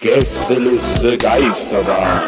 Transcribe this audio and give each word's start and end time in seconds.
Gästeliste 0.00 1.18
Geisterbahn. 1.18 2.20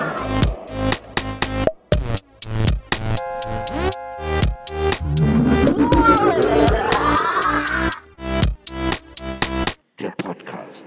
Der 10.01 10.11
Podcast. 10.11 10.87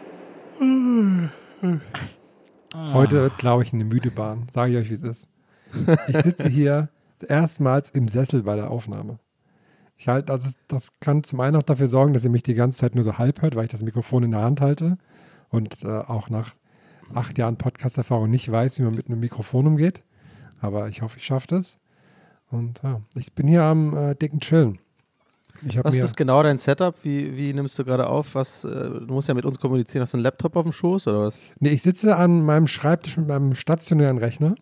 Heute 2.93 3.15
wird, 3.15 3.37
glaube 3.37 3.63
ich, 3.63 3.73
eine 3.73 3.83
müde 3.83 4.11
Bahn. 4.11 4.47
Sage 4.51 4.73
ich 4.73 4.77
euch, 4.79 4.89
wie 4.89 4.93
es 4.95 5.03
ist. 5.03 5.29
Ich 6.07 6.17
sitze 6.17 6.49
hier 6.49 6.89
erstmals 7.27 7.89
im 7.91 8.07
Sessel 8.07 8.43
bei 8.43 8.55
der 8.55 8.71
Aufnahme. 8.71 9.19
Ich 9.99 10.07
halte, 10.07 10.31
also 10.31 10.49
das 10.69 10.97
kann 11.01 11.25
zum 11.25 11.41
einen 11.41 11.57
auch 11.57 11.63
dafür 11.63 11.89
sorgen, 11.89 12.13
dass 12.13 12.23
ihr 12.23 12.29
mich 12.29 12.41
die 12.41 12.53
ganze 12.53 12.77
Zeit 12.77 12.95
nur 12.95 13.03
so 13.03 13.17
halb 13.17 13.41
hört, 13.41 13.57
weil 13.57 13.65
ich 13.65 13.71
das 13.71 13.83
Mikrofon 13.83 14.23
in 14.23 14.31
der 14.31 14.39
Hand 14.39 14.61
halte 14.61 14.97
und 15.49 15.83
äh, 15.83 15.89
auch 15.89 16.29
nach 16.29 16.55
acht 17.13 17.37
Jahren 17.37 17.57
Podcast-Erfahrung 17.57 18.29
nicht 18.29 18.49
weiß, 18.49 18.79
wie 18.79 18.83
man 18.83 18.95
mit 18.95 19.07
einem 19.07 19.19
Mikrofon 19.19 19.67
umgeht. 19.67 20.01
Aber 20.61 20.87
ich 20.87 21.01
hoffe, 21.01 21.17
ich 21.17 21.25
schaffe 21.25 21.47
das. 21.47 21.79
Und 22.49 22.79
ja, 22.81 23.01
ich 23.13 23.33
bin 23.33 23.49
hier 23.49 23.63
am 23.63 23.93
äh, 23.93 24.15
dicken 24.15 24.39
Chillen. 24.39 24.79
Was 25.83 25.95
ist 25.95 26.15
genau 26.15 26.41
dein 26.43 26.59
Setup? 26.59 26.95
Wie, 27.03 27.35
wie 27.35 27.51
nimmst 27.51 27.77
du 27.77 27.83
gerade 27.83 28.07
auf? 28.07 28.35
Was, 28.35 28.63
äh, 28.63 28.69
du 28.69 29.07
musst 29.09 29.27
ja 29.27 29.33
mit 29.33 29.43
uns 29.43 29.59
kommunizieren. 29.59 30.01
Hast 30.01 30.13
du 30.13 30.17
einen 30.17 30.23
Laptop 30.23 30.55
auf 30.55 30.63
dem 30.63 30.71
Schoß 30.71 31.07
oder 31.07 31.25
was? 31.25 31.37
Nee, 31.59 31.71
ich 31.71 31.81
sitze 31.81 32.15
an 32.15 32.45
meinem 32.45 32.67
Schreibtisch 32.67 33.17
mit 33.17 33.27
meinem 33.27 33.53
stationären 33.53 34.17
Rechner. 34.17 34.55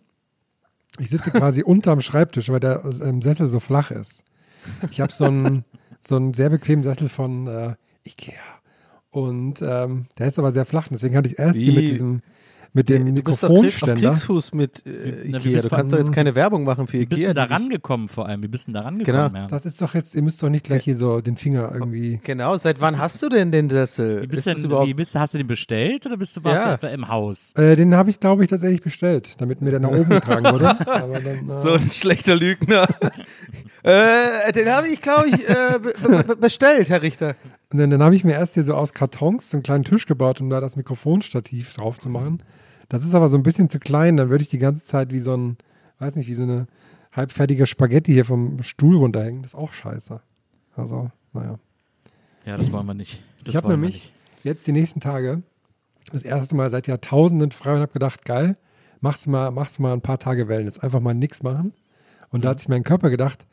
Ich 0.97 1.11
sitze 1.11 1.29
quasi 1.29 1.61
unterm 1.65 2.01
Schreibtisch, 2.01 2.49
weil 2.49 2.59
der 2.59 2.83
ähm, 3.03 3.21
Sessel 3.21 3.47
so 3.47 3.59
flach 3.59 3.91
ist. 3.91 4.23
Ich 4.91 5.01
habe 5.01 5.11
so 5.11 5.25
einen, 5.25 5.63
so 6.07 6.15
einen 6.15 6.33
sehr 6.33 6.49
bequemen 6.49 6.83
Sessel 6.83 7.09
von 7.09 7.47
äh, 7.47 7.75
Ikea. 8.05 8.33
Und 9.09 9.61
ähm, 9.61 10.05
der 10.17 10.27
ist 10.27 10.37
aber 10.39 10.51
sehr 10.51 10.65
flach. 10.65 10.87
Deswegen 10.91 11.15
hatte 11.15 11.29
ich 11.29 11.39
erst 11.39 11.57
hier 11.57 11.73
mit 11.73 11.83
Wie? 11.83 11.91
diesem 11.91 12.21
mit 12.73 12.89
dem 12.89 13.15
du 13.15 13.23
bist 13.23 13.41
doch 13.41 13.47
Krieg, 13.47 13.57
auf 13.57 13.63
Mikrofonständer. 13.63 14.09
Kriegsfuß 14.09 14.53
mit 14.53 14.85
äh, 14.85 14.89
Na, 15.29 15.43
wie 15.43 15.49
Ikea. 15.49 15.51
bist 15.53 15.63
Du 15.65 15.69
du- 15.69 15.75
kannst 15.75 15.93
doch 15.93 15.97
jetzt 15.97 16.13
keine 16.13 16.35
Werbung 16.35 16.63
machen 16.63 16.85
für 16.85 16.99
Wie 16.99 17.05
bist 17.07 17.21
Ikea. 17.21 17.29
du 17.29 17.33
da 17.33 17.43
die 17.47 17.47
dich- 17.53 17.59
rangekommen 17.59 18.07
vor 18.07 18.27
allem? 18.27 18.43
Wie 18.43 18.47
bist 18.49 18.67
du 18.67 18.71
da 18.73 18.81
rangekommen? 18.81 19.29
Genau. 19.31 19.39
Ja. 19.39 19.47
Das 19.47 19.65
ist 19.65 19.81
doch 19.81 19.95
jetzt, 19.95 20.13
ihr 20.13 20.21
müsst 20.21 20.43
doch 20.43 20.49
nicht 20.49 20.65
gleich 20.65 20.83
hier 20.83 20.95
so 20.95 21.19
den 21.21 21.37
Finger 21.37 21.71
irgendwie. 21.73 22.19
Genau, 22.23 22.55
seit 22.57 22.79
wann 22.79 22.99
hast 22.99 23.23
du 23.23 23.29
denn 23.29 23.51
den 23.51 23.69
Sessel? 23.71 24.21
Wie 24.21 24.27
bist 24.27 24.45
denn, 24.45 24.57
überhaupt 24.57 24.87
wie 24.89 24.93
bist 24.93 25.15
du, 25.15 25.19
hast 25.19 25.33
du 25.33 25.39
den 25.39 25.47
bestellt 25.47 26.05
oder 26.05 26.17
bist 26.17 26.37
du, 26.37 26.43
warst 26.43 26.61
Ja. 26.65 26.67
du 26.67 26.75
etwa 26.75 26.87
im 26.89 27.07
Haus? 27.07 27.53
Äh, 27.55 27.75
den 27.77 27.95
habe 27.95 28.11
ich, 28.11 28.19
glaube 28.19 28.43
ich, 28.43 28.49
tatsächlich 28.49 28.81
bestellt, 28.83 29.35
damit 29.41 29.61
mir 29.61 29.71
der 29.71 29.79
nach 29.79 29.89
oben 29.89 30.09
getragen 30.09 30.45
wurde. 30.45 30.69
Aber 30.87 31.19
dann, 31.19 31.49
äh, 31.49 31.61
so 31.63 31.71
ein 31.73 31.89
schlechter 31.89 32.35
Lügner? 32.35 32.85
äh, 33.87 34.51
den 34.51 34.69
habe 34.69 34.89
ich, 34.89 35.01
glaube 35.01 35.29
ich, 35.29 35.47
äh, 35.47 35.79
be 35.79 36.23
be 36.23 36.35
bestellt, 36.35 36.89
Herr 36.89 37.01
Richter. 37.01 37.35
Und 37.71 37.79
dann, 37.79 37.89
dann 37.89 38.03
habe 38.03 38.15
ich 38.15 38.23
mir 38.23 38.33
erst 38.33 38.55
hier 38.55 38.63
so 38.63 38.73
aus 38.73 38.93
Kartons 38.93 39.49
so 39.49 39.57
einen 39.57 39.63
kleinen 39.63 39.83
Tisch 39.83 40.05
gebaut, 40.05 40.41
um 40.41 40.49
da 40.49 40.59
das 40.59 40.75
Mikrofonstativ 40.75 41.73
drauf 41.73 41.99
zu 41.99 42.09
machen. 42.09 42.43
Das 42.89 43.03
ist 43.03 43.13
aber 43.13 43.29
so 43.29 43.37
ein 43.37 43.43
bisschen 43.43 43.69
zu 43.69 43.79
klein, 43.79 44.17
dann 44.17 44.29
würde 44.29 44.41
ich 44.41 44.49
die 44.49 44.57
ganze 44.57 44.83
Zeit 44.83 45.11
wie 45.11 45.19
so 45.19 45.35
ein, 45.35 45.57
weiß 45.99 46.15
nicht, 46.15 46.27
wie 46.27 46.33
so 46.33 46.43
eine 46.43 46.67
halbfertige 47.11 47.65
Spaghetti 47.65 48.13
hier 48.13 48.25
vom 48.25 48.61
Stuhl 48.63 48.95
runterhängen. 48.95 49.41
Das 49.41 49.51
ist 49.51 49.59
auch 49.59 49.73
scheiße. 49.73 50.21
Also, 50.75 51.09
naja. 51.33 51.57
Ja, 52.45 52.57
das 52.57 52.71
wollen 52.71 52.85
wir 52.85 52.93
nicht. 52.93 53.21
Das 53.43 53.49
ich 53.49 53.55
habe 53.55 53.69
nämlich 53.69 54.13
jetzt 54.43 54.67
die 54.67 54.71
nächsten 54.71 54.99
Tage 54.99 55.41
das 56.11 56.23
erste 56.23 56.55
Mal 56.55 56.69
seit 56.69 56.87
Jahrtausenden 56.87 57.51
frei 57.51 57.73
und 57.73 57.81
habe 57.81 57.91
gedacht, 57.91 58.23
geil, 58.25 58.57
machst 59.01 59.27
mal, 59.27 59.51
machst 59.51 59.79
mal 59.79 59.93
ein 59.93 60.01
paar 60.01 60.19
Tage 60.19 60.47
Wellness. 60.47 60.79
Einfach 60.79 61.01
mal 61.01 61.13
nichts 61.13 61.43
machen. 61.43 61.73
Und 62.29 62.45
da 62.45 62.49
hat 62.49 62.59
sich 62.59 62.69
mein 62.69 62.83
Körper 62.83 63.09
gedacht, 63.09 63.45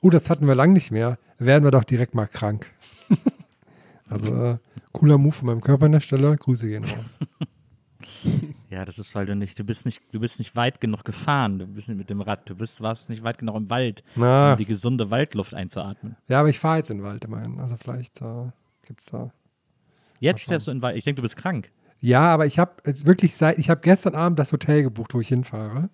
oh, 0.00 0.10
das 0.10 0.30
hatten 0.30 0.46
wir 0.46 0.54
lang 0.54 0.72
nicht 0.72 0.90
mehr, 0.90 1.18
werden 1.38 1.64
wir 1.64 1.70
doch 1.70 1.84
direkt 1.84 2.14
mal 2.14 2.26
krank. 2.26 2.72
also, 4.08 4.34
äh, 4.34 4.58
cooler 4.92 5.18
Move 5.18 5.32
von 5.32 5.46
meinem 5.46 5.60
Körper 5.60 5.86
an 5.86 5.92
der 5.92 6.00
Stelle. 6.00 6.36
Grüße 6.36 6.68
gehen 6.68 6.84
raus. 6.84 7.18
Ja, 8.68 8.84
das 8.84 8.98
ist, 8.98 9.14
weil 9.14 9.26
du 9.26 9.34
nicht, 9.34 9.58
du 9.58 9.64
bist 9.64 9.84
nicht, 9.84 10.02
du 10.12 10.20
bist 10.20 10.38
nicht 10.38 10.54
weit 10.54 10.80
genug 10.80 11.04
gefahren. 11.04 11.58
Du 11.58 11.66
bist 11.66 11.88
nicht 11.88 11.98
mit 11.98 12.10
dem 12.10 12.20
Rad. 12.20 12.48
Du 12.48 12.54
bist, 12.54 12.80
warst 12.80 13.10
nicht 13.10 13.22
weit 13.24 13.38
genug 13.38 13.56
im 13.56 13.70
Wald, 13.70 14.04
Na. 14.14 14.52
um 14.52 14.58
die 14.58 14.66
gesunde 14.66 15.10
Waldluft 15.10 15.54
einzuatmen. 15.54 16.16
Ja, 16.28 16.40
aber 16.40 16.48
ich 16.48 16.58
fahre 16.58 16.78
jetzt 16.78 16.90
in 16.90 16.98
den 16.98 17.04
Wald 17.04 17.24
immerhin. 17.24 17.58
Also 17.58 17.76
vielleicht 17.76 18.20
äh, 18.20 18.50
gibt 18.86 19.00
es 19.00 19.06
da. 19.06 19.32
Jetzt 20.20 20.44
fährst 20.44 20.66
du 20.66 20.70
in 20.70 20.78
den 20.78 20.82
Wald. 20.82 20.96
Ich 20.96 21.04
denke, 21.04 21.16
du 21.16 21.22
bist 21.22 21.36
krank. 21.36 21.70
Ja, 22.00 22.28
aber 22.28 22.46
ich 22.46 22.58
habe 22.58 22.72
wirklich 22.84 23.36
seit, 23.36 23.58
ich 23.58 23.70
habe 23.70 23.80
gestern 23.80 24.14
Abend 24.14 24.38
das 24.38 24.52
Hotel 24.52 24.82
gebucht, 24.82 25.14
wo 25.14 25.20
ich 25.20 25.28
hinfahre. 25.28 25.88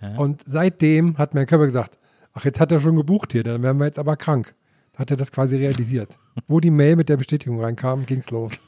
Ja. 0.00 0.16
Und 0.16 0.42
seitdem 0.46 1.18
hat 1.18 1.34
mein 1.34 1.46
Körper 1.46 1.66
gesagt, 1.66 1.98
ach, 2.38 2.44
jetzt 2.44 2.60
hat 2.60 2.70
er 2.70 2.78
schon 2.78 2.94
gebucht 2.94 3.32
hier, 3.32 3.42
dann 3.42 3.64
werden 3.64 3.78
wir 3.78 3.86
jetzt 3.86 3.98
aber 3.98 4.16
krank. 4.16 4.54
Da 4.92 5.00
hat 5.00 5.10
er 5.10 5.16
das 5.16 5.32
quasi 5.32 5.56
realisiert. 5.56 6.16
wo 6.46 6.60
die 6.60 6.70
Mail 6.70 6.94
mit 6.94 7.08
der 7.08 7.16
Bestätigung 7.16 7.60
reinkam, 7.60 8.06
ging's 8.06 8.30
los. 8.30 8.66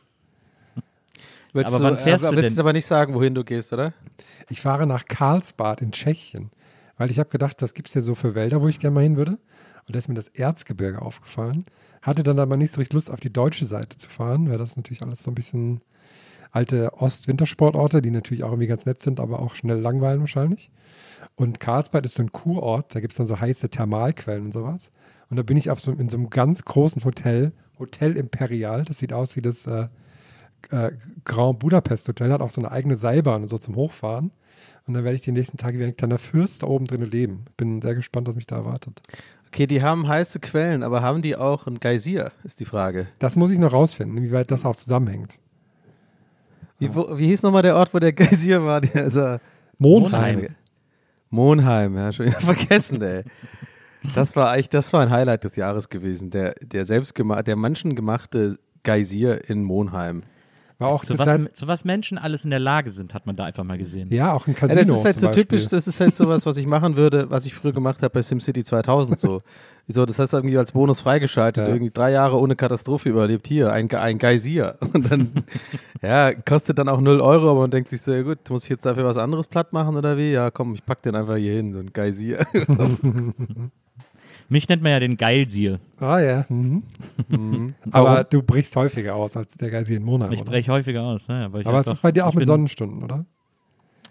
Willst 1.52 1.68
Aber 1.68 1.78
du, 1.78 1.84
wann 1.84 1.96
fährst 1.96 2.24
aber 2.24 2.32
du 2.34 2.42
willst 2.42 2.50
denn? 2.50 2.54
jetzt 2.54 2.60
aber 2.60 2.72
nicht 2.72 2.86
sagen, 2.86 3.14
wohin 3.14 3.34
du 3.34 3.44
gehst, 3.44 3.72
oder? 3.72 3.92
Ich 4.48 4.60
fahre 4.60 4.86
nach 4.86 5.04
Karlsbad 5.06 5.82
in 5.82 5.92
Tschechien, 5.92 6.50
weil 6.96 7.10
ich 7.12 7.18
habe 7.20 7.28
gedacht, 7.28 7.62
was 7.62 7.74
gibt's 7.74 7.92
hier 7.92 8.02
so 8.02 8.14
für 8.16 8.34
Wälder, 8.34 8.60
wo 8.60 8.68
ich 8.68 8.80
gerne 8.80 8.94
mal 8.94 9.02
hin 9.02 9.16
würde. 9.16 9.32
Und 9.86 9.94
da 9.94 9.98
ist 9.98 10.08
mir 10.08 10.14
das 10.14 10.28
Erzgebirge 10.28 11.00
aufgefallen. 11.02 11.66
Hatte 12.02 12.22
dann 12.22 12.38
aber 12.38 12.56
nicht 12.56 12.72
so 12.72 12.80
richtig 12.80 12.94
Lust, 12.94 13.10
auf 13.10 13.20
die 13.20 13.32
deutsche 13.32 13.64
Seite 13.64 13.96
zu 13.98 14.08
fahren, 14.08 14.50
weil 14.50 14.58
das 14.58 14.76
natürlich 14.76 15.02
alles 15.02 15.22
so 15.22 15.30
ein 15.30 15.34
bisschen 15.34 15.80
alte 16.50 16.92
Ost-Wintersportorte, 16.94 18.02
die 18.02 18.10
natürlich 18.10 18.44
auch 18.44 18.50
irgendwie 18.50 18.68
ganz 18.68 18.86
nett 18.86 19.00
sind, 19.00 19.20
aber 19.20 19.40
auch 19.40 19.54
schnell 19.54 19.78
langweilen 19.78 20.20
wahrscheinlich. 20.20 20.70
Und 21.36 21.60
Karlsbad 21.60 22.04
ist 22.04 22.14
so 22.14 22.22
ein 22.22 22.32
Kurort, 22.32 22.94
da 22.94 23.00
gibt 23.00 23.12
es 23.12 23.18
dann 23.18 23.26
so 23.26 23.40
heiße 23.40 23.70
Thermalquellen 23.70 24.46
und 24.46 24.52
sowas. 24.52 24.90
Und 25.30 25.36
da 25.36 25.42
bin 25.42 25.56
ich 25.56 25.70
auf 25.70 25.80
so, 25.80 25.92
in 25.92 26.08
so 26.08 26.16
einem 26.16 26.30
ganz 26.30 26.64
großen 26.64 27.04
Hotel, 27.04 27.52
Hotel 27.78 28.16
Imperial, 28.16 28.84
das 28.84 28.98
sieht 28.98 29.12
aus 29.12 29.36
wie 29.36 29.42
das 29.42 29.66
äh, 29.66 29.88
äh, 30.70 30.92
Grand 31.24 31.60
Budapest 31.60 32.08
Hotel, 32.08 32.32
hat 32.32 32.40
auch 32.40 32.50
so 32.50 32.60
eine 32.60 32.72
eigene 32.72 32.96
Seilbahn 32.96 33.42
und 33.42 33.48
so 33.48 33.58
zum 33.58 33.76
Hochfahren. 33.76 34.32
Und 34.86 34.94
dann 34.94 35.04
werde 35.04 35.14
ich 35.14 35.22
die 35.22 35.32
nächsten 35.32 35.56
Tage 35.56 35.78
wie 35.78 35.84
ein 35.84 35.96
kleiner 35.96 36.18
Fürst 36.18 36.62
da 36.62 36.66
oben 36.66 36.86
drin 36.86 37.02
leben. 37.02 37.44
Bin 37.56 37.80
sehr 37.80 37.94
gespannt, 37.94 38.26
was 38.26 38.34
mich 38.34 38.46
da 38.46 38.56
erwartet. 38.56 39.00
Okay, 39.46 39.66
die 39.66 39.82
haben 39.82 40.08
heiße 40.08 40.40
Quellen, 40.40 40.82
aber 40.82 41.02
haben 41.02 41.22
die 41.22 41.36
auch 41.36 41.66
ein 41.66 41.80
Geysir, 41.80 42.32
ist 42.44 42.60
die 42.60 42.64
Frage. 42.64 43.06
Das 43.18 43.36
muss 43.36 43.50
ich 43.50 43.58
noch 43.58 43.72
rausfinden, 43.72 44.16
inwieweit 44.18 44.50
das 44.50 44.64
auch 44.64 44.76
zusammenhängt. 44.76 45.38
Wie, 46.80 46.94
wo, 46.94 47.06
wie 47.16 47.26
hieß 47.26 47.42
nochmal 47.42 47.62
der 47.62 47.76
Ort, 47.76 47.94
wo 47.94 47.98
der 47.98 48.12
Geysir 48.12 48.64
war? 48.64 48.80
Der, 48.80 49.04
also, 49.04 49.36
Monheim. 49.78 50.48
Monheim, 51.28 51.96
ja, 51.96 52.12
schon 52.12 52.26
wieder 52.26 52.40
vergessen, 52.40 53.00
ey. 53.02 53.22
Das 54.14 54.34
war 54.34 54.50
eigentlich, 54.50 54.70
das 54.70 54.92
war 54.92 55.02
ein 55.02 55.10
Highlight 55.10 55.44
des 55.44 55.56
Jahres 55.56 55.90
gewesen. 55.90 56.30
Der, 56.30 56.54
der 56.62 56.86
selbstgemachte, 56.86 57.44
der 57.44 57.56
menschengemachte 57.56 58.58
Geysir 58.82 59.48
in 59.48 59.62
Monheim. 59.62 60.22
War 60.80 60.88
auch 60.88 61.04
Zu 61.04 61.18
was, 61.18 61.52
zu 61.52 61.68
was 61.68 61.84
Menschen 61.84 62.16
alles 62.18 62.44
in 62.44 62.50
der 62.50 62.58
Lage 62.58 62.90
sind, 62.90 63.12
hat 63.14 63.26
man 63.26 63.36
da 63.36 63.44
einfach 63.44 63.64
mal 63.64 63.76
gesehen. 63.78 64.08
ja, 64.10 64.32
auch 64.32 64.46
ein 64.46 64.54
Ja, 64.54 64.58
Casino. 64.60 64.80
das 64.80 64.88
ist 64.88 65.04
halt 65.04 65.18
zum 65.18 65.28
so 65.28 65.32
typisch, 65.40 65.60
Beispiel. 65.62 65.76
das 65.78 65.86
ist 65.86 66.00
halt 66.00 66.16
sowas, 66.16 66.46
was 66.46 66.56
ich 66.56 66.66
machen 66.66 66.96
würde, 66.96 67.30
was 67.30 67.44
ich 67.46 67.54
früher 67.54 67.72
gemacht 67.72 67.98
habe 68.02 68.10
bei 68.14 68.22
SimCity 68.22 68.64
2000 68.64 69.20
so. 69.20 69.40
so 69.88 70.06
das 70.06 70.18
heißt 70.18 70.32
irgendwie 70.32 70.56
als 70.56 70.72
Bonus 70.72 71.00
freigeschaltet, 71.02 71.66
Ja. 71.66 71.72
irgendwie 71.72 71.92
drei 71.92 72.12
Jahre 72.12 72.38
ohne 72.40 72.56
Katastrophe 72.56 73.10
überlebt, 73.10 73.46
hier, 73.46 73.72
ein, 73.72 73.90
ein 73.92 74.18
Geysir. 74.18 74.78
Und 74.94 75.10
dann, 75.10 75.30
ja, 76.02 76.32
kostet 76.32 76.78
dann 76.78 76.88
auch 76.88 77.00
0 77.00 77.20
Euro, 77.20 77.50
aber 77.50 77.60
man 77.60 77.70
denkt 77.70 77.90
sich 77.90 78.00
so, 78.00 78.12
ja 78.12 78.22
gut, 78.22 78.38
muss 78.48 78.64
ich 78.64 78.70
jetzt 78.70 78.86
dafür 78.86 79.04
was 79.04 79.18
anderes 79.18 79.46
platt 79.48 79.72
machen 79.74 79.96
oder 79.96 80.16
wie? 80.16 80.32
Ja, 80.32 80.50
komm, 80.50 80.74
ich 80.74 80.84
pack 80.86 81.02
den 81.02 81.14
einfach 81.14 81.36
hier 81.36 81.52
hin, 81.52 81.72
so 81.74 81.78
ein 81.80 81.92
Geysir. 81.92 82.46
Mich 84.50 84.68
nennt 84.68 84.82
man 84.82 84.92
ja 84.92 85.00
den 85.00 85.16
Geilsier. 85.16 85.78
Ah 85.98 86.18
ja. 86.18 86.44
Mhm. 86.48 86.82
Aber 87.92 88.24
du 88.24 88.42
brichst 88.42 88.74
häufiger 88.76 89.14
aus 89.14 89.36
als 89.36 89.54
der 89.54 89.70
Geist 89.70 89.88
in 89.90 90.02
Monheim. 90.02 90.32
Ich 90.32 90.44
breche 90.44 90.70
häufiger 90.72 91.02
aus. 91.04 91.28
Ne? 91.28 91.42
Ich 91.42 91.46
Aber 91.46 91.60
es 91.60 91.66
einfach- 91.86 91.92
ist 91.92 92.02
bei 92.02 92.12
dir 92.12 92.26
auch 92.26 92.34
mit 92.34 92.46
Sonnenstunden, 92.46 93.02
oder? 93.02 93.24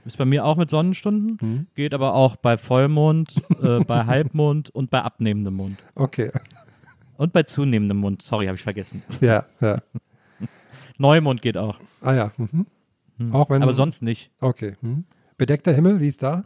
Ist 0.05 0.17
bei 0.17 0.23
mir 0.25 0.45
auch 0.45 0.55
mit 0.55 0.69
Sonnenstunden, 0.69 1.37
Mhm. 1.41 1.67
geht 1.75 1.93
aber 1.93 2.15
auch 2.15 2.37
bei 2.37 2.55
Vollmond, 2.57 3.35
äh, 3.61 3.83
bei 3.83 4.05
Halbmond 4.05 4.69
und 4.69 4.89
bei 4.89 5.01
abnehmendem 5.01 5.53
Mond. 5.55 5.77
Okay. 5.93 6.31
Und 7.17 7.33
bei 7.33 7.43
zunehmendem 7.43 7.97
Mund, 7.97 8.21
sorry, 8.21 8.45
habe 8.45 8.55
ich 8.55 8.63
vergessen. 8.63 9.03
Ja, 9.21 9.45
ja. 9.59 9.81
Neumond 10.97 11.41
geht 11.41 11.57
auch. 11.57 11.79
Ah 12.01 12.13
ja. 12.13 12.31
Mhm. 12.37 12.65
Auch 13.33 13.49
wenn. 13.49 13.61
Aber 13.61 13.73
sonst 13.73 14.01
nicht. 14.01 14.31
Okay. 14.39 14.75
Mhm. 14.81 15.03
Bedeckter 15.37 15.73
Himmel, 15.73 15.99
wie 15.99 16.07
ist 16.07 16.23
da? 16.23 16.45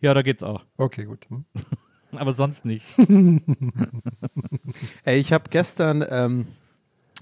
Ja, 0.00 0.12
da 0.12 0.22
geht's 0.22 0.42
auch. 0.42 0.64
Okay, 0.76 1.04
gut. 1.04 1.26
Aber 2.16 2.32
sonst 2.32 2.64
nicht. 2.64 2.86
Ey, 5.04 5.18
ich 5.18 5.32
habe 5.32 5.44
gestern, 5.50 6.04
ähm, 6.08 6.46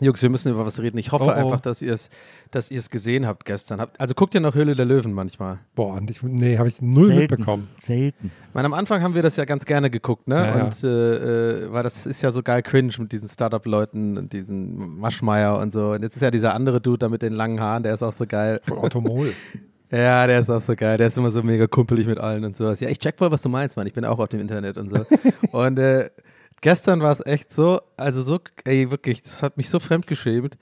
Jungs, 0.00 0.22
wir 0.22 0.30
müssen 0.30 0.50
über 0.50 0.64
was 0.64 0.80
reden. 0.80 0.96
Ich 0.98 1.12
hoffe 1.12 1.24
Oh, 1.24 1.28
oh. 1.28 1.32
einfach, 1.32 1.60
dass 1.60 1.82
ihr 1.82 1.92
es 1.92 2.08
dass 2.50 2.70
ihr's 2.70 2.88
gesehen 2.90 3.26
habt 3.26 3.44
gestern. 3.44 3.86
Also 3.98 4.14
guckt 4.14 4.34
ihr 4.34 4.40
noch 4.40 4.54
Höhle 4.54 4.74
der 4.74 4.86
Löwen 4.86 5.12
manchmal? 5.12 5.58
Boah, 5.74 6.00
ich, 6.08 6.22
nee, 6.22 6.56
habe 6.58 6.68
ich 6.68 6.80
null 6.80 7.04
Selten. 7.04 7.20
mitbekommen. 7.20 7.68
Selten. 7.76 8.30
Ich 8.48 8.54
meine, 8.54 8.66
am 8.66 8.72
Anfang 8.72 9.02
haben 9.02 9.14
wir 9.14 9.22
das 9.22 9.36
ja 9.36 9.44
ganz 9.44 9.66
gerne 9.66 9.90
geguckt, 9.90 10.26
ne? 10.26 10.36
Ja, 10.36 10.56
ja. 10.56 10.64
und 10.64 10.82
äh, 10.82 11.64
äh, 11.66 11.72
weil 11.72 11.82
das 11.82 12.06
ist 12.06 12.22
ja 12.22 12.30
so 12.30 12.42
geil 12.42 12.62
cringe 12.62 12.92
mit 12.98 13.12
diesen 13.12 13.28
Startup-Leuten 13.28 14.16
und 14.18 14.32
diesen 14.32 14.98
Maschmeier 14.98 15.58
und 15.58 15.72
so. 15.72 15.92
Und 15.92 16.02
jetzt 16.02 16.16
ist 16.16 16.22
ja 16.22 16.30
dieser 16.30 16.54
andere 16.54 16.80
Dude 16.80 16.98
da 16.98 17.08
mit 17.08 17.22
den 17.22 17.34
langen 17.34 17.60
Haaren, 17.60 17.82
der 17.82 17.94
ist 17.94 18.02
auch 18.02 18.12
so 18.12 18.26
geil. 18.26 18.60
Automol. 18.70 19.32
Ja, 19.90 20.26
der 20.26 20.40
ist 20.40 20.50
auch 20.50 20.60
so 20.60 20.76
geil. 20.76 20.98
Der 20.98 21.08
ist 21.08 21.18
immer 21.18 21.32
so 21.32 21.42
mega 21.42 21.66
kumpelig 21.66 22.06
mit 22.06 22.18
allen 22.18 22.44
und 22.44 22.56
sowas. 22.56 22.78
Ja, 22.80 22.88
ich 22.88 22.98
check 23.00 23.18
voll, 23.18 23.30
was 23.32 23.42
du 23.42 23.48
meinst, 23.48 23.76
Mann. 23.76 23.86
Ich 23.86 23.92
bin 23.92 24.04
auch 24.04 24.18
auf 24.18 24.28
dem 24.28 24.40
Internet 24.40 24.76
und 24.78 24.94
so. 24.94 25.04
und 25.50 25.78
äh, 25.78 26.10
gestern 26.60 27.00
war 27.00 27.10
es 27.12 27.24
echt 27.26 27.52
so, 27.52 27.80
also 27.96 28.22
so, 28.22 28.38
ey, 28.64 28.90
wirklich, 28.90 29.22
das 29.22 29.42
hat 29.42 29.56
mich 29.56 29.68
so 29.68 29.80
fremdgeschämt. 29.80 30.56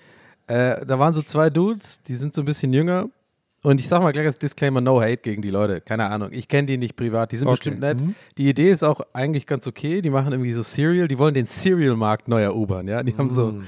Äh, 0.47 0.85
da 0.87 0.99
waren 0.99 1.13
so 1.13 1.21
zwei 1.23 1.51
Dudes, 1.51 2.03
die 2.03 2.15
sind 2.15 2.35
so 2.35 2.41
ein 2.43 2.47
bisschen 2.47 2.73
jünger. 2.73 3.07
Und 3.63 3.81
ich 3.81 3.89
sag 3.89 4.01
mal 4.01 4.13
gleich 4.13 4.25
als 4.27 4.39
Disclaimer, 4.39 4.81
no 4.81 5.01
hate 5.03 5.17
gegen 5.19 5.43
die 5.43 5.51
Leute. 5.51 5.81
Keine 5.81 6.09
Ahnung. 6.09 6.29
Ich 6.33 6.47
kenne 6.49 6.67
die 6.67 6.79
nicht 6.79 6.95
privat. 6.97 7.33
Die 7.33 7.37
sind 7.37 7.49
Okay. 7.49 7.57
bestimmt 7.57 7.81
nett. 7.81 8.01
Mhm. 8.01 8.15
Die 8.39 8.49
Idee 8.49 8.71
ist 8.71 8.85
auch 8.85 9.01
eigentlich 9.13 9.47
ganz 9.47 9.67
okay. 9.67 10.01
Die 10.01 10.11
machen 10.11 10.33
irgendwie 10.33 10.53
so 10.53 10.63
Cereal. 10.63 11.09
Die 11.09 11.19
wollen 11.19 11.35
den 11.35 11.45
Cereal-Markt 11.45 12.29
neu 12.29 12.41
erobern. 12.41 12.87
Ja, 12.87 13.03
die 13.03 13.17
haben 13.19 13.31
so, 13.31 13.47
Mhm. 13.53 13.67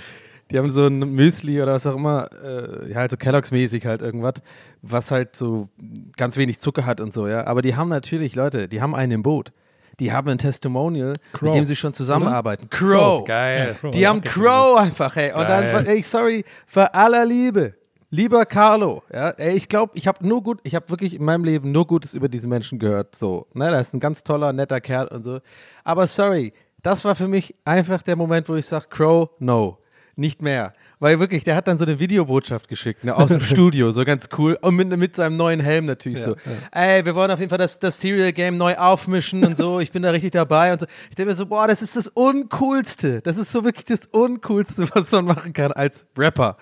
Die 0.51 0.59
haben 0.59 0.71
so 0.71 0.87
ein 0.87 0.99
Müsli 0.99 1.63
oder 1.63 1.75
was 1.75 1.87
auch 1.87 1.97
immer, 1.97 2.29
äh, 2.43 2.91
ja, 2.91 2.97
halt 2.97 3.11
so 3.11 3.17
Kelloggs-mäßig 3.17 3.87
halt 3.87 4.03
irgendwas, 4.03 4.35
was 4.83 5.11
halt 5.11 5.37
so 5.37 5.69
ganz 6.17 6.37
wenig 6.37 6.59
Zucker 6.59 6.87
hat 6.87 7.01
und 7.01 7.13
so, 7.13 7.29
ja. 7.29 7.47
Aber 7.47 7.63
die 7.63 7.77
haben 7.77 7.89
natürlich, 7.89 8.35
Leute, 8.35 8.69
die 8.69 8.81
haben 8.81 8.95
einen 8.95 9.13
im 9.13 9.23
Boot. 9.23 9.53
Die 9.99 10.13
haben 10.13 10.31
ein 10.31 10.39
Testimonial, 10.39 11.17
Crow, 11.33 11.43
mit 11.43 11.55
dem 11.55 11.65
sie 11.67 11.77
schon 11.77 11.93
zusammenarbeiten. 11.93 12.71
Crow. 12.71 13.23
Geil. 13.25 13.77
Die 13.93 14.07
haben 14.07 14.23
Crow 14.23 14.79
einfach, 14.79 15.15
ey. 15.17 15.33
Und 15.33 15.43
Geil. 15.43 15.73
dann, 15.73 15.87
ey, 15.87 16.03
sorry, 16.03 16.45
für 16.67 16.95
aller 16.95 17.27
Liebe. 17.27 17.75
Lieber 18.13 18.45
Carlo, 18.45 19.05
ja, 19.13 19.29
ey, 19.31 19.57
ich 19.57 19.69
glaube, 19.69 19.93
ich 19.95 20.09
habe 20.09 20.27
nur 20.27 20.43
gut, 20.43 20.59
ich 20.65 20.75
habe 20.75 20.89
wirklich 20.89 21.15
in 21.15 21.23
meinem 21.23 21.45
Leben 21.45 21.71
nur 21.71 21.87
Gutes 21.87 22.13
über 22.15 22.29
diesen 22.29 22.51
Menschen 22.51 22.81
gehört. 22.81 23.15
So, 23.15 23.47
ne, 23.53 23.71
das 23.71 23.89
ist 23.89 23.95
ein 23.95 24.01
ganz 24.01 24.25
toller, 24.25 24.53
netter 24.53 24.81
Kerl 24.81 25.07
und 25.09 25.23
so. 25.23 25.39
Aber 25.85 26.09
sorry, 26.09 26.53
das 26.83 27.05
war 27.05 27.15
für 27.15 27.29
mich 27.29 27.55
einfach 27.65 28.03
der 28.03 28.17
Moment, 28.17 28.49
wo 28.49 28.57
ich 28.57 28.67
sage, 28.67 28.87
Crow, 28.89 29.31
no, 29.39 29.79
nicht 30.21 30.43
mehr. 30.43 30.73
Weil 31.01 31.19
wirklich, 31.19 31.43
der 31.45 31.57
hat 31.57 31.67
dann 31.67 31.79
so 31.79 31.85
eine 31.85 31.99
Videobotschaft 31.99 32.69
geschickt, 32.69 33.03
ne, 33.05 33.17
aus 33.17 33.31
dem 33.31 33.41
Studio, 33.41 33.91
so 33.91 34.05
ganz 34.05 34.29
cool. 34.39 34.59
Und 34.61 34.77
mit, 34.77 34.95
mit 34.97 35.17
seinem 35.17 35.35
neuen 35.37 35.59
Helm 35.61 35.87
natürlich 35.87 36.21
so. 36.23 36.37
Ey, 36.73 37.05
wir 37.05 37.15
wollen 37.15 37.31
auf 37.31 37.41
jeden 37.41 37.49
Fall 37.51 37.59
das, 37.59 37.79
das 37.79 38.01
Serial 38.01 38.33
Game 38.33 38.57
neu 38.59 38.77
aufmischen 38.77 39.45
und 39.45 39.57
so. 39.57 39.81
Ich 39.81 39.91
bin 39.91 40.03
da 40.03 40.11
richtig 40.11 40.33
dabei 40.33 40.73
und 40.73 40.81
so. 40.81 40.87
Ich 41.09 41.17
denke 41.17 41.31
mir 41.33 41.37
so, 41.37 41.47
boah, 41.47 41.67
das 41.67 41.83
ist 41.83 41.97
das 41.97 42.07
Uncoolste. 42.09 43.21
Das 43.23 43.37
ist 43.37 43.51
so 43.51 43.65
wirklich 43.65 43.87
das 43.87 44.01
Uncoolste, 44.13 44.89
was 44.95 45.11
man 45.13 45.25
machen 45.25 45.53
kann 45.53 45.73
als 45.73 46.05
Rapper. 46.17 46.57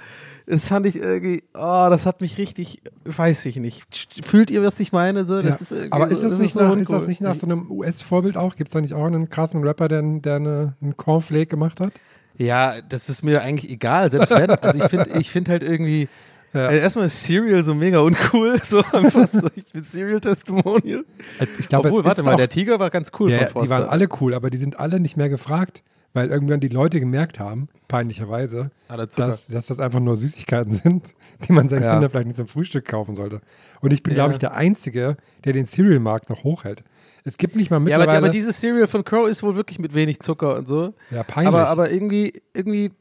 Das 0.47 0.69
fand 0.69 0.87
ich 0.87 0.97
irgendwie, 0.97 1.43
oh, 1.53 1.89
das 1.91 2.07
hat 2.07 2.23
mich 2.23 2.39
richtig, 2.39 2.81
weiß 3.05 3.45
ich 3.47 3.57
nicht. 3.57 3.85
Fühlt 4.25 4.51
ihr, 4.51 4.63
was 4.63 4.81
ich 4.81 4.93
meine? 4.93 5.27
So, 5.27 5.43
das 5.43 5.69
Ja. 5.71 5.77
ist 5.77 5.93
Aber 5.93 6.07
so, 6.07 6.13
ist 6.15 6.23
das, 6.23 6.33
das 6.33 6.39
nicht 6.41 6.55
so 6.55 6.61
nach, 6.61 6.75
ist 6.77 6.83
das 6.83 6.91
uncool. 6.91 7.09
nicht 7.09 7.21
nach 7.21 7.35
so 7.35 7.45
einem 7.47 7.71
US-Vorbild 7.71 8.37
auch? 8.39 8.57
Gibt 8.57 8.69
es 8.71 8.73
da 8.73 8.81
nicht 8.81 8.95
auch 8.95 9.05
einen 9.05 9.29
krassen 9.29 9.63
Rapper, 9.63 9.89
der, 9.89 10.01
der 10.03 10.37
eine, 10.37 10.77
einen 10.81 10.97
Cornflake 10.97 11.47
gemacht 11.49 11.81
hat? 11.81 11.93
Ja, 12.39 12.81
das 12.89 13.09
ist 13.09 13.23
mir 13.23 13.43
eigentlich 13.43 13.71
egal, 13.71 14.11
selbst 14.11 14.31
wenn. 14.31 14.51
Also 14.51 14.79
ich 14.83 14.89
finde 14.89 15.11
ich 15.19 15.31
find 15.31 15.49
halt 15.49 15.63
irgendwie, 15.63 16.09
Ja. 16.55 16.69
äh, 16.71 16.79
erstmal 16.79 17.07
ist 17.07 17.25
Serial 17.25 17.63
so 17.63 17.75
mega 17.75 17.99
uncool, 17.99 18.59
so 18.63 18.79
einfach 18.93 19.29
so, 19.29 19.49
ich 19.57 19.73
bin 19.73 19.83
Serial-Testimonial. 19.83 21.05
Also 21.39 21.59
ich 21.59 21.69
glaube, 21.69 21.89
Obwohl, 21.89 22.05
warte 22.05 22.23
mal, 22.23 22.37
der 22.37 22.49
Tiger 22.49 22.79
war 22.79 22.91
ganz 22.91 23.11
cool 23.19 23.31
ja, 23.31 23.45
die 23.47 23.69
waren 23.69 23.85
alle 23.89 24.09
cool, 24.21 24.35
aber 24.35 24.51
die 24.51 24.59
sind 24.59 24.79
alle 24.79 25.01
nicht 25.01 25.17
mehr 25.17 25.29
gefragt, 25.29 25.83
weil 26.15 26.31
irgendwann 26.31 26.61
die 26.61 26.69
Leute 26.69 27.01
gemerkt 27.01 27.39
haben, 27.39 27.69
peinlicherweise, 27.87 28.71
Ah, 28.89 28.97
dass, 28.97 29.47
dass 29.49 29.67
das 29.67 29.79
einfach 29.81 30.01
nur 30.01 30.17
Süßigkeiten 30.17 30.73
sind, 30.75 31.15
die 31.49 31.53
man 31.53 31.69
seinen 31.69 31.83
Ja. 31.83 31.93
Kindern 31.93 32.11
vielleicht 32.11 32.27
nicht 32.29 32.37
zum 32.37 32.47
Frühstück 32.49 32.87
kaufen 32.87 33.15
sollte. 33.17 33.41
Und 33.81 33.93
ich 33.93 34.03
bin, 34.03 34.15
glaube 34.15 34.33
ich, 34.33 34.39
der 34.39 34.55
Einzige, 34.55 35.17
der 35.45 35.53
den 35.53 35.67
Cereal-Markt 35.67 36.31
noch 36.31 36.45
hochhält. 36.45 36.83
Es 37.25 37.37
gibt 37.37 37.57
nicht 37.57 37.71
mal 37.71 37.77
ja, 37.77 37.81
aber, 37.81 37.85
mittlerweile... 37.85 38.19
aber 38.19 38.29
dieses 38.29 38.59
Cereal 38.61 38.87
von 38.87 39.05
Crow 39.05 39.29
ist 39.29 39.43
wohl 39.43 39.57
wirklich 39.57 39.79
mit 39.79 39.95
wenig 39.95 40.21
Zucker 40.21 40.57
und 40.57 40.69
so. 40.69 40.95
Ja, 41.11 41.23
peinlich. 41.23 41.49
Aber, 41.49 41.69
aber 41.69 41.91
irgendwie, 41.91 42.33
irgendwie, 42.55 42.93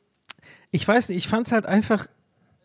ich 0.71 0.87
weiß 0.87 1.09
nicht, 1.09 1.17
ich 1.17 1.27
fand 1.27 1.47
es 1.47 1.53
halt 1.53 1.65
einfach, 1.65 2.07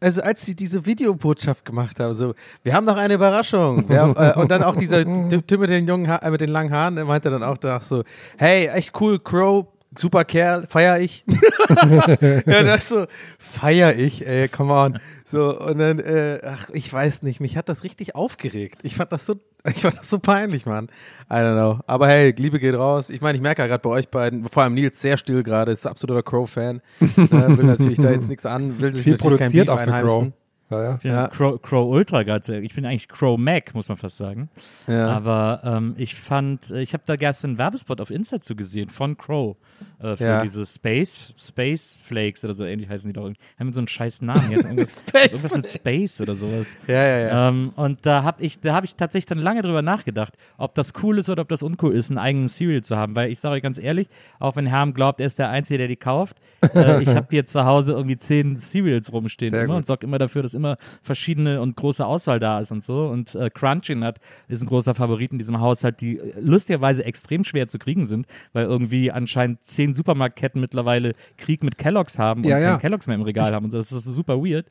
also 0.01 0.23
als 0.23 0.45
sie 0.45 0.55
diese 0.55 0.85
Videobotschaft 0.85 1.65
gemacht 1.65 2.01
haben, 2.01 2.15
so, 2.15 2.35
wir 2.63 2.75
haben 2.75 2.85
noch 2.85 2.97
eine 2.97 3.15
Überraschung. 3.15 3.89
Haben, 3.89 4.17
äh, 4.17 4.33
und 4.39 4.51
dann 4.51 4.63
auch 4.63 4.77
dieser 4.77 5.05
Typ 5.29 5.47
Typ 5.47 5.61
mit 5.61 5.71
den 5.71 5.87
jungen 5.87 6.09
ha 6.09 6.17
äh, 6.17 6.31
mit 6.31 6.41
den 6.41 6.51
langen 6.51 6.73
Haaren, 6.73 6.97
der 6.97 7.05
meinte 7.05 7.31
dann 7.31 7.43
auch 7.43 7.57
danach 7.57 7.83
so, 7.83 8.03
hey, 8.39 8.67
echt 8.67 9.01
cool, 9.01 9.19
Crow, 9.19 9.67
super 9.97 10.25
Kerl, 10.25 10.67
feier 10.67 10.99
ich. 11.01 11.25
ja, 12.47 12.63
das 12.63 12.89
so, 12.89 13.07
feier 13.39 13.97
ich, 13.97 14.27
ey, 14.27 14.49
come 14.49 14.73
on. 14.73 14.99
So, 15.25 15.59
und 15.59 15.79
dann, 15.79 15.99
äh, 15.99 16.41
ach, 16.45 16.69
ich 16.71 16.93
weiß 16.93 17.23
nicht, 17.23 17.41
mich 17.41 17.57
hat 17.57 17.69
das 17.69 17.85
richtig 17.85 18.15
aufgeregt. 18.15 18.81
Ich 18.83 18.97
fand 18.97 19.13
das 19.13 19.27
so, 19.27 19.37
ich 19.65 19.83
fand 19.83 19.97
das 19.97 20.11
so 20.11 20.19
peinlich, 20.19 20.67
Mann. 20.67 20.89
I 21.31 21.35
don't 21.35 21.55
know. 21.55 21.81
Aber 21.87 22.09
hey, 22.09 22.35
Liebe 22.37 22.59
geht 22.59 22.75
raus. 22.75 23.11
Ich 23.11 23.21
meine, 23.21 23.37
ich 23.37 23.43
merke 23.43 23.63
ja 23.63 23.69
gerade 23.69 23.83
bei 23.83 23.91
euch 23.91 24.09
beiden, 24.09 24.49
vor 24.49 24.63
allem 24.63 24.75
Nils 24.75 25.01
sehr 25.01 25.17
still 25.17 25.43
gerade, 25.43 25.73
ist 25.73 25.87
absoluter 25.87 26.23
Crow-Fan. 26.23 26.81
äh, 27.01 27.07
will 27.17 27.65
natürlich 27.65 27.99
da 27.99 28.11
jetzt 28.11 28.29
nichts 28.29 28.47
an, 28.47 28.81
will 28.81 28.95
sich 28.95 29.05
viel 29.05 29.13
natürlich 29.13 29.39
kein 29.39 29.51
produziert 29.53 29.67
Beef 29.69 29.75
auch 29.75 29.85
für 29.85 30.07
Crow. 30.07 30.33
Ja, 30.73 30.83
ja. 30.83 30.99
Ja, 31.03 31.13
Ja. 31.23 31.29
Crow, 31.29 31.61
Crow 31.61 31.91
Ultra 31.93 32.23
geil. 32.23 32.43
zu- 32.43 32.59
Ich 32.61 32.75
bin 32.75 32.85
eigentlich 32.87 33.09
Crow 33.09 33.39
Mac, 33.39 33.75
muss 33.75 33.89
man 33.89 33.97
fast 33.99 34.17
sagen. 34.17 34.49
Ja. 34.87 35.09
Aber 35.11 35.61
ähm, 35.65 35.95
ich 35.99 36.15
fand, 36.15 36.71
äh, 36.71 36.81
ich 36.83 36.95
habe 36.95 37.03
da 37.07 37.17
gestern 37.17 37.51
einen 37.53 37.59
Werbespot 37.59 38.01
auf 38.01 38.11
Insta 38.11 38.41
zu 38.41 38.57
gesehen 38.57 38.89
von 38.91 39.17
Crow 39.17 39.57
äh, 40.01 40.17
für 40.17 40.25
Ja. 40.25 40.43
diese 40.43 40.65
Space, 40.67 41.35
Space 41.39 41.97
Flakes 42.01 42.45
oder 42.45 42.55
so 42.55 42.65
ähnlich 42.65 42.89
heißen 42.89 43.09
die 43.09 43.13
doch. 43.13 43.23
irgendwie. 43.25 43.41
Haben 43.59 43.73
so 43.73 43.81
einen 43.81 43.89
scheiß 43.89 44.23
Namen. 44.23 44.51
Jetzt 44.51 44.65
irgendwas, 44.65 45.01
Space 45.01 45.25
irgendwas 45.33 45.57
mit 45.57 45.69
Space 45.69 46.21
oder 46.21 46.35
sowas. 46.35 46.77
Ja, 46.87 46.95
ja, 47.07 47.19
ja. 47.19 47.49
Ähm, 47.49 47.73
und 47.77 48.05
da 48.07 48.23
habe 48.23 48.43
ich, 48.43 48.61
da 48.61 48.75
habe 48.75 48.87
ich 48.87 48.95
tatsächlich 48.97 49.27
dann 49.27 49.39
lange 49.39 49.63
drüber 49.63 49.83
nachgedacht, 49.83 50.35
ob 50.59 50.75
das 50.75 50.93
cool 51.03 51.19
ist 51.19 51.29
oder 51.29 51.43
ob 51.43 51.49
das 51.49 51.63
uncool 51.63 51.95
ist, 51.95 52.11
einen 52.11 52.19
eigenen 52.19 52.49
Cereal 52.49 52.83
zu 52.83 52.97
haben. 52.97 53.15
Weil 53.17 53.31
ich 53.31 53.41
sage 53.41 53.57
euch 53.57 53.63
ganz 53.63 53.79
ehrlich, 53.79 54.09
auch 54.39 54.57
wenn 54.57 54.67
Herm 54.67 54.95
glaubt, 54.95 55.21
er 55.21 55.27
ist 55.27 55.39
der 55.39 55.51
Einzige, 55.51 55.79
der 55.79 55.89
die 55.89 55.97
kauft, 55.97 56.37
äh, 56.75 57.03
ich 57.03 57.09
habe 57.09 57.27
hier 57.31 57.47
zu 57.47 57.65
Hause 57.65 57.93
irgendwie 57.93 58.17
zehn 58.17 58.57
Cereals 58.57 59.13
rumstehen 59.13 59.51
Sehr 59.51 59.65
immer 59.65 59.75
gut. 59.75 59.79
und 59.79 59.87
sorge 59.87 60.07
immer 60.07 60.19
dafür, 60.19 60.43
dass 60.43 60.55
immer 60.55 60.62
verschiedene 61.03 61.61
und 61.61 61.77
große 61.77 62.05
Auswahl 62.05 62.39
da 62.39 62.61
ist 62.61 62.73
und 62.73 62.85
so. 62.85 63.07
Und 63.07 63.35
äh, 63.35 63.51
Crunchy-Nut 63.51 64.17
ist 64.49 64.63
ein 64.63 64.69
großer 64.69 64.95
Favorit 64.95 65.33
in 65.33 65.39
diesem 65.39 65.61
Haushalt, 65.61 66.01
die 66.01 66.19
äh, 66.19 66.33
lustigerweise 66.41 67.05
extrem 67.05 67.45
schwer 67.45 67.69
zu 67.69 67.79
kriegen 67.79 68.07
sind, 68.07 68.27
weil 68.53 68.65
irgendwie 68.65 69.11
anscheinend 69.11 69.65
zehn 69.65 69.95
Supermarktketten 69.95 70.61
mittlerweile 70.61 71.15
Krieg 71.37 71.63
mit 71.63 71.79
Kelloggs 71.79 72.19
haben 72.19 72.43
und 72.43 72.51
Ja, 72.51 72.59
ja. 72.59 72.79
Kelloggs 72.79 73.07
mehr 73.07 73.17
im 73.17 73.23
Regal 73.23 73.53
haben. 73.53 73.65
Und 73.65 73.71
so. 73.71 73.79
das 73.79 73.93
ist 73.93 74.05
super 74.05 74.39
weird. 74.39 74.67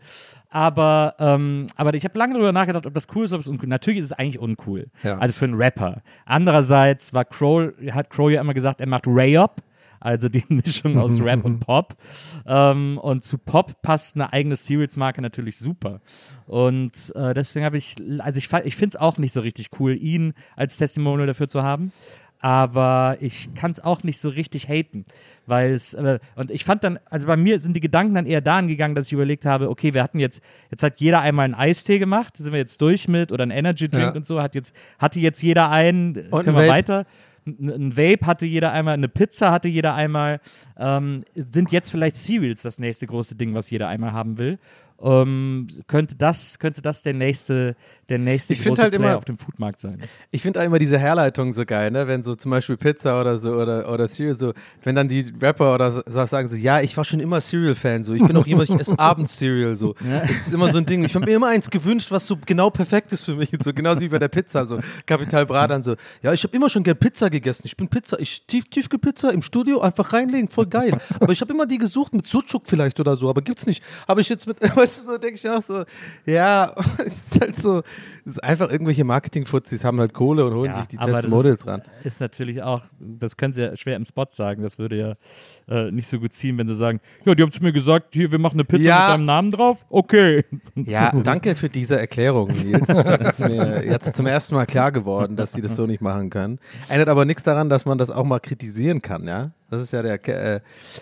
Aber, 0.49 1.15
ähm, 1.19 1.67
aber 1.75 1.93
ich 1.93 2.03
habe 2.03 2.17
lange 2.17 2.33
darüber 2.33 2.51
nachgedacht, 2.51 2.85
ob 2.85 2.93
das 2.93 3.07
cool 3.15 3.25
ist, 3.25 3.33
ob 3.33 3.41
es 3.41 3.47
uncool 3.47 3.69
Natürlich 3.69 3.99
ist 3.99 4.05
es 4.07 4.13
eigentlich 4.13 4.39
uncool. 4.39 4.87
Ja. 5.03 5.17
Also 5.17 5.33
für 5.33 5.45
einen 5.45 5.55
Rapper. 5.55 6.01
Andererseits 6.25 7.13
war 7.13 7.25
Crow, 7.25 7.71
hat 7.91 8.09
Crow 8.09 8.29
ja 8.29 8.41
immer 8.41 8.53
gesagt, 8.53 8.81
er 8.81 8.87
macht 8.87 9.05
Ray-Up. 9.07 9.61
Also 10.01 10.27
die 10.27 10.43
Mischung 10.49 10.97
aus 10.97 11.21
Rap 11.23 11.45
und 11.45 11.59
Pop. 11.59 11.95
Ähm, 12.45 12.97
und 12.97 13.23
zu 13.23 13.37
Pop 13.37 13.81
passt 13.81 14.15
eine 14.15 14.33
eigene 14.33 14.57
Cereals-Marke 14.57 15.21
natürlich 15.21 15.57
super. 15.57 16.01
Und 16.47 17.13
äh, 17.15 17.33
deswegen 17.33 17.65
habe 17.65 17.77
ich, 17.77 17.95
also 18.19 18.37
ich, 18.37 18.51
ich 18.65 18.75
finde 18.75 18.95
es 18.97 19.01
auch 19.01 19.17
nicht 19.17 19.31
so 19.31 19.39
richtig 19.41 19.69
cool, 19.79 19.95
ihn 19.95 20.33
als 20.57 20.75
Testimonial 20.77 21.27
dafür 21.27 21.47
zu 21.47 21.63
haben. 21.63 21.93
Aber 22.43 23.17
ich 23.19 23.53
kann 23.53 23.69
es 23.69 23.79
auch 23.79 24.01
nicht 24.01 24.19
so 24.19 24.29
richtig 24.29 24.67
haten. 24.67 25.05
Weil 25.45 25.73
es, 25.73 25.93
äh, 25.93 26.17
und 26.35 26.49
ich 26.49 26.65
fand 26.65 26.83
dann, 26.83 26.97
also 27.07 27.27
bei 27.27 27.37
mir 27.37 27.59
sind 27.59 27.75
die 27.75 27.81
Gedanken 27.81 28.15
dann 28.15 28.25
eher 28.25 28.41
dahin 28.41 28.67
gegangen, 28.67 28.95
dass 28.95 29.05
ich 29.07 29.13
überlegt 29.13 29.45
habe, 29.45 29.69
okay, 29.69 29.93
wir 29.93 30.01
hatten 30.01 30.17
jetzt, 30.17 30.41
jetzt 30.71 30.81
hat 30.81 30.99
jeder 30.99 31.21
einmal 31.21 31.45
einen 31.45 31.53
Eistee 31.53 31.99
gemacht, 31.99 32.37
sind 32.37 32.51
wir 32.51 32.59
jetzt 32.59 32.81
durch 32.81 33.07
mit, 33.07 33.31
oder 33.31 33.43
einen 33.43 33.51
Energy 33.51 33.87
Drink 33.87 34.03
Ja. 34.05 34.11
und 34.13 34.25
so, 34.25 34.41
hat 34.41 34.55
jetzt, 34.55 34.75
hatte 34.97 35.19
jetzt 35.19 35.43
jeder 35.43 35.69
einen, 35.69 36.17
Und 36.31 36.43
können 36.43 36.57
wir 36.57 36.67
weiter. 36.67 37.05
Ein, 37.45 37.97
Vape 37.97 38.25
hatte 38.25 38.45
jeder 38.45 38.71
einmal, 38.71 38.93
eine 38.93 39.07
Pizza 39.07 39.51
hatte 39.51 39.67
jeder 39.67 39.95
einmal. 39.95 40.39
Ähm, 40.77 41.23
sind 41.35 41.71
jetzt 41.71 41.89
vielleicht 41.89 42.15
Cereals 42.15 42.61
das 42.61 42.79
nächste 42.79 43.07
große 43.07 43.35
Ding, 43.35 43.53
was 43.53 43.69
jeder 43.69 43.87
einmal 43.87 44.13
haben 44.13 44.37
will. 44.37 44.59
Ähm, 45.03 45.67
könnte, 45.87 46.15
das, 46.15 46.59
könnte 46.59 46.81
das 46.81 47.01
der 47.03 47.13
nächste, 47.13 47.75
der 48.09 48.19
nächste 48.19 48.53
Ich 48.53 48.63
große 48.63 48.81
halt 48.81 48.93
Player 48.93 49.09
immer- 49.09 49.17
auf 49.17 49.25
dem 49.25 49.37
Foodmarkt 49.37 49.79
sein. 49.79 50.01
Ich 50.31 50.41
finde 50.41 50.61
immer 50.63 50.79
diese 50.79 50.97
Herleitung 50.99 51.53
so 51.53 51.65
geil, 51.65 51.91
ne? 51.91 52.07
Wenn 52.07 52.23
so 52.23 52.35
zum 52.35 52.51
Beispiel 52.51 52.77
Pizza 52.77 53.19
oder 53.19 53.37
so 53.37 53.53
oder, 53.55 53.91
oder 53.91 54.07
Cereal 54.09 54.35
so, 54.35 54.53
wenn 54.83 54.95
dann 54.95 55.07
die 55.07 55.33
Rapper 55.41 55.73
oder 55.73 55.91
so 55.91 56.25
sagen 56.25 56.47
so, 56.47 56.55
ja, 56.55 56.81
ich 56.81 56.95
war 56.97 57.03
schon 57.03 57.19
immer 57.19 57.39
Cereal-Fan, 57.41 58.03
so, 58.03 58.13
ich 58.13 58.25
bin 58.25 58.35
auch 58.37 58.45
jemand, 58.45 58.69
ich 58.69 58.75
esse 58.75 58.97
abends 58.99 59.37
Cereal, 59.37 59.75
so. 59.75 59.95
Das 60.03 60.29
ist 60.29 60.53
immer 60.53 60.69
so 60.69 60.77
ein 60.77 60.85
Ding. 60.85 61.03
Ich 61.03 61.15
habe 61.15 61.25
mir 61.25 61.35
immer 61.35 61.47
eins 61.47 61.69
gewünscht, 61.69 62.11
was 62.11 62.27
so 62.27 62.37
genau 62.45 62.69
perfekt 62.69 63.11
ist 63.13 63.23
für 63.23 63.35
mich, 63.35 63.49
so 63.63 63.73
genauso 63.73 64.01
wie 64.01 64.09
bei 64.09 64.19
der 64.19 64.27
Pizza, 64.27 64.65
so. 64.65 64.79
Kapital 65.05 65.45
Bra 65.45 65.67
dann 65.67 65.83
so, 65.83 65.95
ja, 66.21 66.33
ich 66.33 66.43
habe 66.43 66.55
immer 66.55 66.69
schon 66.69 66.83
gern 66.83 66.97
Pizza 66.97 67.29
gegessen. 67.29 67.63
Ich 67.65 67.77
bin 67.77 67.87
Pizza, 67.87 68.19
ich 68.19 68.45
tief 68.45 68.65
Tiefkühlpizza 68.65 69.29
im 69.31 69.41
Studio 69.41 69.81
einfach 69.81 70.13
reinlegen, 70.13 70.49
voll 70.49 70.67
geil. 70.67 70.97
Aber 71.19 71.31
ich 71.33 71.41
habe 71.41 71.51
immer 71.53 71.65
die 71.65 71.77
gesucht 71.77 72.13
mit 72.13 72.27
Sucuk 72.27 72.63
vielleicht 72.67 72.99
oder 72.99 73.15
so, 73.15 73.29
aber 73.29 73.41
gibt's 73.41 73.65
nicht. 73.65 73.83
Habe 74.07 74.21
ich 74.21 74.29
jetzt 74.29 74.47
mit, 74.47 74.57
weißt 74.91 75.07
du, 75.07 75.11
so 75.13 75.17
denke 75.17 75.35
ich 75.35 75.49
auch 75.49 75.61
so, 75.61 75.83
ja, 76.25 76.73
es 77.05 77.33
ist 77.33 77.41
halt 77.41 77.55
so, 77.55 77.79
es 78.25 78.33
ist 78.33 78.43
einfach 78.43 78.69
irgendwelche 78.69 79.03
Marketing-Fuzis 79.03 79.83
haben 79.83 79.99
halt 79.99 80.13
Kohle 80.13 80.45
und 80.45 80.53
holen 80.53 80.71
Ja, 80.71 80.77
sich 80.77 80.87
die 80.87 80.97
Testimonials 80.97 81.59
ist, 81.61 81.67
ran. 81.67 81.81
Ist 82.03 82.19
natürlich 82.21 82.61
auch, 82.61 82.81
das 82.99 83.37
können 83.37 83.53
sie 83.53 83.61
ja 83.61 83.75
schwer 83.75 83.95
im 83.95 84.05
Spot 84.05 84.25
sagen. 84.29 84.61
Das 84.63 84.77
würde 84.77 84.95
ja 84.97 85.13
äh, 85.67 85.91
nicht 85.91 86.07
so 86.07 86.19
gut 86.19 86.33
ziehen, 86.33 86.57
wenn 86.57 86.67
sie 86.67 86.75
sagen, 86.75 86.99
ja, 87.25 87.33
die 87.35 87.43
haben 87.43 87.51
zu 87.51 87.63
mir 87.63 87.71
gesagt, 87.71 88.13
hier, 88.13 88.31
wir 88.31 88.39
machen 88.39 88.55
eine 88.55 88.65
Pizza 88.65 88.83
Ja. 88.83 89.07
mit 89.07 89.17
deinem 89.17 89.25
Namen 89.25 89.51
drauf. 89.51 89.85
Okay. 89.89 90.43
Ja, 90.75 91.11
danke 91.11 91.55
für 91.55 91.69
diese 91.69 91.99
Erklärung, 91.99 92.49
Nils. 92.63 92.87
Das 92.87 93.39
ist 93.39 93.47
mir 93.47 93.83
jetzt 93.85 94.15
zum 94.15 94.25
ersten 94.25 94.55
Mal 94.55 94.65
klar 94.65 94.91
geworden, 94.91 95.35
dass 95.35 95.53
sie 95.53 95.61
das 95.61 95.75
so 95.75 95.85
nicht 95.85 96.01
machen 96.01 96.29
können. 96.29 96.59
Ändert 96.89 97.09
aber 97.09 97.25
nichts 97.25 97.43
daran, 97.43 97.69
dass 97.69 97.85
man 97.85 97.97
das 97.97 98.11
auch 98.11 98.25
mal 98.25 98.39
kritisieren 98.39 99.01
kann, 99.01 99.27
ja? 99.27 99.51
Das 99.71 99.81
ist 99.81 99.93
ja 99.93 100.01
der, 100.03 100.27
äh, 100.27 100.59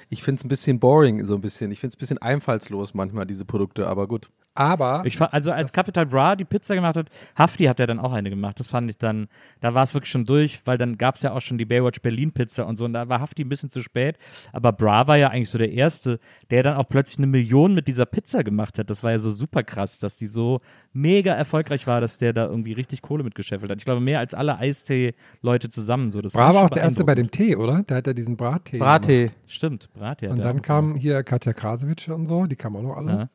ich 0.10 0.24
finde 0.24 0.40
es 0.40 0.46
ein 0.46 0.48
bisschen 0.48 0.80
boring, 0.80 1.26
so 1.26 1.36
ein 1.36 1.42
bisschen. 1.42 1.72
Ich 1.72 1.80
finde 1.80 1.94
es 1.94 1.98
ein 1.98 2.00
bisschen 2.00 2.18
einfallslos 2.20 2.94
manchmal, 2.94 3.26
diese 3.26 3.44
Produkte, 3.44 3.88
aber 3.88 4.08
gut. 4.08 4.30
Aber 4.60 5.04
Ich, 5.06 5.16
fa- 5.16 5.30
also 5.32 5.52
als 5.54 5.72
Capital 5.72 6.06
Bra 6.06 6.36
die 6.36 6.44
Pizza 6.44 6.76
gemacht 6.76 6.98
hat, 6.98 7.08
Hafti 7.38 7.64
hat 7.64 7.80
ja 7.80 7.88
dann 7.88 7.98
auch 7.98 8.12
eine 8.12 8.30
gemacht. 8.30 8.60
Das 8.60 8.68
fand 8.68 8.90
ich 8.90 8.98
dann, 8.98 9.30
da 9.62 9.74
war 9.74 9.84
es 9.86 9.94
wirklich 9.94 10.12
schon 10.12 10.26
durch, 10.26 10.60
weil 10.66 10.78
dann 10.78 10.98
gab 10.98 11.16
es 11.16 11.22
ja 11.22 11.32
auch 11.32 11.40
schon 11.40 11.58
die 11.58 11.64
Baywatch 11.66 12.02
Berlin 12.02 12.34
Pizza 12.34 12.68
und 12.68 12.76
so 12.76 12.84
und 12.84 12.92
da 12.92 13.08
war 13.08 13.22
Hafti 13.22 13.44
ein 13.44 13.50
bisschen 13.50 13.70
zu 13.70 13.82
spät. 13.82 14.18
Aber 14.52 14.74
Bra 14.74 15.08
war 15.08 15.16
ja 15.16 15.30
eigentlich 15.30 15.50
so 15.50 15.58
der 15.58 15.72
Erste, 15.72 16.20
der 16.52 16.62
dann 16.64 16.76
auch 16.76 16.90
plötzlich 16.90 17.20
eine 17.20 17.28
Million 17.28 17.74
mit 17.74 17.88
dieser 17.88 18.06
Pizza 18.06 18.44
gemacht 18.44 18.78
hat. 18.80 18.90
Das 18.90 19.02
war 19.02 19.12
ja 19.12 19.20
so 19.20 19.30
super 19.30 19.64
krass, 19.64 19.98
dass 19.98 20.18
die 20.18 20.28
so 20.28 20.60
mega 20.92 21.34
erfolgreich 21.34 21.88
war, 21.88 22.02
dass 22.02 22.18
der 22.18 22.34
da 22.34 22.46
irgendwie 22.48 22.74
richtig 22.74 23.02
Kohle 23.02 23.24
mitgescheffelt 23.24 23.72
hat. 23.72 23.78
Ich 23.78 23.86
glaube, 23.86 24.02
mehr 24.02 24.20
als 24.20 24.34
alle 24.34 24.58
Eistee-Leute 24.58 25.70
zusammen. 25.70 26.12
So. 26.12 26.22
Das 26.22 26.34
Bra 26.34 26.48
war 26.48 26.54
schon 26.54 26.66
auch 26.66 26.70
der 26.72 26.84
erste 26.84 27.04
bei 27.06 27.16
dem. 27.16 27.32
Tee, 27.32 27.56
oder? 27.56 27.84
Der 27.84 27.98
hat 27.98 28.08
ja 28.08 28.14
diesen 28.14 28.36
Brattee. 28.36 28.78
Brattee. 28.78 29.32
Stimmt, 29.48 29.90
Brat, 29.94 30.22
ja. 30.22 30.32
Und 30.32 30.44
dann 30.44 30.58
auch. 30.60 30.62
kam 30.62 30.96
hier 30.96 31.24
Katja 31.24 31.54
Krasowitsch 31.54 32.10
und 32.10 32.28
so, 32.28 32.46
die 32.46 32.56
kamen 32.56 32.76
auch 32.78 32.82
noch 32.82 32.98
alle. 32.98 33.12
Ja. 33.12 33.30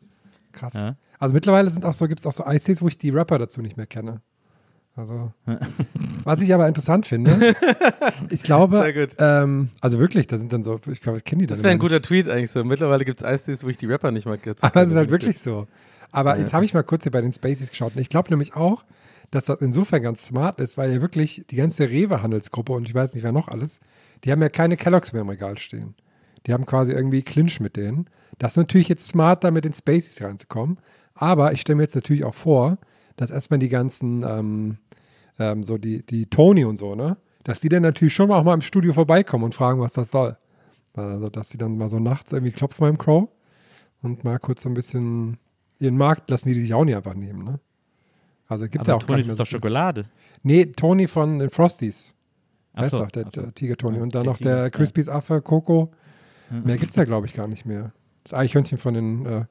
Krass. 0.53 0.75
Ja. 0.75 0.97
Also 1.19 1.35
mittlerweile 1.35 1.71
sind 1.71 1.85
auch 1.85 1.95
so, 1.95 2.09
gibt 2.09 2.21
es 2.21 2.27
auch 2.27 2.33
so 2.33 2.45
Eistees, 2.45 2.83
wo 2.83 2.89
ich 2.89 2.99
die 2.99 3.11
Rapper 3.11 3.39
dazu 3.39 3.63
nicht 3.63 3.77
mehr 3.77 3.87
kenne. 3.87 4.21
Also, 4.97 5.33
was 6.25 6.41
ich 6.41 6.55
aber 6.55 6.69
interessant 6.69 7.05
finde, 7.05 7.57
ich 8.31 8.45
glaube, 8.45 9.09
ähm, 9.19 9.71
also 9.81 9.99
wirklich, 9.99 10.29
da 10.29 10.39
sind 10.39 10.53
dann 10.53 10.63
so, 10.63 10.81
ich 10.89 11.01
glaube, 11.01 11.19
ich 11.19 11.25
kenne 11.25 11.41
die 11.41 11.47
dann 11.49 11.57
Das 11.57 11.65
wäre 11.65 11.73
ein 11.73 11.81
guter 11.81 12.01
Tweet 12.01 12.29
eigentlich 12.29 12.53
so. 12.53 12.63
Mittlerweile 12.63 13.05
gibt 13.05 13.21
es 13.21 13.27
Eistees, 13.27 13.65
wo 13.65 13.69
ich 13.69 13.77
die 13.77 13.87
Rapper 13.87 14.13
nicht 14.13 14.27
mal 14.27 14.39
kenne. 14.39 14.55
Aber 14.61 14.83
es 14.83 14.91
ist 14.91 14.97
halt 14.97 15.11
wirklich 15.11 15.41
so. 15.41 15.67
Aber 16.13 16.39
jetzt 16.39 16.55
habe 16.55 16.65
ich 16.65 16.75
mal 16.75 16.85
kurz 16.85 17.03
hier 17.03 17.11
bei 17.11 17.21
den 17.21 17.33
Spaces 17.33 17.71
geschaut. 17.71 17.97
Und 17.97 18.01
ich 18.01 18.09
glaube 18.09 18.31
nämlich 18.31 18.55
auch, 18.55 18.85
dass 19.33 19.47
das 19.47 19.61
insofern 19.61 20.01
ganz 20.01 20.25
smart 20.25 20.61
ist, 20.61 20.79
weil 20.79 20.93
ja 20.93 21.01
wirklich 21.01 21.45
die 21.51 21.57
ganze 21.57 21.91
Rewe-Handelsgruppe 21.91 22.73
und 22.73 22.87
ich 22.87 22.95
weiß 22.95 23.15
nicht, 23.15 23.25
wer 23.25 23.33
noch 23.33 23.49
alles, 23.49 23.81
die 24.23 24.31
haben 24.31 24.43
ja 24.43 24.49
keine 24.49 24.77
Kelloggs 24.77 25.13
mehr 25.13 25.23
im 25.23 25.29
Regal 25.29 25.59
stehen. 25.59 25.97
Die 26.47 26.53
haben 26.53 26.67
quasi 26.67 26.93
irgendwie 26.93 27.23
Clinch 27.23 27.59
mit 27.59 27.77
denen. 27.77 28.09
Das 28.39 28.53
ist 28.53 28.59
natürlich 28.59 28.89
jetzt 28.89 29.07
smart, 29.09 29.43
da 29.43 29.51
mit 29.51 29.65
den 29.65 29.75
Spaces 29.75 30.23
reinzukommen. 30.23 30.79
Aber 31.15 31.53
ich 31.53 31.61
stelle 31.61 31.77
mir 31.77 31.83
jetzt 31.83 31.95
natürlich 31.95 32.25
auch 32.25 32.35
vor, 32.35 32.79
dass 33.17 33.31
erstmal 33.31 33.59
die 33.59 33.69
ganzen, 33.69 34.25
ähm, 34.25 34.79
ähm, 35.39 35.63
so 35.63 35.79
die, 35.79 36.05
die 36.05 36.27
Tony 36.27 36.65
und 36.65 36.77
so, 36.77 36.95
ne, 36.95 37.17
dass 37.45 37.61
die 37.61 37.69
dann 37.69 37.83
natürlich 37.83 38.15
schon 38.15 38.31
auch 38.31 38.43
mal 38.43 38.55
im 38.55 38.61
Studio 38.61 38.93
vorbeikommen 38.93 39.45
und 39.45 39.55
fragen, 39.55 39.81
was 39.81 39.93
das 39.93 40.11
soll. 40.11 40.37
Also, 40.95 41.29
dass 41.29 41.49
die 41.49 41.59
dann 41.59 41.77
mal 41.77 41.89
so 41.89 41.99
nachts 41.99 42.33
irgendwie 42.33 42.53
klopfen 42.53 42.81
beim 42.81 42.99
Crow 42.99 43.29
und 44.03 44.25
mal 44.25 44.39
kurz 44.39 44.63
so 44.63 44.69
ein 44.69 44.75
bisschen 44.75 45.39
ihren 45.79 45.97
Markt 45.97 46.31
lassen 46.31 46.49
die 46.49 46.61
sich 46.61 46.73
auch 46.73 46.85
nicht 46.85 46.97
einfach 46.97 47.15
nehmen, 47.15 47.45
ne? 47.45 47.61
Also 48.47 48.67
es 48.67 48.71
gibt 48.71 48.87
ja 48.87 48.95
auch 48.95 49.09
nicht 49.09 49.29
ist 49.29 49.41
doch. 49.41 49.47
Schokolade. 49.47 50.05
Nee, 50.43 50.67
Tony 50.67 51.09
von 51.09 51.39
den 51.39 51.51
Frosties. 51.51 52.15
Weißt 52.75 52.93
Achso. 52.95 53.05
doch, 53.05 53.11
der, 53.11 53.55
Tiger 53.55 53.77
Tony. 53.77 53.99
Und 53.99 54.15
dann 54.15 54.25
der 54.25 54.33
noch 54.33 54.39
Tiger, 54.39 54.51
der 54.51 54.63
ja. 54.65 54.71
Crispies 54.71 55.09
Affe, 55.09 55.41
Coco. 55.41 55.93
Mehr 56.51 56.77
gibt 56.77 56.91
es 56.91 56.97
ja, 56.97 57.05
glaube 57.05 57.27
ich, 57.27 57.33
gar 57.33 57.49
nicht 57.49 57.65
mehr. 57.65 57.93
Das 58.23 58.35
Eichhörnchen 58.35 58.79
von 58.79 58.95
den 58.95 59.27
äh, 59.27 59.45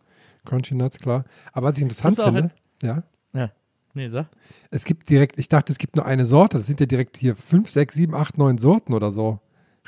Crunchy 0.46 0.76
Nuts, 0.76 1.00
klar. 1.00 1.26
Aber 1.52 1.68
was 1.68 1.78
ich 1.78 1.84
interessant 1.84 2.20
finde, 2.20 2.50
ja, 2.82 3.04
Ja. 3.34 3.52
Nee, 3.96 4.10
sag. 4.10 4.28
es 4.72 4.86
gibt 4.86 5.08
direkt, 5.10 5.38
ich 5.38 5.50
dachte, 5.50 5.72
es 5.72 5.78
gibt 5.78 5.96
nur 5.96 6.06
eine 6.06 6.26
Sorte. 6.26 6.58
Das 6.58 6.66
sind 6.66 6.80
ja 6.80 6.88
direkt 6.88 7.18
hier 7.18 7.36
fünf, 7.36 7.70
sechs, 7.70 7.94
sieben, 7.94 8.16
acht, 8.16 8.40
neun 8.40 8.58
Sorten 8.58 8.94
oder 8.94 9.12
so. 9.12 9.40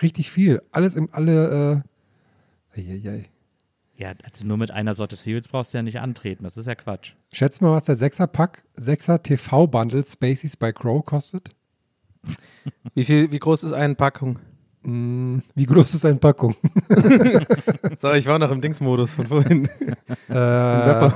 Richtig 0.01 0.29
viel. 0.31 0.61
Alles 0.71 0.95
im, 0.95 1.09
alle, 1.11 1.83
äh, 2.75 2.79
eieiei. 2.79 3.25
Ja, 3.97 4.13
also 4.23 4.45
nur 4.45 4.57
mit 4.57 4.69
einer 4.71 4.93
Sorte 4.93 5.15
Cereals 5.15 5.47
brauchst 5.47 5.73
du 5.73 5.77
ja 5.79 5.81
nicht 5.81 5.99
antreten. 5.99 6.43
Das 6.43 6.57
ist 6.57 6.65
ja 6.67 6.75
Quatsch. 6.75 7.13
Schätz 7.33 7.61
mal, 7.61 7.71
was 7.71 7.85
der 7.85 7.97
6er-Pack, 7.97 8.63
6er 8.77 9.23
TV-Bundle 9.23 10.05
Spacies 10.05 10.55
bei 10.57 10.71
Crow 10.71 11.03
kostet? 11.03 11.55
Wie, 12.93 13.05
viel, 13.05 13.31
wie 13.31 13.39
groß 13.39 13.63
ist 13.63 13.73
eine 13.73 13.95
Packung? 13.95 14.39
Mm, 14.85 15.39
Wie 15.55 15.65
groß 15.65 15.93
ist 15.95 16.05
eine 16.05 16.15
Packung? 16.19 16.55
Sorry, 18.01 18.19
ich 18.19 18.27
war 18.27 18.39
noch 18.39 18.51
im 18.51 18.61
Dingsmodus 18.61 19.13
von 19.15 19.27
vorhin. 19.27 19.67
äh, 20.29 21.07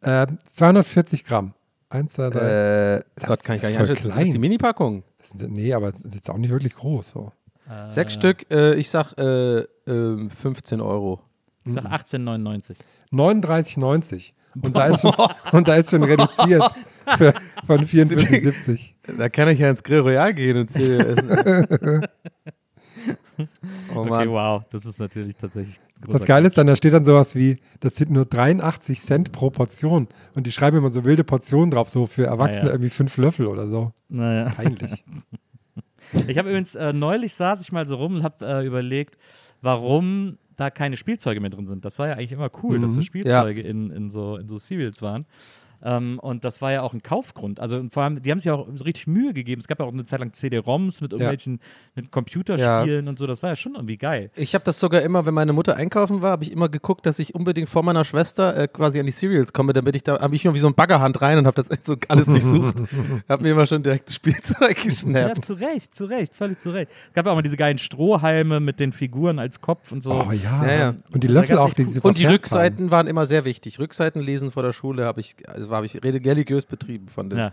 äh, 0.00 0.26
240 0.48 1.24
Gramm. 1.24 1.54
Eins, 1.88 2.14
zwei, 2.14 2.30
drei. 2.30 2.96
Äh, 2.96 3.02
Das 3.16 3.26
Gott, 3.26 3.44
kann 3.44 3.56
ich 3.56 3.62
gar 3.62 3.70
ist 3.70 3.78
nicht 3.78 3.90
einschätzen. 3.90 4.08
Das 4.08 4.18
ist 4.18 4.32
die 4.34 4.38
Mini-Packung. 4.38 5.04
Nee, 5.48 5.72
aber 5.72 5.88
es 5.88 6.02
ist 6.02 6.14
jetzt 6.14 6.30
auch 6.30 6.36
nicht 6.38 6.50
wirklich 6.50 6.74
groß. 6.74 7.10
So. 7.10 7.32
Sechs 7.88 8.12
Stück, 8.14 8.50
äh, 8.50 8.74
ich 8.74 8.90
sag 8.90 9.16
äh, 9.18 9.60
ähm, 9.86 10.30
15 10.30 10.80
Euro. 10.80 11.20
Ich 11.64 11.72
sag 11.72 11.84
18,99. 11.86 12.76
39,90. 13.12 14.32
Und 14.62 14.76
da, 14.76 14.86
ist 14.86 15.00
schon, 15.00 15.12
und 15.52 15.68
da 15.68 15.74
ist 15.76 15.90
schon 15.90 16.02
reduziert 16.04 16.62
für, 17.16 17.34
von 17.66 17.84
44,70. 17.86 18.92
Da 19.18 19.28
kann 19.28 19.48
ich 19.48 19.58
ja 19.58 19.70
ins 19.70 19.82
Grill 19.82 20.00
Royal 20.00 20.32
gehen 20.34 20.56
und 20.58 20.70
Cereal 20.70 21.18
essen. 21.18 22.06
oh 23.94 23.98
Okay, 23.98 24.28
wow. 24.28 24.62
Das 24.70 24.86
ist 24.86 24.98
natürlich 25.00 25.36
tatsächlich 25.36 25.80
Das 26.08 26.24
Geile 26.24 26.46
ist 26.48 26.56
dann, 26.56 26.66
da 26.66 26.76
steht 26.76 26.92
dann 26.92 27.04
sowas 27.04 27.34
wie, 27.34 27.58
das 27.80 27.96
sind 27.96 28.10
nur 28.10 28.24
83 28.24 29.00
Cent 29.00 29.32
pro 29.32 29.50
Portion. 29.50 30.08
Und 30.34 30.46
die 30.46 30.52
schreiben 30.52 30.78
immer 30.78 30.90
so 30.90 31.04
wilde 31.04 31.24
Portionen 31.24 31.70
drauf, 31.70 31.90
so 31.90 32.06
für 32.06 32.26
Erwachsene 32.26 32.64
Ah, 32.64 32.66
ja. 32.68 32.72
irgendwie 32.74 32.90
fünf 32.90 33.16
Löffel 33.16 33.46
oder 33.46 33.68
so. 33.68 33.92
Naja. 34.08 34.50
Peinlich. 34.50 35.04
Ich 36.28 36.38
habe 36.38 36.50
übrigens, 36.50 36.74
äh, 36.76 36.92
neulich 36.92 37.34
saß 37.34 37.62
ich 37.62 37.72
mal 37.72 37.86
so 37.86 37.96
rum 37.96 38.16
und 38.16 38.22
habe 38.22 38.46
äh, 38.46 38.66
überlegt, 38.66 39.16
warum 39.62 40.36
da 40.56 40.70
keine 40.70 40.96
Spielzeuge 40.96 41.40
mehr 41.40 41.50
drin 41.50 41.66
sind. 41.66 41.84
Das 41.84 41.98
war 41.98 42.08
ja 42.08 42.14
eigentlich 42.14 42.32
immer 42.32 42.50
cool, 42.62 42.78
dass 42.80 42.92
so 42.92 43.02
Spielzeuge 43.02 43.60
in, 43.60 43.90
in, 43.90 44.10
so, 44.10 44.36
in 44.36 44.48
so 44.48 44.58
Serials 44.58 45.02
waren. 45.02 45.26
Ähm, 45.84 46.18
und 46.18 46.44
das 46.44 46.62
war 46.62 46.72
ja 46.72 46.82
auch 46.82 46.94
ein 46.94 47.02
Kaufgrund. 47.02 47.60
Also 47.60 47.84
vor 47.90 48.02
allem, 48.02 48.22
die 48.22 48.30
haben 48.30 48.40
sich 48.40 48.50
auch 48.50 48.66
so 48.74 48.84
richtig 48.84 49.06
Mühe 49.06 49.34
gegeben. 49.34 49.60
Es 49.60 49.68
gab 49.68 49.78
ja 49.80 49.84
auch 49.84 49.92
eine 49.92 50.06
Zeit 50.06 50.20
lang 50.20 50.32
CD-ROMs 50.32 51.02
mit 51.02 51.12
irgendwelchen 51.12 51.60
mit 51.94 52.10
Computerspielen 52.10 53.06
und 53.06 53.18
so. 53.18 53.26
Das 53.26 53.42
war 53.42 53.50
ja 53.50 53.56
schon 53.56 53.74
irgendwie 53.74 53.98
geil. 53.98 54.30
Ich 54.34 54.54
habe 54.54 54.64
das 54.64 54.80
sogar 54.80 55.02
immer, 55.02 55.26
wenn 55.26 55.34
meine 55.34 55.52
Mutter 55.52 55.76
einkaufen 55.76 56.22
war, 56.22 56.30
habe 56.30 56.44
ich 56.44 56.50
immer 56.52 56.68
geguckt, 56.70 57.04
dass 57.04 57.18
ich 57.18 57.34
unbedingt 57.34 57.68
vor 57.68 57.82
meiner 57.82 58.04
Schwester 58.04 58.56
äh, 58.56 58.66
quasi 58.68 58.98
an 58.98 59.06
die 59.06 59.12
Cereals 59.12 59.52
komme, 59.52 59.74
damit 59.74 59.94
ich 59.94 60.02
da, 60.02 60.20
habe 60.20 60.34
ich 60.34 60.44
immer 60.44 60.54
wie 60.54 60.60
so 60.60 60.68
ein 60.68 60.74
Baggerhand 60.74 61.20
rein 61.20 61.38
und 61.38 61.46
habe 61.46 61.62
das 61.62 61.68
so 61.84 61.96
alles 62.08 62.26
durchsucht. 62.26 62.78
habe 63.28 63.42
mir 63.42 63.50
immer 63.50 63.66
schon 63.66 63.82
direkt 63.82 64.08
das 64.08 64.16
Spielzeug 64.16 64.76
Ja, 64.78 64.84
geschnappt. 64.84 65.44
zu 65.44 65.54
Recht, 65.54 65.94
zu 65.94 66.06
Recht, 66.06 66.34
völlig 66.34 66.58
zu 66.60 66.70
Recht. 66.70 66.90
Es 67.08 67.14
gab 67.14 67.26
ja 67.26 67.32
auch 67.32 67.36
mal 67.36 67.42
diese 67.42 67.56
geilen 67.58 67.78
Strohhalme 67.78 68.60
mit 68.60 68.80
den 68.80 68.92
Figuren 68.92 69.38
als 69.38 69.60
Kopf 69.60 69.92
und 69.92 70.02
so. 70.02 70.12
Oh 70.12 70.32
ja. 70.32 70.64
Ja, 70.66 70.72
ja. 70.72 70.94
Und 71.12 71.22
die 71.22 71.28
Löffel 71.28 71.58
auch, 71.58 71.74
die 71.74 71.84
sie 71.84 72.00
Und 72.00 72.16
die 72.18 72.24
Rückseiten 72.26 72.90
waren 72.90 73.06
immer 73.06 73.26
sehr 73.26 73.44
wichtig. 73.44 73.78
Rückseiten 73.78 74.22
lesen 74.22 74.50
vor 74.50 74.62
der 74.62 74.72
Schule 74.72 75.04
habe 75.04 75.20
ich, 75.20 75.36
also 75.46 75.73
habe 75.76 75.86
ich 75.86 76.02
religiös 76.02 76.66
betrieben 76.66 77.08
von 77.08 77.30
den. 77.30 77.38
Ja. 77.38 77.52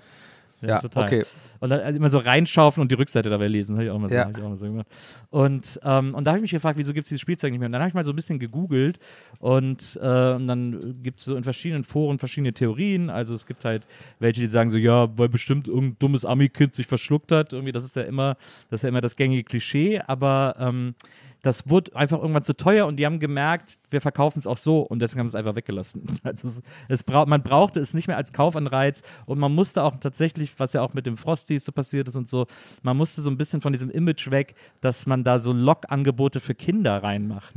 Ja, 0.62 0.68
Ja, 0.68 0.80
total. 0.80 1.06
okay. 1.06 1.24
Und 1.60 1.72
dann 1.72 1.80
also 1.80 1.98
immer 1.98 2.12
so 2.12 2.20
reinschaufen 2.20 2.82
und 2.82 2.92
die 2.92 2.96
Rückseite 2.96 3.32
dabei 3.32 3.48
lesen. 3.48 3.78
Habe 3.78 3.86
ich 3.86 3.90
auch 3.90 3.98
mal 3.98 4.10
so, 4.10 4.16
Ja. 4.16 4.28
auch 4.30 4.38
mal 4.50 4.58
so 4.58 4.68
gemacht. 4.68 4.86
Und, 5.32 5.80
ähm, 5.84 6.14
und 6.14 6.24
da 6.24 6.30
habe 6.32 6.38
ich 6.38 6.44
mich 6.44 6.52
gefragt, 6.52 6.78
wieso 6.78 6.94
gibt 6.94 7.06
es 7.06 7.10
dieses 7.10 7.22
Spielzeug 7.22 7.50
nicht 7.50 7.60
mehr? 7.60 7.66
Und 7.66 7.72
dann 7.72 7.82
habe 7.82 7.90
ich 7.90 7.96
mal 7.96 8.04
so 8.04 8.12
ein 8.12 8.16
bisschen 8.16 8.38
gegoogelt 8.38 9.00
und, 9.40 10.00
äh, 10.04 10.34
und 10.34 10.48
dann 10.48 11.00
gibt 11.02 11.18
es 11.18 11.26
so 11.26 11.36
in 11.36 11.44
verschiedenen 11.44 11.84
Foren 11.84 12.20
verschiedene 12.20 12.54
Theorien. 12.54 13.10
Also 13.10 13.34
es 13.34 13.48
gibt 13.48 13.66
halt 13.66 13.88
welche, 14.20 14.42
die 14.42 14.46
sagen 14.46 14.70
so, 14.70 14.78
ja, 14.78 15.08
weil 15.18 15.30
bestimmt 15.30 15.68
irgendein 15.68 15.98
dummes 15.98 16.26
Ami-Kind 16.26 16.76
sich 16.76 16.86
verschluckt 16.86 17.32
hat. 17.32 17.54
Irgendwie, 17.54 17.72
das 17.72 17.84
ist 17.84 17.96
ja 17.96 18.04
immer, 18.04 18.36
das 18.70 18.82
ist 18.82 18.84
ja 18.84 18.90
immer 18.90 19.02
das 19.02 19.16
gängige 19.16 19.44
Klischee. 19.44 20.00
Aber 20.06 20.56
ähm, 20.60 20.94
das 21.42 21.70
wurde 21.70 21.96
einfach 21.96 22.20
irgendwann 22.20 22.44
zu 22.44 22.56
teuer 22.56 22.86
und 22.86 22.98
die 22.98 23.06
haben 23.06 23.20
gemerkt, 23.20 23.80
wir 23.90 24.00
verkaufen 24.00 24.40
es 24.40 24.48
auch 24.48 24.58
so 24.58 24.82
und 24.82 25.00
deswegen 25.02 25.22
haben 25.22 25.30
sie 25.30 25.38
es 25.38 25.40
einfach 25.40 25.56
weggelassen. 25.56 26.04
Also 26.24 26.48
es, 26.48 26.62
es 26.88 27.04
brauch, 27.04 27.26
man 27.26 27.42
brauchte 27.42 27.80
es 27.80 27.94
nicht 27.94 28.08
mehr 28.08 28.16
als 28.16 28.32
Kaufanreiz 28.32 29.02
und 29.26 29.40
man 29.40 29.54
musste 29.54 29.84
auch 29.84 29.98
tatsächlich, 29.98 30.60
was 30.60 30.74
ja 30.74 30.82
auch 30.82 30.94
mit 30.94 31.06
dem 31.06 31.18
Frosties 31.18 31.66
so 31.66 31.72
passiert 31.72 32.08
ist 32.08 32.16
und 32.16 32.30
so, 32.30 32.46
man 32.84 32.96
musste 32.96 33.22
so 33.22 33.30
ein 33.30 33.38
bisschen 33.38 33.60
von 33.60 33.74
diesem 33.74 33.90
Image 33.90 34.30
weg, 34.30 34.56
dass 34.82 35.08
man 35.08 35.24
da 35.24 35.40
so 35.40 35.52
Lockangebote 35.52 36.40
für 36.40 36.54
Kinder 36.54 37.02
reinmacht, 37.02 37.56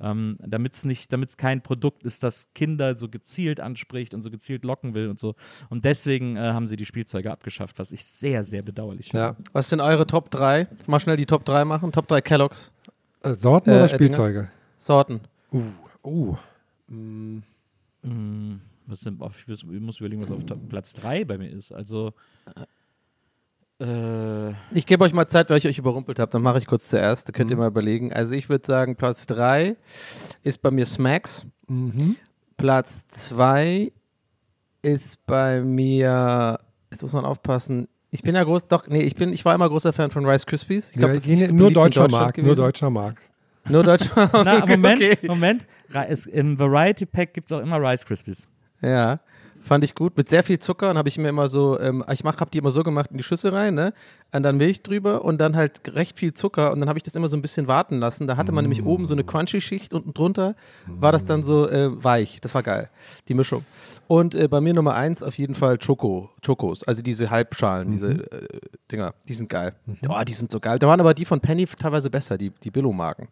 ähm, 0.00 0.38
damit 0.40 0.74
es 0.74 0.84
nicht, 0.84 1.12
damit 1.12 1.28
es 1.28 1.36
kein 1.36 1.62
Produkt 1.62 2.04
ist, 2.04 2.22
das 2.22 2.50
Kinder 2.54 2.96
so 2.96 3.08
gezielt 3.08 3.60
anspricht 3.60 4.14
und 4.14 4.22
so 4.22 4.30
gezielt 4.30 4.64
locken 4.64 4.94
will 4.94 5.08
und 5.08 5.20
so. 5.20 5.34
Und 5.68 5.84
deswegen 5.84 6.36
äh, 6.36 6.40
haben 6.40 6.66
sie 6.66 6.76
die 6.76 6.86
Spielzeuge 6.86 7.30
abgeschafft, 7.30 7.78
was 7.78 7.92
ich 7.92 8.04
sehr, 8.04 8.44
sehr 8.44 8.62
bedauerlich 8.62 9.10
finde. 9.10 9.26
Ja. 9.26 9.36
Was 9.52 9.68
sind 9.68 9.80
eure 9.80 10.06
Top 10.06 10.30
3? 10.30 10.68
Mal 10.86 11.00
schnell 11.00 11.16
die 11.16 11.26
Top 11.26 11.44
3 11.44 11.64
machen. 11.64 11.92
Top 11.92 12.08
3 12.08 12.20
Kellogg's 12.22 12.72
Sorten 13.34 13.70
Äh, 13.70 13.74
oder 13.74 13.84
äh, 13.84 13.88
Spielzeuge? 13.88 14.50
Sorten. 14.76 15.20
Uh, 15.52 15.62
uh. 16.04 16.36
Mm, 16.88 17.42
Was 18.86 19.00
sind, 19.00 19.20
oh, 19.20 19.30
ich 19.36 19.48
muss- 19.80 19.98
überlegen, 20.00 20.22
was 20.22 20.30
auf 20.30 20.44
Platz 20.68 20.94
3 20.94 21.24
bei 21.24 21.38
mir 21.38 21.50
ist. 21.50 21.72
Also, 21.72 22.12
äh, 23.80 24.50
Ich 24.72 24.86
gebe 24.86 25.04
euch 25.04 25.12
mal 25.12 25.26
Zeit, 25.26 25.50
weil 25.50 25.58
ich 25.58 25.66
euch 25.66 25.78
überrumpelt 25.78 26.18
habe. 26.18 26.30
Dann 26.30 26.42
mache 26.42 26.58
ich 26.58 26.66
kurz 26.66 26.88
zuerst. 26.88 27.28
Da 27.28 27.32
könnt 27.32 27.50
Mhm. 27.50 27.56
ihr 27.56 27.60
mal 27.60 27.68
überlegen. 27.68 28.12
Also 28.12 28.32
ich 28.32 28.48
würde 28.48 28.66
sagen, 28.66 28.96
Platz 28.96 29.26
3 29.26 29.76
ist 30.42 30.62
bei 30.62 30.70
mir 30.70 30.86
Smacks. 30.86 31.46
Mhm. 31.68 32.16
Platz 32.56 33.06
2 33.08 33.92
ist 34.82 35.24
bei 35.26 35.62
mir, 35.62 36.58
jetzt 36.90 37.02
muss 37.02 37.12
man 37.12 37.24
aufpassen. 37.24 37.88
Ich 38.16 38.22
bin 38.22 38.34
ja 38.34 38.42
groß, 38.44 38.66
doch, 38.68 38.86
nee, 38.88 39.02
ich 39.02 39.14
bin, 39.14 39.30
ich 39.34 39.44
war 39.44 39.54
immer 39.54 39.68
großer 39.68 39.92
Fan 39.92 40.10
von 40.10 40.24
Rice 40.24 40.46
Krispies. 40.46 40.88
Ich 40.88 40.94
Ja, 40.96 41.00
glaube, 41.00 41.14
das 41.14 41.26
ist 41.26 41.48
so 41.48 41.54
nur 41.54 41.70
deutscher 41.70 42.08
Markt, 42.08 42.38
nur 42.38 42.56
deutscher 42.56 42.88
Markt. 43.02 43.28
Nur 43.68 43.82
deutscher 43.82 44.30
na, 44.32 44.64
Moment, 44.64 45.02
okay. 45.02 45.18
Moment. 45.26 45.66
Im 46.32 46.58
Variety 46.58 47.04
Pack 47.04 47.34
gibt 47.34 47.48
es 47.48 47.52
auch 47.52 47.60
immer 47.60 47.78
Rice 47.78 48.06
Krispies. 48.06 48.48
Ja, 48.80 49.20
fand 49.62 49.84
ich 49.84 49.94
gut. 49.94 50.16
Mit 50.16 50.28
sehr 50.28 50.42
viel 50.42 50.58
Zucker 50.58 50.90
und 50.90 50.98
habe 50.98 51.08
ich 51.08 51.18
mir 51.18 51.28
immer 51.28 51.48
so, 51.48 51.78
ähm, 51.80 52.04
ich 52.12 52.24
mach, 52.24 52.40
habe 52.40 52.50
die 52.50 52.58
immer 52.58 52.70
so 52.70 52.82
gemacht 52.82 53.10
in 53.10 53.16
die 53.16 53.22
Schüssel 53.22 53.52
rein, 53.54 53.74
ne? 53.74 53.92
Und 54.32 54.42
dann 54.42 54.56
Milch 54.56 54.82
drüber 54.82 55.24
und 55.24 55.38
dann 55.38 55.56
halt 55.56 55.94
recht 55.94 56.18
viel 56.18 56.34
Zucker 56.34 56.72
und 56.72 56.80
dann 56.80 56.88
habe 56.88 56.98
ich 56.98 57.02
das 57.02 57.14
immer 57.14 57.28
so 57.28 57.36
ein 57.36 57.42
bisschen 57.42 57.66
warten 57.68 57.98
lassen. 57.98 58.26
Da 58.26 58.36
hatte 58.36 58.52
man 58.52 58.64
nämlich 58.64 58.84
oben 58.84 59.06
so 59.06 59.14
eine 59.14 59.24
Crunchy-Schicht 59.24 59.92
und 59.94 60.16
drunter 60.16 60.54
war 60.86 61.12
das 61.12 61.24
dann 61.24 61.42
so 61.42 61.68
äh, 61.68 62.02
weich. 62.04 62.40
Das 62.40 62.54
war 62.54 62.62
geil, 62.62 62.90
die 63.28 63.34
Mischung. 63.34 63.64
Und 64.08 64.34
äh, 64.34 64.48
bei 64.48 64.60
mir 64.60 64.74
Nummer 64.74 64.94
eins 64.94 65.22
auf 65.22 65.38
jeden 65.38 65.54
Fall 65.54 65.78
Choco, 65.78 66.30
Chocos, 66.44 66.82
also 66.84 67.02
diese 67.02 67.30
Halbschalen, 67.30 67.90
diese 67.92 68.08
äh, 68.30 68.48
Dinger, 68.92 69.14
die 69.28 69.34
sind 69.34 69.48
geil. 69.48 69.74
Oh, 70.08 70.20
die 70.26 70.32
sind 70.32 70.50
so 70.50 70.60
geil. 70.60 70.78
Da 70.78 70.86
waren 70.88 71.00
aber 71.00 71.14
die 71.14 71.24
von 71.24 71.40
Penny 71.40 71.66
teilweise 71.66 72.10
besser, 72.10 72.36
die, 72.38 72.50
die 72.50 72.70
Billo-Marken. 72.70 73.28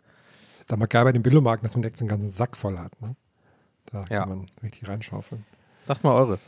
Sag 0.67 0.79
mal, 0.79 0.87
geil 0.87 1.05
bei 1.05 1.13
den 1.13 1.23
Billomarken, 1.23 1.65
dass 1.67 1.75
man 1.75 1.83
direkt 1.83 1.99
so 1.99 2.05
einen 2.05 2.09
ganzen 2.09 2.31
Sack 2.31 2.57
voll 2.57 2.79
hat. 2.79 2.99
Ne? 3.03 3.15
Da 3.93 4.05
Ja. 4.11 4.21
kann 4.21 4.29
man 4.31 4.47
richtig 4.63 4.89
reinschaufeln. 4.89 5.45
Sagt 5.87 6.05
mal 6.05 6.13
eure. 6.15 6.39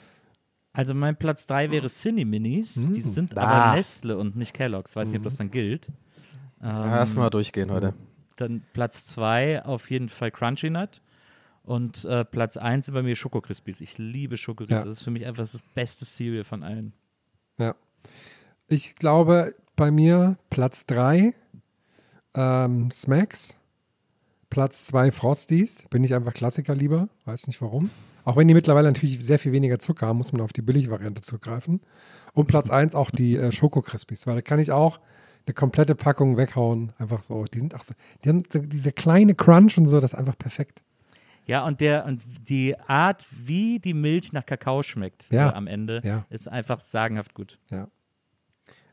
Also 0.72 0.92
mein 0.94 1.16
Platz 1.16 1.46
3 1.46 1.70
wäre 1.70 1.88
Cine 1.88 2.24
Minis. 2.26 2.74
Die 2.92 3.00
sind 3.00 3.36
Ah. 3.38 3.42
aber 3.70 3.76
Nestle 3.76 4.16
und 4.18 4.36
nicht 4.36 4.52
Kellogg's. 4.52 4.94
Weiß 4.94 5.08
nicht, 5.08 5.18
ob 5.18 5.24
das 5.24 5.36
dann 5.38 5.50
gilt. 5.50 5.88
Ähm, 6.60 6.68
Ja, 6.68 6.96
lass 6.96 7.14
mal 7.14 7.30
durchgehen 7.30 7.70
heute. 7.70 7.94
Dann 8.36 8.62
Platz 8.74 9.06
2 9.06 9.64
auf 9.64 9.90
jeden 9.90 10.08
Fall 10.10 10.30
Crunchy 10.30 10.68
Nut. 10.70 11.00
Und 11.62 12.04
äh, 12.04 12.24
Platz 12.24 12.56
1 12.58 12.86
sind 12.86 12.94
bei 12.94 13.02
mir 13.02 13.16
Schoko 13.16 13.40
Crispies. 13.40 13.80
Ich 13.80 13.96
liebe 13.98 14.36
Schoko 14.36 14.64
Crispies. 14.64 14.76
Ja. 14.78 14.84
Das 14.84 14.98
ist 14.98 15.02
für 15.02 15.10
mich 15.10 15.26
einfach 15.26 15.42
das 15.42 15.62
beste 15.74 16.04
Cereal 16.04 16.44
von 16.44 16.62
allen. 16.62 16.92
Ja. 17.58 17.74
Ich 18.68 18.94
glaube, 18.96 19.54
bei 19.76 19.90
mir 19.90 20.36
Platz 20.50 20.86
3 20.86 21.32
ähm, 22.34 22.90
Smacks, 22.90 23.58
Platz 24.50 24.86
2 24.88 25.10
Frosties. 25.10 25.84
Bin 25.90 26.04
ich 26.04 26.14
einfach 26.14 26.34
Klassiker 26.34 26.74
lieber, 26.74 27.08
weiß 27.24 27.46
nicht 27.46 27.60
warum. 27.62 27.90
Auch 28.26 28.36
wenn 28.36 28.48
die 28.48 28.54
mittlerweile 28.54 28.88
natürlich 28.88 29.24
sehr 29.24 29.38
viel 29.38 29.52
weniger 29.52 29.78
Zucker 29.78 30.08
haben, 30.08 30.16
muss 30.16 30.32
man 30.32 30.42
auf 30.42 30.52
die 30.52 30.60
Billigvariante 30.60 31.22
zugreifen. 31.22 31.80
Und 32.34 32.46
Platz 32.48 32.70
1 32.70 32.96
auch 32.96 33.10
die 33.12 33.36
äh, 33.36 33.52
Schoko 33.52 33.82
Crispies, 33.82 34.26
weil 34.26 34.34
da 34.34 34.42
kann 34.42 34.58
ich 34.58 34.72
auch 34.72 34.98
eine 35.46 35.54
komplette 35.54 35.94
Packung 35.94 36.36
weghauen. 36.36 36.92
Einfach 36.98 37.20
so. 37.20 37.44
Die 37.44 37.60
sind 37.60 37.72
auch 37.76 37.82
so, 37.82 37.94
die 38.24 38.28
haben 38.28 38.42
so 38.52 38.58
diese 38.58 38.90
kleine 38.90 39.36
Crunch 39.36 39.78
und 39.78 39.86
so, 39.86 40.00
das 40.00 40.12
ist 40.12 40.18
einfach 40.18 40.36
perfekt. 40.36 40.82
Ja, 41.46 41.64
und 41.64 41.80
der 41.80 42.04
und 42.04 42.20
die 42.48 42.76
Art, 42.88 43.28
wie 43.44 43.78
die 43.78 43.94
Milch 43.94 44.32
nach 44.32 44.44
Kakao 44.44 44.82
schmeckt 44.82 45.28
Ja. 45.30 45.50
äh, 45.50 45.54
am 45.54 45.68
Ende, 45.68 46.02
Ja. 46.04 46.26
ist 46.28 46.48
einfach 46.48 46.80
sagenhaft 46.80 47.32
gut. 47.32 47.60
Ja, 47.70 47.86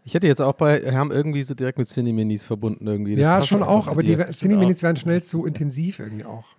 Ich 0.05 0.13
hätte 0.13 0.27
jetzt 0.27 0.41
auch 0.43 0.53
bei, 0.53 0.83
wir 0.83 0.93
haben 0.93 1.11
irgendwie 1.11 1.41
so 1.41 1.55
direkt 1.55 1.79
mit 1.79 1.87
Cineminis 1.87 2.43
verbunden 2.45 2.85
irgendwie. 2.85 3.15
Das 3.15 3.23
ja 3.23 3.41
schon 3.43 3.63
auch, 3.63 3.87
aber 3.87 4.03
die. 4.03 4.15
Cine-Minis 4.15 4.83
werden 4.83 4.97
schnell 4.97 5.23
zu 5.23 5.45
intensiv 5.45 5.97
irgendwie 5.97 6.25
auch. 6.25 6.55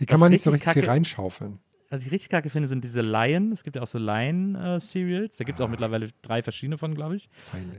Die 0.00 0.06
kann 0.06 0.14
Was 0.14 0.20
man 0.20 0.32
nicht 0.32 0.42
so 0.42 0.50
richtig 0.50 0.66
richtig 0.68 0.82
viel 0.82 0.90
reinschaufeln. 0.90 1.60
Was 1.88 2.04
ich 2.04 2.10
richtig 2.10 2.30
kacke 2.30 2.50
finde, 2.50 2.68
sind 2.68 2.82
diese 2.84 3.00
Lion. 3.00 3.52
Es 3.52 3.62
gibt 3.62 3.76
ja 3.76 3.82
auch 3.82 3.86
so 3.86 3.98
Lion-Cereals. 3.98 5.36
da 5.36 5.44
gibt 5.44 5.56
es 5.56 5.60
Ah. 5.60 5.64
auch 5.64 5.70
mittlerweile 5.70 6.08
drei 6.22 6.42
verschiedene 6.42 6.78
von, 6.78 6.94
glaube 6.94 7.16
ich. 7.16 7.28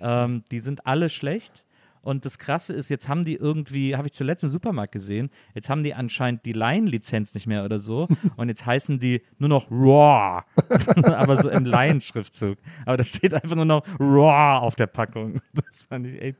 Ähm, 0.01 0.43
die 0.51 0.59
sind 0.59 0.85
alle 0.85 1.09
schlecht. 1.09 1.65
Und 2.03 2.23
das 2.23 2.39
Krasse 2.39 2.73
ist, 2.73 2.87
jetzt 2.87 3.09
haben 3.09 3.25
die 3.25 3.33
irgendwie, 3.35 3.97
habe 3.97 4.07
ich 4.07 4.13
zuletzt 4.13 4.41
im 4.45 4.49
Supermarkt 4.49 4.93
gesehen, 4.93 5.29
jetzt 5.55 5.69
haben 5.69 5.83
die 5.83 5.93
anscheinend 5.93 6.45
die 6.45 6.53
Lion-Lizenz 6.53 7.33
nicht 7.33 7.47
mehr 7.47 7.65
oder 7.65 7.79
so. 7.79 8.07
und 8.37 8.47
jetzt 8.47 8.65
heißen 8.65 8.97
die 8.99 9.23
nur 9.39 9.49
noch 9.49 9.69
Raw. 9.69 10.43
Aber 11.03 11.41
so 11.41 11.49
im 11.49 11.65
Lion-Schriftzug. 11.65 12.57
Aber 12.85 12.95
da 12.95 13.03
steht 13.03 13.33
einfach 13.33 13.57
nur 13.57 13.65
noch 13.65 13.85
Raw 13.99 14.59
auf 14.65 14.75
der 14.75 14.87
Packung. 14.87 15.41
Das 15.53 15.87
fand 15.87 16.07
ich 16.07 16.21
echt. 16.21 16.37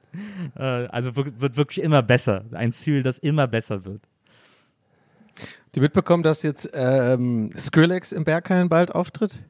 Äh, 0.56 0.62
also 0.63 1.13
wird, 1.18 1.58
wirklich 1.58 1.84
immer 1.84 2.02
besser. 2.02 2.46
Ein 2.54 2.72
Cereal, 2.72 3.04
das 3.04 3.18
immer 3.18 3.48
besser 3.48 3.84
wird. 3.84 4.08
Die 5.78 5.82
mitbekommen, 5.82 6.24
dass 6.24 6.42
jetzt 6.42 6.72
ähm, 6.74 7.52
Skrillex 7.56 8.12
im 8.12 8.24
Berghain 8.24 8.68
bald 8.68 8.96
auftritt? 8.96 9.44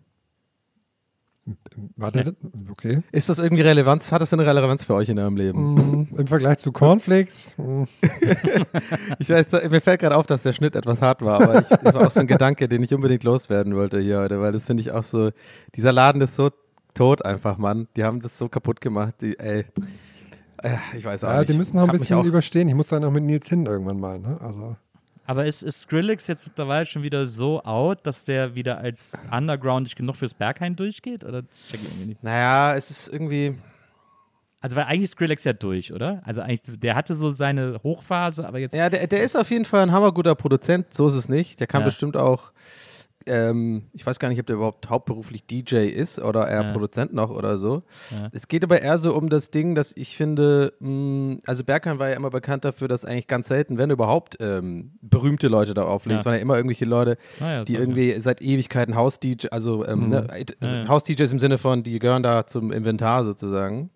Warte, 1.96 2.36
okay. 2.70 3.02
Ist 3.14 3.30
das 3.30 3.40
irgendwie 3.40 3.62
Relevanz? 3.64 4.12
Hat 4.12 4.20
das 4.20 4.34
eine 4.34 4.46
Relevanz 4.46 4.84
für 4.84 4.94
euch 4.96 5.08
in 5.08 5.18
eurem 5.18 5.38
Leben? 5.38 5.76
Mm, 5.76 6.08
Im 6.18 6.28
Vergleich 6.28 6.58
zu 6.58 6.74
Cornflakes, 6.74 7.56
mm, 7.58 7.84
Ich 9.20 9.30
weiß, 9.30 9.52
da- 9.52 9.70
mir 9.70 9.80
fällt 9.80 10.02
gerade 10.02 10.18
auf, 10.18 10.26
dass 10.26 10.44
der 10.44 10.52
Schnitt 10.52 10.76
etwas 10.76 11.02
hart 11.02 11.22
war, 11.22 11.42
aber 11.42 11.62
ich, 11.62 11.68
das 11.70 11.94
war 11.94 12.08
auch 12.08 12.12
so 12.12 12.20
ein 12.20 12.28
Gedanke, 12.28 12.68
den 12.68 12.84
ich 12.84 12.94
unbedingt 12.94 13.24
loswerden 13.24 13.74
wollte 13.78 14.02
hier 14.02 14.20
heute, 14.20 14.42
weil 14.42 14.52
das 14.52 14.66
finde 14.66 14.82
ich 14.82 14.92
auch 14.92 15.04
so, 15.04 15.30
dieser 15.76 15.94
Laden 15.94 16.22
ist 16.22 16.36
so 16.36 16.50
tot 16.94 17.24
einfach, 17.24 17.58
Mann. 17.58 17.88
Die 17.96 18.04
haben 18.04 18.22
das 18.22 18.38
so 18.38 18.50
kaputt 18.50 18.82
gemacht, 18.82 19.16
die, 19.22 19.40
ey. 19.40 19.64
Äh, 20.62 20.76
Ich 20.98 21.06
weiß 21.06 21.24
auch 21.24 21.30
ja, 21.30 21.40
nicht. 21.40 21.54
die 21.54 21.58
müssen 21.58 21.78
noch 21.78 21.88
ein 21.88 21.98
bisschen 21.98 22.18
auch, 22.18 22.26
überstehen. 22.26 22.68
Ich 22.68 22.76
muss 22.76 22.90
dann 22.90 23.06
auch 23.06 23.12
mit 23.12 23.24
Nils 23.24 23.48
hin 23.48 23.66
irgendwann 23.66 24.02
mal. 24.02 24.20
Ne? 24.20 24.38
Also, 24.42 24.76
Aber 25.28 25.46
ist, 25.46 25.62
ist 25.62 25.82
Skrillex 25.82 26.26
jetzt 26.28 26.48
mittlerweile 26.48 26.86
schon 26.86 27.04
wieder 27.04 27.28
so 27.28 27.62
out, 27.64 28.00
dass 28.08 28.24
der 28.26 28.56
wieder 28.56 28.78
als 28.80 29.26
undergroundig 29.32 29.96
genug 29.96 30.16
fürs 30.16 30.34
Berghain 30.34 30.76
durchgeht? 30.76 31.24
Oder 31.26 31.42
check 31.44 31.82
ich 31.82 31.84
irgendwie 31.84 32.06
nicht. 32.08 32.24
Naja, 32.24 32.76
es 32.76 32.90
ist 32.90 33.10
irgendwie, 33.10 33.60
Also, 34.62 34.76
weil 34.78 34.86
eigentlich 34.86 35.04
ist 35.04 35.12
Skrillex 35.12 35.44
ja 35.44 35.54
durch, 35.54 35.92
oder? 35.94 36.22
Also, 36.26 36.42
eigentlich, 36.42 36.80
der 36.80 36.96
hatte 36.96 37.14
so 37.14 37.30
seine 37.32 37.80
Hochphase, 37.84 38.48
aber 38.48 38.60
jetzt. 38.60 38.76
Ja, 38.76 38.90
der, 38.90 39.06
der 39.08 39.22
ist 39.22 39.36
auf 39.36 39.50
jeden 39.52 39.66
Fall 39.66 39.82
ein 39.84 39.92
hammerguter 39.92 40.34
Produzent, 40.34 40.94
so 40.94 41.08
ist 41.08 41.16
es 41.16 41.30
nicht. 41.30 41.60
Der 41.60 41.68
kann 41.68 41.82
Ja. 41.82 41.86
bestimmt 41.88 42.16
auch, 42.18 42.52
ähm, 43.28 43.84
ich 43.94 44.06
weiß 44.06 44.20
gar 44.20 44.30
nicht, 44.30 44.40
ob 44.40 44.46
der 44.48 44.56
überhaupt 44.56 44.90
hauptberuflich 44.90 45.46
DJ 45.46 45.88
ist 45.88 46.20
oder 46.20 46.48
eher 46.48 46.64
Ja. 46.64 46.72
Produzent 46.72 47.14
noch 47.14 47.30
oder 47.30 47.58
so. 47.58 47.84
Ja. 48.12 48.30
Es 48.32 48.48
geht 48.48 48.64
aber 48.64 48.82
eher 48.82 48.98
so 48.98 49.14
um 49.16 49.30
das 49.30 49.52
Ding, 49.52 49.76
dass 49.76 49.94
ich 49.96 50.16
finde, 50.18 50.74
mh, 50.80 51.38
also 51.46 51.64
Berghain 51.64 52.00
war 52.00 52.10
ja 52.10 52.16
immer 52.16 52.30
bekannt 52.30 52.66
dafür, 52.66 52.88
dass 52.88 53.06
eigentlich 53.06 53.28
ganz 53.28 53.48
selten, 53.48 53.78
wenn 53.78 53.90
überhaupt, 53.90 54.38
ähm, 54.40 54.92
berühmte 55.02 55.48
Leute 55.48 55.74
da 55.74 55.84
auflegen. 55.84 56.16
Ja. 56.18 56.20
Es 56.22 56.26
waren 56.26 56.36
ja 56.36 56.42
immer 56.42 56.56
irgendwelche 56.56 56.86
Leute, 56.86 57.18
Ah 57.40 57.52
ja, 57.52 57.64
die 57.64 57.74
so, 57.74 57.80
irgendwie 57.80 58.20
seit 58.20 58.42
Ewigkeiten 58.42 58.96
Haus-DJ, 58.96 59.48
also, 59.52 59.86
ähm, 59.86 60.10
ne, 60.10 60.28
also 60.30 60.44
Ja, 60.62 60.82
ja. 60.84 60.88
Haus-DJs 60.88 61.32
im 61.34 61.40
Sinne 61.40 61.58
von, 61.58 61.84
die 61.84 62.00
gehören 62.00 62.24
da 62.24 62.46
zum 62.48 62.72
Inventar 62.72 63.24
sozusagen. 63.24 63.90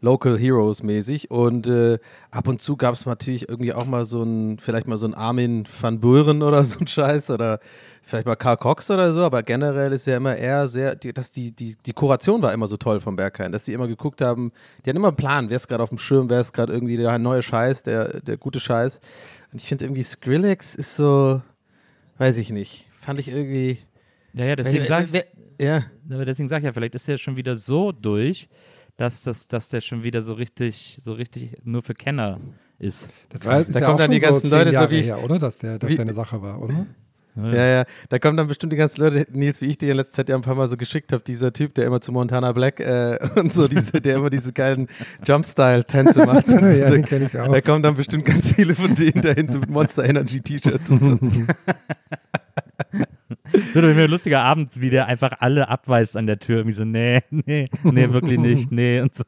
Local 0.00 0.38
Heroes 0.38 0.82
mäßig 0.82 1.30
und 1.30 1.66
äh, 1.66 1.98
ab 2.30 2.48
und 2.48 2.62
zu 2.62 2.76
gab 2.76 2.94
es 2.94 3.04
natürlich 3.04 3.48
irgendwie 3.50 3.74
auch 3.74 3.84
mal 3.84 4.04
so 4.06 4.22
ein, 4.22 4.58
vielleicht 4.58 4.86
mal 4.86 4.96
so 4.96 5.06
ein 5.06 5.12
Armin 5.14 5.64
van 5.80 6.00
Buren 6.00 6.42
oder 6.42 6.64
so 6.64 6.78
ein 6.78 6.86
Scheiß 6.86 7.30
oder 7.30 7.58
vielleicht 8.08 8.26
mal 8.26 8.36
Karl 8.36 8.56
Cox 8.56 8.90
oder 8.90 9.12
so, 9.12 9.20
aber 9.22 9.42
generell 9.42 9.92
ist 9.92 10.06
ja 10.06 10.16
immer 10.16 10.34
eher 10.36 10.66
sehr, 10.66 10.94
die, 10.96 11.12
dass 11.12 11.30
die, 11.30 11.52
die, 11.52 11.76
die 11.84 11.92
Kuration 11.92 12.40
war 12.42 12.52
immer 12.52 12.66
so 12.66 12.76
toll 12.76 13.00
vom 13.00 13.16
Berghain, 13.16 13.52
dass 13.52 13.64
sie 13.66 13.72
immer 13.74 13.86
geguckt 13.86 14.20
haben, 14.22 14.50
die 14.84 14.90
hatten 14.90 14.96
immer 14.96 15.08
einen 15.08 15.16
Plan, 15.16 15.50
wer 15.50 15.56
ist 15.56 15.68
gerade 15.68 15.82
auf 15.82 15.90
dem 15.90 15.98
Schirm, 15.98 16.30
wer 16.30 16.40
ist 16.40 16.52
gerade 16.52 16.72
irgendwie 16.72 16.96
der 16.96 17.18
neue 17.18 17.42
Scheiß, 17.42 17.82
der, 17.82 18.20
der 18.20 18.36
gute 18.36 18.60
Scheiß. 18.60 19.00
Und 19.52 19.60
ich 19.60 19.68
finde 19.68 19.84
irgendwie 19.84 20.02
Skrillex 20.02 20.74
ist 20.74 20.96
so, 20.96 21.42
weiß 22.18 22.38
ich 22.38 22.50
nicht, 22.50 22.88
fand 23.00 23.18
ich 23.20 23.28
irgendwie. 23.28 23.78
ja, 24.32 24.44
ja, 24.46 24.56
deswegen 24.56 24.80
wer- 24.84 24.88
sage 24.88 25.04
ich, 25.04 25.12
wer- 25.12 25.26
ja. 25.60 25.84
deswegen 26.24 26.48
sag 26.48 26.58
ich 26.58 26.64
ja, 26.64 26.72
vielleicht 26.72 26.94
ist 26.94 27.06
der 27.08 27.18
schon 27.18 27.36
wieder 27.36 27.56
so 27.56 27.92
durch, 27.92 28.48
dass, 28.96 29.22
das, 29.22 29.48
dass 29.48 29.68
der 29.68 29.80
schon 29.80 30.02
wieder 30.02 30.22
so 30.22 30.32
richtig, 30.32 30.98
so 31.00 31.12
richtig 31.12 31.56
nur 31.64 31.82
für 31.82 31.94
Kenner 31.94 32.40
ist. 32.78 33.12
das 33.28 33.44
war 33.44 33.54
Da 33.54 33.60
ist 33.60 33.74
ja 33.74 33.80
kommen 33.80 33.92
auch 33.94 33.98
dann 33.98 34.04
schon 34.06 34.12
die 34.14 34.18
ganzen 34.20 34.48
so 34.48 34.56
Leute 34.56 34.72
so 34.72 34.90
wie- 34.90 35.02
her, 35.02 35.22
oder? 35.22 35.38
Dass 35.38 35.58
der, 35.58 35.78
dass 35.78 35.90
wie- 35.90 35.96
der 35.96 36.04
eine 36.04 36.14
Sache 36.14 36.40
war, 36.42 36.60
oder? 36.62 36.86
Ja, 37.44 37.66
ja, 37.66 37.84
da 38.08 38.18
kommen 38.18 38.36
dann 38.36 38.48
bestimmt 38.48 38.72
die 38.72 38.76
ganzen 38.76 39.00
Leute, 39.00 39.26
Nils, 39.30 39.60
wie 39.60 39.66
ich 39.66 39.78
dir 39.78 39.90
in 39.92 39.96
letzter 39.96 40.16
Zeit 40.16 40.28
ja 40.28 40.34
ein 40.34 40.42
paar 40.42 40.56
Mal 40.56 40.68
so 40.68 40.76
geschickt 40.76 41.12
habe, 41.12 41.22
dieser 41.22 41.52
Typ, 41.52 41.74
der 41.74 41.86
immer 41.86 42.00
zu 42.00 42.10
Montana 42.12 42.52
Black 42.52 42.80
äh, 42.80 43.18
und 43.36 43.52
so, 43.52 43.68
diese, 43.68 44.00
der 44.00 44.16
immer 44.16 44.30
diese 44.30 44.52
geilen 44.52 44.88
Jump-Style-Tänze 45.24 46.26
macht. 46.26 46.48
ja, 46.48 46.90
den 46.90 47.04
kenne 47.04 47.26
ich 47.26 47.38
auch. 47.38 47.52
Da 47.52 47.60
kommen 47.60 47.82
dann 47.82 47.94
bestimmt 47.94 48.24
ganz 48.24 48.52
viele 48.52 48.74
von 48.74 48.94
denen 48.94 49.22
dahin 49.22 49.50
so 49.50 49.60
mit 49.60 49.70
Monster 49.70 50.04
Energy 50.04 50.40
T-Shirts 50.40 50.90
und 50.90 51.02
so. 51.02 51.18
Wird 53.72 53.84
doch 53.84 53.88
ein 53.88 54.10
lustiger 54.10 54.42
Abend, 54.42 54.72
wie 54.74 54.90
der 54.90 55.06
einfach 55.06 55.32
alle 55.38 55.68
abweist 55.68 56.16
an 56.16 56.26
der 56.26 56.38
Tür. 56.38 56.66
Wie 56.66 56.72
so, 56.72 56.84
nee, 56.84 57.22
nee, 57.30 57.68
nee, 57.82 58.10
wirklich 58.10 58.38
nicht, 58.38 58.72
nee 58.72 59.00
und 59.00 59.14
so. 59.14 59.24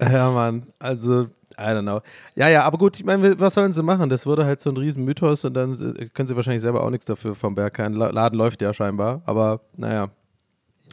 Ja, 0.00 0.30
Mann, 0.30 0.66
also, 0.78 1.28
I 1.58 1.62
don't 1.72 1.82
know. 1.82 2.00
Ja, 2.34 2.48
ja, 2.48 2.64
aber 2.64 2.76
gut, 2.78 2.96
ich 2.98 3.04
meine, 3.04 3.38
was 3.40 3.54
sollen 3.54 3.72
sie 3.72 3.82
machen? 3.82 4.08
Das 4.10 4.26
wurde 4.26 4.44
halt 4.44 4.60
so 4.60 4.70
ein 4.70 4.76
riesen 4.76 5.04
Mythos 5.04 5.44
und 5.44 5.54
dann 5.54 5.72
äh, 5.98 6.06
können 6.12 6.26
sie 6.28 6.36
wahrscheinlich 6.36 6.62
selber 6.62 6.82
auch 6.82 6.90
nichts 6.90 7.06
dafür 7.06 7.34
vom 7.34 7.54
Berg. 7.54 7.74
Kein 7.74 7.94
La- 7.94 8.10
Laden 8.10 8.38
läuft 8.38 8.60
ja 8.62 8.74
scheinbar, 8.74 9.22
aber 9.24 9.60
naja. 9.76 10.10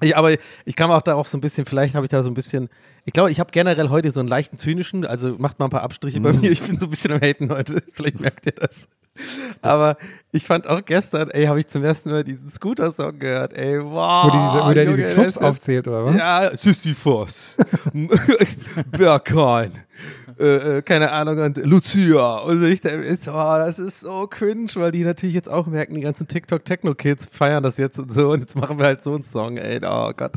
Ich, 0.02 0.17
aber 0.17 0.32
ich 0.65 0.76
kam 0.76 0.89
auch 0.91 1.02
darauf 1.04 1.28
so 1.28 1.38
ein 1.38 1.41
bisschen, 1.41 1.65
vielleicht 1.65 1.95
habe 1.95 2.06
ich 2.06 2.10
da 2.10 2.23
so 2.23 2.30
ein 2.30 2.34
bisschen, 2.34 2.67
ich 3.06 3.13
glaube, 3.13 3.30
ich 3.32 3.39
habe 3.39 3.52
generell 3.52 3.89
heute 3.89 4.12
so 4.12 4.19
einen 4.21 4.28
leichten 4.28 4.58
zynischen, 4.58 5.06
also 5.06 5.36
macht 5.38 5.60
mal 5.60 5.65
ein 5.65 5.69
paar 5.71 5.84
Abstriche 5.84 6.19
bei 6.19 6.34
mir, 6.34 6.49
ich 6.49 6.62
bin 6.63 6.78
so 6.80 6.88
ein 6.88 6.89
bisschen 6.89 7.12
am 7.13 7.21
Haten 7.21 7.49
heute, 7.52 7.82
vielleicht 7.93 8.19
merkt 8.19 8.45
ihr 8.45 8.54
das. 8.54 8.89
Aber 9.62 9.95
ich 10.32 10.43
fand 10.45 10.65
auch 10.65 10.84
gestern, 10.84 11.30
ey, 11.30 11.45
habe 11.45 11.60
ich 11.60 11.67
zum 11.67 11.84
ersten 11.84 12.10
Mal 12.10 12.23
diesen 12.23 12.49
Scooter-Song 12.49 13.19
gehört, 13.19 13.54
ey, 13.54 13.80
wow. 13.80 14.26
Wo, 14.26 14.30
die 14.32 14.69
wo 14.69 14.73
der 14.73 14.86
diese 14.88 15.13
Clubs 15.13 15.38
aufzählt, 15.38 15.88
oder 15.88 16.06
was? 16.06 16.15
ja, 16.15 16.58
Sisyphos, 16.58 17.58
Berghain, 18.91 19.73
äh, 20.39 20.78
äh, 20.78 20.82
keine 20.82 21.12
Ahnung, 21.12 21.39
und 21.39 21.58
Lucia. 21.58 22.38
Und 22.38 22.63
ich 22.63 22.84
ist, 22.84 23.28
oh, 23.28 23.32
das 23.32 23.80
ist 23.80 24.02
so 24.02 24.28
cringe, 24.28 24.72
weil 24.76 24.91
die 24.91 25.04
natürlich 25.04 25.36
jetzt 25.36 25.50
auch 25.50 25.67
merken, 25.67 25.96
die 25.96 26.02
ganzen 26.02 26.28
TikTok-Techno-Kids 26.28 27.28
feiern 27.32 27.63
das 27.63 27.78
jetzt 27.78 28.00
und 28.00 28.12
so. 28.12 28.32
Und 28.32 28.41
jetzt 28.41 28.56
machen 28.56 28.78
wir 28.80 28.86
halt 28.86 29.04
so 29.04 29.13
einen 29.13 29.24
Song, 29.24 29.58
ey, 29.58 29.80
oh 29.84 30.12
Gott. 30.15 30.34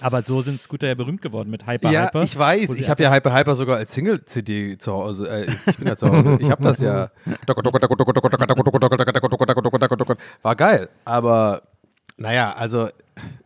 Aber 0.00 0.22
so 0.22 0.40
sind 0.40 0.60
Scooter 0.60 0.88
ja 0.88 0.94
berühmt 0.94 1.20
geworden 1.20 1.50
mit 1.50 1.66
Hyper 1.66 1.90
ja, 1.90 2.06
Hyper. 2.06 2.22
ich 2.22 2.38
weiß. 2.38 2.70
Ich 2.74 2.88
habe 2.88 3.02
ja 3.02 3.12
Hyper 3.12 3.34
Hyper 3.34 3.54
sogar 3.54 3.76
als 3.76 3.92
Single-CD 3.92 4.78
zu 4.78 4.92
Hause. 4.92 5.28
Äh, 5.28 5.46
ich 5.66 5.76
bin 5.76 5.88
ja 5.88 5.96
zu 5.96 6.10
Hause. 6.10 6.38
Ich 6.40 6.50
habe 6.50 6.62
das 6.62 6.80
ja. 6.80 7.10
War 10.42 10.56
geil. 10.56 10.88
Aber 11.04 11.62
naja, 12.16 12.54
also 12.56 12.88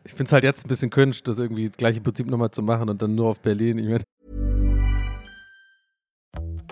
ich 0.04 0.12
finde 0.12 0.24
es 0.24 0.32
halt 0.32 0.44
jetzt 0.44 0.64
ein 0.64 0.68
bisschen 0.68 0.90
cringe, 0.90 1.16
das 1.24 1.38
irgendwie 1.38 1.70
gleiche 1.70 2.00
Prinzip 2.00 2.28
nochmal 2.28 2.50
zu 2.50 2.62
machen 2.62 2.88
und 2.88 3.02
dann 3.02 3.14
nur 3.14 3.28
auf 3.28 3.40
Berlin. 3.40 3.78
Ich 3.78 3.88
mein, 3.88 4.02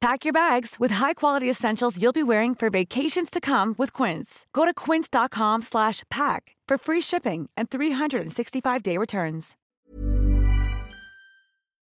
Pack 0.00 0.24
your 0.24 0.32
bags 0.32 0.76
with 0.78 0.92
high-quality 0.92 1.48
essentials 1.48 2.00
you'll 2.00 2.12
be 2.12 2.22
wearing 2.22 2.54
for 2.54 2.70
vacations 2.70 3.30
to 3.30 3.40
come 3.40 3.74
with 3.78 3.92
Quince. 3.92 4.44
Go 4.52 4.64
to 4.64 4.74
quince.com 4.74 5.62
slash 5.62 6.02
pack 6.10 6.54
for 6.68 6.76
free 6.78 7.00
shipping 7.00 7.48
and 7.56 7.70
365-day 7.70 8.98
returns. 8.98 9.56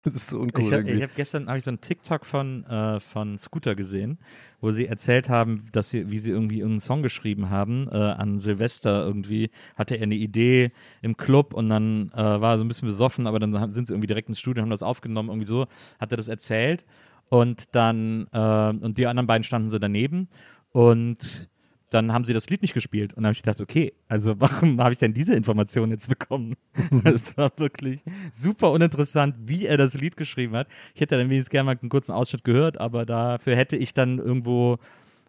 das 0.04 0.16
ist 0.16 0.28
so 0.30 0.40
uncool 0.40 0.64
Ich 0.64 0.72
habe 0.72 1.02
hab 1.02 1.14
gestern 1.14 1.46
hab 1.48 1.56
ich 1.56 1.64
so 1.64 1.70
einen 1.70 1.80
TikTok 1.80 2.26
von, 2.26 2.64
äh, 2.64 2.98
von 2.98 3.38
Scooter 3.38 3.76
gesehen, 3.76 4.18
wo 4.60 4.72
sie 4.72 4.86
erzählt 4.86 5.28
haben, 5.28 5.68
dass 5.70 5.90
sie, 5.90 6.10
wie 6.10 6.18
sie 6.18 6.30
irgendwie 6.30 6.58
irgendeinen 6.58 6.80
Song 6.80 7.02
geschrieben 7.02 7.50
haben. 7.50 7.88
Äh, 7.88 7.96
an 7.96 8.38
Silvester 8.40 9.04
irgendwie 9.04 9.50
hatte 9.76 9.96
er 9.96 10.02
eine 10.02 10.16
Idee 10.16 10.72
im 11.02 11.16
Club 11.16 11.54
und 11.54 11.68
dann 11.68 12.10
äh, 12.14 12.16
war 12.16 12.54
er 12.54 12.58
so 12.58 12.64
ein 12.64 12.68
bisschen 12.68 12.88
besoffen, 12.88 13.28
aber 13.28 13.38
dann 13.38 13.70
sind 13.70 13.86
sie 13.86 13.92
irgendwie 13.94 14.08
direkt 14.08 14.28
ins 14.28 14.40
Studio 14.40 14.62
und 14.62 14.66
haben 14.66 14.70
das 14.70 14.82
aufgenommen. 14.82 15.28
Irgendwie 15.28 15.46
so 15.46 15.66
hat 16.00 16.12
er 16.12 16.16
das 16.16 16.28
erzählt. 16.28 16.84
Und 17.32 17.74
dann, 17.74 18.26
äh, 18.30 18.38
und 18.84 18.98
die 18.98 19.06
anderen 19.06 19.26
beiden 19.26 19.42
standen 19.42 19.70
so 19.70 19.78
daneben 19.78 20.28
und 20.72 21.48
dann 21.88 22.12
haben 22.12 22.26
sie 22.26 22.34
das 22.34 22.50
Lied 22.50 22.60
nicht 22.60 22.74
gespielt. 22.74 23.14
Und 23.14 23.22
dann 23.22 23.28
habe 23.28 23.32
ich 23.32 23.42
gedacht, 23.42 23.62
okay, 23.62 23.94
also 24.06 24.34
warum 24.38 24.78
habe 24.82 24.92
ich 24.92 24.98
denn 24.98 25.14
diese 25.14 25.34
Information 25.34 25.88
jetzt 25.88 26.10
bekommen? 26.10 26.56
Es 27.04 27.34
war 27.38 27.50
wirklich 27.56 28.02
super 28.32 28.70
uninteressant, 28.70 29.34
wie 29.46 29.64
er 29.64 29.78
das 29.78 29.94
Lied 29.94 30.18
geschrieben 30.18 30.54
hat. 30.54 30.68
Ich 30.94 31.00
hätte 31.00 31.16
dann 31.16 31.30
wenigstens 31.30 31.48
gerne 31.48 31.64
mal 31.64 31.78
einen 31.80 31.88
kurzen 31.88 32.12
Ausschnitt 32.12 32.44
gehört, 32.44 32.78
aber 32.78 33.06
dafür 33.06 33.56
hätte 33.56 33.78
ich 33.78 33.94
dann 33.94 34.18
irgendwo 34.18 34.76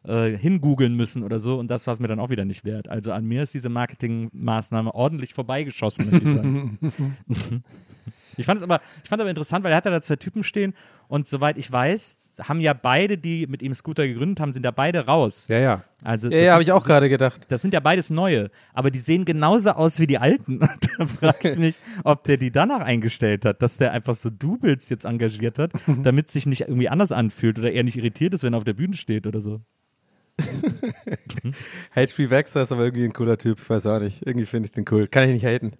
äh, 0.03 0.37
hingoogeln 0.37 0.97
müssen 0.97 1.23
oder 1.23 1.39
so 1.39 1.57
und 1.57 1.71
das 1.71 1.87
war 1.87 1.93
es 1.93 2.01
mir 2.01 2.09
dann 2.09 2.19
auch 2.19 2.31
wieder 2.31 2.43
nicht 2.43 2.65
wert. 2.65 2.89
Also 2.89 3.13
an 3.13 3.23
mir 3.23 3.43
ist 3.43 3.53
diese 3.53 3.69
Marketingmaßnahme 3.69 4.93
ordentlich 4.93 5.33
vorbeigeschossen, 5.33 6.11
würde 6.11 6.69
ich 8.37 8.45
fand 8.45 8.57
es 8.57 8.63
aber, 8.63 8.81
ich 9.03 9.09
fand 9.09 9.21
aber 9.21 9.29
interessant, 9.29 9.63
weil 9.63 9.71
er 9.71 9.77
hatte 9.77 9.91
da 9.91 10.01
zwei 10.01 10.15
Typen 10.15 10.43
stehen 10.43 10.73
und 11.07 11.27
soweit 11.27 11.57
ich 11.57 11.71
weiß, 11.71 12.17
haben 12.41 12.59
ja 12.59 12.73
beide, 12.73 13.17
die 13.17 13.47
mit 13.47 13.61
ihm 13.61 13.73
Scooter 13.73 14.07
gegründet 14.07 14.39
haben, 14.39 14.51
sind 14.51 14.63
da 14.63 14.71
beide 14.71 15.05
raus. 15.05 15.47
Ja, 15.49 15.59
ja. 15.59 15.83
Also 16.03 16.29
Ja, 16.29 16.37
ja, 16.37 16.53
habe 16.53 16.63
ich 16.63 16.71
auch 16.71 16.85
gerade 16.85 17.09
gedacht. 17.09 17.41
Das 17.49 17.61
sind 17.61 17.73
ja 17.73 17.79
beides 17.79 18.09
neue, 18.09 18.49
aber 18.73 18.91
die 18.91 18.99
sehen 18.99 19.25
genauso 19.25 19.71
aus 19.71 19.99
wie 19.99 20.07
die 20.07 20.17
alten. 20.17 20.59
Und 20.59 20.89
da 20.97 21.05
frage 21.05 21.51
ich 21.51 21.57
mich, 21.59 21.79
ob 22.03 22.23
der 22.23 22.37
die 22.37 22.51
danach 22.51 22.81
eingestellt 22.81 23.45
hat, 23.45 23.61
dass 23.61 23.77
der 23.77 23.91
einfach 23.91 24.15
so 24.15 24.29
Doubles 24.29 24.89
jetzt 24.89 25.05
engagiert 25.05 25.59
hat, 25.59 25.73
damit 26.03 26.29
sich 26.29 26.45
nicht 26.45 26.61
irgendwie 26.61 26.89
anders 26.89 27.11
anfühlt 27.11 27.59
oder 27.59 27.71
er 27.71 27.83
nicht 27.83 27.97
irritiert 27.97 28.33
ist, 28.33 28.43
wenn 28.43 28.53
er 28.53 28.57
auf 28.57 28.63
der 28.63 28.73
Bühne 28.73 28.97
steht 28.97 29.27
oder 29.27 29.41
so. 29.41 29.61
HP 31.95 32.31
Waxer 32.31 32.63
ist 32.63 32.71
aber 32.71 32.83
irgendwie 32.83 33.05
ein 33.05 33.13
cooler 33.13 33.37
Typ. 33.37 33.59
Ich 33.59 33.69
weiß 33.69 33.85
auch 33.85 33.99
nicht. 33.99 34.25
Irgendwie 34.25 34.47
finde 34.47 34.65
ich 34.65 34.71
den 34.71 34.85
cool. 34.89 35.07
Kann 35.07 35.25
ich 35.25 35.33
nicht 35.33 35.45
haten. 35.45 35.73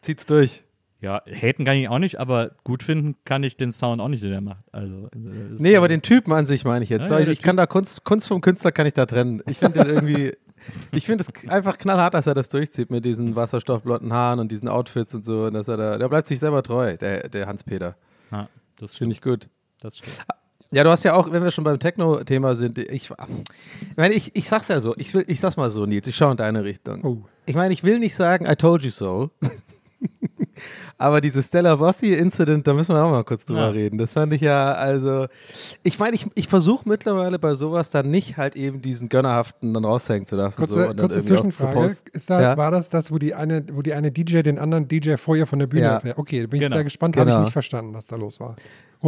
Zieht's 0.00 0.24
durch. 0.24 0.64
Ja, 1.04 1.20
haten 1.26 1.66
kann 1.66 1.76
ich 1.76 1.86
auch 1.90 1.98
nicht, 1.98 2.18
aber 2.18 2.52
gut 2.64 2.82
finden 2.82 3.16
kann 3.26 3.44
ich 3.44 3.58
den 3.58 3.72
Sound 3.72 4.00
auch 4.00 4.08
nicht, 4.08 4.22
den 4.22 4.32
er 4.32 4.40
macht. 4.40 4.64
Also, 4.72 5.08
äh, 5.08 5.18
Nee, 5.58 5.76
aber 5.76 5.86
den 5.86 6.00
Typen 6.00 6.32
an 6.32 6.46
sich 6.46 6.64
meine 6.64 6.82
ich 6.82 6.88
jetzt. 6.88 7.02
Ja, 7.02 7.08
So, 7.08 7.18
ja, 7.18 7.28
ich 7.28 7.42
kann 7.42 7.58
da 7.58 7.66
Kunst, 7.66 8.04
Kunst 8.04 8.26
vom 8.26 8.40
Künstler 8.40 8.72
kann 8.72 8.86
ich 8.86 8.94
da 8.94 9.04
trennen. 9.04 9.42
Ich 9.46 9.58
finde 9.58 9.84
den 9.84 9.94
irgendwie, 9.94 10.32
ich 10.92 11.04
finde 11.04 11.22
es 11.28 11.48
einfach 11.50 11.76
knallhart, 11.76 12.14
dass 12.14 12.26
er 12.26 12.32
das 12.32 12.48
durchzieht 12.48 12.90
mit 12.90 13.04
diesen 13.04 13.36
wasserstoffblonden 13.36 14.14
Haaren 14.14 14.38
und 14.40 14.50
diesen 14.50 14.66
Outfits 14.66 15.14
und 15.14 15.26
so. 15.26 15.44
Und 15.44 15.52
dass 15.52 15.68
er 15.68 15.76
da, 15.76 15.98
der 15.98 16.08
bleibt 16.08 16.26
sich 16.26 16.40
selber 16.40 16.62
treu, 16.62 16.96
der, 16.96 17.28
der 17.28 17.46
Hans-Peter. 17.46 17.96
Ja, 18.32 18.48
das 18.78 18.96
Finde 18.96 19.12
ich 19.12 19.20
gut. 19.20 19.50
Das 19.82 19.98
stimmt. 19.98 20.16
Ja, 20.70 20.84
du 20.84 20.90
hast 20.90 21.04
ja 21.04 21.12
auch, 21.12 21.30
wenn 21.30 21.44
wir 21.44 21.50
schon 21.50 21.64
beim 21.64 21.78
Techno-Thema 21.78 22.54
sind, 22.54 22.78
ich, 22.78 22.88
ich 22.88 23.10
meine, 23.96 24.14
ich, 24.14 24.34
ich 24.34 24.48
sag's 24.48 24.68
ja 24.68 24.80
so, 24.80 24.94
ich, 24.96 25.12
will, 25.12 25.24
ich 25.28 25.38
sag's 25.38 25.58
mal 25.58 25.68
so, 25.68 25.84
Nils, 25.84 26.08
ich 26.08 26.16
schaue 26.16 26.30
in 26.30 26.38
deine 26.38 26.64
Richtung. 26.64 27.04
Oh. 27.04 27.24
Ich 27.44 27.54
meine, 27.54 27.74
ich 27.74 27.84
will 27.84 27.98
nicht 27.98 28.14
sagen, 28.14 28.46
I 28.46 28.56
told 28.56 28.82
you 28.84 28.90
so. 28.90 29.30
Aber 30.98 31.20
dieses 31.20 31.46
Stella 31.46 31.76
Bossi-Incident, 31.76 32.66
da 32.66 32.74
müssen 32.74 32.94
wir 32.94 33.04
auch 33.04 33.10
mal 33.10 33.24
kurz 33.24 33.44
drüber 33.44 33.62
Ja. 33.62 33.68
reden. 33.70 33.98
Das 33.98 34.12
fand 34.12 34.32
ich 34.32 34.40
ja, 34.40 34.72
also, 34.74 35.26
ich 35.82 35.98
meine, 35.98 36.14
ich, 36.14 36.26
ich 36.34 36.48
versuche 36.48 36.88
mittlerweile 36.88 37.38
bei 37.38 37.54
sowas 37.54 37.90
dann 37.90 38.10
nicht 38.10 38.36
halt 38.36 38.56
eben 38.56 38.80
diesen 38.82 39.08
Gönnerhaften 39.08 39.74
dann 39.74 39.84
raushängen 39.84 40.26
zu 40.26 40.36
lassen. 40.36 40.58
Kurze, 40.58 40.88
so, 40.88 40.94
kurze 40.94 41.22
Zwischenfrage. 41.22 41.94
da, 42.28 42.40
Ja. 42.40 42.56
War 42.56 42.70
das 42.70 42.90
das, 42.90 43.10
wo 43.10 43.18
die, 43.18 43.34
eine, 43.34 43.64
wo 43.72 43.82
die 43.82 43.92
eine 43.94 44.12
DJ 44.12 44.42
den 44.42 44.58
anderen 44.58 44.88
DJ 44.88 45.16
vor 45.16 45.36
ihr 45.36 45.46
von 45.46 45.58
der 45.58 45.66
Bühne 45.66 46.00
Ja. 46.04 46.14
Okay, 46.16 46.42
da 46.42 46.46
bin 46.46 46.58
ich 46.60 46.64
Genau. 46.64 46.76
sehr 46.76 46.84
gespannt. 46.84 47.16
Habe 47.16 47.28
ich 47.30 47.34
Genau. 47.34 47.44
nicht 47.44 47.52
verstanden, 47.52 47.94
was 47.94 48.06
da 48.06 48.16
los 48.16 48.40
war. 48.40 48.56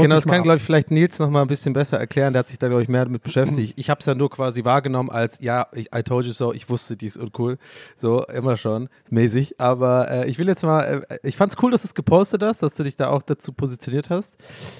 Genau, 0.02 0.14
das 0.16 0.26
kann, 0.26 0.42
glaube 0.42 0.56
ich, 0.58 0.62
vielleicht 0.62 0.90
Nils 0.90 1.18
noch 1.18 1.30
mal 1.30 1.42
ein 1.42 1.48
bisschen 1.48 1.72
besser 1.72 1.98
erklären. 1.98 2.32
Der 2.32 2.40
hat 2.40 2.48
sich 2.48 2.58
da, 2.58 2.68
glaube 2.68 2.82
ich, 2.82 2.88
mehr 2.88 3.04
damit 3.04 3.22
beschäftigt. 3.22 3.74
Ich 3.76 3.90
habe 3.90 4.00
es 4.00 4.06
ja 4.06 4.14
nur 4.14 4.30
quasi 4.30 4.64
wahrgenommen 4.64 5.10
als, 5.10 5.40
ja, 5.40 5.66
ich, 5.72 5.94
I 5.94 6.02
told 6.02 6.26
you 6.26 6.32
so, 6.32 6.52
ich 6.52 6.68
wusste, 6.68 6.96
die 6.96 7.06
ist 7.06 7.16
uncool. 7.16 7.58
So, 7.96 8.24
immer 8.26 8.56
schon, 8.56 8.88
mäßig. 9.10 9.60
Aber 9.60 10.10
äh, 10.10 10.28
ich 10.28 10.38
will 10.38 10.48
jetzt 10.48 10.62
mal, 10.62 11.04
äh, 11.08 11.18
ich 11.22 11.36
fand 11.36 11.52
es 11.52 11.62
cool, 11.62 11.70
dass 11.70 11.82
du 11.82 11.86
es 11.86 11.94
gepostet 11.94 12.42
hast, 12.42 12.62
dass 12.62 12.74
du 12.74 12.84
dich 12.84 12.96
da 12.96 13.08
auch 13.08 13.22
dazu 13.22 13.52
positioniert 13.52 14.10
hast. 14.10 14.36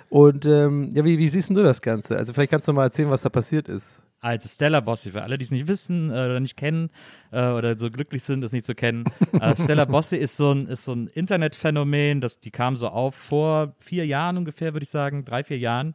Und 0.09 0.47
ähm, 0.47 0.91
ja, 0.95 1.05
wie, 1.05 1.19
wie 1.19 1.29
siehst 1.29 1.51
du 1.51 1.63
das 1.63 1.83
Ganze? 1.83 2.17
Also 2.17 2.33
vielleicht 2.33 2.51
kannst 2.51 2.69
du 2.69 2.73
mal 2.73 2.85
erzählen, 2.85 3.11
was 3.11 3.23
da 3.23 3.29
passiert 3.29 3.69
ist. 3.69 4.06
Also 4.27 4.49
Stella 4.49 4.81
Bossi, 4.81 5.13
für 5.13 5.23
alle, 5.23 5.39
die 5.39 5.45
es 5.45 5.53
nicht 5.53 5.69
wissen 5.69 6.11
äh, 6.11 6.15
oder 6.15 6.41
nicht 6.41 6.57
kennen 6.57 6.91
äh, 7.31 7.47
oder 7.47 7.79
so 7.79 7.93
glücklich 7.93 8.25
sind, 8.25 8.43
es 8.43 8.51
nicht 8.51 8.67
zu 8.67 8.75
kennen. 8.75 9.05
Äh, 9.41 9.55
Stella 9.63 9.85
Bossi 9.85 10.17
ist 10.17 10.37
so 10.37 10.51
ein, 10.51 10.67
ist 10.67 10.83
so 10.83 10.95
ein 10.95 11.07
Internetphänomen, 11.07 12.21
das, 12.21 12.41
die 12.41 12.51
kam 12.51 12.75
so 12.75 12.89
auf 12.89 13.15
vor 13.15 13.77
vier 13.79 14.05
Jahren 14.05 14.37
ungefähr, 14.37 14.75
würde 14.75 14.83
ich 14.83 14.91
sagen, 14.91 15.25
drei, 15.25 15.45
vier 15.45 15.59
Jahren. 15.59 15.95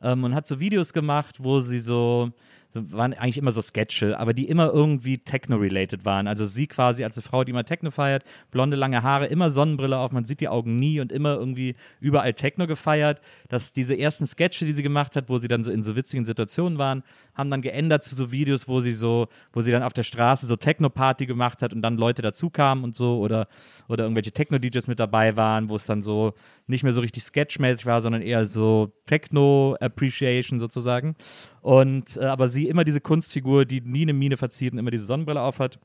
Ähm, 0.00 0.22
und 0.22 0.32
hat 0.32 0.46
so 0.46 0.60
Videos 0.60 0.92
gemacht, 0.92 1.42
wo 1.42 1.60
sie 1.60 1.80
so 1.80 2.30
waren 2.74 3.14
eigentlich 3.14 3.38
immer 3.38 3.52
so 3.52 3.60
Sketche, 3.60 4.18
aber 4.18 4.32
die 4.32 4.48
immer 4.48 4.72
irgendwie 4.72 5.18
Techno-related 5.18 6.04
waren. 6.04 6.26
Also 6.26 6.46
sie 6.46 6.66
quasi 6.66 7.04
als 7.04 7.16
eine 7.16 7.22
Frau, 7.22 7.44
die 7.44 7.50
immer 7.50 7.64
Techno 7.64 7.90
feiert, 7.90 8.24
blonde, 8.50 8.76
lange 8.76 9.02
Haare, 9.02 9.26
immer 9.26 9.50
Sonnenbrille 9.50 9.98
auf, 9.98 10.12
man 10.12 10.24
sieht 10.24 10.40
die 10.40 10.48
Augen 10.48 10.78
nie 10.78 11.00
und 11.00 11.12
immer 11.12 11.34
irgendwie 11.34 11.74
überall 12.00 12.32
Techno 12.34 12.66
gefeiert. 12.66 13.20
Dass 13.48 13.72
diese 13.72 13.96
ersten 13.98 14.26
Sketche, 14.26 14.64
die 14.64 14.72
sie 14.72 14.82
gemacht 14.82 15.16
hat, 15.16 15.28
wo 15.28 15.38
sie 15.38 15.48
dann 15.48 15.64
so 15.64 15.70
in 15.70 15.82
so 15.82 15.96
witzigen 15.96 16.24
Situationen 16.24 16.78
waren, 16.78 17.02
haben 17.34 17.50
dann 17.50 17.62
geändert 17.62 18.04
zu 18.04 18.14
so 18.14 18.32
Videos, 18.32 18.68
wo 18.68 18.80
sie 18.80 18.92
so, 18.92 19.28
wo 19.52 19.62
sie 19.62 19.70
dann 19.70 19.82
auf 19.82 19.92
der 19.92 20.02
Straße 20.02 20.46
so 20.46 20.56
Techno-Party 20.56 21.26
gemacht 21.26 21.62
hat 21.62 21.72
und 21.72 21.82
dann 21.82 21.96
Leute 21.96 22.22
dazu 22.22 22.50
kamen 22.50 22.84
und 22.84 22.94
so 22.94 23.18
oder, 23.18 23.48
oder 23.88 24.04
irgendwelche 24.04 24.32
Techno-DJs 24.32 24.88
mit 24.88 24.98
dabei 24.98 25.36
waren, 25.36 25.68
wo 25.68 25.76
es 25.76 25.86
dann 25.86 26.02
so 26.02 26.34
nicht 26.66 26.84
mehr 26.84 26.92
so 26.92 27.00
richtig 27.00 27.24
sketchmäßig 27.24 27.86
war, 27.86 28.00
sondern 28.00 28.22
eher 28.22 28.46
so 28.46 28.92
Techno-Appreciation 29.06 30.58
sozusagen. 30.58 31.16
Und 31.62 32.16
äh, 32.16 32.24
aber 32.24 32.48
sie 32.48 32.68
immer 32.68 32.84
diese 32.84 33.00
Kunstfigur, 33.00 33.64
die 33.64 33.80
nie 33.80 34.02
eine 34.02 34.12
Mine 34.12 34.36
verzieht 34.36 34.72
und 34.72 34.78
immer 34.78 34.90
diese 34.90 35.06
Sonnenbrille 35.06 35.40
aufhat. 35.40 35.78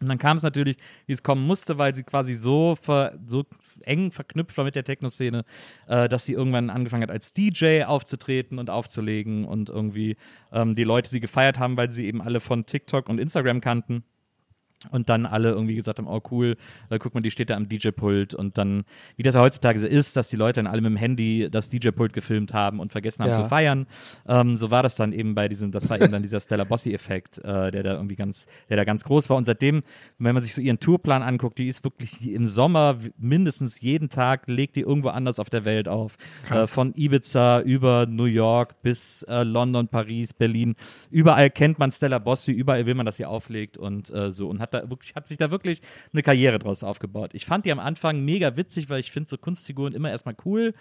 Und 0.00 0.08
dann 0.08 0.18
kam 0.18 0.36
es 0.36 0.42
natürlich, 0.42 0.76
wie 1.06 1.12
es 1.12 1.22
kommen 1.22 1.46
musste, 1.46 1.78
weil 1.78 1.94
sie 1.94 2.02
quasi 2.02 2.34
so, 2.34 2.74
ver, 2.74 3.16
so 3.26 3.44
eng 3.82 4.10
verknüpft 4.10 4.56
war 4.56 4.64
mit 4.64 4.74
der 4.74 4.82
Techno-Szene, 4.82 5.44
äh, 5.86 6.08
dass 6.08 6.24
sie 6.24 6.32
irgendwann 6.32 6.68
angefangen 6.68 7.04
hat, 7.04 7.10
als 7.10 7.32
DJ 7.32 7.84
aufzutreten 7.84 8.58
und 8.58 8.70
aufzulegen 8.70 9.44
und 9.44 9.70
irgendwie 9.70 10.16
ähm, 10.52 10.74
die 10.74 10.84
Leute 10.84 11.08
sie 11.10 11.20
gefeiert 11.20 11.58
haben, 11.58 11.76
weil 11.76 11.90
sie 11.92 12.06
eben 12.06 12.20
alle 12.20 12.40
von 12.40 12.66
TikTok 12.66 13.08
und 13.08 13.18
Instagram 13.18 13.60
kannten. 13.60 14.04
Und 14.90 15.08
dann 15.08 15.26
alle 15.26 15.50
irgendwie 15.50 15.74
gesagt 15.74 15.98
haben, 15.98 16.06
oh 16.08 16.20
cool, 16.30 16.56
äh, 16.90 16.98
guck 16.98 17.14
mal, 17.14 17.20
die 17.20 17.30
steht 17.30 17.50
da 17.50 17.56
am 17.56 17.68
DJ-Pult. 17.68 18.34
Und 18.34 18.58
dann, 18.58 18.84
wie 19.16 19.22
das 19.22 19.34
ja 19.34 19.40
heutzutage 19.40 19.78
so 19.78 19.86
ist, 19.86 20.16
dass 20.16 20.28
die 20.28 20.36
Leute 20.36 20.62
dann 20.62 20.66
alle 20.66 20.80
mit 20.82 20.90
dem 20.90 20.96
Handy 20.96 21.48
das 21.50 21.70
DJ-Pult 21.70 22.12
gefilmt 22.12 22.54
haben 22.54 22.80
und 22.80 22.92
vergessen 22.92 23.22
haben 23.22 23.30
Ja. 23.30 23.36
zu 23.42 23.44
feiern. 23.48 23.86
Ähm, 24.26 24.56
so 24.56 24.70
war 24.70 24.82
das 24.82 24.96
dann 24.96 25.12
eben 25.12 25.34
bei 25.34 25.48
diesem, 25.48 25.70
das 25.72 25.88
war 25.90 26.00
eben 26.00 26.12
dann 26.12 26.22
dieser 26.22 26.40
Stella 26.40 26.64
Bossi-Effekt, 26.64 27.38
äh, 27.38 27.70
der 27.70 27.82
da 27.82 27.94
irgendwie 27.94 28.16
ganz, 28.16 28.46
der 28.68 28.76
da 28.76 28.84
ganz 28.84 29.04
groß 29.04 29.30
war. 29.30 29.36
Und 29.36 29.44
seitdem, 29.44 29.82
wenn 30.18 30.34
man 30.34 30.42
sich 30.42 30.54
so 30.54 30.60
ihren 30.60 30.80
Tourplan 30.80 31.22
anguckt, 31.22 31.58
die 31.58 31.68
ist 31.68 31.84
wirklich 31.84 32.30
im 32.30 32.46
Sommer 32.46 32.98
mindestens 33.16 33.80
jeden 33.80 34.08
Tag, 34.08 34.46
legt 34.48 34.76
die 34.76 34.80
irgendwo 34.80 35.08
anders 35.08 35.38
auf 35.38 35.50
der 35.50 35.64
Welt 35.64 35.88
auf. 35.88 36.16
Äh, 36.50 36.66
von 36.66 36.92
Ibiza 36.94 37.60
über 37.60 38.06
New 38.06 38.24
York 38.24 38.82
bis 38.82 39.22
äh, 39.22 39.42
London, 39.42 39.88
Paris, 39.88 40.34
Berlin. 40.34 40.74
Überall 41.10 41.50
kennt 41.50 41.78
man 41.78 41.90
Stella 41.90 42.18
Bossi, 42.18 42.52
überall 42.52 42.84
will 42.86 42.94
man, 42.94 43.06
dass 43.06 43.16
sie 43.16 43.24
auflegt 43.24 43.78
und 43.78 44.10
äh, 44.10 44.30
so. 44.30 44.48
Und 44.48 44.60
hat 44.60 44.73
da 44.74 44.90
wirklich, 44.90 45.14
hat 45.14 45.26
sich 45.26 45.38
da 45.38 45.50
wirklich 45.50 45.80
eine 46.12 46.22
Karriere 46.22 46.58
draus 46.58 46.84
aufgebaut. 46.84 47.30
Ich 47.32 47.46
fand 47.46 47.64
die 47.64 47.72
am 47.72 47.78
Anfang 47.78 48.24
mega 48.24 48.56
witzig, 48.56 48.90
weil 48.90 49.00
ich 49.00 49.10
finde 49.10 49.30
so 49.30 49.38
Kunstfiguren 49.38 49.94
immer 49.94 50.10
erstmal 50.10 50.36
cool. 50.44 50.74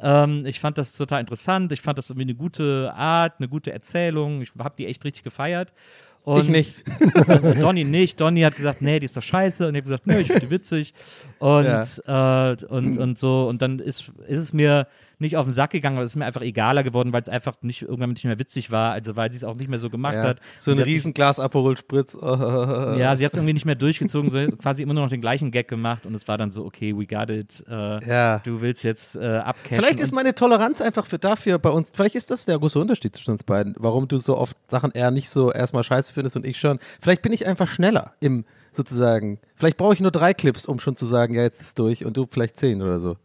Ähm, 0.00 0.46
ich 0.46 0.60
fand 0.60 0.78
das 0.78 0.92
total 0.92 1.20
interessant. 1.20 1.72
Ich 1.72 1.82
fand 1.82 1.98
das 1.98 2.10
irgendwie 2.10 2.24
eine 2.24 2.34
gute 2.34 2.92
Art, 2.94 3.34
eine 3.38 3.48
gute 3.48 3.72
Erzählung. 3.72 4.42
Ich 4.42 4.52
habe 4.58 4.74
die 4.78 4.86
echt 4.86 5.04
richtig 5.04 5.24
gefeiert. 5.24 5.74
Und 6.22 6.42
Ich 6.42 6.48
nicht. 6.48 6.84
Donny 7.60 7.84
nicht. 7.84 8.20
Donny 8.20 8.42
hat 8.42 8.56
gesagt, 8.56 8.82
nee, 8.82 9.00
die 9.00 9.06
ist 9.06 9.16
doch 9.16 9.22
scheiße. 9.22 9.68
Und 9.68 9.74
ich 9.74 9.80
habe 9.80 9.90
gesagt, 9.90 10.06
nee, 10.06 10.20
ich 10.20 10.26
finde 10.26 10.46
die 10.46 10.50
witzig. 10.50 10.94
Und, 11.38 12.02
äh, 12.06 12.56
und, 12.68 12.98
und 12.98 13.18
so. 13.18 13.48
Und 13.48 13.62
dann 13.62 13.78
ist, 13.78 14.12
ist 14.26 14.38
es 14.38 14.52
mir 14.52 14.86
nicht 15.20 15.36
auf 15.36 15.46
den 15.46 15.52
Sack 15.54 15.70
gegangen, 15.70 15.96
aber 15.96 16.04
es 16.04 16.10
ist 16.12 16.16
mir 16.16 16.24
einfach 16.26 16.40
egaler 16.42 16.82
geworden, 16.82 17.12
weil 17.12 17.22
es 17.22 17.28
einfach 17.28 17.54
nicht 17.62 17.82
irgendwann 17.82 18.10
nicht 18.10 18.24
mehr 18.24 18.38
witzig 18.38 18.70
war. 18.70 18.92
Also 18.92 19.16
weil 19.16 19.30
sie 19.30 19.36
es 19.36 19.44
auch 19.44 19.56
nicht 19.56 19.68
mehr 19.68 19.78
so 19.78 19.90
gemacht 19.90 20.14
Ja. 20.14 20.22
hat. 20.24 20.40
So 20.58 20.70
ein 20.72 20.78
Riesenglas 20.78 21.38
Aperol 21.40 21.76
Spritz. 21.76 22.14
ja, 22.22 23.16
sie 23.16 23.24
hat 23.24 23.32
es 23.32 23.36
irgendwie 23.36 23.52
nicht 23.52 23.66
mehr 23.66 23.74
durchgezogen, 23.74 24.30
so 24.30 24.56
quasi 24.56 24.82
immer 24.82 24.94
nur 24.94 25.04
noch 25.04 25.10
den 25.10 25.20
gleichen 25.20 25.50
Gag 25.50 25.68
gemacht 25.68 26.06
und 26.06 26.14
es 26.14 26.26
war 26.28 26.38
dann 26.38 26.50
so, 26.50 26.64
okay, 26.64 26.96
we 26.96 27.06
got 27.06 27.30
it. 27.30 27.64
Äh, 27.68 28.04
Ja. 28.08 28.38
Du 28.44 28.60
willst 28.60 28.82
jetzt 28.82 29.16
äh, 29.16 29.36
abcashen. 29.38 29.76
Vielleicht 29.76 30.00
ist 30.00 30.12
meine 30.12 30.34
Toleranz 30.34 30.80
einfach 30.80 31.06
für 31.06 31.18
dafür 31.18 31.58
bei 31.58 31.70
uns, 31.70 31.90
vielleicht 31.92 32.14
ist 32.14 32.30
das 32.30 32.44
der 32.46 32.58
große 32.58 32.78
Unterschied 32.78 33.14
zwischen 33.14 33.32
uns 33.32 33.44
beiden, 33.44 33.74
warum 33.78 34.08
du 34.08 34.18
so 34.18 34.36
oft 34.38 34.56
Sachen 34.68 34.90
eher 34.92 35.10
nicht 35.10 35.30
so 35.30 35.52
erstmal 35.52 35.84
scheiße 35.84 36.12
findest 36.12 36.36
und 36.36 36.46
ich 36.46 36.58
schon. 36.58 36.78
Vielleicht 37.00 37.22
bin 37.22 37.32
ich 37.32 37.46
einfach 37.46 37.68
schneller 37.68 38.14
im 38.20 38.44
sozusagen. 38.72 39.38
Vielleicht 39.56 39.76
brauche 39.76 39.94
ich 39.94 40.00
nur 40.00 40.12
drei 40.12 40.32
Clips, 40.32 40.64
um 40.66 40.78
schon 40.78 40.94
zu 40.96 41.04
sagen, 41.04 41.34
ja, 41.34 41.42
jetzt 41.42 41.60
ist 41.60 41.66
es 41.68 41.74
durch 41.74 42.04
und 42.04 42.16
du 42.16 42.26
vielleicht 42.26 42.56
zehn 42.56 42.80
oder 42.82 43.00
so. 43.00 43.16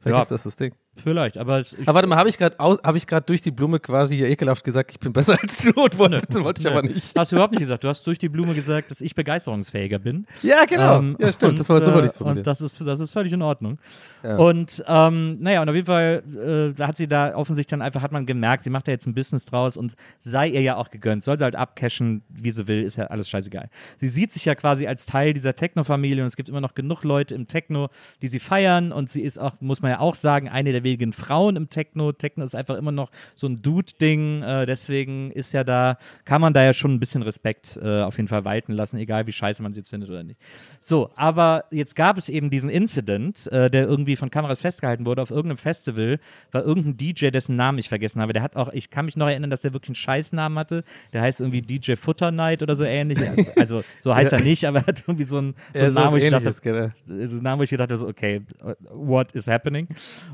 Vielleicht 0.00 0.16
Ja. 0.16 0.22
ist 0.22 0.30
das 0.32 0.42
das 0.42 0.56
Ding. 0.56 0.74
Vielleicht, 0.96 1.38
aber 1.38 1.58
es, 1.58 1.72
ich, 1.72 1.80
Aber 1.88 1.96
warte 1.96 2.08
mal, 2.08 2.16
habe 2.16 2.28
ich 2.28 2.38
gerade 2.38 2.56
habe 2.58 2.96
ich 2.96 3.06
gerade 3.06 3.26
durch 3.26 3.42
die 3.42 3.50
Blume 3.50 3.80
quasi 3.80 4.16
hier 4.16 4.28
ekelhaft 4.28 4.62
gesagt, 4.62 4.92
ich 4.92 5.00
bin 5.00 5.12
besser 5.12 5.36
als 5.42 5.58
du 5.58 5.70
und 5.70 5.98
wollte, 5.98 6.44
wollte 6.44 6.60
ich 6.60 6.68
aber 6.68 6.82
nicht. 6.82 7.18
Hast 7.18 7.32
du 7.32 7.36
überhaupt 7.36 7.52
nicht 7.52 7.60
gesagt. 7.60 7.82
Du 7.82 7.88
hast 7.88 8.06
durch 8.06 8.18
die 8.18 8.28
Blume 8.28 8.54
gesagt, 8.54 8.90
dass 8.90 9.00
ich 9.00 9.14
begeisterungsfähiger 9.14 9.98
bin. 9.98 10.26
Ja, 10.42 10.64
genau. 10.66 10.98
Ähm, 10.98 11.16
ja, 11.18 11.32
stimmt. 11.32 11.50
und, 11.50 11.58
das 11.58 11.68
war 11.68 11.80
so 11.80 11.92
wollte 11.92 12.12
ich 12.14 12.20
äh. 12.20 12.24
Und 12.24 12.46
das 12.46 12.60
ist, 12.60 12.80
das 12.80 13.00
ist 13.00 13.10
völlig 13.10 13.32
in 13.32 13.42
Ordnung. 13.42 13.78
Ja. 14.22 14.36
Und 14.36 14.84
ähm, 14.86 15.36
naja, 15.40 15.62
und 15.62 15.68
auf 15.68 15.74
jeden 15.74 15.86
Fall 15.86 16.22
äh, 16.78 16.82
hat 16.82 16.96
sie 16.96 17.08
da 17.08 17.34
offensichtlich 17.34 17.70
dann 17.70 17.82
einfach, 17.82 18.02
hat 18.02 18.12
man 18.12 18.24
gemerkt, 18.24 18.62
sie 18.62 18.70
macht 18.70 18.86
da 18.86 18.92
jetzt 18.92 19.06
ein 19.06 19.14
Business 19.14 19.46
draus 19.46 19.76
und 19.76 19.94
sei 20.20 20.48
ihr 20.48 20.62
ja 20.62 20.76
auch 20.76 20.90
gegönnt. 20.90 21.24
Soll 21.24 21.38
sie 21.38 21.44
halt 21.44 21.56
abcashen, 21.56 22.22
wie 22.28 22.52
sie 22.52 22.68
will, 22.68 22.84
ist 22.84 22.96
ja 22.96 23.06
alles 23.06 23.28
scheißegal. 23.28 23.68
Sie 23.96 24.08
sieht 24.08 24.30
sich 24.30 24.44
ja 24.44 24.54
quasi 24.54 24.86
als 24.86 25.06
Teil 25.06 25.32
dieser 25.32 25.54
Techno-Familie 25.54 26.22
und 26.22 26.28
es 26.28 26.36
gibt 26.36 26.48
immer 26.48 26.60
noch 26.60 26.74
genug 26.74 27.02
Leute 27.02 27.34
im 27.34 27.48
Techno, 27.48 27.88
die 28.22 28.28
sie 28.28 28.38
feiern 28.38 28.92
und 28.92 29.10
sie 29.10 29.22
ist 29.22 29.38
auch, 29.38 29.60
muss 29.60 29.82
man 29.82 29.90
ja 29.90 29.98
auch 29.98 30.14
sagen, 30.14 30.48
eine 30.48 30.70
der 30.70 30.83
wenigen 30.84 31.12
Frauen 31.12 31.56
im 31.56 31.70
Techno. 31.70 32.12
Techno 32.12 32.44
ist 32.44 32.54
einfach 32.54 32.76
immer 32.76 32.92
noch 32.92 33.10
so 33.34 33.46
ein 33.46 33.62
Dude-Ding, 33.62 34.42
äh, 34.42 34.66
deswegen 34.66 35.30
ist 35.30 35.52
ja 35.52 35.64
da, 35.64 35.98
kann 36.24 36.40
man 36.40 36.52
da 36.52 36.62
ja 36.62 36.72
schon 36.72 36.94
ein 36.94 37.00
bisschen 37.00 37.22
Respekt 37.22 37.78
äh, 37.82 38.02
auf 38.02 38.16
jeden 38.16 38.28
Fall 38.28 38.44
walten 38.44 38.72
lassen, 38.72 38.98
egal 38.98 39.26
wie 39.26 39.32
scheiße 39.32 39.62
man 39.62 39.72
sie 39.72 39.80
jetzt 39.80 39.90
findet 39.90 40.10
oder 40.10 40.22
nicht. 40.22 40.38
So, 40.80 41.10
aber 41.16 41.64
jetzt 41.70 41.96
gab 41.96 42.18
es 42.18 42.28
eben 42.28 42.50
diesen 42.50 42.70
Incident, 42.70 43.50
äh, 43.52 43.70
der 43.70 43.86
irgendwie 43.86 44.16
von 44.16 44.30
Kameras 44.30 44.60
festgehalten 44.60 45.06
wurde. 45.06 45.22
Auf 45.22 45.30
irgendeinem 45.30 45.56
Festival 45.56 46.18
war 46.52 46.64
irgendein 46.64 46.96
DJ, 46.96 47.28
dessen 47.28 47.56
Namen 47.56 47.78
ich 47.78 47.88
vergessen 47.88 48.20
habe. 48.20 48.32
Der 48.32 48.42
hat 48.42 48.56
auch, 48.56 48.72
ich 48.72 48.90
kann 48.90 49.06
mich 49.06 49.16
noch 49.16 49.28
erinnern, 49.28 49.50
dass 49.50 49.62
der 49.62 49.72
wirklich 49.72 49.90
einen 49.90 49.94
Scheißnamen 49.96 50.58
hatte. 50.58 50.84
Der 51.12 51.22
heißt 51.22 51.40
irgendwie 51.40 51.62
DJ 51.62 51.94
Futter 51.96 52.30
Night 52.30 52.62
oder 52.62 52.76
so 52.76 52.84
ähnlich. 52.84 53.18
Also, 53.56 53.84
so 54.00 54.14
heißt 54.14 54.32
er 54.32 54.40
nicht, 54.40 54.64
aber 54.66 54.80
er 54.80 54.86
hat 54.86 55.04
irgendwie 55.06 55.24
so 55.24 55.38
einen, 55.38 55.54
so 55.72 55.78
Ja, 55.78 55.84
einen 55.86 55.94
Namen, 55.94 56.12
wo 56.12 56.16
ich 56.16 56.28
dachte, 56.28 56.54
genau. 56.62 56.88
so 57.06 57.12
einen 57.34 57.42
Namen, 57.42 57.58
wo 57.60 57.62
ich 57.62 57.70
gedacht 57.70 57.90
habe, 57.90 58.06
okay, 58.06 58.42
what 58.90 59.32
is 59.32 59.46
happening? 59.46 59.88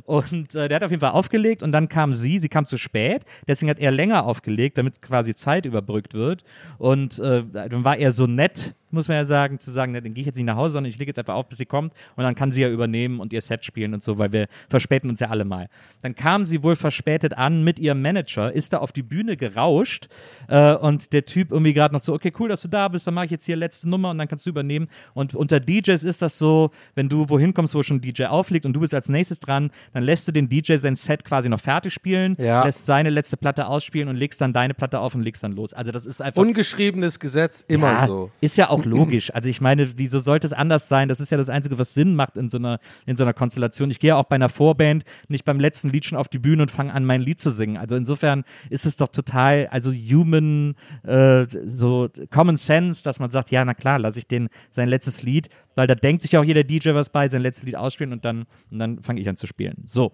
Und 0.04 0.39
äh, 0.54 0.68
der 0.68 0.76
hat 0.76 0.84
auf 0.84 0.90
jeden 0.90 1.00
Fall 1.00 1.12
aufgelegt 1.12 1.62
und 1.62 1.72
dann 1.72 1.88
kam 1.88 2.14
sie, 2.14 2.38
sie 2.38 2.48
kam 2.48 2.66
zu 2.66 2.78
spät, 2.78 3.24
deswegen 3.46 3.70
hat 3.70 3.78
er 3.78 3.90
länger 3.90 4.24
aufgelegt, 4.24 4.78
damit 4.78 5.02
quasi 5.02 5.34
Zeit 5.34 5.66
überbrückt 5.66 6.14
wird. 6.14 6.44
Und 6.78 7.18
äh, 7.18 7.44
dann 7.52 7.84
war 7.84 7.96
er 7.96 8.12
so 8.12 8.26
nett, 8.26 8.74
muss 8.92 9.08
man 9.08 9.16
ja 9.16 9.24
sagen, 9.24 9.58
zu 9.58 9.70
sagen, 9.70 9.92
ne, 9.92 10.02
dann 10.02 10.14
gehe 10.14 10.22
ich 10.22 10.26
jetzt 10.26 10.36
nicht 10.36 10.46
nach 10.46 10.56
Hause, 10.56 10.72
sondern 10.74 10.90
ich 10.90 10.98
lege 10.98 11.10
jetzt 11.10 11.18
einfach 11.18 11.34
auf, 11.34 11.48
bis 11.48 11.58
sie 11.58 11.66
kommt 11.66 11.94
und 12.16 12.24
dann 12.24 12.34
kann 12.34 12.52
sie 12.52 12.62
ja 12.62 12.68
übernehmen 12.68 13.20
und 13.20 13.32
ihr 13.32 13.40
Set 13.40 13.64
spielen 13.64 13.94
und 13.94 14.02
so, 14.02 14.18
weil 14.18 14.32
wir 14.32 14.46
verspäten 14.68 15.08
uns 15.10 15.20
ja 15.20 15.28
alle 15.28 15.44
mal. 15.44 15.68
Dann 16.02 16.14
kam 16.14 16.44
sie 16.44 16.62
wohl 16.62 16.76
verspätet 16.76 17.34
an 17.36 17.62
mit 17.64 17.78
ihrem 17.78 18.02
Manager, 18.02 18.52
ist 18.52 18.72
da 18.72 18.78
auf 18.78 18.92
die 18.92 19.02
Bühne 19.02 19.36
gerauscht 19.36 20.08
äh, 20.48 20.74
und 20.74 21.12
der 21.12 21.24
Typ 21.24 21.50
irgendwie 21.52 21.72
gerade 21.72 21.94
noch 21.94 22.00
so, 22.00 22.14
okay, 22.14 22.32
cool, 22.38 22.48
dass 22.48 22.62
du 22.62 22.68
da 22.68 22.88
bist, 22.88 23.06
dann 23.06 23.14
mache 23.14 23.26
ich 23.26 23.30
jetzt 23.30 23.44
hier 23.46 23.56
letzte 23.56 23.88
Nummer 23.88 24.10
und 24.10 24.18
dann 24.18 24.28
kannst 24.28 24.46
du 24.46 24.50
übernehmen. 24.50 24.88
Und 25.14 25.34
unter 25.34 25.60
DJs 25.60 26.02
ist 26.04 26.22
das 26.22 26.38
so, 26.38 26.70
wenn 26.94 27.08
du 27.08 27.28
wohin 27.28 27.54
kommst, 27.54 27.74
wo 27.74 27.82
schon 27.82 27.98
ein 27.98 28.00
DJ 28.00 28.24
auflegt 28.24 28.66
und 28.66 28.72
du 28.72 28.80
bist 28.80 28.94
als 28.94 29.08
nächstes 29.08 29.40
dran, 29.40 29.70
dann 29.92 30.02
lässt 30.02 30.26
du 30.28 30.32
den 30.32 30.48
DJ 30.48 30.76
sein 30.76 30.96
Set 30.96 31.24
quasi 31.24 31.48
noch 31.48 31.60
fertig 31.60 31.92
spielen, 31.92 32.36
Ja. 32.38 32.64
lässt 32.64 32.86
seine 32.86 33.10
letzte 33.10 33.36
Platte 33.36 33.66
ausspielen 33.66 34.08
und 34.08 34.16
legst 34.16 34.40
dann 34.40 34.52
deine 34.52 34.74
Platte 34.74 35.00
auf 35.00 35.14
und 35.14 35.22
legst 35.22 35.42
dann 35.42 35.52
los. 35.52 35.74
Also 35.74 35.92
das 35.92 36.06
ist 36.06 36.20
einfach 36.22 36.40
Ungeschriebenes 36.40 37.18
Gesetz, 37.20 37.64
immer 37.68 37.92
ja, 37.92 38.06
so. 38.06 38.30
Ist 38.40 38.56
ja 38.56 38.70
auch 38.70 38.79
logisch. 38.84 39.34
Also 39.34 39.48
ich 39.48 39.60
meine, 39.60 39.98
wieso 39.98 40.20
sollte 40.20 40.46
es 40.46 40.52
anders 40.52 40.88
sein? 40.88 41.08
Das 41.08 41.20
ist 41.20 41.30
ja 41.30 41.36
das 41.36 41.50
Einzige, 41.50 41.78
was 41.78 41.94
Sinn 41.94 42.14
macht 42.14 42.36
in 42.36 42.48
so 42.48 42.58
einer, 42.58 42.78
in 43.06 43.16
so 43.16 43.24
einer 43.24 43.32
Konstellation. 43.32 43.90
Ich 43.90 44.00
gehe 44.00 44.08
ja 44.08 44.16
auch 44.16 44.24
bei 44.24 44.36
einer 44.36 44.48
Vorband 44.48 45.04
nicht 45.28 45.44
beim 45.44 45.60
letzten 45.60 45.90
Lied 45.90 46.04
schon 46.04 46.18
auf 46.18 46.28
die 46.28 46.38
Bühne 46.38 46.62
und 46.62 46.70
fange 46.70 46.92
an, 46.92 47.04
mein 47.04 47.20
Lied 47.20 47.38
zu 47.40 47.50
singen. 47.50 47.76
Also 47.76 47.96
insofern 47.96 48.44
ist 48.68 48.86
es 48.86 48.96
doch 48.96 49.08
total, 49.08 49.68
also 49.70 49.92
human, 49.92 50.74
äh, 51.04 51.46
so 51.48 52.08
Common 52.30 52.56
Sense, 52.56 53.02
dass 53.04 53.20
man 53.20 53.30
sagt, 53.30 53.50
ja, 53.50 53.64
na 53.64 53.74
klar, 53.74 53.98
lasse 53.98 54.18
ich 54.18 54.26
den 54.26 54.48
sein 54.70 54.88
letztes 54.88 55.22
Lied, 55.22 55.48
weil 55.74 55.86
da 55.86 55.94
denkt 55.94 56.22
sich 56.22 56.36
auch 56.36 56.44
jeder 56.44 56.64
DJ 56.64 56.94
was 56.94 57.10
bei, 57.10 57.28
sein 57.28 57.42
letztes 57.42 57.64
Lied 57.64 57.76
ausspielen 57.76 58.12
und 58.12 58.24
dann, 58.24 58.46
und 58.70 58.78
dann 58.78 59.02
fange 59.02 59.20
ich 59.20 59.28
an 59.28 59.36
zu 59.36 59.46
spielen. 59.46 59.76
So. 59.84 60.12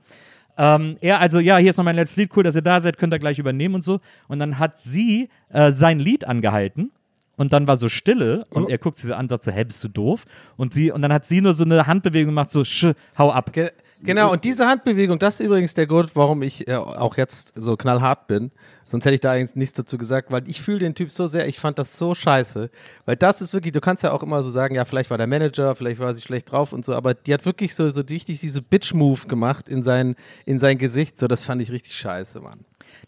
Ähm, 0.58 0.96
er 1.00 1.20
also, 1.20 1.38
ja, 1.38 1.58
hier 1.58 1.70
ist 1.70 1.76
noch 1.76 1.84
mein 1.84 1.96
letztes 1.96 2.16
Lied, 2.16 2.30
cool, 2.36 2.42
dass 2.42 2.56
ihr 2.56 2.62
da 2.62 2.80
seid, 2.80 2.96
könnt 2.96 3.12
ihr 3.12 3.18
gleich 3.18 3.38
übernehmen 3.38 3.74
und 3.74 3.84
so. 3.84 4.00
Und 4.28 4.38
dann 4.38 4.58
hat 4.58 4.78
sie 4.78 5.28
äh, 5.50 5.72
sein 5.72 5.98
Lied 5.98 6.26
angehalten 6.26 6.92
und 7.36 7.52
dann 7.52 7.66
war 7.66 7.76
so 7.76 7.88
Stille 7.88 8.46
und 8.50 8.68
er 8.70 8.78
guckt 8.78 8.98
sie 8.98 9.06
so 9.06 9.14
an, 9.14 9.28
sagt 9.28 9.44
so, 9.44 9.50
hä, 9.50 9.64
bist 9.64 9.82
du 9.84 9.88
doof? 9.88 10.24
Und 10.56 10.72
sie, 10.72 10.90
und 10.90 11.02
dann 11.02 11.12
hat 11.12 11.24
sie 11.24 11.40
nur 11.40 11.54
so 11.54 11.64
eine 11.64 11.86
Handbewegung 11.86 12.32
gemacht, 12.32 12.50
so, 12.50 12.64
sch, 12.64 12.92
hau 13.18 13.30
ab. 13.30 13.52
Ge 13.52 13.70
Genau, 14.02 14.30
und 14.30 14.44
diese 14.44 14.66
Handbewegung, 14.66 15.18
das 15.18 15.40
ist 15.40 15.46
übrigens 15.46 15.72
der 15.72 15.86
Grund, 15.86 16.14
warum 16.14 16.42
ich 16.42 16.68
äh, 16.68 16.74
auch 16.74 17.16
jetzt 17.16 17.52
so 17.56 17.76
knallhart 17.76 18.26
bin. 18.26 18.50
Sonst 18.84 19.04
hätte 19.04 19.14
ich 19.14 19.20
da 19.20 19.32
eigentlich 19.32 19.56
nichts 19.56 19.72
dazu 19.72 19.96
gesagt, 19.96 20.30
weil 20.30 20.46
ich 20.48 20.60
fühle 20.60 20.80
den 20.80 20.94
Typ 20.94 21.10
so 21.10 21.26
sehr, 21.26 21.48
ich 21.48 21.58
fand 21.58 21.78
das 21.78 21.96
so 21.96 22.14
scheiße. 22.14 22.70
Weil 23.06 23.16
das 23.16 23.40
ist 23.40 23.52
wirklich, 23.54 23.72
du 23.72 23.80
kannst 23.80 24.02
ja 24.04 24.12
auch 24.12 24.22
immer 24.22 24.42
so 24.42 24.50
sagen, 24.50 24.74
ja, 24.74 24.84
vielleicht 24.84 25.10
war 25.10 25.18
der 25.18 25.26
Manager, 25.26 25.74
vielleicht 25.74 25.98
war 25.98 26.12
sie 26.14 26.20
schlecht 26.20 26.52
drauf 26.52 26.72
und 26.72 26.84
so, 26.84 26.94
aber 26.94 27.14
die 27.14 27.32
hat 27.32 27.46
wirklich 27.46 27.74
so, 27.74 27.88
so 27.88 28.02
richtig 28.02 28.38
diese 28.40 28.60
Bitch-Move 28.60 29.26
gemacht 29.26 29.68
in 29.68 29.82
sein, 29.82 30.14
in 30.44 30.58
sein 30.58 30.76
Gesicht. 30.78 31.18
So, 31.18 31.26
das 31.26 31.42
fand 31.42 31.62
ich 31.62 31.72
richtig 31.72 31.96
scheiße, 31.96 32.40
Mann. 32.40 32.60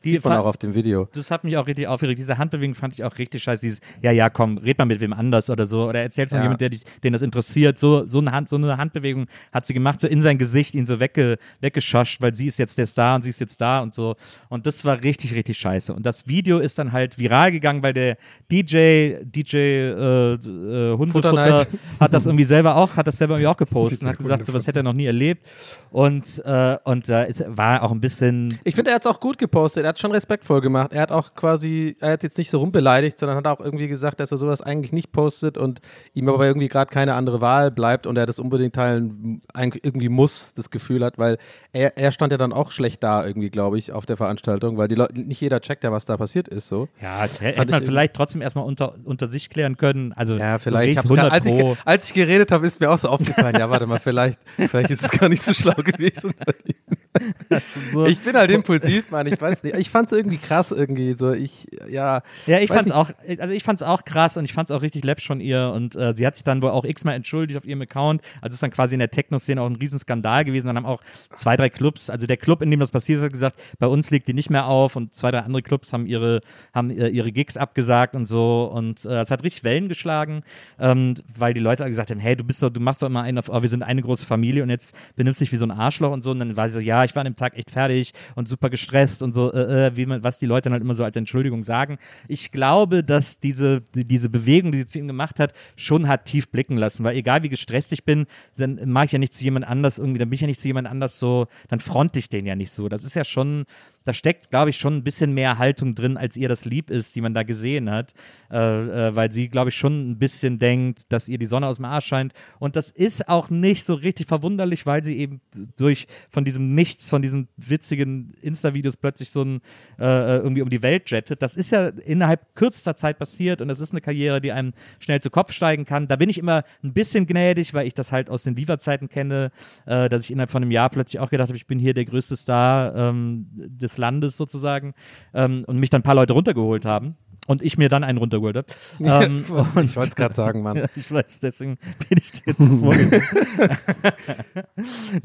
Die 0.05 0.11
Sieht 0.11 0.25
man 0.25 0.39
auch 0.39 0.47
auf 0.47 0.57
dem 0.57 0.75
Video. 0.75 1.09
Das 1.13 1.31
hat 1.31 1.43
mich 1.45 1.57
auch 1.57 1.67
richtig 1.67 1.89
aufgeregt. 1.89 2.19
Diese 2.19 2.39
Handbewegung 2.39 2.75
fand 2.75 2.95
ich 2.95 3.05
auch 3.05 3.19
richtig 3.19 3.43
scheiße. 3.43 3.63
Dieses, 3.63 3.81
ja, 4.01 4.13
ja, 4.13 4.31
komm, 4.31 4.59
red 4.59 4.79
mal 4.79 4.85
mit 4.85 5.01
wem 5.01 5.13
anders 5.13 5.51
oder 5.51 5.67
so. 5.67 5.89
Oder 5.89 6.03
erzähl's 6.03 6.31
mal 6.31 6.39
Ja. 6.39 6.45
jemand, 6.45 6.61
der 6.61 6.71
dich, 6.71 6.83
den 7.03 7.13
das 7.13 7.23
interessiert. 7.23 7.79
So, 7.79 8.07
so, 8.07 8.21
eine 8.21 8.31
Hand, 8.33 8.49
so 8.49 8.57
eine 8.57 8.77
Handbewegung 8.77 9.27
hat 9.53 9.67
sie 9.67 9.75
gemacht, 9.75 10.01
so 10.01 10.07
in 10.07 10.23
sein 10.23 10.39
Gesicht, 10.39 10.75
ihn 10.75 10.87
so 10.87 11.01
wegge, 11.01 11.39
weggeschoscht, 11.61 12.23
weil 12.23 12.33
sie 12.35 12.47
ist 12.47 12.59
jetzt 12.59 12.79
der 12.79 12.87
Star 12.87 13.17
und 13.17 13.23
sie 13.23 13.31
ist 13.31 13.41
jetzt 13.41 13.61
da 13.61 13.81
und 13.81 13.93
so. 13.93 14.15
Und 14.49 14.67
das 14.67 14.85
war 14.85 15.03
richtig, 15.03 15.35
richtig 15.35 15.59
scheiße. 15.59 15.93
Und 15.93 16.07
das 16.07 16.29
Video 16.29 16.59
ist 16.61 16.79
dann 16.79 16.93
halt 16.93 17.19
viral 17.19 17.51
gegangen, 17.51 17.83
weil 17.83 17.93
der 17.93 18.17
DJ, 18.51 19.17
DJ 19.25 19.57
äh, 19.57 20.33
äh, 20.35 20.97
Hundefutter 20.97 21.67
hat 21.99 22.15
das 22.15 22.27
irgendwie 22.27 22.45
selber 22.45 22.77
auch, 22.77 22.97
hat 22.97 23.07
das 23.07 23.19
selber 23.19 23.35
irgendwie 23.35 23.49
auch 23.49 23.57
gepostet 23.57 24.03
und 24.03 24.09
hat 24.09 24.19
gesagt, 24.19 24.47
so 24.47 24.53
was 24.53 24.67
hätte 24.67 24.81
er 24.81 24.85
noch 24.85 24.93
nie 24.93 25.07
erlebt. 25.07 25.45
Und, 25.91 26.41
äh, 26.45 26.77
und 26.85 27.09
äh, 27.09 27.27
es 27.27 27.43
war 27.47 27.83
auch 27.83 27.91
ein 27.91 28.01
bisschen 28.01 28.59
Ich 28.65 28.75
finde, 28.77 28.93
er 28.93 28.97
hat 28.97 29.03
es 29.05 29.11
auch 29.11 29.19
gut 29.19 29.39
gepostet. 29.39 29.58
Er 29.59 29.89
hat 29.89 29.99
schon 29.99 30.13
respektvoll 30.13 30.61
gemacht. 30.61 30.93
Er 30.93 31.03
hat 31.03 31.13
auch 31.13 31.35
quasi, 31.35 31.97
er 32.01 32.13
hat 32.13 32.23
jetzt 32.23 32.39
nicht 32.39 32.51
so 32.51 32.59
rumbeleidigt, 32.59 33.19
sondern 33.19 33.37
hat 33.37 33.47
auch 33.47 33.61
irgendwie 33.61 33.89
gesagt, 33.89 34.21
dass 34.21 34.31
er 34.33 34.39
sowas 34.39 34.63
eigentlich 34.63 34.93
nicht 34.93 35.13
postet 35.13 35.59
und 35.59 35.81
ihm 36.15 36.29
aber 36.29 36.47
irgendwie 36.47 36.69
gerade 36.69 36.93
keine 36.93 37.15
andere 37.15 37.41
Wahl 37.41 37.71
bleibt 37.71 38.07
und 38.07 38.17
er 38.17 38.27
das 38.27 38.39
unbedingt 38.39 38.75
teilen 38.75 39.43
irgendwie 39.55 40.09
muss, 40.09 40.55
das 40.55 40.71
Gefühl 40.71 41.05
hat, 41.05 41.19
weil 41.19 41.39
er, 41.73 41.97
er 41.97 42.13
stand 42.13 42.33
ja 42.33 42.39
dann 42.39 42.53
auch 42.53 42.71
schlecht 42.71 43.03
da 43.03 43.25
irgendwie, 43.25 43.51
glaube 43.51 43.79
ich, 43.79 43.93
auf 43.93 44.07
der 44.07 44.17
Veranstaltung, 44.17 44.77
weil 44.77 44.89
die 44.89 44.95
Leute, 44.95 45.19
nicht 45.21 45.41
jeder 45.41 45.61
checkt 45.61 45.85
ja, 45.85 45.93
was 45.93 46.05
da 46.05 46.17
passiert 46.17 46.49
ist, 46.49 46.69
so. 46.69 46.89
Ja, 47.01 47.27
hätte 47.41 47.73
man 47.73 47.83
ich 47.83 47.89
vielleicht 47.89 48.15
trotzdem 48.15 48.43
erstmal 48.43 48.65
unter, 48.65 48.95
unter 49.05 49.27
sich 49.27 49.51
klären 49.51 49.77
können. 49.77 50.13
Also 50.13 50.37
Ja, 50.37 50.59
vielleicht. 50.59 51.07
so 51.07 51.15
Ich 51.15 51.21
als, 51.21 51.47
ich, 51.47 51.65
als 51.85 52.07
ich 52.09 52.15
geredet 52.15 52.53
habe, 52.53 52.67
ist 52.67 52.81
mir 52.81 52.91
auch 52.91 52.99
so 52.99 53.09
aufgefallen, 53.09 53.57
ja, 53.59 53.71
warte 53.71 53.87
mal, 53.87 54.01
vielleicht, 54.01 54.39
vielleicht 54.57 54.91
ist 54.91 55.05
es 55.05 55.11
gar 55.11 55.29
nicht 55.29 55.43
so 55.43 55.53
schlau 55.53 55.75
gewesen. 55.75 56.35
so. 57.93 58.07
Ich 58.07 58.21
bin 58.21 58.37
halt 58.37 58.51
impulsiv, 58.51 59.11
Mann, 59.11 59.27
ich 59.27 59.41
weiß 59.41 59.48
nicht. 59.51 59.77
Ich 59.77 59.91
fand 59.91 60.11
es 60.11 60.17
irgendwie 60.17 60.39
krass 60.39 60.73
irgendwie, 60.73 61.15
so 61.15 61.33
ich, 61.33 61.67
ja. 61.89 62.23
Ja, 62.47 62.59
ich 62.59 62.71
weiß 62.71 62.77
fand's 62.77 62.91
nicht. 62.91 63.39
auch, 63.39 63.41
also 63.41 63.55
ich 63.55 63.63
fand's 63.63 63.83
auch 63.83 64.05
krass 64.05 64.37
und 64.37 64.45
ich 64.45 64.53
fand's 64.53 64.71
auch 64.71 64.83
richtig 64.83 65.05
läppisch 65.05 65.27
von 65.27 65.41
ihr 65.41 65.73
und 65.75 65.97
äh, 65.97 66.13
sie 66.15 66.27
hat 66.27 66.35
sich 66.35 66.45
dann 66.45 66.63
wohl 66.63 66.71
auch 66.71 66.85
x-mal 66.85 67.15
entschuldigt 67.15 67.59
auf 67.59 67.65
ihrem 67.65 67.83
Account. 67.83 68.23
Also 68.41 68.55
ist 68.55 68.63
dann 68.63 68.71
quasi 68.71 68.95
in 68.95 69.01
der 69.01 69.11
Techno-Szene 69.11 69.61
auch 69.61 69.67
ein 69.67 69.77
Riesenskandal 69.77 70.45
gewesen. 70.45 70.67
Dann 70.67 70.77
haben 70.77 70.87
auch 70.87 71.01
zwei, 71.35 71.57
drei 71.57 71.69
Clubs, 71.69 72.11
also 72.11 72.27
der 72.27 72.37
Club, 72.37 72.63
in 72.63 72.71
dem 72.71 72.81
das 72.81 72.91
passiert 72.91 73.19
ist, 73.19 73.25
hat 73.25 73.33
gesagt, 73.33 73.61
bei 73.79 73.87
uns 73.87 74.11
legt 74.11 74.29
die 74.29 74.35
nicht 74.35 74.51
mehr 74.51 74.67
auf 74.67 74.97
und 74.97 75.15
zwei, 75.15 75.31
drei 75.31 75.41
andere 75.41 75.63
Clubs 75.63 75.93
haben 75.93 76.07
ihre, 76.07 76.41
haben 76.75 76.91
äh, 76.91 77.09
ihre 77.09 77.33
Gigs 77.33 77.57
abgesagt 77.57 78.17
und 78.17 78.27
so 78.27 78.71
und 78.73 79.05
äh, 79.05 79.21
es 79.21 79.31
hat 79.31 79.43
richtig 79.45 79.65
Wellen 79.65 79.89
geschlagen, 79.89 80.43
ähm, 80.79 81.15
weil 81.37 81.55
die 81.55 81.61
Leute 81.61 81.85
gesagt 81.85 82.11
haben, 82.11 82.21
hey, 82.21 82.37
du 82.37 82.45
bist 82.45 82.63
doch, 82.63 82.71
du 82.71 82.81
machst 82.81 83.03
doch 83.03 83.07
immer 83.07 83.23
einen 83.23 83.39
auf, 83.39 83.49
oh, 83.49 83.63
wir 83.63 83.69
sind 83.69 83.83
eine 83.83 84.03
große 84.03 84.27
Familie 84.27 84.63
und 84.63 84.71
jetzt 84.71 84.95
benimmst 85.17 85.41
dich 85.41 85.53
wie 85.53 85.57
so 85.57 85.65
ein 85.65 85.71
Arschloch 85.71 86.13
und 86.13 86.23
so 86.23 86.31
und 86.31 86.39
dann 86.39 86.57
war 86.57 86.69
sie 86.69 86.75
so, 86.75 86.81
ja, 86.81 87.05
ich 87.05 87.15
war 87.15 87.21
an 87.21 87.27
dem 87.27 87.37
Tag 87.37 87.57
echt 87.57 87.71
fertig 87.71 88.13
und 88.35 88.49
super 88.49 88.71
gestresst 88.71 89.23
und 89.23 89.33
so, 89.33 89.38
äh, 89.47 89.87
äh, 89.87 89.97
wie 89.97 90.07
man, 90.07 90.23
was 90.23 90.39
die 90.39 90.47
Leute 90.47 90.65
dann 90.65 90.73
halt 90.73 90.83
immer 90.83 90.95
so 90.95 91.05
als 91.05 91.17
Entschuldigung 91.17 91.63
sagen. 91.63 91.99
Ich 92.29 92.53
glaube, 92.53 93.03
dass 93.05 93.41
diese, 93.41 93.83
die, 93.95 94.05
diese 94.05 94.29
Bewegung, 94.29 94.73
die 94.73 94.79
sie 94.79 94.87
zu 94.87 94.99
ihm 94.99 95.07
gemacht 95.07 95.41
hat, 95.41 95.53
schon 95.77 96.09
hat 96.09 96.25
tief 96.25 96.49
blicken 96.49 96.77
lassen, 96.77 97.05
weil 97.05 97.17
egal 97.17 97.43
wie 97.43 97.49
gestresst 97.49 97.93
ich 97.93 98.05
bin, 98.05 98.27
dann 98.57 98.89
mache 98.89 99.07
ich 99.07 99.13
ja 99.13 99.19
nicht 99.19 99.33
zu 99.33 99.45
jemand 99.45 99.67
anders 99.67 99.99
irgendwie, 99.99 100.19
dann 100.19 100.29
bin 100.29 100.35
ich 100.35 100.41
ja 100.41 100.47
nicht 100.47 100.61
zu 100.61 100.69
jemand 100.69 100.89
anders 100.89 101.19
so, 101.19 101.47
dann 101.69 101.81
fronte 101.81 102.19
ich 102.19 102.29
den 102.29 102.47
ja 102.47 102.57
nicht 102.57 102.71
so. 102.71 102.89
Das 102.89 103.05
ist 103.05 103.15
ja 103.15 103.25
schon, 103.25 103.65
da 104.09 104.15
steckt, 104.15 104.51
glaube 104.51 104.71
ich, 104.71 104.77
schon 104.77 104.97
ein 104.97 105.05
bisschen 105.05 105.35
mehr 105.35 105.59
Haltung 105.59 105.95
drin, 105.95 106.17
als 106.17 106.37
ihr 106.37 106.49
das 106.49 106.65
lieb 106.65 106.89
ist, 106.89 107.15
die 107.15 107.21
man 107.21 107.35
da 107.35 107.43
gesehen 107.43 107.91
hat, 107.91 108.15
äh, 108.51 108.57
äh, 108.57 109.15
weil 109.15 109.31
sie, 109.31 109.49
glaube 109.49 109.69
ich, 109.69 109.77
schon 109.77 110.11
ein 110.11 110.19
bisschen 110.19 110.59
denkt, 110.59 111.13
dass 111.13 111.29
ihr 111.29 111.37
die 111.37 111.45
Sonne 111.45 111.67
aus 111.67 111.77
dem 111.77 111.85
Arsch 111.85 112.07
scheint. 112.07 112.33
Und 112.59 112.75
das 112.75 112.91
ist 112.91 113.29
auch 113.29 113.51
nicht 113.51 113.85
so 113.85 113.93
richtig 113.93 114.27
verwunderlich, 114.27 114.87
weil 114.87 115.05
sie 115.05 115.19
eben 115.19 115.43
durch 115.77 116.07
von 116.31 116.47
diesem 116.47 116.75
Nichts, 116.75 117.11
von 117.11 117.21
diesen 117.21 117.49
witzigen 117.59 118.33
Insta-Videos 118.41 118.97
plötzlich 118.97 119.31
so 119.31 119.43
ein 119.43 119.61
äh, 119.99 120.39
irgendwie 120.39 120.63
um 120.63 120.71
die 120.71 120.83
Welt 120.83 121.11
jettet. 121.11 121.43
Das 121.43 121.57
ist 121.57 121.71
ja 121.71 121.89
innerhalb 121.89 122.55
kürzester 122.55 122.97
Zeit 122.97 123.19
passiert 123.19 123.61
und 123.61 123.69
das 123.69 123.81
ist 123.81 123.93
eine 123.93 124.01
Karriere, 124.01 124.41
die 124.41 124.53
einem 124.53 124.73
schnell 125.01 125.21
zu 125.21 125.29
Kopf 125.29 125.53
steigen 125.53 125.85
kann. 125.85 126.09
Da 126.09 126.17
bin 126.17 126.31
ich 126.31 126.39
immer 126.39 126.65
ein 126.83 126.95
bisschen 126.95 127.27
gnädig, 127.27 127.75
weil 127.75 127.87
ich 127.87 127.93
das 127.93 128.11
halt 128.11 128.31
aus 128.31 128.45
den 128.45 128.57
Viva-Zeiten 128.57 129.11
kenne, 129.11 129.51
äh, 129.85 130.09
dass 130.09 130.25
ich 130.25 130.31
innerhalb 130.31 130.51
von 130.51 130.63
einem 130.63 130.73
Jahr 130.73 130.89
plötzlich 130.89 131.21
auch 131.21 131.29
gedacht 131.29 131.49
habe, 131.49 131.59
ich 131.59 131.67
bin 131.67 131.79
hier 131.79 131.93
der 131.93 132.07
größte 132.07 132.37
Star 132.37 132.95
ähm, 132.95 133.49
des 133.53 133.98
Landes 133.99 134.37
sozusagen 134.37 134.95
ähm, 135.35 135.65
und 135.67 135.79
mich 135.79 135.91
dann 135.91 136.01
ein 136.01 136.05
paar 136.05 136.15
Leute 136.15 136.33
runtergeholt 136.33 136.85
haben. 136.85 137.17
Und 137.47 137.63
ich 137.63 137.79
mir 137.79 137.89
dann 137.89 138.05
einen 138.05 138.19
runtergeholt 138.19 138.59
habe. 138.59 138.67
Ähm, 139.01 139.39
ich 139.83 139.97
wollte 139.97 140.11
es 140.11 140.17
gerade 140.17 140.35
sagen, 140.35 140.63
Mann. 140.63 140.77
ja, 140.77 140.85
ich 140.95 141.11
weiß, 141.11 141.41
deswegen 141.41 141.79
bin 142.07 142.19
ich 142.19 142.31
dir 142.31 142.55
zu 142.55 142.77
vorgegangen. 142.77 143.23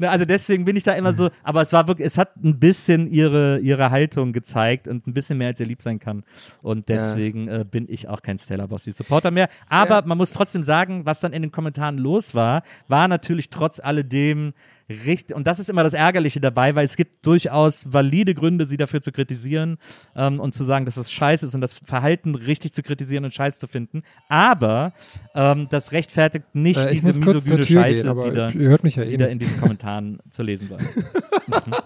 Also 0.00 0.24
deswegen 0.24 0.64
bin 0.64 0.74
ich 0.76 0.84
da 0.84 0.92
immer 0.92 1.12
so, 1.12 1.28
aber 1.42 1.60
es 1.60 1.72
war 1.74 1.86
wirklich, 1.86 2.06
es 2.06 2.16
hat 2.16 2.36
ein 2.42 2.58
bisschen 2.58 3.06
ihre, 3.06 3.58
ihre 3.58 3.90
Haltung 3.90 4.32
gezeigt 4.32 4.88
und 4.88 5.06
ein 5.06 5.12
bisschen 5.12 5.36
mehr 5.36 5.48
als 5.48 5.60
ihr 5.60 5.66
lieb 5.66 5.82
sein 5.82 5.98
kann. 5.98 6.24
Und 6.62 6.88
deswegen 6.88 7.48
äh, 7.48 7.64
bin 7.70 7.86
ich 7.88 8.08
auch 8.08 8.22
kein 8.22 8.38
Stella 8.38 8.66
Bossy 8.66 8.90
Supporter 8.90 9.30
mehr. 9.30 9.50
Aber 9.68 10.02
man 10.06 10.16
muss 10.16 10.32
trotzdem 10.32 10.62
sagen, 10.62 11.04
was 11.04 11.20
dann 11.20 11.34
in 11.34 11.42
den 11.42 11.52
Kommentaren 11.52 11.98
los 11.98 12.34
war, 12.34 12.62
war 12.88 13.06
natürlich 13.06 13.50
trotz 13.50 13.80
alledem 13.80 14.54
richtig, 14.88 15.36
und 15.36 15.46
das 15.46 15.58
ist 15.58 15.70
immer 15.70 15.82
das 15.82 15.94
Ärgerliche 15.94 16.40
dabei, 16.40 16.74
weil 16.74 16.84
es 16.84 16.96
gibt 16.96 17.26
durchaus 17.26 17.84
valide 17.92 18.34
Gründe, 18.34 18.66
sie 18.66 18.76
dafür 18.76 19.00
zu 19.00 19.12
kritisieren 19.12 19.78
ähm, 20.14 20.40
und 20.40 20.54
zu 20.54 20.64
sagen, 20.64 20.84
dass 20.84 20.94
das 20.96 21.10
scheiße 21.10 21.46
ist 21.46 21.54
und 21.54 21.60
das 21.60 21.74
Verhalten 21.74 22.34
richtig 22.34 22.72
zu 22.72 22.82
kritisieren 22.82 23.24
und 23.24 23.34
scheiße 23.34 23.58
zu 23.58 23.66
finden. 23.66 24.02
Aber 24.28 24.92
ähm, 25.34 25.68
das 25.70 25.92
rechtfertigt 25.92 26.54
nicht 26.54 26.78
Äh, 26.78 26.92
diese 26.92 27.18
misogyne 27.18 27.64
Scheiße, 27.64 28.14
gehen, 28.14 28.22
die 28.22 28.30
da, 28.32 28.48
ja 28.48 29.02
eh 29.02 29.08
die 29.08 29.16
da 29.16 29.26
in 29.26 29.38
diesen 29.38 29.60
Kommentaren 29.60 30.18
zu 30.30 30.42
lesen 30.42 30.70
war. 30.70 30.78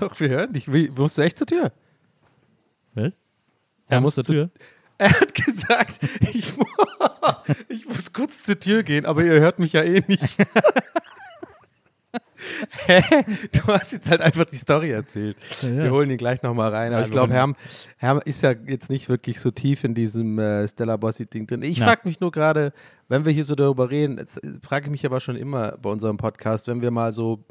Doch, 0.00 0.18
wir 0.20 0.28
hören 0.28 0.52
dich. 0.52 0.72
Wie, 0.72 0.90
musst 0.90 1.18
du 1.18 1.22
echt 1.22 1.38
zur 1.38 1.46
Tür? 1.46 1.72
Was? 2.94 3.18
Er 3.88 3.96
Er 3.96 4.00
muss 4.00 4.14
zur 4.14 4.24
Tür. 4.24 4.50
Er 4.96 5.10
hat 5.10 5.34
gesagt, 5.34 5.98
ich, 6.20 6.52
ich 7.68 7.88
muss 7.88 8.12
kurz 8.12 8.44
zur 8.44 8.60
Tür 8.60 8.84
gehen, 8.84 9.06
aber 9.06 9.24
ihr 9.24 9.40
hört 9.40 9.58
mich 9.58 9.72
ja 9.72 9.82
eh 9.82 10.04
nicht. 10.06 10.38
Du 13.52 13.62
hast 13.68 13.92
jetzt 13.92 14.08
halt 14.08 14.20
einfach 14.20 14.44
die 14.44 14.56
Story 14.56 14.90
erzählt. 14.90 15.36
Wir 15.62 15.90
holen 15.90 16.10
ihn 16.10 16.16
gleich 16.16 16.42
nochmal 16.42 16.70
rein. 16.70 16.92
Aber 16.92 17.00
Ja, 17.00 17.06
ich 17.06 17.10
glaube, 17.12 17.32
Herm, 17.32 17.56
Herm 17.96 18.20
ist 18.24 18.42
ja 18.42 18.52
jetzt 18.66 18.90
nicht 18.90 19.08
wirklich 19.08 19.40
so 19.40 19.50
tief 19.50 19.84
in 19.84 19.94
diesem 19.94 20.38
äh, 20.38 20.66
Stella 20.68 20.96
Bossi-Ding 20.96 21.46
drin. 21.46 21.62
Ich 21.62 21.78
Ja. 21.78 21.86
frage 21.86 22.02
mich 22.04 22.20
nur 22.20 22.30
gerade, 22.30 22.72
wenn 23.08 23.24
wir 23.24 23.32
hier 23.32 23.44
so 23.44 23.54
darüber 23.54 23.90
reden, 23.90 24.18
äh, 24.18 24.24
frage 24.62 24.86
ich 24.86 24.90
mich 24.90 25.06
aber 25.06 25.20
schon 25.20 25.36
immer 25.36 25.76
bei 25.80 25.90
unserem 25.90 26.16
Podcast, 26.16 26.68
wenn 26.68 26.82
wir 26.82 26.90
mal 26.90 27.12
so 27.12 27.44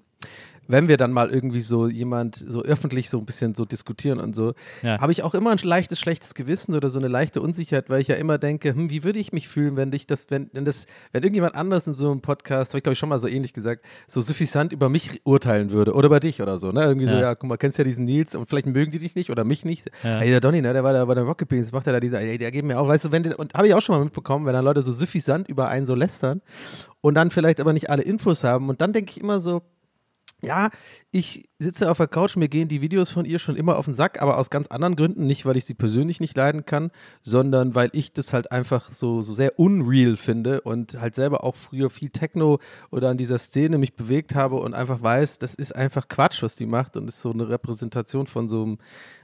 wenn 0.67 0.87
wir 0.87 0.97
dann 0.97 1.11
mal 1.11 1.29
irgendwie 1.29 1.61
so 1.61 1.87
jemand 1.87 2.35
so 2.35 2.61
öffentlich 2.61 3.09
so 3.09 3.17
ein 3.19 3.25
bisschen 3.25 3.53
so 3.55 3.65
diskutieren 3.65 4.19
und 4.19 4.33
so, 4.35 4.53
Ja. 4.81 4.99
habe 5.01 5.11
ich 5.11 5.23
auch 5.23 5.33
immer 5.33 5.51
ein 5.51 5.57
leichtes, 5.61 5.99
schlechtes 5.99 6.33
Gewissen 6.35 6.73
oder 6.75 6.89
so 6.89 6.99
eine 6.99 7.07
leichte 7.07 7.41
Unsicherheit, 7.41 7.89
weil 7.89 8.01
ich 8.01 8.07
ja 8.07 8.15
immer 8.15 8.37
denke, 8.37 8.69
hm, 8.73 8.89
wie 8.89 9.03
würde 9.03 9.19
ich 9.19 9.33
mich 9.33 9.47
fühlen, 9.47 9.75
wenn 9.75 9.91
dich 9.91 10.07
das, 10.07 10.27
wenn, 10.29 10.49
wenn 10.53 10.65
das, 10.65 10.85
wenn 11.11 11.23
irgendjemand 11.23 11.55
anders 11.55 11.87
in 11.87 11.93
so 11.93 12.09
einem 12.11 12.21
Podcast, 12.21 12.71
habe 12.73 12.77
ich 12.79 12.83
glaube 12.83 12.93
ich 12.93 12.99
schon 12.99 13.09
mal 13.09 13.19
so 13.19 13.27
ähnlich 13.27 13.53
gesagt, 13.53 13.85
so 14.07 14.21
suffisant 14.21 14.71
über 14.73 14.89
mich 14.89 15.21
urteilen 15.25 15.71
würde 15.71 15.93
oder 15.93 16.05
über 16.07 16.19
dich 16.19 16.41
oder 16.41 16.57
so, 16.59 16.71
ne? 16.71 16.83
Irgendwie 16.83 17.07
so, 17.07 17.13
Ja. 17.15 17.21
ja, 17.21 17.35
guck 17.35 17.49
mal, 17.49 17.57
kennst 17.57 17.77
ja 17.77 17.83
diesen 17.83 18.05
Nils 18.05 18.35
und 18.35 18.47
vielleicht 18.47 18.67
mögen 18.67 18.91
die 18.91 18.99
dich 18.99 19.15
nicht 19.15 19.29
oder 19.29 19.43
mich 19.43 19.65
nicht. 19.65 19.89
Ja. 20.03 20.19
Hey, 20.19 20.29
der 20.29 20.39
Donny, 20.39 20.61
ne, 20.61 20.73
der 20.73 20.83
war 20.83 20.93
da 20.93 21.05
bei 21.05 21.15
der 21.15 21.23
Rocket 21.23 21.47
Beans, 21.49 21.71
macht 21.71 21.87
er 21.87 21.93
da 21.93 21.99
dieser, 21.99 22.21
ey, 22.21 22.37
der 22.37 22.51
geht 22.51 22.63
mir 22.65 22.79
auch, 22.79 22.87
weißt 22.87 23.05
du, 23.05 23.11
wenn 23.11 23.33
und 23.33 23.53
habe 23.53 23.67
ich 23.67 23.73
auch 23.73 23.81
schon 23.81 23.95
mal 23.97 24.03
mitbekommen, 24.03 24.45
wenn 24.45 24.53
dann 24.53 24.65
Leute 24.65 24.81
so 24.81 24.93
suffisant 24.93 25.47
über 25.49 25.67
einen 25.67 25.85
so 25.85 25.95
lästern 25.95 26.41
und 27.01 27.15
dann 27.15 27.31
vielleicht 27.31 27.59
aber 27.59 27.73
nicht 27.73 27.89
alle 27.89 28.03
Infos 28.03 28.43
haben 28.43 28.69
und 28.69 28.81
dann 28.81 28.93
denke 28.93 29.11
ich 29.11 29.19
immer 29.19 29.39
so, 29.39 29.61
ja, 30.43 30.69
ich 31.11 31.49
sitze 31.57 31.89
auf 31.89 31.97
der 31.97 32.07
Couch, 32.07 32.35
mir 32.35 32.49
gehen 32.49 32.67
die 32.67 32.81
Videos 32.81 33.09
von 33.09 33.25
ihr 33.25 33.39
schon 33.39 33.55
immer 33.55 33.77
auf 33.77 33.85
den 33.85 33.93
Sack, 33.93 34.21
aber 34.21 34.37
aus 34.37 34.49
ganz 34.49 34.67
anderen 34.67 34.95
Gründen. 34.95 35.25
Nicht, 35.25 35.45
weil 35.45 35.57
ich 35.57 35.65
sie 35.65 35.73
persönlich 35.73 36.19
nicht 36.19 36.35
leiden 36.35 36.65
kann, 36.65 36.91
sondern 37.21 37.75
weil 37.75 37.89
ich 37.93 38.13
das 38.13 38.33
halt 38.33 38.51
einfach 38.51 38.89
so, 38.89 39.21
so 39.21 39.33
sehr 39.33 39.57
unreal 39.59 40.17
finde 40.17 40.61
und 40.61 40.99
halt 40.99 41.15
selber 41.15 41.43
auch 41.43 41.55
früher 41.55 41.89
viel 41.89 42.09
Techno 42.09 42.59
oder 42.91 43.09
an 43.09 43.17
dieser 43.17 43.37
Szene 43.37 43.77
mich 43.77 43.95
bewegt 43.95 44.35
habe 44.35 44.57
und 44.57 44.73
einfach 44.73 45.01
weiß, 45.01 45.39
das 45.39 45.55
ist 45.55 45.75
einfach 45.75 46.07
Quatsch, 46.07 46.43
was 46.43 46.55
die 46.55 46.65
macht 46.65 46.97
und 46.97 47.07
ist 47.07 47.21
so 47.21 47.31
eine 47.31 47.49
Repräsentation 47.49 48.27
von 48.27 48.47
so 48.47 48.63
einem 48.63 48.77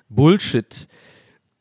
Bullshit 0.10 0.88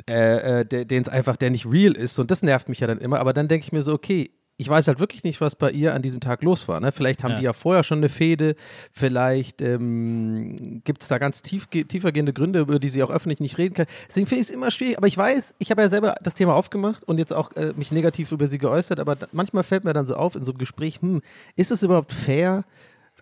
äh, 0.09 0.61
äh, 0.61 0.65
den 0.65 1.03
es 1.03 1.09
einfach, 1.09 1.37
der 1.37 1.51
nicht 1.51 1.67
real 1.67 1.93
ist. 1.93 2.19
Und 2.19 2.31
das 2.31 2.43
nervt 2.43 2.71
mich 2.71 2.81
ja 2.81 2.87
dann 2.87 2.99
immer. 2.99 3.21
Aber 3.21 3.35
dann 3.35 3.47
denke 3.47 3.65
ich 3.65 3.73
mir 3.73 3.83
so, 3.83 3.93
okay, 3.93 4.31
ich 4.61 4.69
weiß 4.69 4.89
halt 4.89 4.99
wirklich 4.99 5.23
nicht, 5.23 5.41
was 5.41 5.55
bei 5.55 5.71
ihr 5.71 5.95
an 5.95 6.03
diesem 6.03 6.19
Tag 6.19 6.43
los 6.43 6.67
war. 6.67 6.81
Ne? 6.81 6.91
Vielleicht 6.91 7.23
haben 7.23 7.31
Ja. 7.31 7.39
die 7.39 7.45
ja 7.45 7.53
vorher 7.53 7.85
schon 7.85 7.99
eine 7.99 8.09
Fehde, 8.09 8.57
vielleicht 8.91 9.63
ähm, 9.63 10.83
gibt 10.83 11.03
es 11.03 11.09
da 11.09 11.19
ganz 11.19 11.43
tief, 11.43 11.67
tiefergehende 11.69 12.33
Gründe, 12.33 12.59
über 12.59 12.81
die 12.81 12.89
sie 12.89 13.03
auch 13.05 13.11
öffentlich 13.11 13.39
nicht 13.39 13.57
reden 13.57 13.75
kann. 13.75 13.87
Deswegen 14.09 14.27
finde 14.27 14.41
ich 14.43 14.49
es 14.49 14.51
immer 14.55 14.73
schwierig. 14.73 14.99
Aber 14.99 15.07
ich 15.07 15.17
weiß, 15.17 15.55
ich 15.61 15.71
habe 15.71 15.83
ja 15.83 15.89
selber 15.89 16.17
das 16.25 16.35
Thema 16.35 16.55
aufgemacht 16.57 17.05
und 17.05 17.19
jetzt 17.19 17.33
auch 17.33 17.53
äh, 17.55 17.73
mich 17.77 17.93
negativ 17.93 18.33
über 18.33 18.49
sie 18.49 18.59
geäußert, 18.59 18.99
aber 18.99 19.17
manchmal 19.31 19.63
fällt 19.63 19.85
mir 19.85 19.93
dann 19.93 20.07
so 20.07 20.17
auf 20.17 20.35
in 20.35 20.43
so 20.43 20.51
einem 20.51 20.59
Gespräch, 20.59 21.01
hm, 21.03 21.23
ist 21.55 21.71
es 21.71 21.85
überhaupt 21.85 22.13
fair, 22.13 22.65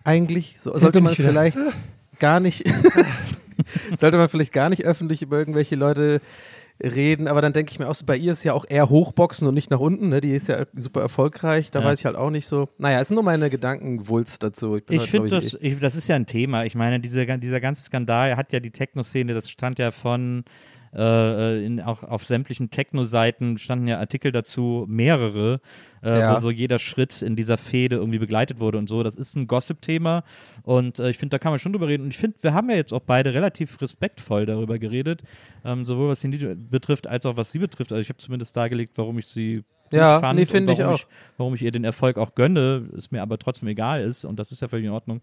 eigentlich? 0.03 0.57
So, 0.59 0.75
sollte 0.75 1.01
man 1.01 1.13
vielleicht 1.15 1.57
gar 2.19 2.39
nicht, 2.39 2.63
sollte 3.97 4.17
man 4.17 4.29
vielleicht 4.29 4.53
gar 4.53 4.69
nicht 4.69 4.85
öffentlich 4.85 5.21
über 5.21 5.37
irgendwelche 5.37 5.75
Leute 5.75 6.19
reden, 6.83 7.27
aber 7.27 7.41
dann 7.41 7.53
denke 7.53 7.71
ich 7.71 7.79
mir 7.79 7.89
auch 7.89 7.95
so, 7.95 8.05
bei 8.05 8.15
ihr 8.17 8.31
ist 8.31 8.43
ja 8.43 8.53
auch 8.53 8.65
eher 8.67 8.89
hochboxen 8.89 9.47
und 9.47 9.53
nicht 9.53 9.71
nach 9.71 9.79
unten, 9.79 10.09
ne? 10.09 10.21
Die 10.21 10.31
ist 10.35 10.47
ja 10.47 10.65
super 10.75 11.01
erfolgreich, 11.01 11.71
da 11.71 11.79
Ja. 11.79 11.85
weiß 11.85 11.99
ich 11.99 12.05
halt 12.05 12.15
auch 12.15 12.29
nicht 12.29 12.45
so. 12.47 12.69
Naja, 12.77 12.99
es 13.01 13.07
sind 13.07 13.15
nur 13.15 13.23
meine 13.23 13.49
Gedankenwulst 13.49 14.43
dazu. 14.43 14.71
bin 14.73 14.83
Ich 14.89 15.01
halt, 15.01 15.09
finde, 15.09 15.29
das, 15.29 15.57
ich, 15.59 15.79
das 15.79 15.95
ist 15.95 16.07
ja 16.07 16.15
ein 16.15 16.25
Thema. 16.25 16.65
Ich 16.65 16.75
meine, 16.75 16.99
diese, 16.99 17.25
dieser 17.39 17.59
ganze 17.59 17.83
Skandal 17.83 18.37
hat 18.37 18.51
ja 18.53 18.59
die 18.59 18.71
Techno-Szene, 18.71 19.33
das 19.33 19.49
stand 19.49 19.79
ja 19.79 19.91
von, 19.91 20.43
äh, 20.95 21.65
in, 21.65 21.81
auch 21.81 22.03
auf 22.03 22.25
sämtlichen 22.25 22.69
Techno-Seiten 22.69 23.57
standen 23.57 23.87
ja 23.87 23.99
Artikel 23.99 24.31
dazu, 24.31 24.85
mehrere, 24.87 25.59
äh, 26.03 26.19
Ja. 26.19 26.35
wo 26.35 26.39
so 26.39 26.49
jeder 26.51 26.79
Schritt 26.79 27.21
in 27.21 27.35
dieser 27.35 27.57
Fehde 27.57 27.97
irgendwie 27.97 28.19
begleitet 28.19 28.59
wurde 28.59 28.77
und 28.77 28.87
so. 28.87 29.03
Das 29.03 29.15
ist 29.15 29.35
ein 29.35 29.47
Gossip-Thema 29.47 30.23
und 30.63 30.99
äh, 30.99 31.09
ich 31.09 31.17
finde, 31.17 31.31
da 31.35 31.39
kann 31.39 31.51
man 31.51 31.59
schon 31.59 31.73
drüber 31.73 31.87
reden. 31.87 32.03
Und 32.03 32.09
ich 32.09 32.17
finde, 32.17 32.37
wir 32.41 32.53
haben 32.53 32.69
ja 32.69 32.75
jetzt 32.75 32.93
auch 32.93 33.01
beide 33.01 33.33
relativ 33.33 33.81
respektvoll 33.81 34.45
darüber 34.45 34.79
geredet, 34.79 35.21
ähm, 35.65 35.85
sowohl 35.85 36.09
was 36.09 36.21
den 36.21 36.31
DJ 36.31 36.53
betrifft, 36.55 37.07
als 37.07 37.25
auch 37.25 37.37
was 37.37 37.51
sie 37.51 37.59
betrifft. 37.59 37.91
Also 37.91 38.01
ich 38.01 38.09
habe 38.09 38.17
zumindest 38.17 38.55
dargelegt, 38.55 38.93
warum 38.97 39.17
ich 39.19 39.27
sie 39.27 39.63
gut 39.89 39.99
Ja, 39.99 40.19
fand 40.19 40.39
nee, 40.39 40.45
finde 40.45 40.73
ich 40.73 40.83
auch. 40.83 40.99
warum 41.37 41.53
ich 41.55 41.61
ihr 41.61 41.71
den 41.71 41.83
Erfolg 41.83 42.17
auch 42.17 42.33
gönne, 42.35 42.83
es 42.97 43.11
mir 43.11 43.21
aber 43.21 43.37
trotzdem 43.37 43.67
egal 43.69 44.01
ist 44.03 44.25
und 44.25 44.37
das 44.39 44.51
ist 44.51 44.61
ja 44.61 44.67
völlig 44.67 44.85
in 44.85 44.91
Ordnung. 44.91 45.21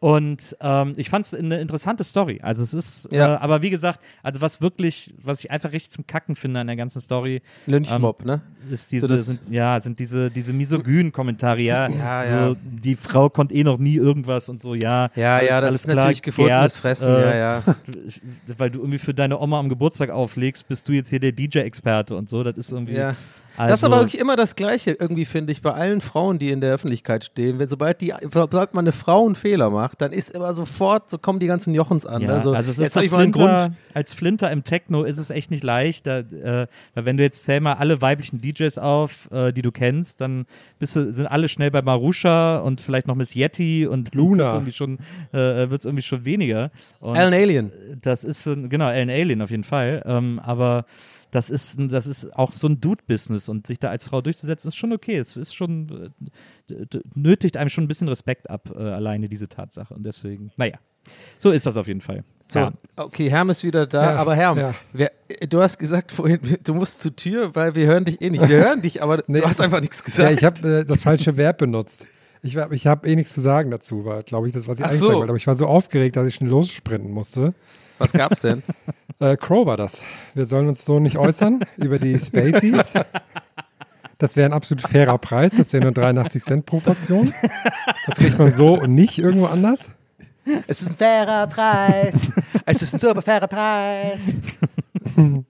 Und 0.00 0.56
ähm, 0.60 0.92
ich 0.96 1.10
fand 1.10 1.26
es 1.26 1.34
eine 1.34 1.60
interessante 1.60 2.04
Story. 2.04 2.38
Also 2.42 2.62
es 2.62 2.72
ist, 2.74 3.08
Ja. 3.10 3.34
äh, 3.34 3.38
aber 3.38 3.62
wie 3.62 3.70
gesagt, 3.70 4.00
also 4.22 4.40
was 4.40 4.60
wirklich, 4.60 5.14
was 5.22 5.40
ich 5.42 5.50
einfach 5.50 5.72
richtig 5.72 5.90
zum 5.90 6.06
Kacken 6.06 6.36
finde 6.36 6.60
an 6.60 6.66
der 6.68 6.76
ganzen 6.76 7.00
Story, 7.00 7.42
Lynchmob, 7.66 8.24
ne? 8.24 8.40
ist 8.70 8.92
diese, 8.92 9.06
So 9.08 9.16
sind, 9.16 9.40
ja, 9.50 9.80
sind 9.80 9.98
diese, 9.98 10.30
diese 10.30 10.52
misogynen 10.52 11.10
Kommentare, 11.12 11.60
ja, 11.60 11.88
Ja, 11.88 12.26
so, 12.26 12.34
ja. 12.52 12.56
die 12.62 12.96
Frau 12.96 13.28
konnte 13.30 13.54
eh 13.54 13.64
noch 13.64 13.78
nie 13.78 13.96
irgendwas 13.96 14.48
und 14.48 14.60
so, 14.60 14.74
ja. 14.74 15.10
Ja, 15.16 15.36
alles- 15.36 15.48
ja, 15.48 15.60
das 15.60 15.70
alles 15.70 15.74
ist 15.80 15.86
natürlich 15.88 16.22
klar, 16.22 16.32
gefundenes 16.32 16.72
Gerd, 16.74 16.80
Fressen, 16.98 17.14
äh, 17.14 17.20
ja, 17.22 17.36
ja. 17.36 17.62
Weil 18.58 18.70
du 18.70 18.78
irgendwie 18.80 18.98
für 18.98 19.14
deine 19.14 19.38
Oma 19.38 19.58
am 19.58 19.68
Geburtstag 19.68 20.10
auflegst, 20.10 20.68
bist 20.68 20.88
du 20.88 20.92
jetzt 20.92 21.08
hier 21.08 21.20
der 21.20 21.32
DJ-Experte 21.32 22.14
und 22.16 22.28
so, 22.28 22.42
das 22.44 22.56
ist 22.58 22.72
irgendwie. 22.72 22.94
Ja. 22.94 23.14
Also, 23.58 23.70
das 23.70 23.80
ist 23.80 23.84
aber 23.84 23.98
wirklich 24.00 24.20
immer 24.20 24.36
das 24.36 24.56
Gleiche, 24.56 24.92
irgendwie 24.92 25.24
finde 25.24 25.52
ich, 25.52 25.62
bei 25.62 25.72
allen 25.72 26.00
Frauen, 26.00 26.38
die 26.38 26.50
in 26.50 26.60
der 26.60 26.72
Öffentlichkeit 26.72 27.24
stehen. 27.24 27.58
Wenn, 27.58 27.68
sobald, 27.68 28.00
die, 28.00 28.14
sobald 28.32 28.74
man 28.74 28.84
eine 28.84 28.92
Frau 28.92 29.26
einen 29.26 29.34
Fehler 29.34 29.70
macht, 29.70 30.00
dann 30.00 30.12
ist 30.12 30.30
immer 30.30 30.54
sofort, 30.54 31.10
so 31.10 31.18
kommen 31.18 31.40
die 31.40 31.48
ganzen 31.48 31.74
Jochens 31.74 32.06
an. 32.06 32.22
Ja, 32.22 32.30
also, 32.30 32.52
also, 32.52 32.70
es 32.70 32.78
ist 32.78 32.92
so 32.92 33.00
ich 33.00 33.10
mal 33.10 33.22
einen 33.22 33.34
Flinter, 33.34 33.60
Grund. 33.60 33.76
als 33.94 34.14
Flinter 34.14 34.50
im 34.50 34.64
Techno 34.64 35.02
ist 35.02 35.18
es 35.18 35.30
echt 35.30 35.50
nicht 35.50 35.64
leicht. 35.64 36.06
Da, 36.06 36.18
äh, 36.18 36.66
weil 36.94 37.04
wenn 37.04 37.16
du 37.16 37.24
jetzt 37.24 37.44
zähl 37.44 37.60
mal 37.60 37.74
alle 37.74 38.00
weiblichen 38.00 38.40
DJs 38.40 38.78
auf, 38.78 39.28
äh, 39.32 39.52
die 39.52 39.62
du 39.62 39.72
kennst, 39.72 40.20
dann 40.20 40.46
bist 40.78 40.94
du, 40.94 41.12
sind 41.12 41.26
alle 41.26 41.48
schnell 41.48 41.70
bei 41.70 41.82
Marusha 41.82 42.58
und 42.58 42.80
vielleicht 42.80 43.08
noch 43.08 43.16
Miss 43.16 43.34
Yeti 43.34 43.86
und 43.86 44.14
Luna. 44.14 44.44
wird's 44.44 44.54
irgendwie 44.54 44.72
schon 44.72 44.98
äh, 45.32 45.70
wird's 45.70 45.84
irgendwie 45.84 46.02
schon 46.02 46.24
weniger. 46.24 46.70
Und 47.00 47.16
Alan 47.16 47.34
Alien. 47.34 47.72
Das 48.00 48.24
ist 48.24 48.42
schon, 48.42 48.68
genau, 48.68 48.86
Alan 48.86 49.10
Alien 49.10 49.42
auf 49.42 49.50
jeden 49.50 49.64
Fall. 49.64 50.02
Ähm, 50.06 50.40
aber 50.42 50.84
das 51.30 51.50
ist, 51.50 51.76
das 51.78 52.06
ist 52.06 52.34
auch 52.36 52.52
so 52.52 52.66
ein 52.68 52.80
Dude-Business 52.80 53.48
und 53.48 53.66
sich 53.66 53.78
da 53.78 53.88
als 53.90 54.04
Frau 54.04 54.20
durchzusetzen, 54.20 54.68
ist 54.68 54.76
schon 54.76 54.92
okay. 54.92 55.16
Es 55.16 55.36
ist 55.36 55.54
schon, 55.54 56.12
äh, 56.70 56.84
nötigt 57.14 57.56
einem 57.56 57.68
schon 57.68 57.84
ein 57.84 57.88
bisschen 57.88 58.08
Respekt 58.08 58.50
ab, 58.50 58.70
äh, 58.74 58.78
alleine 58.78 59.28
diese 59.28 59.48
Tatsache. 59.48 59.94
Und 59.94 60.04
deswegen, 60.04 60.50
naja, 60.56 60.78
so 61.38 61.50
ist 61.50 61.66
das 61.66 61.76
auf 61.76 61.86
jeden 61.86 62.00
Fall. 62.00 62.24
So, 62.48 62.58
Ja. 62.60 62.72
okay, 62.96 63.30
Herm 63.30 63.50
ist 63.50 63.62
wieder 63.64 63.86
da, 63.86 64.12
Ja, 64.12 64.16
aber 64.18 64.34
Herm, 64.34 64.58
ja. 64.58 64.74
wer, 64.92 65.10
du 65.48 65.60
hast 65.60 65.78
gesagt 65.78 66.12
vorhin, 66.12 66.40
du 66.64 66.74
musst 66.74 67.00
zur 67.00 67.14
Tür, 67.14 67.54
weil 67.54 67.74
wir 67.74 67.86
hören 67.86 68.04
dich 68.04 68.20
eh 68.22 68.30
nicht. 68.30 68.48
Wir 68.48 68.64
hören 68.64 68.80
dich, 68.82 69.02
aber 69.02 69.22
Nee. 69.26 69.40
du 69.40 69.46
hast 69.46 69.60
einfach 69.60 69.80
nichts 69.80 69.98
Ja, 69.98 70.04
gesagt. 70.04 70.32
ich 70.32 70.44
habe 70.44 70.78
äh, 70.80 70.84
das 70.84 71.02
falsche 71.02 71.36
Verb 71.36 71.58
benutzt. 71.58 72.06
Ich, 72.40 72.56
ich 72.56 72.86
habe 72.86 73.08
eh 73.08 73.16
nichts 73.16 73.32
zu 73.34 73.40
sagen 73.40 73.70
dazu, 73.70 74.04
war, 74.04 74.22
glaube 74.22 74.46
ich, 74.46 74.54
das, 74.54 74.68
was 74.68 74.78
ich 74.78 74.84
Ach 74.84 74.88
eigentlich 74.88 75.00
so. 75.00 75.06
sagen 75.06 75.18
wollte. 75.18 75.30
Aber 75.30 75.36
ich 75.36 75.46
war 75.46 75.56
so 75.56 75.66
aufgeregt, 75.66 76.16
dass 76.16 76.26
ich 76.28 76.36
schon 76.36 76.48
lossprinten 76.48 77.10
musste. 77.10 77.52
Was 77.98 78.12
gab's 78.12 78.40
denn? 78.42 78.62
Äh, 79.20 79.36
Crow 79.36 79.66
war 79.66 79.76
das. 79.76 80.04
Wir 80.34 80.46
sollen 80.46 80.68
uns 80.68 80.84
so 80.84 81.00
nicht 81.00 81.18
äußern 81.18 81.58
über 81.76 81.98
die 81.98 82.20
Spaceys. 82.20 82.92
Das 84.18 84.36
wäre 84.36 84.48
ein 84.48 84.52
absolut 84.52 84.82
fairer 84.82 85.18
Preis. 85.18 85.54
Das 85.56 85.72
wäre 85.72 85.82
nur 85.82 85.90
83 85.92 86.40
Cent 86.40 86.66
pro 86.66 86.78
Portion. 86.78 87.32
Das 88.06 88.16
kriegt 88.16 88.38
man 88.38 88.54
so 88.54 88.74
und 88.80 88.94
nicht 88.94 89.18
irgendwo 89.18 89.46
anders. 89.46 89.90
es 90.68 90.82
ist 90.82 90.90
ein 90.90 90.94
fairer 90.94 91.48
Preis. 91.48 92.14
es 92.64 92.80
ist 92.82 92.94
ein 92.94 93.00
super 93.00 93.20
fairer 93.20 93.48
Preis. 93.48 94.20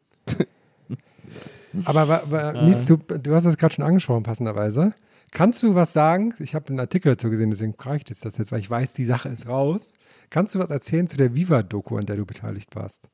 Aber 1.84 2.08
wa- 2.08 2.22
wa- 2.28 2.52
Nils, 2.62 2.86
du, 2.86 2.96
du 2.96 3.34
hast 3.34 3.44
es 3.44 3.58
gerade 3.58 3.74
schon 3.74 3.84
angesprochen, 3.84 4.22
passenderweise. 4.22 4.94
Kannst 5.30 5.62
du 5.62 5.74
was 5.74 5.92
sagen? 5.92 6.32
Ich 6.38 6.54
habe 6.54 6.68
einen 6.70 6.80
Artikel 6.80 7.12
dazu 7.12 7.28
gesehen, 7.28 7.50
deswegen 7.50 7.74
frage 7.74 7.98
ich 7.98 8.04
dich 8.04 8.20
das 8.20 8.38
jetzt, 8.38 8.50
weil 8.50 8.60
ich 8.60 8.70
weiß, 8.70 8.94
die 8.94 9.04
Sache 9.04 9.28
ist 9.28 9.46
raus. 9.46 9.92
Kannst 10.30 10.54
du 10.54 10.58
was 10.58 10.70
erzählen 10.70 11.06
zu 11.06 11.16
der 11.16 11.34
Viva-Doku, 11.34 11.96
an 11.96 12.06
der 12.06 12.16
du 12.16 12.26
beteiligt 12.26 12.74
warst? 12.76 13.10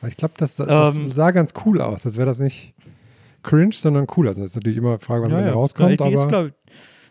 Weil 0.00 0.10
ich 0.10 0.16
glaube, 0.16 0.34
das, 0.36 0.56
das 0.56 0.96
Ähm. 0.98 1.08
sah 1.08 1.30
ganz 1.30 1.54
cool 1.64 1.80
aus. 1.80 2.02
Das 2.02 2.16
wäre 2.16 2.26
das 2.26 2.38
nicht 2.38 2.74
cringe, 3.42 3.72
sondern 3.72 4.06
cool. 4.16 4.28
Also 4.28 4.42
das 4.42 4.52
ist 4.52 4.56
natürlich 4.56 4.78
immer 4.78 4.90
eine 4.90 4.98
Frage, 4.98 5.24
wann 5.24 5.30
Ja, 5.30 5.36
man 5.38 5.46
ja. 5.46 5.52
rauskommt. 5.52 6.00
Ja, 6.00 6.06
die, 6.08 6.14
ist, 6.14 6.28
glaub, 6.28 6.50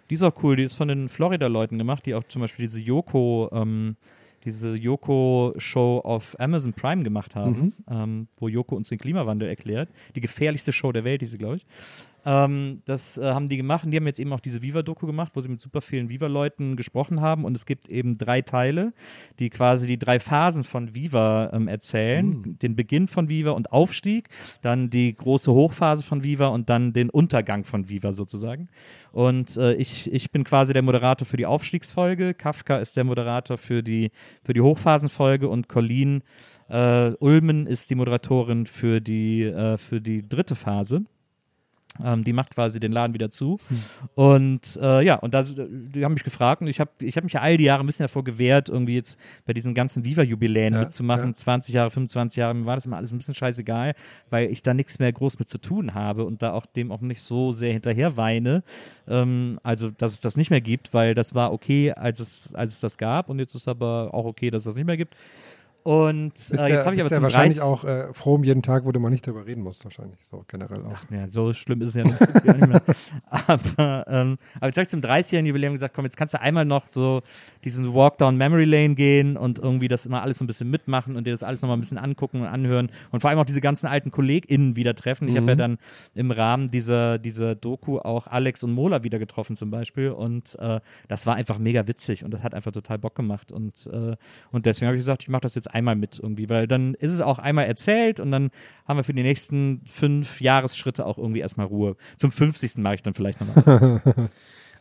die 0.09 0.13
ist 0.13 0.23
auch 0.23 0.43
cool. 0.43 0.55
Die 0.55 0.63
ist 0.63 0.75
von 0.75 0.87
den 0.87 1.09
Florida-Leuten 1.09 1.77
gemacht, 1.77 2.05
die 2.05 2.13
auch 2.15 2.23
zum 2.25 2.41
Beispiel 2.41 2.65
diese 2.65 2.79
Yoko, 2.79 3.49
ähm, 3.51 3.95
diese 4.43 4.75
Yoko-Show 4.75 6.01
auf 6.03 6.39
Amazon 6.39 6.73
Prime 6.73 7.03
gemacht 7.03 7.33
haben, 7.35 7.73
ähm, 7.89 8.27
wo 8.37 8.47
Yoko 8.47 8.75
uns 8.75 8.89
den 8.89 8.99
Klimawandel 8.99 9.49
erklärt. 9.49 9.89
Die 10.15 10.21
gefährlichste 10.21 10.71
Show 10.71 10.91
der 10.91 11.03
Welt, 11.03 11.21
diese, 11.21 11.37
glaube 11.37 11.57
ich. 11.57 11.65
Ähm, 12.25 12.77
das 12.85 13.17
äh, 13.17 13.33
haben 13.33 13.47
die 13.47 13.57
gemacht 13.57 13.85
und 13.85 13.91
die 13.91 13.97
haben 13.97 14.07
jetzt 14.07 14.19
eben 14.19 14.33
auch 14.33 14.39
diese 14.39 14.61
Viva-Doku 14.61 15.05
gemacht, 15.05 15.33
wo 15.35 15.41
sie 15.41 15.49
mit 15.49 15.61
super 15.61 15.81
vielen 15.81 16.09
Viva-Leuten 16.09 16.75
gesprochen 16.75 17.21
haben 17.21 17.45
und 17.45 17.55
es 17.55 17.65
gibt 17.65 17.87
eben 17.87 18.17
drei 18.17 18.41
Teile, 18.41 18.93
die 19.37 19.51
quasi 19.51 19.85
die 19.85 19.99
drei 19.99 20.19
Phasen 20.19 20.63
von 20.63 20.95
Viva 20.95 21.51
ähm, 21.53 21.67
erzählen. 21.67 22.57
Den 22.59 22.75
Beginn 22.75 23.07
von 23.07 23.29
Viva 23.29 23.51
und 23.51 23.71
Aufstieg, 23.71 24.29
dann 24.61 24.89
die 24.89 25.15
große 25.15 25.51
Hochphase 25.51 26.03
von 26.03 26.23
Viva 26.23 26.47
und 26.47 26.69
dann 26.69 26.93
den 26.93 27.09
Untergang 27.11 27.63
von 27.63 27.89
Viva 27.89 28.11
sozusagen. 28.11 28.69
Und 29.11 29.55
äh, 29.57 29.73
ich, 29.73 30.11
ich 30.11 30.31
bin 30.31 30.43
quasi 30.43 30.73
der 30.73 30.81
Moderator 30.81 31.25
für 31.25 31.37
die 31.37 31.45
Aufstiegsfolge, 31.45 32.33
Kafka 32.33 32.77
ist 32.77 32.97
der 32.97 33.03
Moderator 33.03 33.57
für 33.57 33.83
die, 33.83 34.11
für 34.43 34.53
die 34.53 34.61
Hochphasenfolge 34.61 35.47
und 35.47 35.69
Colleen 35.69 36.23
äh, 36.69 37.11
Ulmen 37.19 37.67
ist 37.67 37.89
die 37.89 37.95
Moderatorin 37.95 38.65
für 38.65 38.99
die, 38.99 39.43
äh, 39.43 39.77
für 39.77 40.01
die 40.01 40.27
dritte 40.27 40.55
Phase. 40.55 41.05
Ähm, 42.03 42.23
die 42.23 42.33
macht 42.33 42.53
quasi 42.53 42.79
den 42.79 42.91
Laden 42.91 43.13
wieder 43.13 43.29
zu. 43.31 43.57
Und 44.15 44.77
äh, 44.81 45.01
ja, 45.05 45.15
und 45.15 45.33
da, 45.33 45.43
die 45.43 46.03
haben 46.03 46.13
mich 46.13 46.23
gefragt 46.23 46.61
und 46.61 46.67
ich 46.67 46.79
habe 46.79 46.91
ich 47.01 47.15
hab 47.17 47.23
mich 47.23 47.33
ja 47.33 47.41
all 47.41 47.57
die 47.57 47.63
Jahre 47.65 47.81
ein 47.83 47.85
bisschen 47.85 48.03
davor 48.03 48.23
gewehrt, 48.23 48.69
irgendwie 48.69 48.95
jetzt 48.95 49.19
bei 49.45 49.53
diesen 49.53 49.73
ganzen 49.73 50.03
Viva-Jubiläen 50.05 50.73
Ja, 50.73 50.81
mitzumachen. 50.81 51.27
ja. 51.27 51.33
20 51.33 51.73
Jahre, 51.73 51.91
25 51.91 52.37
Jahre, 52.37 52.53
mir 52.53 52.65
war 52.65 52.75
das 52.75 52.85
immer 52.85 52.97
alles 52.97 53.11
ein 53.11 53.17
bisschen 53.17 53.33
scheißegal, 53.35 53.93
weil 54.29 54.49
ich 54.51 54.61
da 54.61 54.73
nichts 54.73 54.99
mehr 54.99 55.11
groß 55.11 55.39
mit 55.39 55.49
zu 55.49 55.57
tun 55.57 55.93
habe 55.93 56.25
und 56.25 56.41
da 56.41 56.53
auch 56.53 56.65
dem 56.65 56.91
auch 56.91 57.01
nicht 57.01 57.21
so 57.21 57.51
sehr 57.51 57.73
hinterher 57.73 58.17
weine. 58.17 58.63
Ähm, 59.07 59.59
also, 59.63 59.89
dass 59.89 60.13
es 60.13 60.21
das 60.21 60.37
nicht 60.37 60.49
mehr 60.49 60.61
gibt, 60.61 60.93
weil 60.93 61.15
das 61.15 61.33
war 61.35 61.53
okay, 61.53 61.91
als 61.91 62.19
es, 62.19 62.53
als 62.55 62.73
es 62.75 62.79
das 62.81 62.97
gab 62.97 63.29
und 63.29 63.39
jetzt 63.39 63.55
ist 63.55 63.67
aber 63.67 64.13
auch 64.13 64.25
okay, 64.25 64.49
dass 64.51 64.63
es 64.63 64.65
das 64.65 64.75
nicht 64.75 64.85
mehr 64.85 64.97
gibt. 64.97 65.15
Und 65.85 66.33
äh, 66.57 66.67
jetzt 66.67 66.87
habe 66.87 66.95
ich 66.95 67.01
aber 67.01 67.11
zum 67.11 67.21
wahrscheinlich 67.21 67.59
30 67.59 67.61
auch 67.61 67.83
äh, 67.83 68.11
froh 68.11 68.33
um 68.33 68.43
jeden 68.43 68.63
Tag, 68.63 68.85
wo 68.85 68.91
du 68.91 68.99
mal 68.99 69.11
nicht 69.11 69.27
darüber 69.27 69.45
reden 69.45 69.61
musst, 69.61 69.83
wahrscheinlich. 69.83 70.17
So 70.19 70.43
generell 70.47 70.83
auch. 70.83 70.97
Ja, 71.11 71.29
so 71.29 71.53
schlimm 71.53 71.79
ist 71.83 71.89
es 71.89 71.93
ja 71.93 72.05
nicht, 72.05 72.19
mehr. 72.67 72.81
Aber, 73.29 74.05
ähm, 74.07 74.37
aber 74.55 74.65
jetzt 74.65 74.77
habe 74.77 74.81
ich 74.81 74.87
zum 74.87 75.01
30-jährigen 75.01 75.45
Jubiläum 75.45 75.73
gesagt, 75.73 75.93
komm, 75.93 76.05
jetzt 76.05 76.17
kannst 76.17 76.33
du 76.33 76.41
einmal 76.41 76.65
noch 76.65 76.87
so 76.87 77.21
diesen 77.63 77.93
Walk 77.93 78.17
down 78.17 78.35
Memory 78.35 78.65
Lane 78.65 78.95
gehen 78.95 79.37
und 79.37 79.59
irgendwie 79.59 79.87
das 79.87 80.07
immer 80.07 80.23
alles 80.23 80.39
so 80.39 80.43
ein 80.43 80.47
bisschen 80.47 80.71
mitmachen 80.71 81.15
und 81.15 81.27
dir 81.27 81.31
das 81.31 81.43
alles 81.43 81.61
nochmal 81.61 81.77
ein 81.77 81.81
bisschen 81.81 81.99
angucken 81.99 82.41
und 82.41 82.47
anhören 82.47 82.89
und 83.11 83.21
vor 83.21 83.29
allem 83.29 83.37
auch 83.37 83.45
diese 83.45 83.61
ganzen 83.61 83.85
alten 83.85 84.09
KollegInnen 84.09 84.75
wieder 84.75 84.95
treffen. 84.95 85.27
Ich 85.27 85.37
habe 85.37 85.49
ja 85.49 85.55
dann 85.55 85.77
im 86.15 86.31
Rahmen 86.31 86.69
dieser, 86.69 87.19
dieser 87.19 87.53
Doku 87.53 87.99
auch 87.99 88.25
Alex 88.25 88.63
und 88.63 88.71
Mola 88.71 89.03
wieder 89.03 89.19
getroffen 89.19 89.55
zum 89.55 89.69
Beispiel 89.69 90.09
und 90.09 90.57
äh, 90.59 90.79
das 91.07 91.27
war 91.27 91.35
einfach 91.35 91.59
mega 91.59 91.87
witzig 91.87 92.23
und 92.23 92.33
das 92.33 92.41
hat 92.41 92.55
einfach 92.55 92.71
total 92.71 92.97
Bock 92.97 93.13
gemacht 93.13 93.51
und, 93.51 93.87
äh, 93.93 94.15
und 94.51 94.65
deswegen 94.65 94.87
habe 94.87 94.97
ich 94.97 95.01
gesagt, 95.01 95.21
ich 95.21 95.29
mache 95.29 95.41
das 95.41 95.53
jetzt 95.53 95.74
einmal 95.75 95.95
mit 95.95 96.19
irgendwie, 96.19 96.49
weil 96.49 96.67
dann 96.67 96.93
ist 96.95 97.13
es 97.13 97.21
auch 97.21 97.37
einmal 97.37 97.65
erzählt 97.65 98.19
und 98.19 98.31
dann 98.31 98.49
haben 98.87 98.97
wir 98.97 99.03
für 99.03 99.13
die 99.13 99.23
nächsten 99.23 99.81
fünf 99.85 100.39
Jahresschritte 100.39 101.05
auch 101.05 101.17
irgendwie 101.17 101.41
erstmal 101.41 101.67
Ruhe. 101.67 101.97
Zum 102.17 102.31
50. 102.31 102.77
mache 102.77 102.95
ich 102.95 103.03
dann 103.03 103.13
vielleicht 103.13 103.41
nochmal. 103.41 104.01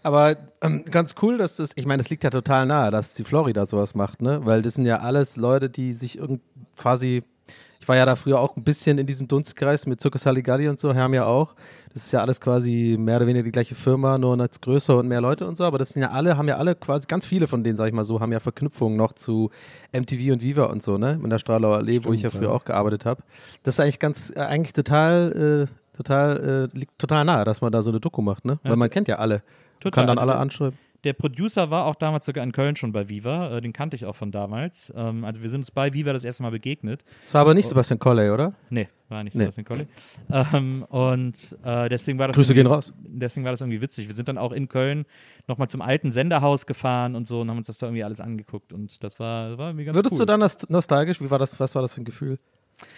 Aber 0.05 0.37
ähm, 0.63 0.85
ganz 0.85 1.15
cool, 1.23 1.39
dass 1.39 1.57
das, 1.57 1.71
ich 1.77 1.87
meine, 1.87 2.01
es 2.01 2.11
liegt 2.11 2.25
ja 2.25 2.31
total 2.31 2.67
nahe, 2.67 2.91
dass 2.91 3.15
die 3.15 3.25
Florida 3.25 3.67
sowas 3.67 3.95
macht, 3.95 4.23
ne? 4.23 4.41
Weil 4.45 4.61
das 4.61 4.75
sind 4.75 4.85
ja 4.85 5.01
alles 5.01 5.37
Leute, 5.37 5.71
die 5.71 5.95
sich 5.95 6.19
irgend 6.19 6.43
quasi, 6.77 7.25
ich 7.85 7.89
war 7.89 7.97
ja 7.97 8.07
da 8.07 8.16
früher 8.16 8.41
auch 8.41 8.57
ein 8.57 8.64
bisschen 8.64 8.97
in 8.97 9.07
diesem 9.07 9.28
Dunstkreis 9.28 9.85
mit 9.85 10.01
Zucco 10.01 10.16
Saligalli 10.16 10.70
und 10.70 10.80
so, 10.80 10.95
Herm 10.95 11.12
ja 11.12 11.26
auch. 11.26 11.55
Das 11.93 12.07
ist 12.07 12.12
ja 12.12 12.22
alles 12.22 12.41
quasi 12.41 12.97
mehr 12.99 13.18
oder 13.18 13.26
weniger 13.26 13.43
die 13.43 13.53
gleiche 13.53 13.74
Firma, 13.74 14.16
nur 14.16 14.41
als 14.41 14.59
größer 14.62 14.97
und 14.97 15.07
mehr 15.07 15.20
Leute 15.20 15.47
und 15.47 15.59
so. 15.59 15.64
Aber 15.64 15.76
das 15.76 15.91
sind 15.91 16.01
ja 16.01 16.11
alle, 16.11 16.39
haben 16.39 16.49
ja 16.49 16.57
alle 16.57 16.76
quasi, 16.76 17.07
ganz 17.07 17.26
viele 17.26 17.47
von 17.47 17.62
denen, 17.62 17.76
sag 17.76 17.89
ich 17.89 17.93
mal 17.93 18.07
so, 18.07 18.20
haben 18.20 18.32
ja 18.32 18.41
Verknüpfungen 18.41 18.97
noch 18.97 19.12
zu 19.12 19.51
MTV 19.93 20.32
und 20.32 20.43
Viva 20.43 20.64
und 20.64 20.82
so, 20.82 20.97
ne? 20.97 21.20
In 21.22 21.28
der 21.28 21.39
Strahler 21.39 21.68
Allee, 21.68 22.01
wo 22.05 22.14
ich 22.14 22.22
ja 22.22 22.30
Stimmt, 22.30 22.45
früher 22.45 22.53
ja. 22.53 22.57
auch 22.57 22.64
gearbeitet 22.64 23.05
habe. 23.05 23.22
Das 23.64 23.74
ist 23.74 23.80
eigentlich 23.80 23.99
ganz, 23.99 24.32
äh, 24.35 24.41
eigentlich 24.41 24.72
total, 24.72 25.68
äh, 25.68 25.95
total, 25.95 26.70
äh, 26.72 26.78
liegt 26.78 26.99
total 26.99 27.26
nahe, 27.26 27.45
dass 27.45 27.61
man 27.61 27.70
da 27.70 27.82
so 27.82 27.91
eine 27.91 28.01
Doku 28.01 28.22
macht, 28.22 28.47
ne? 28.47 28.59
Weil 28.62 28.76
man 28.76 28.89
kennt 28.89 29.09
ja 29.09 29.16
alle. 29.16 29.43
Total. 29.78 30.07
Kann 30.07 30.07
dann 30.07 30.18
Also 30.18 30.32
alle 30.32 30.41
anschreiben. 30.41 30.78
Der 31.05 31.13
Producer 31.13 31.71
war 31.71 31.85
auch 31.87 31.95
damals 31.95 32.25
sogar 32.25 32.43
in 32.43 32.53
Köln 32.53 32.77
schon 32.77 32.93
bei 32.93 33.09
Viva. 33.09 33.57
Äh, 33.57 33.61
den 33.61 33.73
kannte 33.73 33.95
ich 33.97 34.05
auch 34.07 34.17
von 34.17 34.33
damals. 34.33 34.93
Ähm, 34.97 35.25
also 35.25 35.43
wir 35.43 35.51
sind 35.51 35.61
uns 35.61 35.71
bei 35.71 35.93
Viva 35.93 36.13
das 36.13 36.25
erste 36.25 36.43
Mal 36.43 36.51
begegnet. 36.51 37.05
Das 37.25 37.35
war 37.35 37.43
aber 37.43 37.55
nicht 37.55 37.69
Sebastian 37.69 37.99
Colley, 37.99 38.31
oder? 38.31 38.55
Nee, 38.71 38.89
war 39.09 39.23
nicht 39.23 39.35
Nee. 39.37 39.43
Sebastian 39.45 39.65
Colley. 39.67 39.87
Ähm, 40.31 40.83
und 40.89 41.57
äh, 41.63 41.89
deswegen 41.89 42.19
war 42.19 42.29
das 42.29 42.37
Grüße 42.37 42.53
irgendwie- 42.53 42.63
gehen 42.65 42.73
raus. 42.73 42.93
Deswegen 43.07 43.45
war 43.45 43.53
das 43.53 43.61
irgendwie 43.61 43.81
witzig. 43.81 44.09
Wir 44.09 44.15
sind 44.15 44.29
dann 44.29 44.39
auch 44.39 44.53
in 44.53 44.69
Köln 44.69 45.05
nochmal 45.47 45.69
zum 45.69 45.83
alten 45.83 46.11
Senderhaus 46.13 46.67
gefahren 46.67 47.15
und 47.15 47.27
so 47.29 47.41
und 47.43 47.51
haben 47.51 47.59
uns 47.59 47.67
das 47.67 47.79
da 47.79 47.87
irgendwie 47.87 48.05
alles 48.05 48.21
angeguckt. 48.21 48.73
Und 48.73 49.03
das 49.05 49.21
war, 49.21 49.59
war 49.59 49.69
irgendwie 49.69 49.85
ganz 49.85 49.97
Würdest 49.97 50.15
cool. 50.15 50.19
du 50.21 50.25
dann 50.27 50.43
nost- 50.43 50.67
nostalgisch? 50.71 51.21
Wie 51.21 51.31
war 51.31 51.39
das? 51.39 51.59
Was 51.61 51.75
war 51.75 51.83
das 51.83 51.95
für 51.95 52.01
ein 52.01 52.05
Gefühl? 52.05 52.39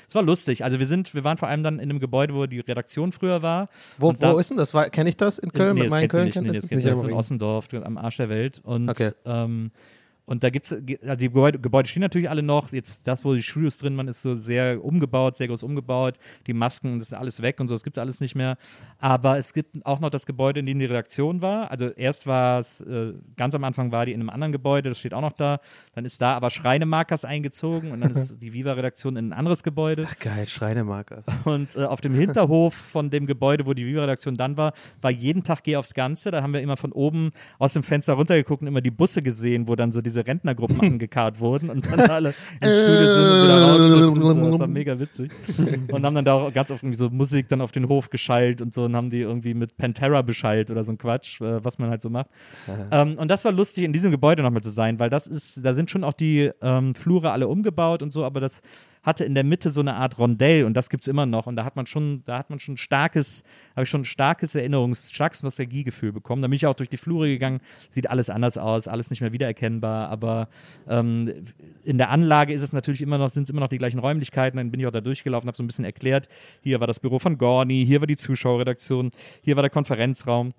Es 0.09 0.15
war 0.15 0.23
lustig. 0.23 0.65
Also 0.65 0.79
wir 0.79 0.87
sind, 0.87 1.15
wir 1.15 1.25
waren 1.25 1.37
vor 1.37 1.49
allem 1.49 1.63
dann 1.63 1.75
in 1.79 1.91
einem 1.91 2.01
Gebäude, 2.01 2.35
wo 2.35 2.47
die 2.47 2.61
Redaktion 2.61 3.13
früher 3.13 3.43
war. 3.43 3.69
Wo, 3.99 4.13
da- 4.13 4.33
wo 4.35 4.39
ist 4.39 4.51
denn 4.51 4.57
das? 4.57 4.73
Kenne 4.93 5.09
ich 5.09 5.17
das 5.17 5.39
in 5.39 5.53
Köln? 5.53 5.75
Nee, 5.75 5.81
mit 5.83 5.87
das 5.91 5.95
meinen 5.95 6.09
Köln? 6.09 6.25
nicht. 6.27 6.41
Nee, 6.41 6.49
das, 6.49 6.61
das 6.63 6.71
nicht 6.71 6.87
das 6.87 6.99
ist 6.99 7.05
in. 7.05 7.13
Ossendorf, 7.13 7.69
am 7.75 7.99
Arsch 7.99 8.17
der 8.17 8.29
Welt. 8.29 8.61
Und, 8.65 8.89
Okay. 8.89 9.11
ähm, 9.25 9.71
und 10.27 10.45
da 10.45 10.51
gibt's, 10.51 10.75
ge- 10.81 10.99
also 11.03 11.17
die 11.17 11.27
Gebäude, 11.29 11.59
Gebäude 11.59 11.89
stehen 11.89 12.03
natürlich 12.03 12.29
alle 12.29 12.43
noch. 12.43 12.73
Jetzt 12.73 13.07
das, 13.07 13.25
wo 13.25 13.33
die 13.35 13.43
Studios 13.43 13.79
drin 13.79 13.97
waren, 13.97 14.09
ist 14.09 14.23
so 14.23 14.35
sehr 14.35 14.85
umgebaut, 14.85 15.37
sehr 15.37 15.49
groß 15.49 15.63
umgebaut. 15.63 16.19
Die 16.47 16.53
Masken, 16.53 16.99
das 16.99 17.09
ist 17.09 17.15
alles 17.15 17.43
weg 17.43 17.61
und 17.61 17.69
so, 17.69 17.75
das 17.75 17.85
gibt's 17.85 17.99
alles 17.99 18.21
nicht 18.21 18.35
mehr. 18.35 18.57
Aber 18.99 19.39
es 19.39 19.53
gibt 19.53 19.85
auch 19.87 20.01
noch 20.01 20.11
das 20.11 20.27
Gebäude, 20.27 20.61
in 20.61 20.67
dem 20.67 20.79
die 20.79 20.85
Redaktion 20.87 21.43
war. 21.43 21.71
Also 21.71 21.89
erst 21.91 22.27
war 22.27 22.59
es, 22.61 22.81
äh, 22.81 23.15
ganz 23.37 23.55
am 23.55 23.65
Anfang 23.65 23.93
war 23.93 24.05
die 24.07 24.13
in 24.13 24.21
einem 24.21 24.31
anderen 24.31 24.53
Gebäude, 24.53 24.89
das 24.89 24.99
steht 24.99 25.15
auch 25.15 25.21
noch 25.21 25.33
da. 25.33 25.61
Dann 25.95 26.05
ist 26.05 26.21
da 26.21 26.35
aber 26.37 26.51
Schreinemarkers 26.51 27.25
eingezogen 27.25 27.93
und 27.93 28.01
dann 28.01 28.11
ist 28.11 28.39
die 28.43 28.53
Viva-Redaktion 28.53 29.17
in 29.17 29.29
ein 29.29 29.33
anderes 29.33 29.63
Gebäude. 29.63 30.07
Ach 30.11 30.19
geil, 30.19 30.47
Schreinemarker. 30.47 31.23
Und 31.45 31.77
äh, 31.77 31.85
auf 31.85 32.01
dem 32.01 32.15
Hinterhof 32.15 32.75
von 32.75 33.11
dem 33.11 33.27
Gebäude, 33.27 33.67
wo 33.67 33.75
die 33.75 33.87
Viva-Redaktion 33.87 34.35
dann 34.37 34.57
war, 34.57 34.73
war 35.01 35.11
jeden 35.11 35.45
Tag 35.45 35.63
Geh 35.63 35.77
aufs 35.77 35.95
Ganze. 35.95 36.31
Da 36.31 36.43
haben 36.43 36.53
wir 36.53 36.61
immer 36.61 36.77
von 36.77 36.93
oben 36.93 37.31
aus 37.59 37.73
dem 37.73 37.83
Fenster 37.83 38.15
runtergeguckt 38.15 38.63
und 38.63 38.69
immer 38.69 38.81
die 38.81 38.91
Busse 38.91 39.23
gesehen, 39.23 39.69
wo 39.69 39.75
dann 39.77 39.93
so 39.93 40.01
diese 40.01 40.16
Rentnergruppen 40.21 40.81
angekarrt 40.93 41.41
wurden 41.41 41.71
und 41.71 41.87
dann 41.87 42.01
alle 42.11 42.29
ins 42.61 42.81
Studio 42.81 43.13
sind 43.13 43.25
und 43.25 43.43
wieder 43.43 43.63
raus 43.63 43.81
sind. 43.81 44.23
Und 44.23 44.45
so. 44.45 44.51
Das 44.51 44.61
war 44.61 44.67
mega 44.67 44.99
witzig. 44.99 45.31
Und 45.91 46.05
haben 46.05 46.15
dann 46.15 46.25
da 46.25 46.35
auch 46.35 46.53
ganz 46.53 46.71
oft 46.71 46.83
irgendwie 46.83 46.97
so 46.97 47.11
Musik 47.11 47.49
dann 47.49 47.61
auf 47.61 47.73
den 47.73 47.89
Hof 47.89 48.11
geschallt 48.11 48.61
und 48.61 48.75
so 48.75 48.85
und 48.85 48.95
haben 48.95 49.11
die 49.11 49.21
irgendwie 49.21 49.55
mit 49.55 49.77
Pantera 49.77 50.23
beschallt 50.23 50.71
oder 50.71 50.85
so 50.85 50.93
ein 50.93 50.99
Quatsch, 50.99 51.41
äh, 51.41 51.65
was 51.65 51.79
man 51.79 51.91
halt 51.91 52.03
so 52.03 52.11
macht. 52.11 52.31
Ähm, 52.91 53.17
und 53.19 53.31
das 53.31 53.45
war 53.45 53.53
lustig, 53.53 53.85
in 53.85 53.93
diesem 53.93 54.11
Gebäude 54.11 54.43
nochmal 54.43 54.63
zu 54.63 54.71
sein, 54.71 54.99
weil 54.99 55.11
das 55.11 55.27
ist, 55.27 55.65
da 55.65 55.75
sind 55.75 55.91
schon 55.91 56.05
auch 56.05 56.13
die 56.13 56.51
ähm, 56.61 56.95
Flure 56.95 57.31
alle 57.31 57.49
umgebaut 57.49 58.03
und 58.03 58.13
so, 58.13 58.25
aber 58.25 58.41
das 58.41 58.63
hatte 59.07 59.25
in 59.25 59.35
der 59.35 59.45
Mitte 59.45 59.71
so 59.71 59.81
eine 59.81 59.95
Art 59.95 60.19
Rondell 60.19 60.65
und 60.65 60.75
das 60.75 60.91
gibt 60.91 61.05
es 61.05 61.09
immer 61.09 61.27
noch. 61.27 61.47
Und 61.47 61.55
da 61.55 61.65
hat 61.65 61.77
man 61.77 61.87
schon, 61.87 62.23
da 62.25 62.39
hat 62.39 62.51
man 62.51 62.59
schon 62.59 62.77
starkes, 62.77 63.45
habe 63.77 63.85
ich 63.85 63.89
schon 63.89 64.01
ein 64.01 64.05
starkes 64.05 64.57
Erinnerungs-, 64.57 65.15
starkes 65.15 65.45
Nostalgiegefühl 65.45 66.13
bekommen. 66.13 66.43
Da 66.43 66.49
bin 66.49 66.57
ich 66.57 66.67
auch 66.67 66.75
durch 66.75 66.89
die 66.89 66.97
Flure 66.97 67.29
gegangen, 67.29 67.61
sieht 67.89 68.11
alles 68.11 68.29
anders 68.29 68.59
aus, 68.59 68.89
alles 68.89 69.11
nicht 69.11 69.21
mehr 69.21 69.33
wiedererkennbar, 69.33 70.09
aber 70.09 70.49
ähm, 70.89 71.33
in 71.85 71.99
der 71.99 72.11
Anlage 72.11 72.53
ist 72.53 72.63
es 72.63 72.73
natürlich 72.73 73.01
immer 73.01 73.17
noch, 73.17 73.31
sind 73.31 73.45
es 73.45 73.51
immer 73.51 73.61
noch 73.61 73.69
die 73.69 73.79
gleichen 73.79 74.01
Räumlichkeiten. 74.01 74.57
Dann 74.57 74.73
bin 74.73 74.81
ich 74.81 74.87
auch 74.89 74.93
da 74.93 75.01
durchgelaufen, 75.01 75.47
habe 75.47 75.57
so 75.57 75.63
ein 75.63 75.69
bisschen 75.69 75.85
erklärt, 75.85 76.29
hier 76.63 76.81
war 76.81 76.89
das 76.89 76.99
Büro 76.99 77.21
von 77.21 77.39
Gorni, 77.39 77.85
hier 77.87 78.01
war 78.01 78.09
die 78.09 78.17
Zuschauerredaktion, 78.17 79.13
hier 79.41 79.55
war 79.55 79.63
der 79.63 79.71
Konferenzraum 79.71 80.53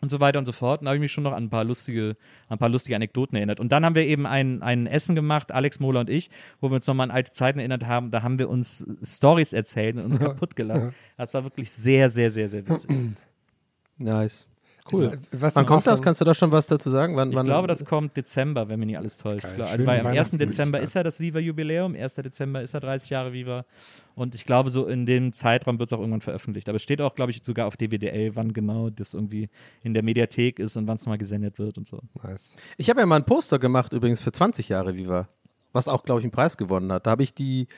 und 0.00 0.08
so 0.08 0.20
weiter 0.20 0.38
und 0.38 0.46
so 0.46 0.52
fort. 0.52 0.80
Und 0.80 0.86
da 0.86 0.90
habe 0.90 0.96
ich 0.96 1.00
mich 1.00 1.12
schon 1.12 1.24
noch 1.24 1.32
an 1.32 1.44
ein 1.44 1.50
paar 1.50 1.64
lustige, 1.64 2.16
ein 2.48 2.58
paar 2.58 2.68
lustige 2.68 2.96
Anekdoten 2.96 3.36
erinnert. 3.36 3.60
Und 3.60 3.70
dann 3.72 3.84
haben 3.84 3.94
wir 3.94 4.04
eben 4.04 4.26
ein, 4.26 4.62
ein 4.62 4.86
Essen 4.86 5.14
gemacht, 5.14 5.52
Alex 5.52 5.80
Mohler 5.80 6.00
und 6.00 6.10
ich, 6.10 6.30
wo 6.60 6.70
wir 6.70 6.76
uns 6.76 6.86
nochmal 6.86 7.10
an 7.10 7.16
alte 7.16 7.32
Zeiten 7.32 7.58
erinnert 7.58 7.86
haben. 7.86 8.10
Da 8.10 8.22
haben 8.22 8.38
wir 8.38 8.48
uns 8.48 8.86
Stories 9.02 9.52
erzählt 9.52 9.96
und 9.96 10.04
uns 10.04 10.18
kaputt 10.20 10.56
gelacht. 10.56 10.94
Das 11.16 11.34
war 11.34 11.44
wirklich 11.44 11.70
sehr, 11.70 12.10
sehr, 12.10 12.30
sehr, 12.30 12.48
sehr 12.48 12.66
witzig. 12.68 12.90
Nice. 14.02 14.49
Cool. 14.92 15.04
Ist- 15.04 15.18
Was 15.42 15.56
Wann 15.56 15.66
kommt 15.66 15.86
das? 15.86 16.00
Kannst 16.02 16.20
du 16.20 16.24
da 16.24 16.34
schon 16.34 16.50
was 16.52 16.66
dazu 16.66 16.90
sagen? 16.90 17.16
Wann, 17.16 17.30
Ich 17.30 17.36
wann, 17.36 17.46
glaube, 17.46 17.68
das 17.68 17.84
kommt 17.84 18.16
Dezember, 18.16 18.68
wenn 18.68 18.78
mich 18.80 18.86
nicht 18.88 18.98
alles 18.98 19.16
täuscht. 19.18 19.44
Also 19.44 19.58
weil 19.58 20.00
am 20.00 20.06
1. 20.06 20.14
Weihnachtsmöglichkeit. 20.14 20.40
Dezember 20.48 20.80
ist 20.80 20.94
ja 20.94 21.02
das 21.02 21.20
Viva-Jubiläum, 21.20 21.94
1. 21.94 22.14
Dezember 22.14 22.62
ist 22.62 22.74
ja 22.74 22.80
30 22.80 23.10
Jahre 23.10 23.32
Viva. 23.32 23.64
Und 24.14 24.34
ich 24.34 24.44
glaube, 24.46 24.70
so 24.70 24.86
in 24.86 25.06
dem 25.06 25.32
Zeitraum 25.32 25.78
wird 25.78 25.88
es 25.88 25.92
auch 25.92 25.98
irgendwann 26.00 26.20
veröffentlicht. 26.20 26.68
Aber 26.68 26.76
es 26.76 26.82
steht 26.82 27.00
auch, 27.00 27.14
glaube 27.14 27.30
ich, 27.30 27.42
sogar 27.42 27.66
auf 27.66 27.76
DWDL, 27.76 28.34
wann 28.36 28.52
genau 28.52 28.90
das 28.90 29.14
irgendwie 29.14 29.48
in 29.82 29.94
der 29.94 30.02
Mediathek 30.02 30.58
ist 30.58 30.76
und 30.76 30.86
wann 30.88 30.96
es 30.96 31.02
nochmal 31.02 31.18
gesendet 31.18 31.58
wird 31.58 31.78
und 31.78 31.86
so. 31.86 32.00
Nice. 32.22 32.56
Ich 32.76 32.90
habe 32.90 33.00
ja 33.00 33.06
mal 33.06 33.16
ein 33.16 33.24
Poster 33.24 33.58
gemacht, 33.58 33.92
übrigens 33.92 34.20
für 34.20 34.32
20 34.32 34.68
Jahre 34.68 34.96
Viva. 34.96 35.28
Was 35.72 35.86
auch, 35.88 36.02
glaube 36.02 36.20
ich, 36.20 36.24
einen 36.24 36.32
Preis 36.32 36.56
gewonnen 36.56 36.90
hat. 36.90 37.06
Da 37.06 37.12
habe 37.12 37.22
ich 37.22 37.32
die, 37.34 37.68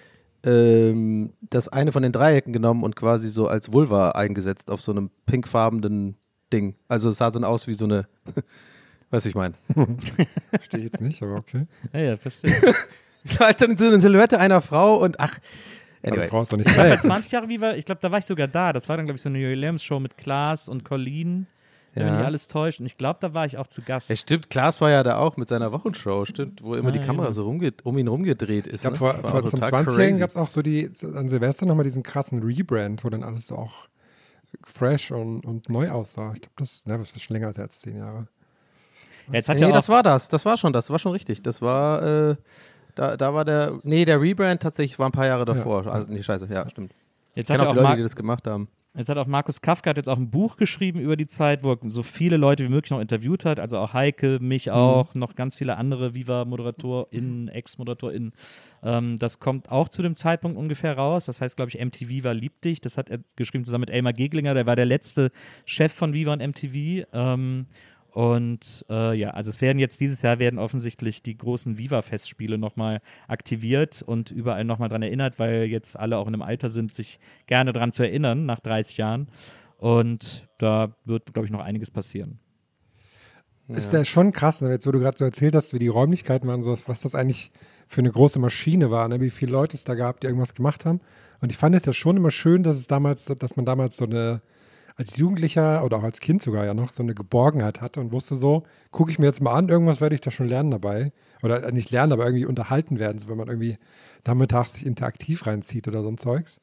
ähm, 0.45 1.33
das 1.51 1.69
eine 1.69 1.93
von 1.93 2.03
den 2.03 2.13
Dreiecken 2.13 2.53
genommen 2.53 2.83
und 2.83 2.97
quasi 2.97 3.29
so 3.31 3.49
als 3.49 3.73
Vulva 3.73 4.11
eingesetzt 4.13 4.71
auf 4.71 4.81
so 4.81 4.93
einem 4.93 5.11
pinkfarbenen 5.27 6.17
Ding. 6.53 6.75
Also 6.89 7.11
es 7.11 7.19
sah 7.19 7.31
dann 7.31 7.45
aus 7.45 7.67
wie 7.67 7.75
so 7.75 7.85
eine, 7.87 8.07
weißt 9.11 9.25
du, 9.27 9.29
ich 9.31 9.35
meine. 9.35 9.55
Verstehe 10.51 10.81
ich 10.81 10.85
jetzt 10.93 11.01
nicht, 11.01 11.23
aber 11.23 11.37
okay. 11.37 11.67
Ja, 11.93 12.01
ja, 12.01 12.17
verstehe. 12.17 12.55
halt 13.41 13.61
dann 13.61 13.77
so 13.77 13.87
eine 13.87 14.01
Silhouette 14.01 14.39
einer 14.39 14.61
Frau 14.61 14.97
und 14.97 15.21
ach, 15.21 15.39
anyway. 16.03 16.25
du 16.25 16.31
brauchst 16.31 16.53
doch 16.53 16.57
nicht 16.59 16.75
Bei 16.77 16.89
drei. 16.91 16.97
20 16.99 17.33
Jahre 17.33 17.49
Viva, 17.49 17.75
ich 17.75 17.85
glaube, 17.85 18.01
da 18.01 18.11
war 18.11 18.19
ich 18.19 18.25
sogar 18.27 18.49
da. 18.49 18.73
Das 18.73 18.89
war 18.89 18.97
dann, 18.97 19.07
glaube 19.07 19.17
ich, 19.17 19.23
so 19.23 19.29
eine 19.29 19.39
Jubiläumsshow 19.39 20.01
mit 20.01 20.17
Klaas 20.17 20.69
und 20.69 20.85
Colleen, 20.85 21.47
wenn 21.95 22.03
Ja. 22.05 22.09
mich 22.11 22.19
nicht 22.19 22.27
alles 22.27 22.47
täuscht. 22.49 22.81
Und 22.81 22.87
ich 22.87 22.97
glaube, 22.97 23.19
da 23.21 23.33
war 23.35 23.45
ich 23.47 23.59
auch 23.59 23.67
zu 23.69 23.83
Gast. 23.83 24.09
Ja, 24.11 24.17
stimmt, 24.17 24.51
Klaas 24.51 24.81
war 24.81 24.91
ja 24.91 25.03
da 25.03 25.19
auch 25.19 25.37
mit 25.37 25.49
seiner 25.49 25.73
Wochenshow, 25.73 26.25
stimmt, 26.25 26.63
wo 26.63 26.75
immer 26.75 26.89
Ah, 26.89 26.93
die 26.93 26.99
ja, 26.99 27.05
Kamera 27.07 27.25
genau. 27.27 27.33
so 27.33 27.45
rumge 27.45 27.73
um 27.85 27.99
ihn 27.99 28.09
rumgedreht 28.09 28.67
ist. 28.67 28.77
Ich 28.77 28.81
glaube, 28.81 28.95
ne? 28.95 28.99
vor, 28.99 29.23
war 29.23 29.31
vor 29.31 29.47
zum 29.47 29.61
total 29.61 29.83
20-Jährigen 29.85 29.97
crazy. 30.13 30.21
gab 30.21 30.31
es 30.31 30.37
auch 30.37 30.49
so 30.49 30.63
die, 30.63 30.91
an 31.15 31.29
Silvester 31.29 31.67
nochmal 31.67 31.85
diesen 31.85 32.03
krassen 32.03 32.43
Rebrand, 32.43 33.05
wo 33.05 33.11
dann 33.11 33.23
alles 33.23 33.47
so 33.47 33.57
auch 33.57 33.89
fresh 34.65 35.11
und, 35.11 35.45
und 35.45 35.69
neu 35.69 35.91
aussah. 35.91 36.33
Ich 36.35 36.41
glaube, 36.41 36.55
das, 36.59 36.87
ne, 36.87 36.99
das 36.99 37.13
ist 37.13 37.23
schon 37.23 37.35
länger 37.35 37.49
als 37.49 37.57
jetzt 37.57 37.81
zehn 37.81 37.97
Jahre. 37.97 38.29
Ja, 39.29 39.35
jetzt 39.35 39.49
hat 39.49 39.57
nee, 39.57 39.63
ja 39.63 39.73
das 39.73 39.89
war 39.89 40.03
das. 40.03 40.29
Das 40.29 40.45
war 40.45 40.57
schon 40.57 40.73
das. 40.73 40.91
war 40.91 40.99
schon 40.99 41.13
richtig. 41.13 41.43
Das 41.43 41.63
war, 41.63 42.03
äh, 42.03 42.37
da, 42.95 43.17
da 43.17 43.35
war 43.35 43.45
der, 43.45 43.79
nee, 43.83 44.05
der 44.05 44.21
Rebrand 44.21 44.63
tatsächlich 44.63 44.99
war 44.99 45.07
ein 45.07 45.13
paar 45.13 45.27
Jahre 45.27 45.45
davor. 45.45 45.87
Also, 45.87 46.09
nee, 46.09 46.23
scheiße, 46.23 46.47
ja, 46.51 46.69
stimmt. 46.69 46.93
jetzt 47.35 47.49
Ich 47.49 47.55
hat 47.55 47.63
ja 47.63 47.69
auch 47.69 47.75
Leute, 47.75 47.83
Mar 47.83 47.97
die 47.97 48.03
das 48.03 48.17
gemacht 48.17 48.47
haben. 48.47 48.69
Jetzt 48.95 49.09
hat 49.09 49.17
auch 49.17 49.27
Markus 49.27 49.63
Kafka 49.63 49.89
hat 49.91 49.97
jetzt 49.97 50.09
auch 50.11 50.19
ein 50.19 50.29
Buch 50.31 50.57
geschrieben 50.57 51.01
über 51.01 51.17
die 51.17 51.27
Zeit, 51.27 51.65
wo 51.65 51.73
er 51.73 51.79
so 51.89 52.03
viele 52.03 52.37
Leute 52.37 52.63
wie 52.65 52.69
möglich 52.69 52.91
noch 52.91 53.01
interviewt 53.01 53.47
hat. 53.47 53.59
Also 53.59 53.79
auch 53.79 53.95
Heike, 53.95 54.39
mich 54.41 54.67
Mhm. 54.67 54.73
auch, 54.73 55.15
noch 55.15 55.35
ganz 55.35 55.57
viele 55.57 55.79
andere 55.79 56.15
Viva-ModeratorInnen, 56.15 57.49
Ex-ModeratorInnen. 57.49 58.33
Ähm, 58.83 59.19
das 59.19 59.39
kommt 59.39 59.71
auch 59.71 59.89
zu 59.89 60.03
dem 60.03 60.15
Zeitpunkt 60.17 60.59
ungefähr 60.59 60.97
raus. 60.97 61.25
Das 61.27 61.41
heißt, 61.41 61.57
glaube 61.57 61.71
ich, 61.71 61.79
MTV 61.81 62.09
Viva 62.11 62.33
liebt 62.33 62.65
dich. 62.65 62.81
Das 62.81 62.99
hat 62.99 63.09
er 63.09 63.21
geschrieben 63.37 63.65
zusammen 63.65 63.83
mit 63.83 63.91
Elmar 63.91 64.13
Geglinger. 64.13 64.55
Der 64.55 64.67
war 64.67 64.77
der 64.77 64.87
letzte 64.87 65.31
Chef 65.65 65.93
von 65.93 66.13
Viva 66.13 66.33
und 66.35 66.41
MTV. 66.43 67.07
Ähm, 67.13 67.67
und 68.13 68.85
äh, 68.91 69.15
ja, 69.15 69.31
also 69.31 69.49
es 69.49 69.63
werden 69.63 69.79
jetzt 69.79 70.01
dieses 70.03 70.21
Jahr 70.21 70.39
werden 70.39 70.59
offensichtlich 70.59 71.23
die 71.23 71.37
großen 71.37 71.79
Viva-Festspiele 71.79 72.59
nochmal 72.59 73.01
aktiviert 73.27 74.03
und 74.03 74.31
überall 74.31 74.65
nochmal 74.65 74.91
dran 74.91 75.01
erinnert, 75.01 75.39
weil 75.39 75.65
jetzt 75.65 75.99
alle 75.99 76.19
auch 76.19 76.29
in 76.29 76.35
einem 76.35 76.43
Alter 76.43 76.69
sind, 76.69 76.95
sich 76.95 77.19
gerne 77.47 77.73
dran 77.73 77.93
zu 77.93 78.03
erinnern 78.03 78.45
nach 78.45 78.61
30 78.61 78.99
Jahren. 78.99 79.29
Und 79.79 80.47
da 80.59 80.95
wird, 81.07 81.33
glaube 81.33 81.47
ich, 81.47 81.53
noch 81.53 81.61
einiges 81.61 81.91
passieren. 81.91 82.39
Ist 83.69 83.93
ja 83.93 84.05
schon 84.05 84.33
krass, 84.33 84.61
ne? 84.61 84.71
jetzt 84.71 84.87
wo 84.87 84.93
du 84.93 85.01
gerade 85.01 85.17
so 85.17 85.25
erzählt 85.25 85.55
hast, 85.55 85.73
wie 85.73 85.79
die 85.79 85.89
Räumlichkeiten 85.89 86.47
waren, 86.49 86.63
so, 86.63 86.77
was 86.87 87.01
das 87.01 87.15
eigentlich 87.15 87.51
für 87.89 88.03
eine 88.03 88.11
große 88.11 88.39
Maschine 88.39 88.91
war, 88.91 89.09
ne? 89.09 89.21
wie 89.21 89.31
viele 89.31 89.53
Leute 89.53 89.77
es 89.77 89.85
da 89.85 89.95
gab, 89.95 90.21
die 90.21 90.27
irgendwas 90.27 90.55
gemacht 90.55 90.85
haben. 90.85 91.01
Und 91.41 91.51
ich 91.51 91.57
fand 91.57 91.75
es 91.75 91.87
ja 91.87 91.95
schon 91.95 92.19
immer 92.19 92.31
schön, 92.31 92.63
dass 92.63 92.77
es 92.77 92.89
damals, 92.89 93.25
dass 93.25 93.57
man 93.57 93.65
damals 93.65 93.97
so 93.97 94.05
eine, 94.05 94.43
als 94.97 95.17
Jugendlicher 95.17 95.85
oder 95.85 95.99
auch 95.99 96.03
als 96.03 96.21
Kind 96.21 96.43
sogar 96.43 96.65
ja 96.65 96.75
noch, 96.75 96.91
so 96.91 97.03
eine 97.03 97.15
Geborgenheit 97.15 97.81
hatte 97.81 98.01
und 98.01 98.13
wusste 98.13 98.35
so, 98.35 98.65
gucke 98.91 99.11
ich 99.11 99.19
mir 99.19 99.27
jetzt 99.27 99.41
mal 99.41 99.55
an, 99.55 99.69
irgendwas 99.69 100.01
werde 100.01 100.15
ich 100.15 100.21
da 100.21 100.31
schon 100.31 100.49
lernen 100.49 100.71
dabei. 100.71 101.13
Oder 101.43 101.65
äh, 101.65 101.73
nicht 101.73 101.91
lernen, 101.91 102.13
aber 102.13 102.25
irgendwie 102.25 102.47
unterhalten 102.47 102.99
werden, 102.99 103.19
so 103.19 103.29
wenn 103.29 103.37
man 103.37 103.49
irgendwie 103.49 103.79
nachmittags 104.27 104.75
sich 104.75 104.87
interaktiv 104.87 105.47
reinzieht 105.47 105.89
oder 105.89 106.03
so 106.03 106.09
ein 106.09 106.19
Zeugs. 106.19 106.61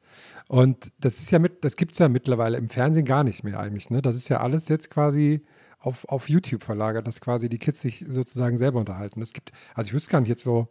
Und 0.48 0.92
das 0.98 1.20
ist 1.20 1.30
ja 1.30 1.38
mit, 1.38 1.64
das 1.64 1.76
gibt 1.76 1.92
es 1.92 1.98
ja 1.98 2.08
mittlerweile 2.08 2.56
im 2.56 2.68
Fernsehen 2.68 3.04
gar 3.04 3.24
nicht 3.24 3.44
mehr 3.44 3.60
eigentlich. 3.60 3.90
Ne? 3.90 4.02
Das 4.02 4.16
ist 4.16 4.28
ja 4.28 4.40
alles 4.40 4.68
jetzt 4.68 4.90
quasi 4.90 5.42
auf, 5.78 6.08
auf 6.08 6.28
YouTube 6.28 6.62
verlagert, 6.62 7.06
dass 7.06 7.20
quasi 7.20 7.48
die 7.48 7.58
Kids 7.58 7.80
sich 7.80 8.04
sozusagen 8.06 8.56
selber 8.56 8.80
unterhalten. 8.80 9.22
Es 9.22 9.32
gibt, 9.32 9.52
also 9.74 9.88
ich 9.88 9.94
wüsste 9.94 10.10
gar 10.10 10.20
nicht 10.20 10.28
jetzt, 10.28 10.46
wo, 10.46 10.68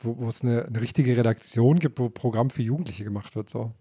wo, 0.00 0.28
es 0.28 0.42
eine, 0.42 0.64
eine 0.64 0.80
richtige 0.80 1.16
Redaktion 1.16 1.78
gibt, 1.78 1.98
wo 1.98 2.08
Programm 2.08 2.50
für 2.50 2.62
Jugendliche 2.62 3.04
gemacht 3.04 3.36
wird. 3.36 3.50
So. 3.50 3.72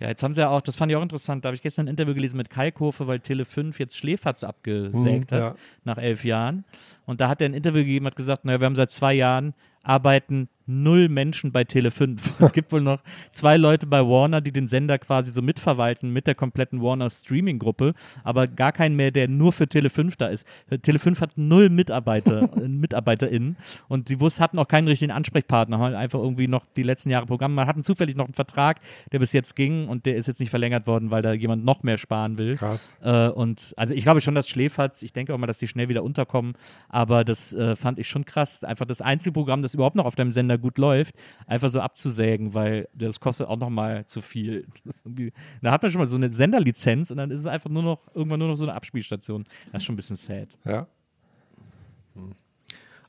Ja, 0.00 0.08
jetzt 0.08 0.22
haben 0.22 0.34
sie 0.34 0.40
ja 0.40 0.50
auch, 0.50 0.60
das 0.60 0.74
fand 0.76 0.90
ich 0.90 0.96
auch 0.96 1.02
interessant, 1.02 1.44
da 1.44 1.48
habe 1.48 1.56
ich 1.56 1.62
gestern 1.62 1.86
ein 1.86 1.90
Interview 1.90 2.14
gelesen 2.14 2.36
mit 2.36 2.50
Kalkofe, 2.50 3.06
weil 3.06 3.20
Tele 3.20 3.44
5 3.44 3.78
jetzt 3.78 3.96
Schläferz 3.96 4.42
abgesägt 4.42 5.30
Mhm, 5.30 5.36
hat, 5.36 5.40
ja. 5.40 5.54
nach 5.84 5.98
elf 5.98 6.24
Jahren. 6.24 6.64
Und 7.06 7.20
da 7.20 7.28
hat 7.28 7.40
er 7.40 7.48
ein 7.48 7.54
Interview 7.54 7.82
gegeben, 7.82 8.06
hat 8.06 8.16
gesagt, 8.16 8.44
naja, 8.44 8.60
wir 8.60 8.66
haben 8.66 8.74
seit 8.76 8.90
zwei 8.90 9.14
Jahren 9.14 9.54
arbeiten 9.84 10.48
null 10.66 11.08
Menschen 11.08 11.52
bei 11.52 11.62
Tele5. 11.62 12.18
Es 12.44 12.52
gibt 12.52 12.72
wohl 12.72 12.80
noch 12.80 13.00
zwei 13.32 13.56
Leute 13.56 13.86
bei 13.86 14.00
Warner, 14.00 14.40
die 14.40 14.52
den 14.52 14.68
Sender 14.68 14.98
quasi 14.98 15.30
so 15.30 15.42
mitverwalten 15.42 16.10
mit 16.12 16.26
der 16.26 16.34
kompletten 16.34 16.82
Warner 16.82 17.10
Streaming-Gruppe, 17.10 17.94
aber 18.22 18.46
gar 18.46 18.72
keinen 18.72 18.96
mehr, 18.96 19.10
der 19.10 19.28
nur 19.28 19.52
für 19.52 19.64
Tele5 19.64 20.14
da 20.18 20.26
ist. 20.26 20.46
Tele5 20.70 21.20
hat 21.20 21.32
null 21.36 21.68
Mitarbeiter, 21.70 22.50
äh, 22.56 22.68
MitarbeiterInnen 22.68 23.56
und 23.88 24.08
sie 24.08 24.20
wussten, 24.20 24.42
hatten 24.42 24.58
auch 24.58 24.68
keinen 24.68 24.88
richtigen 24.88 25.12
Ansprechpartner, 25.12 25.78
haben 25.78 25.94
einfach 25.94 26.18
irgendwie 26.18 26.48
noch 26.48 26.64
die 26.76 26.82
letzten 26.82 27.10
Jahre 27.10 27.26
Programme. 27.26 27.54
Man 27.54 27.66
hatten 27.66 27.82
zufällig 27.82 28.16
noch 28.16 28.26
einen 28.26 28.34
Vertrag, 28.34 28.80
der 29.12 29.18
bis 29.18 29.32
jetzt 29.32 29.56
ging 29.56 29.88
und 29.88 30.06
der 30.06 30.16
ist 30.16 30.26
jetzt 30.26 30.40
nicht 30.40 30.50
verlängert 30.50 30.86
worden, 30.86 31.10
weil 31.10 31.22
da 31.22 31.32
jemand 31.32 31.64
noch 31.64 31.82
mehr 31.82 31.98
sparen 31.98 32.38
will. 32.38 32.56
Krass. 32.56 32.92
Äh, 33.02 33.28
und 33.28 33.74
also 33.76 33.94
ich 33.94 34.04
glaube 34.04 34.20
schon, 34.20 34.34
dass 34.34 34.48
Schläferz, 34.48 35.02
ich 35.02 35.12
denke 35.12 35.34
auch 35.34 35.38
mal, 35.38 35.46
dass 35.46 35.58
die 35.58 35.68
schnell 35.68 35.88
wieder 35.88 36.02
unterkommen, 36.02 36.54
aber 36.88 37.24
das 37.24 37.52
äh, 37.52 37.76
fand 37.76 37.98
ich 37.98 38.08
schon 38.08 38.24
krass. 38.24 38.64
Einfach 38.64 38.86
das 38.86 39.00
Einzelprogramm, 39.00 39.62
das 39.62 39.74
überhaupt 39.74 39.96
noch 39.96 40.04
auf 40.04 40.14
deinem 40.14 40.30
Sender 40.30 40.53
gut 40.58 40.78
läuft, 40.78 41.14
einfach 41.46 41.70
so 41.70 41.80
abzusägen, 41.80 42.54
weil 42.54 42.88
das 42.94 43.20
kostet 43.20 43.48
auch 43.48 43.58
nochmal 43.58 44.04
zu 44.06 44.20
viel. 44.22 44.66
Da 45.62 45.70
hat 45.72 45.82
man 45.82 45.90
schon 45.90 46.00
mal 46.00 46.06
so 46.06 46.16
eine 46.16 46.32
Senderlizenz 46.32 47.10
und 47.10 47.16
dann 47.18 47.30
ist 47.30 47.40
es 47.40 47.46
einfach 47.46 47.70
nur 47.70 47.82
noch, 47.82 48.00
irgendwann 48.14 48.38
nur 48.38 48.48
noch 48.48 48.56
so 48.56 48.64
eine 48.64 48.74
Abspielstation. 48.74 49.44
Das 49.72 49.82
ist 49.82 49.86
schon 49.86 49.94
ein 49.94 49.96
bisschen 49.96 50.16
sad. 50.16 50.48
Ja. 50.64 50.86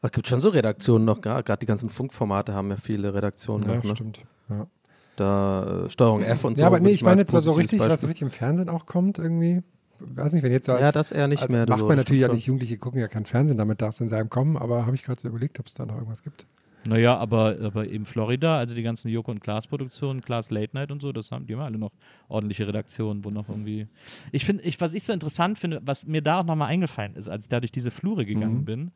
Es 0.01 0.11
gibt 0.11 0.27
schon 0.27 0.39
so 0.41 0.49
Redaktionen 0.49 1.05
noch, 1.05 1.21
gerade 1.21 1.57
die 1.59 1.65
ganzen 1.65 1.89
Funkformate 1.89 2.53
haben 2.53 2.69
ja 2.69 2.77
viele 2.77 3.13
Redaktionen 3.13 3.67
Ja, 3.67 3.75
noch, 3.75 3.83
ne? 3.83 3.89
stimmt. 3.95 4.19
Ja. 4.49 4.67
Da 5.15 5.85
äh, 5.85 5.89
Steuerung 5.89 6.21
F 6.23 6.43
und 6.43 6.57
so. 6.57 6.61
ja, 6.61 6.67
aber 6.67 6.79
nee, 6.79 6.89
ich 6.91 7.03
meine 7.03 7.21
jetzt 7.21 7.33
mal 7.33 7.41
so 7.41 7.51
richtig, 7.51 7.79
was 7.79 7.87
Beispiel- 7.87 8.07
richtig 8.09 8.21
im 8.23 8.29
Fernsehen 8.31 8.69
auch 8.69 8.85
kommt, 8.85 9.17
irgendwie. 9.17 9.63
Weiß 9.99 10.33
nicht, 10.33 10.43
wenn 10.43 10.51
jetzt 10.51 10.65
so 10.65 10.73
als, 10.73 10.81
Ja, 10.81 10.91
das 10.91 11.11
eher 11.11 11.27
nicht 11.29 11.43
als, 11.43 11.51
mehr, 11.51 11.65
Macht 11.69 11.79
so, 11.79 11.87
man 11.87 11.95
natürlich 11.97 12.21
ja 12.21 12.27
nicht, 12.27 12.45
Jugendliche 12.47 12.77
gucken 12.77 12.99
ja 12.99 13.07
kein 13.07 13.25
Fernsehen, 13.25 13.57
damit 13.57 13.81
darfst 13.81 14.01
du 14.01 14.03
in 14.03 14.09
seinem 14.09 14.29
kommen, 14.29 14.57
aber 14.57 14.85
habe 14.85 14.95
ich 14.95 15.03
gerade 15.03 15.19
so 15.21 15.29
überlegt, 15.29 15.57
ob 15.59 15.67
es 15.67 15.73
da 15.73 15.85
noch 15.85 15.95
irgendwas 15.95 16.21
gibt. 16.21 16.45
Naja, 16.87 17.17
aber, 17.17 17.57
aber 17.61 17.87
in 17.87 18.05
Florida, 18.05 18.57
also 18.57 18.75
die 18.75 18.83
ganzen 18.83 19.09
Joko 19.09 19.31
und 19.31 19.39
Klaas 19.39 19.67
Produktionen, 19.67 20.21
Klaas 20.21 20.51
Late 20.51 20.75
Night 20.75 20.91
und 20.91 21.01
so, 21.01 21.11
das 21.11 21.31
haben 21.31 21.47
die 21.47 21.53
haben 21.53 21.61
alle 21.61 21.79
noch 21.79 21.91
ordentliche 22.27 22.67
Redaktionen, 22.67 23.25
wo 23.25 23.31
noch 23.31 23.49
irgendwie. 23.49 23.87
Ich 24.31 24.45
finde, 24.45 24.63
ich, 24.63 24.79
was 24.79 24.93
ich 24.93 25.03
so 25.03 25.11
interessant 25.11 25.57
finde, 25.57 25.81
was 25.83 26.05
mir 26.05 26.21
da 26.21 26.39
auch 26.39 26.45
nochmal 26.45 26.69
eingefallen 26.69 27.15
ist, 27.15 27.27
als 27.27 27.45
ich 27.45 27.49
da 27.49 27.59
durch 27.59 27.71
diese 27.71 27.91
Flure 27.91 28.25
gegangen 28.25 28.65
bin, 28.65 28.91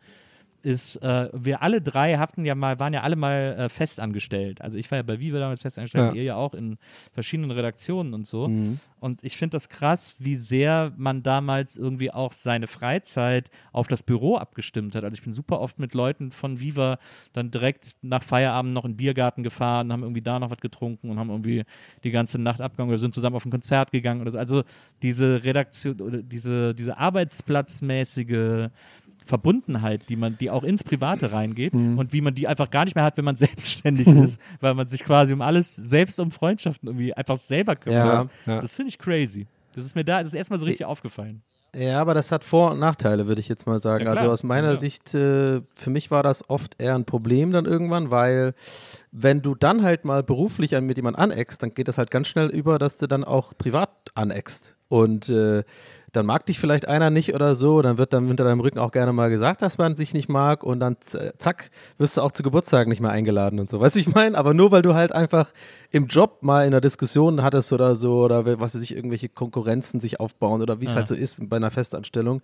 ist, 0.62 0.97
äh, 0.97 1.30
wir 1.34 1.62
alle 1.62 1.82
drei 1.82 2.18
hatten 2.18 2.45
ja 2.45 2.55
mal, 2.55 2.80
waren 2.80 2.93
ja 2.93 3.01
alle 3.01 3.16
mal 3.16 3.55
äh, 3.57 3.70
festangestellt. 3.70 4.62
Also 4.62 4.78
ich 4.78 4.89
war 4.91 4.97
ja 4.97 5.03
bei 5.03 5.20
Viva 5.20 5.39
damals 5.39 5.62
festangestellt, 5.62 6.10
Ja. 6.10 6.14
ihr 6.14 6.24
ja 6.24 6.36
auch 6.36 6.53
in 6.53 6.78
verschiedenen 7.14 7.51
Redaktionen 7.51 8.14
und 8.14 8.28
so. 8.28 8.49
Und 8.99 9.24
ich 9.24 9.38
finde 9.38 9.55
das 9.55 9.70
krass, 9.70 10.18
wie 10.20 10.36
sehr 10.36 10.91
man 10.97 11.24
damals 11.24 11.78
irgendwie 11.78 12.12
auch 12.12 12.34
seine 12.34 12.68
Freizeit 12.68 13.49
auf 13.72 13.88
das 13.88 14.03
Büro 14.03 14.36
abgestimmt 14.36 14.93
hat. 14.95 15.03
Also 15.05 15.16
ich 15.16 15.24
bin 15.24 15.32
super 15.34 15.62
oft 15.62 15.80
mit 15.80 15.93
Leuten 15.93 16.32
von 16.32 16.60
Viva 16.60 16.99
dann 17.32 17.49
direkt 17.51 17.95
nach 18.01 18.24
Feierabend 18.24 18.74
noch 18.74 18.84
in 18.84 18.91
den 18.91 18.97
Biergarten 18.97 19.43
gefahren, 19.43 19.93
haben 19.93 20.03
irgendwie 20.03 20.22
da 20.22 20.39
noch 20.39 20.49
was 20.51 20.57
getrunken 20.60 21.10
und 21.10 21.18
haben 21.18 21.30
irgendwie 21.30 21.64
die 22.03 22.12
ganze 22.12 22.39
Nacht 22.41 22.60
abgegangen 22.60 22.89
oder 22.89 22.97
sind 22.99 23.14
zusammen 23.14 23.38
auf 23.38 23.45
ein 23.45 23.51
Konzert 23.51 23.91
gegangen 23.91 24.20
oder 24.22 24.32
so. 24.32 24.38
Also 24.38 24.64
diese 25.01 25.43
Redaktion 25.45 26.01
oder 26.01 26.22
diese, 26.22 26.76
diese 26.76 26.97
arbeitsplatzmäßige 26.97 28.70
Verbundenheit, 29.30 30.09
die 30.09 30.17
man, 30.17 30.38
die 30.38 30.49
auch 30.49 30.63
ins 30.63 30.84
Private 30.84 31.32
reingeht 31.32 31.73
und 31.73 32.11
wie 32.11 32.19
man 32.19 32.36
die 32.36 32.47
einfach 32.47 32.69
gar 32.69 32.84
nicht 32.84 32.95
mehr 32.95 33.05
hat, 33.05 33.15
wenn 33.17 33.25
man 33.25 33.36
selbstständig 33.38 34.07
ist, 34.23 34.41
weil 34.59 34.73
man 34.73 34.88
sich 34.88 35.03
quasi 35.03 35.32
um 35.32 35.41
alles, 35.41 35.75
selbst 35.75 36.19
um 36.19 36.32
Freundschaften 36.32 36.89
irgendwie 36.89 37.13
einfach 37.13 37.38
selber 37.38 37.75
kümmert. 37.75 38.05
Ja, 38.05 38.15
das 38.15 38.27
ja. 38.45 38.61
das 38.61 38.75
finde 38.75 38.89
ich 38.89 38.97
crazy. 38.97 39.47
Das 39.75 39.86
ist 39.86 39.95
mir 39.95 40.03
da, 40.03 40.17
das 40.19 40.30
ist 40.30 40.34
erstmal 40.34 40.59
so 40.59 40.65
richtig 40.65 40.86
aufgefallen. 40.86 41.41
Ja, 41.75 42.01
aber 42.01 42.15
das 42.15 42.32
hat 42.32 42.43
Vor- 42.43 42.71
und 42.71 42.80
Nachteile, 42.80 43.27
würde 43.27 43.39
ich 43.39 43.47
jetzt 43.47 43.67
mal 43.67 43.80
sagen. 43.80 44.05
Ja, 44.05 44.11
also 44.13 44.32
aus 44.32 44.43
meiner 44.43 44.71
Ja. 44.71 44.75
Sicht, 44.77 45.13
äh, 45.13 45.61
für 45.75 45.89
mich 45.89 46.09
war 46.09 46.23
das 46.23 46.49
oft 46.49 46.82
eher 46.82 46.95
ein 46.95 47.05
Problem 47.05 47.51
dann 47.51 47.65
irgendwann, 47.65 48.09
weil 48.09 48.55
wenn 49.11 49.41
du 49.41 49.53
dann 49.53 49.84
halt 49.84 50.03
mal 50.03 50.23
beruflich 50.23 50.71
mit 50.82 50.97
jemandem 50.97 51.21
aneckst, 51.21 51.61
dann 51.61 51.73
geht 51.73 51.88
das 51.88 51.99
halt 51.99 52.09
ganz 52.09 52.27
schnell 52.27 52.47
über, 52.47 52.80
dass 52.80 52.97
du 52.97 53.07
dann 53.07 53.23
auch 53.23 53.55
privat 53.55 53.91
aneckst. 54.15 54.77
Und 54.88 55.30
äh, 55.30 55.63
dann 56.12 56.26
mag 56.26 56.45
dich 56.45 56.60
vielleicht 56.60 56.88
einer 56.88 57.10
nicht 57.10 57.34
oder 57.36 57.55
so, 57.55 57.82
dann 57.82 57.97
wird 57.97 58.14
dann 58.14 58.28
hinter 58.28 58.43
deinem 58.43 58.60
Rücken 58.60 58.80
auch 58.80 58.91
gerne 58.91 59.14
mal 59.14 59.30
gesagt, 59.30 59.62
dass 59.62 59.78
man 59.78 59.95
sich 59.95 60.14
nicht 60.14 60.30
mag 60.30 60.64
und 60.64 60.80
dann 60.80 60.97
zack, 61.38 61.72
wirst 61.97 62.18
du 62.18 62.22
auch 62.22 62.32
zu 62.32 62.43
Geburtstag 62.43 62.88
nicht 62.88 63.01
mehr 63.01 63.12
eingeladen 63.12 63.60
und 63.60 63.70
so. 63.70 63.80
Weißt 63.80 63.95
du, 63.95 63.99
ich 63.99 64.14
meine? 64.14 64.38
Aber 64.38 64.53
nur 64.53 64.72
weil 64.72 64.82
du 64.82 64.93
halt 64.93 65.12
einfach 65.12 65.51
im 65.92 66.06
Job 66.06 66.44
mal 66.44 66.62
in 66.62 66.68
einer 66.68 66.82
Diskussion 66.82 67.42
hattest 67.42 67.74
oder 67.74 67.96
so 67.96 68.24
oder 68.24 68.46
was 68.60 68.76
weiß 68.76 68.82
ich, 68.84 68.96
irgendwelche 68.96 69.28
Konkurrenzen 69.28 70.00
sich 70.00 70.20
aufbauen 70.20 70.62
oder 70.62 70.80
wie 70.80 70.86
es 70.86 70.92
Ja. 70.92 70.98
halt 70.98 71.08
so 71.08 71.16
ist 71.16 71.38
bei 71.40 71.58
einer 71.58 71.72
Festanstellung. 71.72 72.42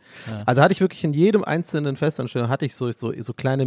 Also 0.48 0.62
hatte 0.64 0.72
ich 0.72 0.82
wirklich 0.82 1.04
in 1.04 1.14
jedem 1.14 1.43
einzelnen 1.43 1.96
Festanstellung 1.96 2.50
hatte 2.50 2.66
ich 2.66 2.76
so, 2.76 2.91
so, 2.91 3.14
so 3.22 3.34
kleine 3.34 3.66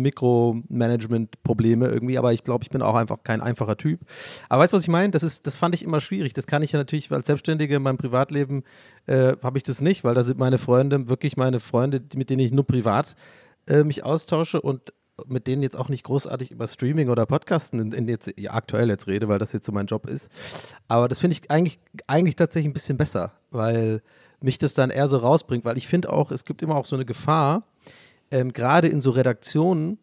Mikromanagement-Probleme 0.78 1.86
irgendwie, 1.86 2.18
aber 2.18 2.32
ich 2.32 2.44
glaube, 2.44 2.64
ich 2.64 2.70
bin 2.70 2.82
auch 2.82 2.94
einfach 2.94 3.18
kein 3.22 3.40
einfacher 3.40 3.76
Typ. 3.76 4.00
Aber 4.48 4.62
weißt 4.62 4.72
du, 4.72 4.76
was 4.76 4.82
ich 4.82 4.88
meine? 4.88 5.10
Das 5.10 5.22
ist, 5.22 5.46
das 5.46 5.56
fand 5.56 5.74
ich 5.74 5.82
immer 5.84 6.00
schwierig. 6.00 6.32
Das 6.34 6.46
kann 6.46 6.62
ich 6.62 6.72
ja 6.72 6.78
natürlich 6.78 7.10
als 7.12 7.26
Selbstständige 7.26 7.76
in 7.76 7.82
meinem 7.82 7.98
Privatleben 7.98 8.64
äh, 9.06 9.34
habe 9.42 9.58
ich 9.58 9.64
das 9.64 9.80
nicht, 9.80 10.04
weil 10.04 10.14
da 10.14 10.22
sind 10.22 10.38
meine 10.38 10.58
Freunde, 10.58 11.08
wirklich 11.08 11.36
meine 11.36 11.60
Freunde, 11.60 12.02
mit 12.16 12.30
denen 12.30 12.40
ich 12.40 12.52
nur 12.52 12.66
privat 12.66 13.14
äh, 13.68 13.84
mich 13.84 14.04
austausche 14.04 14.60
und 14.60 14.92
mit 15.26 15.46
denen 15.46 15.62
jetzt 15.62 15.76
auch 15.76 15.88
nicht 15.88 16.04
großartig 16.04 16.50
über 16.50 16.66
Streaming 16.68 17.08
oder 17.08 17.26
Podcasten 17.26 17.80
in, 17.80 17.92
in 17.92 18.08
jetzt, 18.08 18.32
ja, 18.38 18.52
aktuell 18.52 18.88
jetzt 18.88 19.06
rede, 19.06 19.28
weil 19.28 19.38
das 19.38 19.52
jetzt 19.52 19.66
so 19.66 19.72
mein 19.72 19.86
Job 19.86 20.06
ist. 20.06 20.30
Aber 20.88 21.08
das 21.08 21.18
finde 21.18 21.34
ich 21.34 21.50
eigentlich, 21.50 21.80
eigentlich 22.06 22.36
tatsächlich 22.36 22.70
ein 22.70 22.74
bisschen 22.74 22.98
besser, 22.98 23.32
weil 23.50 24.02
mich 24.40 24.58
das 24.58 24.74
dann 24.74 24.90
eher 24.90 25.08
so 25.08 25.18
rausbringt, 25.18 25.64
weil 25.64 25.76
ich 25.76 25.88
finde 25.88 26.12
auch, 26.12 26.30
es 26.30 26.44
gibt 26.44 26.62
immer 26.62 26.76
auch 26.76 26.86
so 26.86 26.96
eine 26.96 27.04
Gefahr, 27.04 27.64
ähm, 28.30 28.52
gerade 28.52 28.88
in 28.88 29.00
so 29.00 29.10
Redaktionen, 29.10 29.98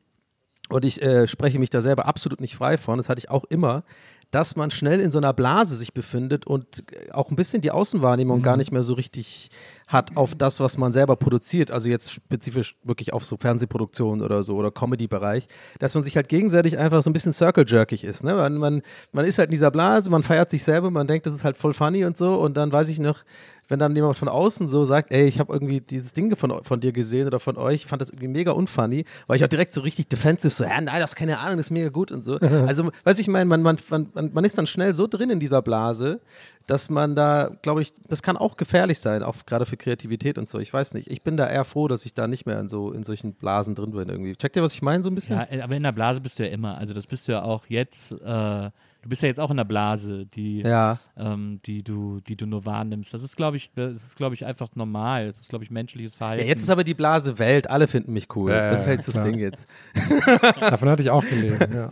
und 0.69 0.83
ich 0.83 1.01
äh, 1.03 1.27
spreche 1.27 1.59
mich 1.59 1.69
da 1.69 1.79
selber 1.79 2.07
absolut 2.07 2.41
nicht 2.41 2.55
frei 2.55 2.77
von, 2.77 2.97
das 2.97 3.07
hatte 3.07 3.19
ich 3.19 3.29
auch 3.29 3.43
immer, 3.45 3.83
dass 4.31 4.55
man 4.55 4.71
schnell 4.71 4.99
in 4.99 5.11
so 5.11 5.19
einer 5.19 5.33
Blase 5.33 5.75
sich 5.75 5.93
befindet 5.93 6.47
und 6.47 6.83
äh, 6.91 7.11
auch 7.11 7.29
ein 7.29 7.35
bisschen 7.35 7.61
die 7.61 7.71
Außenwahrnehmung 7.71 8.41
gar 8.41 8.57
nicht 8.57 8.71
mehr 8.71 8.83
so 8.83 8.93
richtig 8.93 9.49
hat 9.87 10.17
auf 10.17 10.35
das, 10.35 10.59
was 10.59 10.77
man 10.77 10.93
selber 10.93 11.15
produziert. 11.15 11.71
Also 11.71 11.89
jetzt 11.89 12.11
spezifisch 12.11 12.75
wirklich 12.83 13.13
auf 13.13 13.23
so 13.23 13.37
Fernsehproduktionen 13.37 14.23
oder 14.23 14.43
so 14.43 14.55
oder 14.55 14.71
Comedy-Bereich, 14.71 15.47
dass 15.79 15.93
man 15.93 16.03
sich 16.03 16.15
halt 16.15 16.27
gegenseitig 16.27 16.77
einfach 16.77 17.01
so 17.01 17.09
ein 17.09 17.13
bisschen 17.13 17.33
circle-jerkig 17.33 18.03
ist. 18.03 18.23
Ne? 18.23 18.33
Man, 18.33 18.57
man, 18.57 18.81
man 19.11 19.25
ist 19.25 19.37
halt 19.37 19.47
in 19.47 19.51
dieser 19.51 19.71
Blase, 19.71 20.09
man 20.09 20.23
feiert 20.23 20.49
sich 20.49 20.63
selber, 20.63 20.89
man 20.89 21.07
denkt, 21.07 21.25
das 21.25 21.33
ist 21.33 21.43
halt 21.43 21.57
voll 21.57 21.73
funny 21.73 22.05
und 22.05 22.17
so 22.17 22.35
und 22.35 22.57
dann 22.57 22.71
weiß 22.71 22.89
ich 22.89 22.99
noch, 22.99 23.23
wenn 23.67 23.79
dann 23.79 23.95
jemand 23.95 24.17
von 24.17 24.27
außen 24.27 24.67
so 24.67 24.85
sagt, 24.85 25.11
ey, 25.11 25.25
ich 25.25 25.39
habe 25.39 25.53
irgendwie 25.53 25.81
dieses 25.81 26.13
Ding 26.13 26.35
von, 26.35 26.63
von 26.63 26.79
dir 26.79 26.91
gesehen 26.91 27.27
oder 27.27 27.39
von 27.39 27.57
euch, 27.57 27.85
fand 27.85 28.01
das 28.01 28.09
irgendwie 28.09 28.27
mega 28.27 28.51
unfunny, 28.51 29.05
war 29.27 29.35
ich 29.35 29.43
auch 29.43 29.49
direkt 29.49 29.73
so 29.73 29.81
richtig 29.81 30.07
defensive, 30.07 30.53
so, 30.53 30.63
ja, 30.63 30.81
nein, 30.81 30.99
das 30.99 31.11
ist 31.11 31.15
keine 31.15 31.39
Ahnung, 31.39 31.57
das 31.57 31.67
ist 31.67 31.71
mega 31.71 31.89
gut 31.89 32.11
und 32.11 32.23
so. 32.23 32.39
Also, 32.65 32.89
weiß 33.03 33.19
ich 33.19 33.27
meine, 33.27 33.45
man, 33.45 33.61
man, 33.61 33.77
man, 33.89 34.09
man, 34.33 34.45
ist 34.45 34.57
dann 34.57 34.65
schnell 34.65 34.93
so 34.93 35.07
drin 35.07 35.29
in 35.29 35.39
dieser 35.39 35.61
Blase, 35.61 36.19
dass 36.67 36.89
man 36.89 37.15
da, 37.15 37.51
glaube 37.61 37.81
ich, 37.81 37.93
das 38.07 38.23
kann 38.23 38.37
auch 38.37 38.57
gefährlich 38.57 38.99
sein, 38.99 39.23
auch 39.23 39.35
gerade 39.45 39.65
für 39.65 39.77
Kreativität 39.77 40.37
und 40.37 40.49
so. 40.49 40.59
Ich 40.59 40.73
weiß 40.73 40.93
nicht. 40.93 41.11
Ich 41.11 41.21
bin 41.21 41.37
da 41.37 41.47
eher 41.47 41.65
froh, 41.65 41.87
dass 41.87 42.05
ich 42.05 42.13
da 42.13 42.27
nicht 42.27 42.45
mehr 42.45 42.59
in 42.59 42.69
so 42.69 42.91
in 42.91 43.03
solchen 43.03 43.33
Blasen 43.33 43.75
drin 43.75 43.91
bin 43.91 44.09
irgendwie. 44.09 44.35
Checkt 44.35 44.55
ihr, 44.55 44.63
was 44.63 44.73
ich 44.73 44.81
meine, 44.81 45.03
so 45.03 45.09
ein 45.09 45.15
bisschen? 45.15 45.37
Ja, 45.37 45.63
aber 45.63 45.75
in 45.75 45.83
der 45.83 45.91
Blase 45.91 46.21
bist 46.21 46.39
du 46.39 46.43
ja 46.43 46.49
immer. 46.49 46.77
Also 46.77 46.93
das 46.93 47.07
bist 47.07 47.27
du 47.27 47.33
ja 47.33 47.43
auch 47.43 47.65
jetzt. 47.67 48.13
Äh, 48.13 48.71
du 49.05 49.09
bist 49.09 49.21
ja 49.21 49.27
jetzt 49.27 49.39
auch 49.39 49.51
in 49.51 49.57
der 49.57 49.65
Blase, 49.65 50.25
die, 50.25 50.61
Ja. 50.61 50.97
ähm, 51.15 51.59
die 51.67 51.83
du, 51.83 52.21
die 52.21 52.35
du 52.35 52.47
nur 52.47 52.65
wahrnimmst. 52.65 53.13
Das 53.13 53.21
ist, 53.21 53.37
glaube 53.37 53.55
ich, 53.55 53.71
das 53.73 54.03
ist, 54.03 54.17
glaube 54.17 54.33
ich, 54.33 54.47
einfach 54.47 54.69
normal. 54.73 55.27
Das 55.27 55.39
ist, 55.39 55.49
glaube 55.49 55.63
ich, 55.63 55.69
menschliches 55.69 56.15
Verhalten. 56.15 56.41
Ja, 56.41 56.49
jetzt 56.49 56.63
ist 56.63 56.71
aber 56.71 56.83
die 56.83 56.95
Blase 56.95 57.37
Welt, 57.37 57.69
alle 57.69 57.87
finden 57.87 58.13
mich 58.13 58.35
cool. 58.35 58.49
Ja, 58.49 58.71
das 58.71 58.81
ist 58.81 58.87
halt 58.87 59.07
das 59.07 59.13
klar. 59.13 59.25
Ding 59.25 59.37
jetzt. 59.37 59.67
Davon 60.59 60.89
hatte 60.89 61.03
ich 61.03 61.11
auch 61.11 61.23
gelesen, 61.23 61.91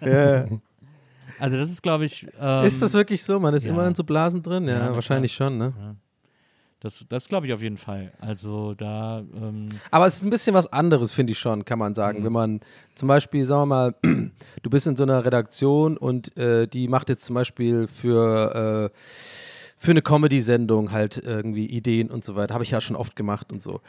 ja. 0.00 0.46
also 1.38 1.58
das 1.58 1.70
ist, 1.70 1.82
glaube 1.82 2.06
ich. 2.06 2.26
Ähm, 2.40 2.64
ist 2.64 2.80
das 2.80 2.94
wirklich 2.94 3.22
so? 3.22 3.38
Man 3.38 3.52
ist 3.52 3.66
ja. 3.66 3.72
immer 3.72 3.86
in 3.86 3.94
so 3.94 4.02
Blasen 4.02 4.42
drin? 4.42 4.66
Ja, 4.68 4.94
wahrscheinlich 4.94 5.34
schon, 5.34 5.58
ne? 5.58 5.74
Das, 6.80 7.04
das 7.08 7.26
glaube 7.26 7.46
ich 7.46 7.52
auf 7.52 7.60
jeden 7.60 7.76
Fall. 7.76 8.12
Also 8.20 8.74
da. 8.74 9.24
Ähm, 9.34 9.68
Aber 9.90 10.06
es 10.06 10.16
ist 10.16 10.24
ein 10.24 10.30
bisschen 10.30 10.54
was 10.54 10.72
anderes, 10.72 11.10
finde 11.10 11.32
ich 11.32 11.38
schon, 11.38 11.64
kann 11.64 11.78
man 11.78 11.94
sagen. 11.94 12.24
Wenn 12.24 12.32
man 12.32 12.60
zum 12.94 13.08
Beispiel, 13.08 13.44
sagen 13.44 13.62
wir 13.62 13.66
mal, 13.66 13.94
du 14.62 14.70
bist 14.70 14.86
in 14.86 14.94
so 14.94 15.02
einer 15.02 15.24
Redaktion 15.24 15.96
und 15.96 16.36
äh, 16.36 16.68
die 16.68 16.86
macht 16.86 17.08
jetzt 17.08 17.24
zum 17.24 17.34
Beispiel 17.34 17.88
für, 17.88 18.90
äh, 18.94 18.98
für 19.76 19.90
eine 19.90 20.02
Comedy-Sendung 20.02 20.92
halt 20.92 21.20
irgendwie 21.24 21.66
Ideen 21.66 22.12
und 22.12 22.24
so 22.24 22.36
weiter. 22.36 22.54
Habe 22.54 22.62
ich 22.62 22.70
ja 22.70 22.80
schon 22.80 22.94
oft 22.94 23.16
gemacht 23.16 23.50
und 23.50 23.60
so. 23.60 23.80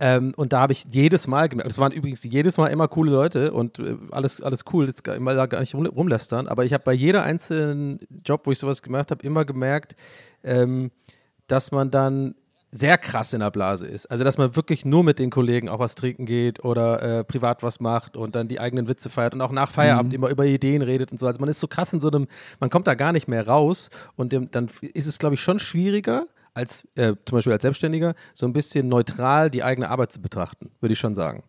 Ähm, 0.00 0.32
und 0.36 0.54
da 0.54 0.60
habe 0.60 0.72
ich 0.72 0.86
jedes 0.90 1.26
Mal 1.26 1.50
gemerkt, 1.50 1.70
es 1.70 1.78
waren 1.78 1.92
übrigens 1.92 2.22
jedes 2.22 2.56
Mal 2.56 2.68
immer 2.68 2.88
coole 2.88 3.10
Leute 3.10 3.52
und 3.52 3.78
äh, 3.78 3.96
alles, 4.10 4.40
alles 4.40 4.64
cool, 4.72 4.86
jetzt 4.86 5.06
immer 5.08 5.34
da 5.34 5.46
gar 5.46 5.60
nicht 5.60 5.74
rum, 5.74 5.84
rumlästern, 5.84 6.46
aber 6.46 6.64
ich 6.64 6.72
habe 6.72 6.84
bei 6.84 6.92
jeder 6.92 7.24
einzelnen 7.24 7.98
Job, 8.24 8.42
wo 8.44 8.52
ich 8.52 8.58
sowas 8.58 8.82
gemacht 8.82 9.10
habe, 9.10 9.26
immer 9.26 9.44
gemerkt, 9.44 9.96
ähm, 10.44 10.92
dass 11.48 11.72
man 11.72 11.90
dann 11.90 12.34
sehr 12.70 12.98
krass 12.98 13.32
in 13.32 13.40
der 13.40 13.50
Blase 13.50 13.86
ist. 13.86 14.06
Also, 14.06 14.24
dass 14.24 14.36
man 14.36 14.54
wirklich 14.54 14.84
nur 14.84 15.02
mit 15.02 15.18
den 15.18 15.30
Kollegen 15.30 15.68
auch 15.68 15.78
was 15.78 15.94
trinken 15.94 16.26
geht 16.26 16.62
oder 16.64 17.02
äh, 17.02 17.24
privat 17.24 17.62
was 17.62 17.80
macht 17.80 18.16
und 18.16 18.34
dann 18.34 18.46
die 18.46 18.60
eigenen 18.60 18.88
Witze 18.88 19.08
feiert 19.08 19.34
und 19.34 19.40
auch 19.40 19.52
nach 19.52 19.70
Feierabend 19.70 20.12
immer 20.12 20.28
über 20.28 20.44
Ideen 20.44 20.82
redet 20.82 21.10
und 21.10 21.18
so. 21.18 21.26
Also, 21.26 21.40
man 21.40 21.48
ist 21.48 21.60
so 21.60 21.66
krass 21.66 21.92
in 21.92 22.00
so 22.00 22.08
einem, 22.08 22.28
man 22.60 22.68
kommt 22.68 22.86
da 22.86 22.94
gar 22.94 23.12
nicht 23.12 23.26
mehr 23.26 23.46
raus 23.46 23.90
und 24.16 24.32
dem, 24.32 24.50
dann 24.50 24.68
ist 24.82 25.06
es, 25.06 25.18
glaube 25.18 25.34
ich, 25.34 25.40
schon 25.40 25.58
schwieriger, 25.58 26.26
als 26.52 26.86
äh, 26.94 27.14
zum 27.24 27.36
Beispiel 27.36 27.52
als 27.52 27.62
Selbstständiger, 27.62 28.14
so 28.34 28.46
ein 28.46 28.52
bisschen 28.52 28.88
neutral 28.88 29.50
die 29.50 29.62
eigene 29.62 29.88
Arbeit 29.88 30.12
zu 30.12 30.20
betrachten, 30.20 30.70
würde 30.80 30.92
ich 30.92 30.98
schon 30.98 31.14
sagen. 31.14 31.42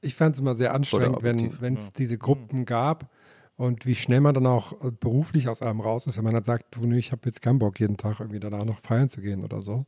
Ich 0.00 0.14
fand 0.14 0.36
es 0.36 0.40
immer 0.40 0.54
sehr 0.54 0.72
anstrengend, 0.72 1.22
wenn 1.60 1.76
es 1.76 1.92
diese 1.92 2.16
Gruppen 2.16 2.64
gab 2.64 3.10
und 3.58 3.84
wie 3.84 3.94
schnell 3.94 4.20
man 4.22 4.34
dann 4.34 4.46
auch 4.46 4.72
äh, 4.84 4.90
beruflich 4.90 5.48
aus 5.50 5.60
einem 5.60 5.80
raus 5.80 6.06
ist, 6.06 6.16
wenn 6.16 6.24
man 6.24 6.32
dann 6.32 6.44
sagt, 6.44 6.74
du, 6.76 6.86
nee, 6.86 6.96
ich 6.98 7.12
habe 7.12 7.22
jetzt 7.26 7.42
keinen 7.42 7.58
Bock, 7.58 7.78
jeden 7.78 7.98
Tag 7.98 8.20
irgendwie 8.20 8.40
danach 8.40 8.64
noch 8.64 8.80
feiern 8.80 9.10
zu 9.10 9.20
gehen 9.20 9.44
oder 9.44 9.60
so. 9.60 9.84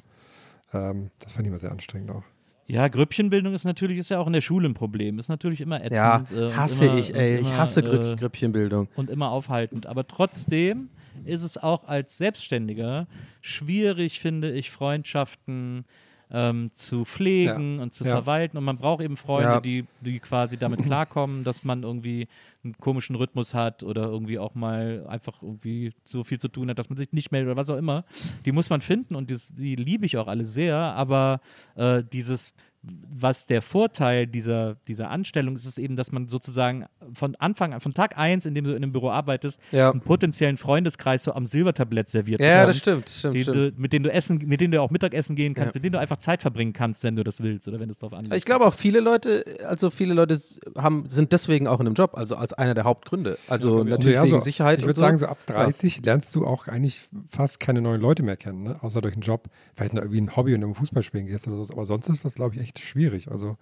Ähm, 0.75 1.11
das 1.21 1.33
fand 1.33 1.47
ich 1.47 1.51
immer 1.51 1.59
sehr 1.59 1.73
anstrengend 1.73 2.11
auch. 2.11 2.25
Ja, 2.67 2.87
Grüppchenbildung 2.87 3.53
ist 3.55 3.65
natürlich, 3.65 3.99
ist 3.99 4.11
ja 4.11 4.19
auch 4.21 4.29
in 4.29 4.33
der 4.33 4.41
Schule 4.43 4.69
ein 4.69 4.75
Problem. 4.75 5.19
Ist 5.19 5.29
natürlich 5.29 5.61
immer 5.61 5.81
ätzend. 5.83 5.93
Ja, 5.97 6.17
äh, 6.31 6.53
hasse 6.53 6.85
immer, 6.87 6.99
ich, 6.99 7.15
ey. 7.15 7.31
und 7.39 7.43
Ich 7.43 7.49
immer, 7.49 7.59
hasse 7.59 7.81
äh, 7.81 7.83
Grüpp 7.83 8.19
Grüppchenbildung. 8.21 8.89
und 8.95 9.11
immer 9.11 9.31
aufhaltend. 9.31 9.87
Aber 9.87 10.07
trotzdem 10.07 10.89
ist 11.25 11.43
es 11.43 11.59
auch 11.59 11.89
als 11.89 12.17
Selbstständiger 12.19 13.09
schwierig, 13.41 14.21
finde 14.21 14.53
ich, 14.53 14.71
Freundschaften 14.71 15.85
ähm, 16.33 16.71
zu 16.75 17.05
pflegen 17.05 17.81
und 17.81 17.93
zu 17.93 18.05
Ja. 18.05 18.13
verwalten. 18.13 18.57
Und 18.57 18.63
man 18.63 18.77
braucht 18.79 19.03
eben 19.03 19.17
Freunde, 19.17 19.55
Ja. 19.55 19.61
die, 19.61 19.85
die 20.01 20.21
quasi 20.21 20.57
damit 20.57 20.85
klarkommen, 20.85 21.43
dass 21.43 21.65
man 21.65 21.83
irgendwie 21.83 22.29
einen 22.63 22.75
komischen 22.75 23.17
Rhythmus 23.17 23.55
hat 23.55 23.83
oder 23.83 24.05
irgendwie 24.05 24.39
auch 24.39 24.55
mal 24.55 25.07
einfach 25.09 25.43
irgendwie 25.43 25.93
so 26.05 26.25
viel 26.25 26.39
zu 26.39 26.49
tun 26.49 26.69
hat, 26.69 26.79
dass 26.79 26.91
man 26.91 26.99
sich 26.99 27.13
nicht 27.13 27.33
meldet 27.33 27.49
oder 27.49 27.57
was 27.57 27.71
auch 27.71 27.77
immer. 27.77 28.05
Die 28.45 28.53
muss 28.53 28.71
man 28.71 28.81
finden 28.81 29.15
und 29.15 29.31
das, 29.31 29.55
die 29.55 29.77
liebe 29.77 30.07
ich 30.07 30.17
auch 30.17 30.29
alle 30.29 30.45
sehr. 30.45 30.77
Aber 30.77 31.41
äh, 31.77 32.03
dieses 32.05 32.53
was 32.83 33.47
der 33.47 33.61
Vorteil 33.61 34.27
dieser, 34.27 34.77
dieser 34.89 35.11
Anstellung 35.11 35.55
ist, 35.55 35.67
ist 35.67 35.77
eben, 35.79 35.97
dass 35.97 36.13
man 36.13 36.29
sozusagen 36.29 36.87
von 37.13 37.35
Anfang 37.37 37.75
an, 37.75 37.81
von 37.81 37.93
Tag 37.93 38.17
eins, 38.17 38.47
in 38.47 38.55
dem 38.55 38.65
du 38.65 38.71
in 38.71 38.77
einem 38.79 38.93
Büro 38.93 39.11
arbeitest, 39.11 39.61
Ja. 39.71 39.91
einen 39.91 40.01
potenziellen 40.01 40.57
Freundeskreis 40.57 41.25
so 41.25 41.35
am 41.35 41.45
Silbertablett 41.45 42.09
serviert 42.09 42.41
Ja, 42.41 42.65
das 42.67 42.79
stimmt, 42.79 43.11
stimmt, 43.11 43.35
den 43.35 43.43
stimmt. 43.43 43.57
Du, 43.57 43.73
mit 43.77 43.93
denen 43.93 44.05
du 44.05 44.11
essen, 44.13 44.39
mit 44.47 44.63
denen 44.63 44.73
du 44.73 44.81
auch 44.81 44.91
Mittagessen 44.91 45.37
gehen 45.37 45.53
kannst, 45.53 45.75
Ja. 45.75 45.79
mit 45.79 45.85
denen 45.85 45.93
du 45.93 45.99
einfach 46.01 46.17
Zeit 46.17 46.41
verbringen 46.41 46.73
kannst, 46.73 47.05
wenn 47.05 47.17
du 47.17 47.23
das 47.23 47.43
willst 47.43 47.69
oder 47.69 47.81
wenn 47.81 47.89
du 47.89 47.93
es 47.93 47.99
darauf 47.99 48.15
anlegst. 48.17 48.39
Ich 48.39 48.45
glaube 48.47 48.65
auch 48.67 48.73
viele 48.75 49.01
Leute, 49.01 49.45
also 49.67 49.91
viele 49.91 50.15
Leute 50.15 50.39
haben, 50.79 51.05
sind 51.11 51.33
deswegen 51.33 51.67
auch 51.67 51.81
in 51.81 51.87
einem 51.87 51.95
Job, 51.95 52.17
also 52.17 52.37
als 52.37 52.55
einer 52.55 52.73
der 52.73 52.85
Hauptgründe. 52.85 53.37
Also 53.47 53.85
natürlich 53.85 54.15
Ja, 54.15 54.23
wegen 54.23 54.37
so, 54.37 54.41
Sicherheit 54.41 54.79
Ich 54.79 54.87
würde 54.87 54.95
so. 54.99 55.03
sagen, 55.03 55.19
so 55.19 55.27
ab 55.27 55.37
30 55.47 56.03
lernst 56.07 56.35
du 56.35 56.47
auch 56.47 56.67
eigentlich 56.67 57.09
fast 57.29 57.61
keine 57.61 57.83
neuen 57.83 58.01
Leute 58.01 58.23
mehr 58.23 58.39
kennen, 58.39 58.63
ne? 58.63 58.77
außer 58.83 59.03
durch 59.03 59.13
einen 59.15 59.23
Job. 59.23 59.49
Vielleicht 59.75 59.93
noch 59.93 60.01
irgendwie 60.03 60.23
ein 60.23 60.35
Hobby 60.35 60.55
und 60.55 60.63
im 60.63 60.75
Fußball 60.75 61.03
spielen 61.03 61.27
gehst 61.27 61.47
oder 61.47 61.63
so. 61.63 61.75
Aber 61.75 61.85
sonst 61.85 62.09
ist 62.09 62.25
das, 62.25 62.37
glaube 62.37 62.55
ich, 62.55 62.61
echt 62.63 62.70
schwierig. 62.79 63.31
Also, 63.31 63.57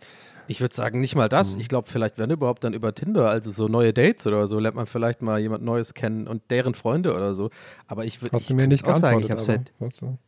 Ich 0.46 0.60
würde 0.60 0.74
sagen, 0.74 1.00
nicht 1.00 1.14
mal 1.14 1.28
das. 1.28 1.54
Mhm. 1.54 1.60
Ich 1.60 1.68
glaube, 1.68 1.88
vielleicht 1.88 2.18
wenn 2.18 2.30
überhaupt 2.30 2.64
dann 2.64 2.74
über 2.74 2.94
Tinder, 2.94 3.30
also 3.30 3.50
so 3.50 3.68
neue 3.68 3.92
Dates 3.92 4.26
oder 4.26 4.46
so, 4.46 4.58
lernt 4.58 4.76
man 4.76 4.86
vielleicht 4.86 5.22
mal 5.22 5.38
jemand 5.38 5.64
Neues 5.64 5.94
kennen 5.94 6.26
und 6.26 6.42
deren 6.50 6.74
Freunde 6.74 7.14
oder 7.14 7.34
so. 7.34 7.50
Aber 7.86 8.04
ich 8.04 8.20
würde 8.22 8.36
hast 8.36 8.50
du 8.50 8.54
mir 8.54 8.66
nicht 8.66 8.86
auch 8.86 8.94
sagen, 8.94 9.20
ich 9.20 9.30
habe 9.30 9.34
aber, 9.34 9.42
seit 9.42 9.72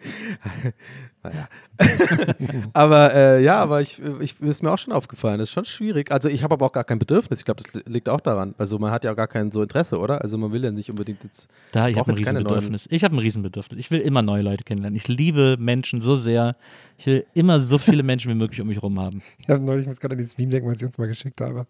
du? 1.22 1.30
Aber 2.72 3.14
äh, 3.14 3.42
ja, 3.42 3.62
aber 3.62 3.80
ich, 3.80 4.00
ich 4.20 4.40
ist 4.40 4.62
mir 4.62 4.70
auch 4.72 4.78
schon 4.78 4.92
aufgefallen, 4.92 5.38
das 5.38 5.48
ist 5.48 5.52
schon 5.52 5.64
schwierig. 5.64 6.10
Also 6.10 6.28
ich 6.28 6.42
habe 6.42 6.54
aber 6.54 6.66
auch 6.66 6.72
gar 6.72 6.84
kein 6.84 6.98
Bedürfnis. 6.98 7.40
Ich 7.40 7.44
glaube, 7.44 7.62
das 7.62 7.72
li- 7.74 7.82
liegt 7.86 8.08
auch 8.08 8.20
daran. 8.20 8.54
Also 8.58 8.78
man 8.78 8.90
hat 8.90 9.04
ja 9.04 9.12
auch 9.12 9.16
gar 9.16 9.28
kein 9.28 9.50
so 9.50 9.62
Interesse, 9.62 9.98
oder? 9.98 10.20
Also 10.22 10.38
man 10.38 10.52
will 10.52 10.62
ja 10.64 10.70
nicht 10.70 10.90
unbedingt 10.90 11.24
jetzt. 11.24 11.50
Da, 11.72 11.88
ich 11.88 11.98
habe 11.98 12.12
ein 12.12 12.16
Riesenbedürfnis. 12.16 12.86
Ich 12.90 13.04
habe 13.04 13.16
ein 13.16 13.18
Riesenbedürfnis. 13.18 13.78
Ich 13.80 13.90
will 13.90 14.00
immer 14.00 14.22
neue 14.22 14.42
Leute 14.42 14.64
kennenlernen. 14.64 14.96
Ich 14.96 15.08
liebe 15.08 15.56
Menschen 15.58 16.00
so 16.00 16.16
sehr. 16.16 16.56
Ich 16.98 17.06
will 17.06 17.24
immer 17.34 17.60
so 17.60 17.78
viele 17.78 18.02
Menschen 18.02 18.30
wie 18.30 18.34
möglich 18.36 18.60
um 18.60 18.68
mich 18.68 18.82
rum 18.82 18.98
haben. 19.00 19.22
Ich 19.38 19.48
habe 19.48 19.62
neulich, 19.62 19.82
ich 19.82 19.88
muss 19.88 20.00
gerade 20.00 20.14
an 20.14 20.18
dieses 20.18 20.36
Meme 20.38 20.50
denken, 20.50 20.68
was 20.70 20.76
ich 20.78 20.84
uns 20.84 20.98
mal 20.98 21.08
geschickt 21.08 21.40
habe. 21.40 21.66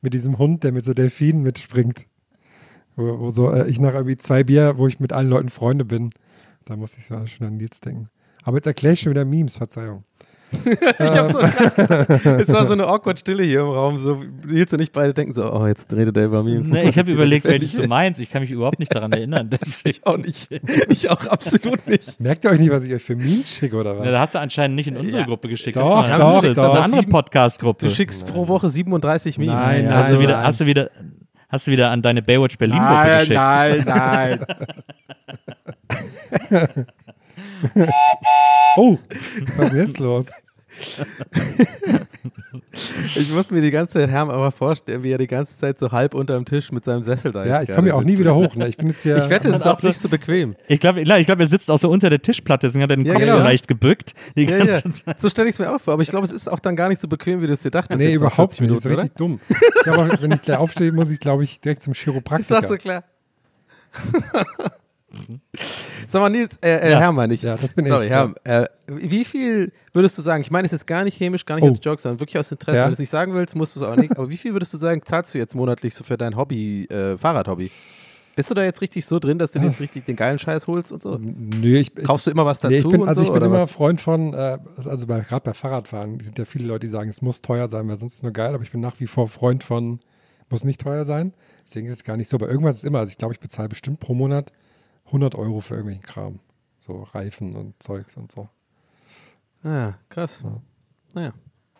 Mit 0.00 0.14
diesem 0.14 0.38
Hund, 0.38 0.64
der 0.64 0.72
mit 0.72 0.84
so 0.84 0.94
Delfinen 0.94 1.42
mitspringt. 1.42 2.06
Wo, 2.96 3.18
wo 3.20 3.30
so, 3.30 3.50
äh, 3.52 3.68
ich 3.68 3.80
nach 3.80 3.94
irgendwie 3.94 4.16
zwei 4.16 4.44
Bier, 4.44 4.74
wo 4.76 4.86
ich 4.86 5.00
mit 5.00 5.12
allen 5.12 5.28
Leuten 5.28 5.48
Freunde 5.48 5.84
bin. 5.84 6.10
Da 6.64 6.76
musste 6.76 6.98
ich 6.98 7.06
so 7.06 7.24
schon 7.26 7.46
an 7.46 7.56
Nils 7.56 7.80
denken. 7.80 8.08
Aber 8.42 8.56
jetzt 8.58 8.66
erkläre 8.66 8.94
ich 8.94 9.00
schon 9.00 9.10
wieder 9.10 9.24
Memes, 9.24 9.56
Verzeihung. 9.56 10.04
Ich 10.66 11.00
habe 11.00 11.32
so 11.32 11.38
gedacht, 11.38 12.26
es 12.40 12.52
war 12.52 12.66
so 12.66 12.74
eine 12.74 12.86
awkward 12.86 13.18
Stille 13.18 13.42
hier 13.42 13.60
im 13.60 13.68
Raum. 13.68 13.98
So, 13.98 14.22
jetzt 14.50 14.74
und 14.74 14.80
ich 14.80 14.92
beide 14.92 15.14
denken 15.14 15.32
so, 15.32 15.50
oh, 15.50 15.66
jetzt 15.66 15.90
redet 15.94 16.14
er 16.18 16.26
über 16.26 16.42
Memes. 16.42 16.68
Nee, 16.68 16.90
ich 16.90 16.98
habe 16.98 17.10
überlegt, 17.12 17.46
welches 17.46 17.72
du 17.72 17.86
meinst. 17.88 18.20
Ich 18.20 18.28
kann 18.28 18.42
mich 18.42 18.50
überhaupt 18.50 18.78
nicht 18.78 18.94
daran 18.94 19.12
erinnern. 19.12 19.48
Deswegen. 19.48 19.88
Ich 19.96 20.06
auch 20.06 20.18
nicht. 20.18 20.50
Ich 20.90 21.08
auch 21.08 21.24
absolut 21.26 21.86
nicht. 21.86 22.20
Merkt 22.20 22.44
ihr 22.44 22.50
euch 22.50 22.58
nicht, 22.60 22.70
was 22.70 22.84
ich 22.84 22.92
euch 22.92 23.02
für 23.02 23.16
Memes 23.16 23.48
schicke 23.54 23.76
oder 23.76 23.96
was? 23.96 24.04
Na, 24.04 24.10
da 24.10 24.20
hast 24.20 24.34
du 24.34 24.40
anscheinend 24.40 24.76
nicht 24.76 24.88
in 24.88 24.96
unsere 24.98 25.22
Ja. 25.22 25.26
Gruppe 25.26 25.48
geschickt. 25.48 25.78
Doch, 25.78 25.84
das 25.90 26.04
ist 26.06 26.10
eine 26.12 26.18
doch, 26.18 26.26
andere, 26.28 26.42
das 26.42 26.50
ist 26.50 26.56
doch. 26.58 26.74
eine 26.74 26.84
andere 26.84 27.02
Podcast-Gruppe. 27.04 27.86
Du 27.86 27.90
schickst 27.94 28.26
pro 28.26 28.46
Woche 28.46 28.68
37 28.68 29.38
Memes. 29.38 29.54
Nein, 29.54 29.84
Ja, 29.86 29.90
hast, 29.94 30.10
du 30.10 30.16
nein, 30.16 30.22
wieder, 30.22 30.36
nein. 30.36 30.46
hast, 30.46 30.60
du 30.60 30.66
wieder, 30.66 30.90
hast 31.48 31.66
du 31.66 31.70
wieder 31.70 31.90
an 31.90 32.02
deine 32.02 32.20
Baywatch 32.20 32.58
Berlin-Gruppe 32.58 33.10
geschickt? 33.20 33.34
nein, 33.36 33.84
nein. 33.86 34.46
Oh, 38.76 38.96
was 39.56 39.70
ist 39.72 39.76
jetzt 39.76 39.98
los? 39.98 40.26
Ich 43.14 43.30
muss 43.30 43.50
mir 43.50 43.60
die 43.60 43.70
ganze 43.70 43.94
Zeit 44.00 44.08
Herm 44.08 44.30
aber 44.30 44.50
vorstellen, 44.50 45.02
wie 45.02 45.10
er 45.12 45.18
die 45.18 45.26
ganze 45.26 45.58
Zeit 45.58 45.78
so 45.78 45.92
halb 45.92 46.14
unterm 46.14 46.46
Tisch 46.46 46.72
mit 46.72 46.82
seinem 46.84 47.02
Sessel 47.02 47.32
da 47.32 47.44
Ja, 47.44 47.60
jetzt 47.60 47.68
ich 47.68 47.74
komme 47.74 47.88
ja 47.88 47.94
auch 47.94 48.02
nie 48.02 48.16
wieder 48.18 48.34
hoch. 48.34 48.56
Ne? 48.56 48.68
Ich 48.68 48.78
bin 48.78 48.88
jetzt 48.88 49.02
hier. 49.02 49.18
Ich 49.18 49.28
wette, 49.28 49.50
es 49.50 49.56
ist 49.56 49.66
auch 49.66 49.78
so- 49.78 49.88
nicht 49.88 49.98
so 50.00 50.08
bequem. 50.08 50.56
Ich 50.68 50.80
glaube, 50.80 51.02
ich 51.02 51.26
glaub, 51.26 51.38
er 51.38 51.46
sitzt 51.46 51.70
auch 51.70 51.78
so 51.78 51.90
unter 51.90 52.08
der 52.08 52.22
Tischplatte, 52.22 52.66
deswegen 52.66 52.82
hat 52.84 52.90
er 52.90 52.96
den 52.96 53.04
Ja, 53.04 53.12
Kopf 53.12 53.22
genau. 53.22 53.36
so 53.38 53.44
leicht 53.44 53.68
gebückt. 53.68 54.14
Die 54.36 54.44
Ja, 54.44 54.64
ja. 54.64 54.80
So 55.18 55.28
stelle 55.28 55.48
ich 55.48 55.56
es 55.56 55.58
mir 55.58 55.70
auch 55.74 55.80
vor. 55.80 55.92
Aber 55.92 56.02
ich 56.02 56.08
glaube, 56.08 56.26
es 56.26 56.32
ist 56.32 56.48
auch 56.50 56.60
dann 56.60 56.74
gar 56.76 56.88
nicht 56.88 57.00
so 57.02 57.08
bequem, 57.08 57.42
wie 57.42 57.46
du 57.46 57.52
es 57.52 57.60
dir 57.62 57.70
dachtest. 57.70 58.00
nee, 58.00 58.14
überhaupt 58.14 58.54
40 58.56 58.60
nicht. 58.62 58.70
Das 58.70 58.78
ist 58.78 58.84
Minuten, 58.86 59.00
richtig 59.00 59.16
dumm. 59.18 59.40
Ich 59.84 59.90
auch, 59.90 60.22
wenn 60.22 60.32
ich 60.32 60.40
gleich 60.42 60.56
aufstehe, 60.56 60.92
muss 60.92 61.10
ich, 61.10 61.20
glaube 61.20 61.44
ich, 61.44 61.60
direkt 61.60 61.82
zum 61.82 61.90
oder? 61.90 61.98
Ist 61.98 62.04
Chiropraktiker. 62.04 62.60
das 62.62 62.70
so 62.70 62.76
klar? 62.78 63.04
Sag 66.08 66.20
mal, 66.20 66.30
Nils, 66.30 66.58
äh, 66.62 66.88
äh, 66.88 66.90
Ja. 66.92 67.00
Hermann, 67.00 67.30
ich. 67.30 67.42
Ja, 67.42 67.56
das 67.56 67.72
bin 67.74 67.86
sorry, 67.86 68.06
ich, 68.06 68.10
Herm, 68.10 68.34
äh, 68.44 68.66
wie 68.86 69.24
viel 69.24 69.72
würdest 69.92 70.16
du 70.18 70.22
sagen, 70.22 70.42
ich 70.42 70.50
meine 70.50 70.66
es 70.66 70.72
jetzt 70.72 70.86
gar 70.86 71.04
nicht 71.04 71.16
chemisch, 71.16 71.44
gar 71.46 71.56
nicht 71.56 71.64
Oh. 71.64 71.68
als 71.68 71.78
Joke, 71.82 72.00
sondern 72.00 72.20
wirklich 72.20 72.38
aus 72.38 72.50
Interesse. 72.50 72.76
Ja. 72.76 72.82
Wenn 72.84 72.90
du 72.90 72.94
es 72.94 72.98
nicht 72.98 73.10
sagen 73.10 73.34
willst, 73.34 73.54
musst 73.54 73.76
du 73.76 73.80
es 73.80 73.86
auch 73.86 73.96
nicht. 73.96 74.16
Aber 74.16 74.28
wie 74.30 74.36
viel 74.36 74.52
würdest 74.52 74.72
du 74.74 74.78
sagen, 74.78 75.02
zahlst 75.04 75.34
du 75.34 75.38
jetzt 75.38 75.54
monatlich 75.54 75.94
so 75.94 76.04
für 76.04 76.16
dein 76.16 76.36
Hobby, 76.36 76.84
äh, 76.86 77.16
Fahrradhobby? 77.16 77.70
Bist 78.34 78.50
du 78.50 78.54
da 78.54 78.64
jetzt 78.64 78.80
richtig 78.80 79.04
so 79.04 79.18
drin, 79.18 79.38
dass 79.38 79.50
du 79.52 79.58
dir 79.58 79.66
jetzt 79.68 79.80
richtig 79.80 80.06
den 80.06 80.16
geilen 80.16 80.38
Scheiß 80.38 80.66
holst 80.66 80.90
und 80.90 81.02
so? 81.02 81.18
Nö, 81.20 81.76
ich, 81.76 81.94
Kaufst 81.94 82.26
du 82.26 82.30
immer 82.30 82.46
was 82.46 82.60
dazu 82.60 82.72
nee, 82.72 82.78
ich 82.78 82.88
bin, 82.88 83.06
also 83.06 83.20
so? 83.20 83.26
ich 83.26 83.32
bin 83.32 83.36
oder 83.36 83.46
immer 83.46 83.64
was? 83.64 83.70
Freund 83.72 84.00
von, 84.00 84.32
äh, 84.32 84.58
also 84.86 85.06
bei, 85.06 85.20
gerade 85.20 85.42
bei 85.44 85.52
Fahrradfahren, 85.52 86.18
sind 86.20 86.38
ja 86.38 86.46
viele 86.46 86.66
Leute, 86.66 86.86
die 86.86 86.90
sagen, 86.90 87.10
es 87.10 87.20
muss 87.20 87.42
teuer 87.42 87.68
sein, 87.68 87.86
weil 87.88 87.98
sonst 87.98 88.12
ist 88.14 88.16
es 88.18 88.22
nur 88.22 88.32
geil, 88.32 88.54
aber 88.54 88.62
ich 88.62 88.72
bin 88.72 88.80
nach 88.80 88.98
wie 89.00 89.06
vor 89.06 89.28
Freund 89.28 89.64
von, 89.64 90.00
muss 90.48 90.64
nicht 90.64 90.80
teuer 90.80 91.04
sein. 91.04 91.34
Deswegen 91.66 91.88
ist 91.88 91.96
es 91.96 92.04
gar 92.04 92.16
nicht 92.16 92.28
so. 92.30 92.38
Aber 92.38 92.48
irgendwas 92.48 92.76
ist 92.76 92.84
immer, 92.84 93.00
also 93.00 93.10
ich 93.10 93.18
glaube, 93.18 93.34
ich 93.34 93.40
bezahle 93.40 93.68
bestimmt 93.68 94.00
pro 94.00 94.14
Monat 94.14 94.50
100 95.12 95.34
Euro 95.34 95.60
für 95.60 95.74
irgendwelchen 95.74 96.04
Kram. 96.04 96.38
So 96.80 97.02
Reifen 97.12 97.54
und 97.54 97.80
Zeugs 97.82 98.16
und 98.16 98.32
so. 98.32 98.48
Ja, 99.62 99.94
krass. 100.08 100.42
Naja. 101.14 101.32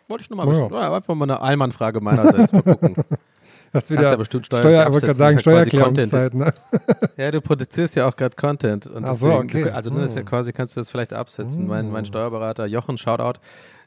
Wollte 0.07 0.23
ich 0.23 0.29
nur 0.29 0.37
mal 0.37 0.47
Ja. 0.47 0.51
wissen. 0.53 0.73
Ja, 0.73 0.95
einfach 0.95 1.15
mal 1.15 1.25
eine 1.25 1.41
Allmann-Frage 1.41 1.99
meinerseits. 2.01 2.53
Mal 2.53 2.61
gucken. 2.63 2.95
Das 3.73 3.89
wieder 3.89 4.03
ja 4.03 4.15
bestimmt 4.15 4.45
Steuer- 4.45 4.59
Steuer, 4.59 4.85
ich 4.85 4.93
wollte 4.93 5.15
sagen, 5.15 5.37
ja 5.37 5.41
Steuererklärungszeit. 5.41 6.35
Ne? 6.35 6.53
Ja, 7.17 7.31
du 7.31 7.41
produzierst 7.41 7.95
ja 7.95 8.07
auch 8.07 8.15
gerade 8.15 8.35
Content. 8.35 8.85
Und 8.85 9.03
Ach 9.03 9.15
so, 9.15 9.25
deswegen, 9.29 9.43
okay. 9.49 9.63
du, 9.63 9.73
also 9.73 9.91
ne, 9.91 10.03
ist 10.03 10.15
ja 10.15 10.21
Mm. 10.21 10.25
quasi, 10.25 10.53
kannst 10.53 10.77
du 10.77 10.81
das 10.81 10.91
vielleicht 10.91 11.11
absetzen. 11.11 11.65
Mein, 11.65 11.89
mein 11.89 12.05
Steuerberater 12.05 12.67
Jochen, 12.67 12.99
Shoutout, 12.99 13.39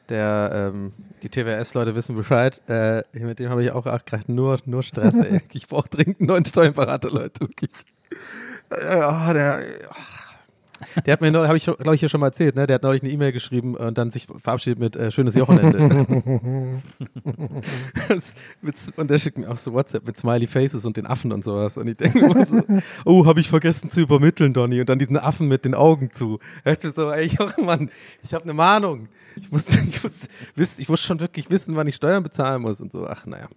der, 0.09 0.71
ähm, 0.73 0.91
die 1.23 1.29
TWS-Leute 1.29 1.95
wissen 1.95 2.17
Bescheid, 2.17 2.61
äh, 2.67 3.01
mit 3.13 3.39
dem 3.39 3.49
habe 3.49 3.63
ich 3.63 3.71
auch 3.71 3.85
gerade 3.85 4.29
nur, 4.29 4.59
nur 4.65 4.83
Stress. 4.83 5.15
Ey. 5.15 5.39
Ich 5.53 5.67
brauche 5.69 5.87
dringend 5.87 6.19
einen 6.19 6.27
neuen 6.27 6.43
Steuerberater, 6.45 7.09
Leute, 7.09 7.39
wirklich. 7.39 7.71
Äh, 8.69 8.97
oh, 8.97 9.33
der, 9.33 9.61
der 11.05 11.13
hat 11.13 11.21
mir 11.21 11.31
neulich, 11.31 11.47
habe 11.47 11.57
ich 11.57 11.65
glaube 11.65 11.95
ich 11.95 11.99
hier 11.99 12.09
schon 12.09 12.19
mal 12.19 12.27
erzählt, 12.27 12.55
ne? 12.55 12.67
Der 12.67 12.75
hat 12.75 12.83
neulich 12.83 13.01
eine 13.01 13.11
E-Mail 13.11 13.31
geschrieben 13.31 13.75
und 13.75 13.97
dann 13.97 14.11
sich 14.11 14.27
verabschiedet 14.39 14.79
mit 14.79 14.95
äh, 14.95 15.11
schönes 15.11 15.39
Wochenende. 15.39 15.77
Und 18.95 19.09
der 19.09 19.17
schickt 19.19 19.37
mir 19.37 19.49
auch 19.49 19.57
so 19.57 19.73
WhatsApp 19.73 20.05
mit 20.05 20.17
Smiley 20.17 20.47
Faces 20.47 20.85
und 20.85 20.97
den 20.97 21.05
Affen 21.05 21.31
und 21.31 21.43
sowas. 21.43 21.77
Und 21.77 21.87
ich 21.87 21.97
denke 21.97 22.19
immer 22.19 22.45
so, 22.45 22.61
oh, 23.05 23.25
habe 23.25 23.39
ich 23.39 23.49
vergessen 23.49 23.89
zu 23.89 24.01
übermitteln, 24.01 24.53
Donny. 24.53 24.79
Und 24.79 24.89
dann 24.89 24.99
diesen 24.99 25.17
Affen 25.17 25.47
mit 25.47 25.65
den 25.65 25.73
Augen 25.73 26.11
zu. 26.11 26.39
Dachte 26.63 26.91
so, 26.91 27.11
ey, 27.11 27.31
Mann, 27.63 27.89
ich 28.23 28.33
habe 28.33 28.43
eine 28.43 28.53
Mahnung. 28.53 29.09
Ich 29.35 29.51
muss, 29.51 29.67
ich, 29.89 30.03
muss 30.03 30.27
ich 30.79 30.89
muss 30.89 31.01
schon 31.01 31.19
wirklich 31.19 31.49
wissen, 31.49 31.75
wann 31.75 31.87
ich 31.87 31.95
Steuern 31.95 32.23
bezahlen 32.23 32.61
muss 32.61 32.81
und 32.81 32.91
so. 32.91 33.07
Ach, 33.07 33.25
naja. 33.25 33.47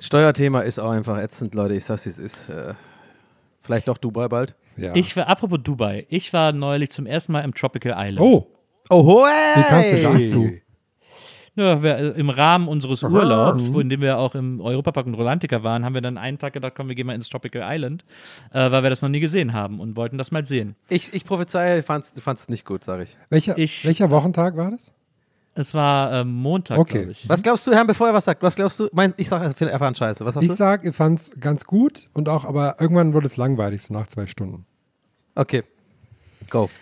Steuerthema 0.00 0.60
ist 0.60 0.78
auch 0.78 0.90
einfach 0.90 1.18
ätzend, 1.18 1.54
Leute. 1.54 1.74
Ich 1.74 1.84
sag's, 1.84 2.04
wie 2.06 2.10
es 2.10 2.18
ist. 2.18 2.48
Äh, 2.48 2.74
vielleicht 3.62 3.88
doch 3.88 3.98
Dubai 3.98 4.28
bald. 4.28 4.54
Ja. 4.76 4.94
Ich 4.94 5.16
war, 5.16 5.28
apropos 5.28 5.58
Dubai, 5.62 6.06
ich 6.08 6.32
war 6.32 6.52
neulich 6.52 6.90
zum 6.90 7.06
ersten 7.06 7.32
Mal 7.32 7.40
im 7.40 7.54
Tropical 7.54 7.94
Island. 7.96 8.20
oh, 8.20 8.46
Oh, 8.90 9.24
hey! 9.26 9.62
Wie 9.62 9.68
kamst 9.68 10.04
du 10.04 10.18
dazu? 10.18 10.50
Ja, 11.54 11.82
wir, 11.82 11.96
äh, 11.98 12.08
Im 12.18 12.30
Rahmen 12.30 12.66
unseres 12.66 13.02
Urlaubs, 13.02 13.72
wo, 13.72 13.80
in 13.80 13.90
dem 13.90 14.00
wir 14.00 14.16
auch 14.18 14.34
im 14.34 14.60
Europapark 14.60 15.06
und 15.06 15.12
Rolantica 15.14 15.62
waren, 15.62 15.84
haben 15.84 15.92
wir 15.94 16.00
dann 16.00 16.16
einen 16.16 16.38
Tag 16.38 16.54
gedacht, 16.54 16.72
komm, 16.74 16.88
wir 16.88 16.94
gehen 16.94 17.06
mal 17.06 17.14
ins 17.14 17.28
Tropical 17.28 17.62
Island, 17.64 18.04
äh, 18.52 18.70
weil 18.70 18.82
wir 18.82 18.88
das 18.90 19.02
noch 19.02 19.10
nie 19.10 19.20
gesehen 19.20 19.52
haben 19.52 19.78
und 19.78 19.94
wollten 19.96 20.16
das 20.16 20.30
mal 20.30 20.44
sehen. 20.46 20.76
Ich, 20.88 21.12
ich 21.12 21.24
prophezeie, 21.26 21.76
du 21.76 21.82
fandst, 21.82 22.16
es 22.16 22.48
nicht 22.48 22.64
gut, 22.64 22.84
sag 22.84 23.02
ich. 23.02 23.16
welcher, 23.28 23.58
Ich- 23.58 23.84
welcher 23.84 24.10
Wochentag 24.10 24.56
war 24.56 24.70
das? 24.70 24.92
Es 25.54 25.74
war 25.74 26.12
ähm, 26.12 26.32
Montag, 26.32 26.78
Okay. 26.78 26.98
glaube 26.98 27.12
ich. 27.12 27.28
Was 27.28 27.42
glaubst 27.42 27.66
du, 27.66 27.72
Herr, 27.72 27.84
bevor 27.84 28.08
er 28.08 28.14
was 28.14 28.24
sagt? 28.24 28.42
Was 28.42 28.54
glaubst 28.56 28.80
du? 28.80 28.88
Mein, 28.92 29.12
ich 29.18 29.28
sag, 29.28 29.46
ich 29.50 29.56
finde 29.56 29.72
erfahren 29.72 29.94
scheiße. 29.94 30.24
Was 30.24 30.34
sagst 30.34 30.44
Ich 30.44 30.48
du? 30.50 30.56
sag, 30.56 30.84
ich 30.84 30.94
fand 30.96 31.18
es 31.20 31.38
ganz 31.40 31.64
gut 31.66 32.08
und 32.14 32.28
auch, 32.30 32.44
aber 32.46 32.76
irgendwann 32.80 33.12
wurde 33.12 33.26
es 33.26 33.36
langweilig, 33.36 33.82
so 33.82 33.92
nach 33.92 34.06
zwei 34.06 34.26
Stunden. 34.26 34.64
Okay. 35.34 35.62
Go. 36.50 36.68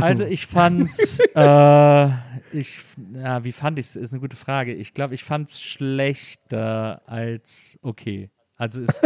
Also 0.00 0.24
ich 0.24 0.48
fand's, 0.48 1.20
äh, 1.36 2.06
ich, 2.52 2.80
ja, 3.14 3.44
wie 3.44 3.52
fand 3.52 3.78
ich's? 3.78 3.94
Ist 3.94 4.12
eine 4.12 4.20
gute 4.20 4.36
Frage. 4.36 4.74
Ich 4.74 4.94
glaube, 4.94 5.14
ich 5.14 5.22
fand's 5.22 5.60
schlechter 5.60 7.02
als 7.06 7.78
okay. 7.82 8.30
Also 8.56 8.80
es, 8.82 9.00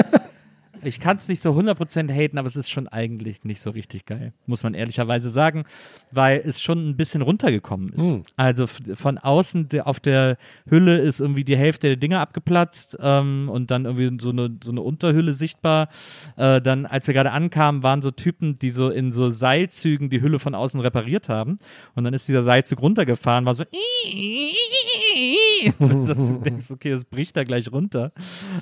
ich 0.87 1.01
kann 1.01 1.17
es 1.17 1.29
nicht 1.29 1.43
so 1.43 1.53
100% 1.53 2.13
haten, 2.13 2.39
aber 2.39 2.49
es 2.49 2.57
ist 2.57 2.71
schon 2.71 2.89
eigentlich 2.89 3.45
nicht 3.45 3.61
so 3.61 3.71
richtig 3.71 4.07
geil, 4.07 4.33
muss 4.47 4.63
man 4.63 4.75
ehrlicherweise 4.75 5.31
sagen, 5.31 5.65
weil 6.13 6.43
es 6.45 6.63
schon 6.63 6.89
ein 6.89 6.97
bisschen 6.97 7.23
runtergekommen 7.23 7.91
ist. 7.91 8.11
Hm. 8.11 8.23
Also 8.37 8.67
von 8.67 9.19
außen 9.19 9.69
auf 9.83 10.01
der 10.01 10.37
Hülle 10.69 10.99
ist 10.99 11.21
irgendwie 11.21 11.45
die 11.45 11.57
Hälfte 11.57 11.89
der 11.89 11.97
Dinger 11.97 12.21
abgeplatzt 12.21 12.97
ähm, 13.01 13.49
und 13.51 13.71
dann 13.71 13.85
irgendwie 13.85 14.23
so 14.23 14.31
eine, 14.31 14.57
so 14.63 14.71
eine 14.71 14.81
Unterhülle 14.81 15.35
sichtbar. 15.35 15.89
Äh, 16.37 16.61
dann, 16.61 16.87
als 16.87 17.07
wir 17.07 17.15
gerade 17.15 17.33
ankamen, 17.33 17.83
waren 17.83 18.03
so 18.03 18.11
Typen, 18.11 18.59
die 18.59 18.71
so 18.71 18.91
in 18.91 19.13
so 19.13 19.31
Seilzügen 19.31 20.11
die 20.11 20.21
Hülle 20.21 20.39
von 20.39 20.55
außen 20.55 20.81
repariert 20.81 21.29
haben. 21.29 21.59
Und 21.95 22.05
dann 22.05 22.15
ist 22.15 22.29
dieser 22.29 22.43
Seilzug 22.43 22.81
runtergefahren, 22.81 23.45
war 23.45 23.55
so 23.55 23.65
dass 25.79 26.29
du 26.29 26.39
denkst, 26.39 26.71
okay, 26.71 26.91
das 26.91 27.05
bricht 27.05 27.37
da 27.37 27.45
gleich 27.45 27.71
runter. 27.73 28.13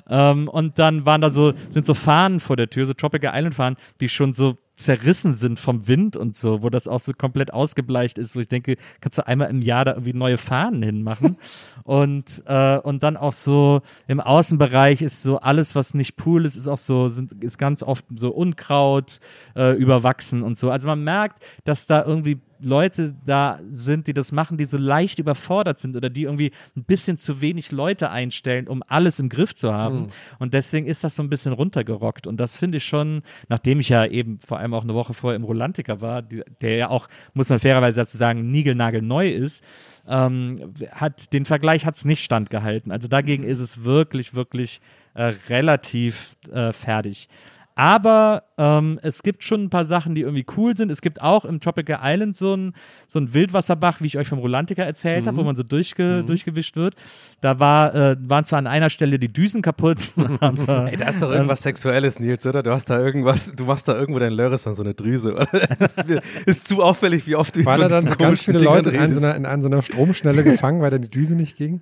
Ähm, 0.09 0.47
und 0.47 0.79
dann 0.79 1.05
waren 1.05 1.21
da 1.21 1.29
so, 1.29 1.53
sind 1.69 1.85
so 1.85 1.93
Fahnen 2.13 2.39
vor 2.39 2.57
der 2.57 2.69
Tür, 2.69 2.85
so 2.85 2.93
Tropical 2.93 3.31
Island 3.33 3.55
Fahnen, 3.55 3.75
die 3.99 4.07
schon 4.07 4.33
so 4.33 4.55
zerrissen 4.75 5.33
sind 5.33 5.59
vom 5.59 5.87
Wind 5.87 6.17
und 6.17 6.35
so, 6.35 6.63
wo 6.63 6.69
das 6.69 6.87
auch 6.87 6.99
so 6.99 7.13
komplett 7.13 7.53
ausgebleicht 7.53 8.17
ist, 8.17 8.35
wo 8.35 8.39
ich 8.39 8.47
denke, 8.47 8.77
kannst 9.01 9.19
du 9.19 9.27
einmal 9.27 9.49
im 9.49 9.61
Jahr 9.61 9.85
da 9.85 9.91
irgendwie 9.91 10.13
neue 10.13 10.37
Fahnen 10.37 10.81
hinmachen. 10.81 11.37
und, 11.83 12.43
äh, 12.47 12.77
und 12.79 13.03
dann 13.03 13.15
auch 13.15 13.33
so 13.33 13.81
im 14.07 14.19
Außenbereich 14.19 15.01
ist 15.01 15.21
so 15.21 15.39
alles, 15.39 15.75
was 15.75 15.93
nicht 15.93 16.15
Pool 16.15 16.45
ist, 16.45 16.55
ist 16.55 16.67
auch 16.67 16.77
so, 16.77 17.09
sind, 17.09 17.43
ist 17.43 17.57
ganz 17.57 17.83
oft 17.83 18.05
so 18.15 18.31
Unkraut 18.31 19.19
äh, 19.55 19.75
überwachsen 19.77 20.41
und 20.41 20.57
so. 20.57 20.71
Also 20.71 20.87
man 20.87 21.03
merkt, 21.03 21.39
dass 21.65 21.85
da 21.85 22.03
irgendwie 22.03 22.39
Leute 22.63 23.13
da 23.25 23.59
sind, 23.69 24.07
die 24.07 24.13
das 24.13 24.31
machen, 24.31 24.57
die 24.57 24.65
so 24.65 24.77
leicht 24.77 25.19
überfordert 25.19 25.79
sind 25.79 25.95
oder 25.95 26.09
die 26.09 26.23
irgendwie 26.23 26.51
ein 26.75 26.83
bisschen 26.83 27.17
zu 27.17 27.41
wenig 27.41 27.71
Leute 27.71 28.09
einstellen, 28.09 28.67
um 28.67 28.83
alles 28.87 29.19
im 29.19 29.29
Griff 29.29 29.53
zu 29.53 29.73
haben. 29.73 30.09
Und 30.39 30.53
deswegen 30.53 30.87
ist 30.87 31.03
das 31.03 31.15
so 31.15 31.23
ein 31.23 31.29
bisschen 31.29 31.53
runtergerockt. 31.53 32.25
Und 32.27 32.37
das 32.37 32.55
finde 32.57 32.77
ich 32.77 32.85
schon, 32.85 33.21
nachdem 33.49 33.79
ich 33.79 33.89
ja 33.89 34.05
eben 34.05 34.39
vor 34.39 34.59
allem 34.59 34.62
auch 34.71 34.83
eine 34.83 34.93
Woche 34.93 35.13
vorher 35.13 35.35
im 35.35 35.43
Rolantica 35.43 35.99
war, 35.99 36.21
der 36.21 36.75
ja 36.75 36.89
auch, 36.89 37.09
muss 37.33 37.49
man 37.49 37.59
fairerweise 37.59 38.01
dazu 38.01 38.17
sagen, 38.17 38.47
niegelnagelneu 38.47 39.29
ist, 39.29 39.63
ähm, 40.07 40.73
hat 40.91 41.33
den 41.33 41.45
Vergleich 41.45 41.85
hat 41.85 41.95
es 41.95 42.05
nicht 42.05 42.23
standgehalten. 42.23 42.91
Also 42.91 43.07
dagegen 43.07 43.43
ist 43.43 43.59
es 43.59 43.83
wirklich, 43.83 44.33
wirklich 44.33 44.79
äh, 45.15 45.33
relativ 45.49 46.35
äh, 46.51 46.71
fertig. 46.71 47.27
Aber 47.75 48.43
ähm, 48.57 48.99
es 49.01 49.23
gibt 49.23 49.43
schon 49.43 49.63
ein 49.63 49.69
paar 49.69 49.85
Sachen, 49.85 50.13
die 50.13 50.21
irgendwie 50.21 50.45
cool 50.57 50.77
sind. 50.77 50.91
Es 50.91 51.01
gibt 51.01 51.21
auch 51.21 51.43
im 51.43 51.59
Tropical 51.59 51.99
Island 52.03 52.37
so 52.37 52.53
einen 52.53 52.73
so 53.07 53.17
einen 53.17 53.33
Wildwasserbach, 53.33 53.99
wie 54.01 54.07
ich 54.07 54.17
euch 54.17 54.27
vom 54.27 54.39
Rolantica 54.39 54.83
erzählt 54.83 55.25
habe, 55.25 55.37
wo 55.37 55.43
man 55.43 55.55
so 55.55 55.63
durchge 55.63 56.23
durchgewischt 56.23 56.75
wird. 56.75 56.95
Da 57.41 57.59
war, 57.59 57.95
äh, 57.95 58.15
waren 58.19 58.45
zwar 58.45 58.59
an 58.59 58.67
einer 58.67 58.89
Stelle 58.89 59.17
die 59.17 59.31
Düsen 59.31 59.61
kaputt, 59.61 59.97
aber 60.39 60.91
Ey, 60.91 60.97
da 60.97 61.07
ist 61.09 61.21
doch 61.21 61.31
irgendwas 61.31 61.63
Sexuelles, 61.63 62.19
Nils, 62.19 62.45
oder? 62.45 62.61
Du 62.61 62.71
hast 62.71 62.89
da 62.89 62.99
irgendwas, 62.99 63.51
du 63.51 63.65
machst 63.65 63.87
da 63.87 63.95
irgendwo 63.97 64.19
dein 64.19 64.33
Lörres 64.33 64.67
an 64.67 64.75
so 64.75 64.83
eine 64.83 64.93
Drüse, 64.93 65.31
ist, 65.79 66.03
ist 66.45 66.67
zu 66.67 66.83
auffällig, 66.83 67.25
wie 67.25 67.35
oft 67.35 67.55
du 67.55 67.65
Waren 67.65 67.81
da 67.81 67.87
dann 67.87 68.07
so 68.07 68.15
ganz 68.15 68.43
viele 68.43 68.59
Leute 68.59 68.91
Dingern 68.91 69.09
in, 69.09 69.13
so 69.13 69.19
einer, 69.19 69.35
in 69.35 69.45
an 69.45 69.61
so 69.61 69.67
einer 69.67 69.81
Stromschnelle 69.81 70.43
gefangen, 70.43 70.81
weil 70.81 70.91
dann 70.91 71.01
die 71.01 71.09
Düse 71.09 71.35
nicht 71.35 71.57
ging? 71.57 71.81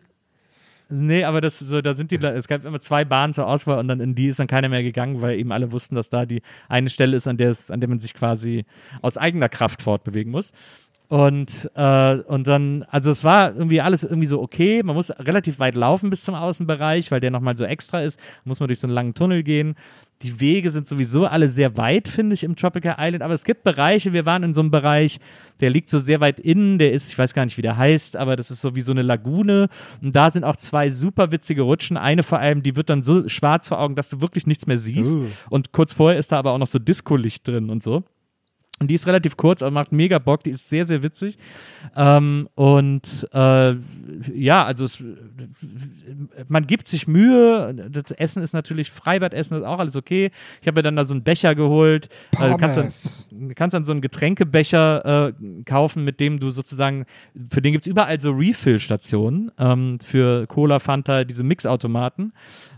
Nee, 0.91 1.23
aber 1.23 1.41
das 1.41 1.59
so, 1.59 1.81
da 1.81 1.93
sind 1.93 2.11
die, 2.11 2.17
es 2.17 2.47
gab 2.47 2.65
immer 2.65 2.79
zwei 2.79 3.05
Bahnen 3.05 3.33
zur 3.33 3.47
Auswahl 3.47 3.79
und 3.79 3.87
dann 3.87 3.99
in 3.99 4.13
die 4.13 4.27
ist 4.27 4.39
dann 4.39 4.47
keiner 4.47 4.69
mehr 4.69 4.83
gegangen, 4.83 5.21
weil 5.21 5.39
eben 5.39 5.51
alle 5.51 5.71
wussten, 5.71 5.95
dass 5.95 6.09
da 6.09 6.25
die 6.25 6.41
eine 6.67 6.89
Stelle 6.89 7.15
ist, 7.15 7.27
an 7.27 7.37
der 7.37 7.49
es, 7.49 7.71
an 7.71 7.79
der 7.79 7.89
man 7.89 7.99
sich 7.99 8.13
quasi 8.13 8.65
aus 9.01 9.17
eigener 9.17 9.49
Kraft 9.49 9.81
fortbewegen 9.81 10.31
muss. 10.31 10.53
Und, 11.07 11.69
äh, 11.75 12.15
und 12.15 12.47
dann, 12.47 12.83
also 12.83 13.11
es 13.11 13.25
war 13.25 13.53
irgendwie 13.53 13.81
alles 13.81 14.03
irgendwie 14.03 14.27
so 14.27 14.41
okay. 14.41 14.81
Man 14.81 14.95
muss 14.95 15.09
relativ 15.09 15.59
weit 15.59 15.75
laufen 15.75 16.09
bis 16.09 16.23
zum 16.23 16.35
Außenbereich, 16.35 17.11
weil 17.11 17.19
der 17.19 17.31
nochmal 17.31 17.57
so 17.57 17.65
extra 17.65 18.01
ist. 18.01 18.17
Muss 18.45 18.61
man 18.61 18.67
durch 18.67 18.79
so 18.79 18.87
einen 18.87 18.93
langen 18.93 19.13
Tunnel 19.13 19.43
gehen. 19.43 19.75
Die 20.23 20.39
Wege 20.39 20.69
sind 20.69 20.87
sowieso 20.87 21.25
alle 21.25 21.49
sehr 21.49 21.77
weit, 21.77 22.07
finde 22.07 22.33
ich, 22.33 22.43
im 22.43 22.55
Tropical 22.55 22.95
Island. 22.99 23.23
Aber 23.23 23.33
es 23.33 23.43
gibt 23.43 23.63
Bereiche, 23.63 24.13
wir 24.13 24.25
waren 24.25 24.43
in 24.43 24.53
so 24.53 24.61
einem 24.61 24.71
Bereich, 24.71 25.19
der 25.59 25.69
liegt 25.69 25.89
so 25.89 25.99
sehr 25.99 26.21
weit 26.21 26.39
innen, 26.39 26.79
der 26.79 26.91
ist, 26.91 27.09
ich 27.09 27.17
weiß 27.17 27.33
gar 27.33 27.45
nicht, 27.45 27.57
wie 27.57 27.61
der 27.61 27.77
heißt, 27.77 28.17
aber 28.17 28.35
das 28.35 28.51
ist 28.51 28.61
so 28.61 28.75
wie 28.75 28.81
so 28.81 28.91
eine 28.91 29.01
Lagune. 29.01 29.69
Und 30.01 30.15
da 30.15 30.29
sind 30.31 30.43
auch 30.43 30.55
zwei 30.55 30.89
super 30.89 31.31
witzige 31.31 31.63
Rutschen. 31.63 31.97
Eine 31.97 32.23
vor 32.23 32.39
allem, 32.39 32.63
die 32.63 32.75
wird 32.75 32.89
dann 32.89 33.03
so 33.03 33.27
schwarz 33.27 33.67
vor 33.67 33.79
Augen, 33.79 33.95
dass 33.95 34.09
du 34.09 34.21
wirklich 34.21 34.47
nichts 34.47 34.67
mehr 34.67 34.77
siehst. 34.79 35.17
Und 35.49 35.71
kurz 35.71 35.93
vorher 35.93 36.19
ist 36.19 36.31
da 36.31 36.39
aber 36.39 36.51
auch 36.51 36.57
noch 36.57 36.67
so 36.67 36.79
Disco-Licht 36.79 37.47
drin 37.47 37.69
und 37.69 37.83
so. 37.83 38.03
Und 38.81 38.87
die 38.87 38.95
ist 38.95 39.05
relativ 39.05 39.37
kurz, 39.37 39.61
aber 39.61 39.69
macht 39.69 39.91
mega 39.91 40.17
Bock. 40.17 40.43
Die 40.43 40.49
ist 40.49 40.67
sehr, 40.67 40.85
sehr 40.85 41.03
witzig. 41.03 41.37
Ähm, 41.95 42.49
und 42.55 43.29
äh, 43.31 43.75
ja, 44.33 44.65
also 44.65 44.85
es, 44.85 45.03
man 46.47 46.65
gibt 46.65 46.87
sich 46.87 47.07
Mühe. 47.07 47.75
Das 47.91 48.09
Essen 48.09 48.41
ist 48.41 48.53
natürlich 48.53 48.89
Freibadessen, 48.89 49.59
ist 49.59 49.65
auch 49.65 49.77
alles 49.77 49.95
okay. 49.95 50.31
Ich 50.61 50.67
habe 50.67 50.79
mir 50.79 50.81
dann 50.81 50.95
da 50.95 51.05
so 51.05 51.13
einen 51.13 51.21
Becher 51.21 51.53
geholt. 51.53 52.09
Äh, 52.39 52.49
du 52.49 52.57
kannst 52.57 53.29
dann, 53.29 53.53
kannst 53.53 53.75
dann 53.75 53.83
so 53.83 53.91
einen 53.91 54.01
Getränkebecher 54.01 55.27
äh, 55.27 55.63
kaufen, 55.63 56.03
mit 56.03 56.19
dem 56.19 56.39
du 56.39 56.49
sozusagen, 56.49 57.05
für 57.51 57.61
den 57.61 57.73
gibt 57.73 57.85
es 57.85 57.87
überall 57.87 58.19
so 58.19 58.31
Refill-Stationen 58.31 59.51
ähm, 59.59 59.99
für 60.03 60.47
Cola, 60.47 60.79
Fanta, 60.79 61.23
diese 61.23 61.43
Mixautomaten. 61.43 62.33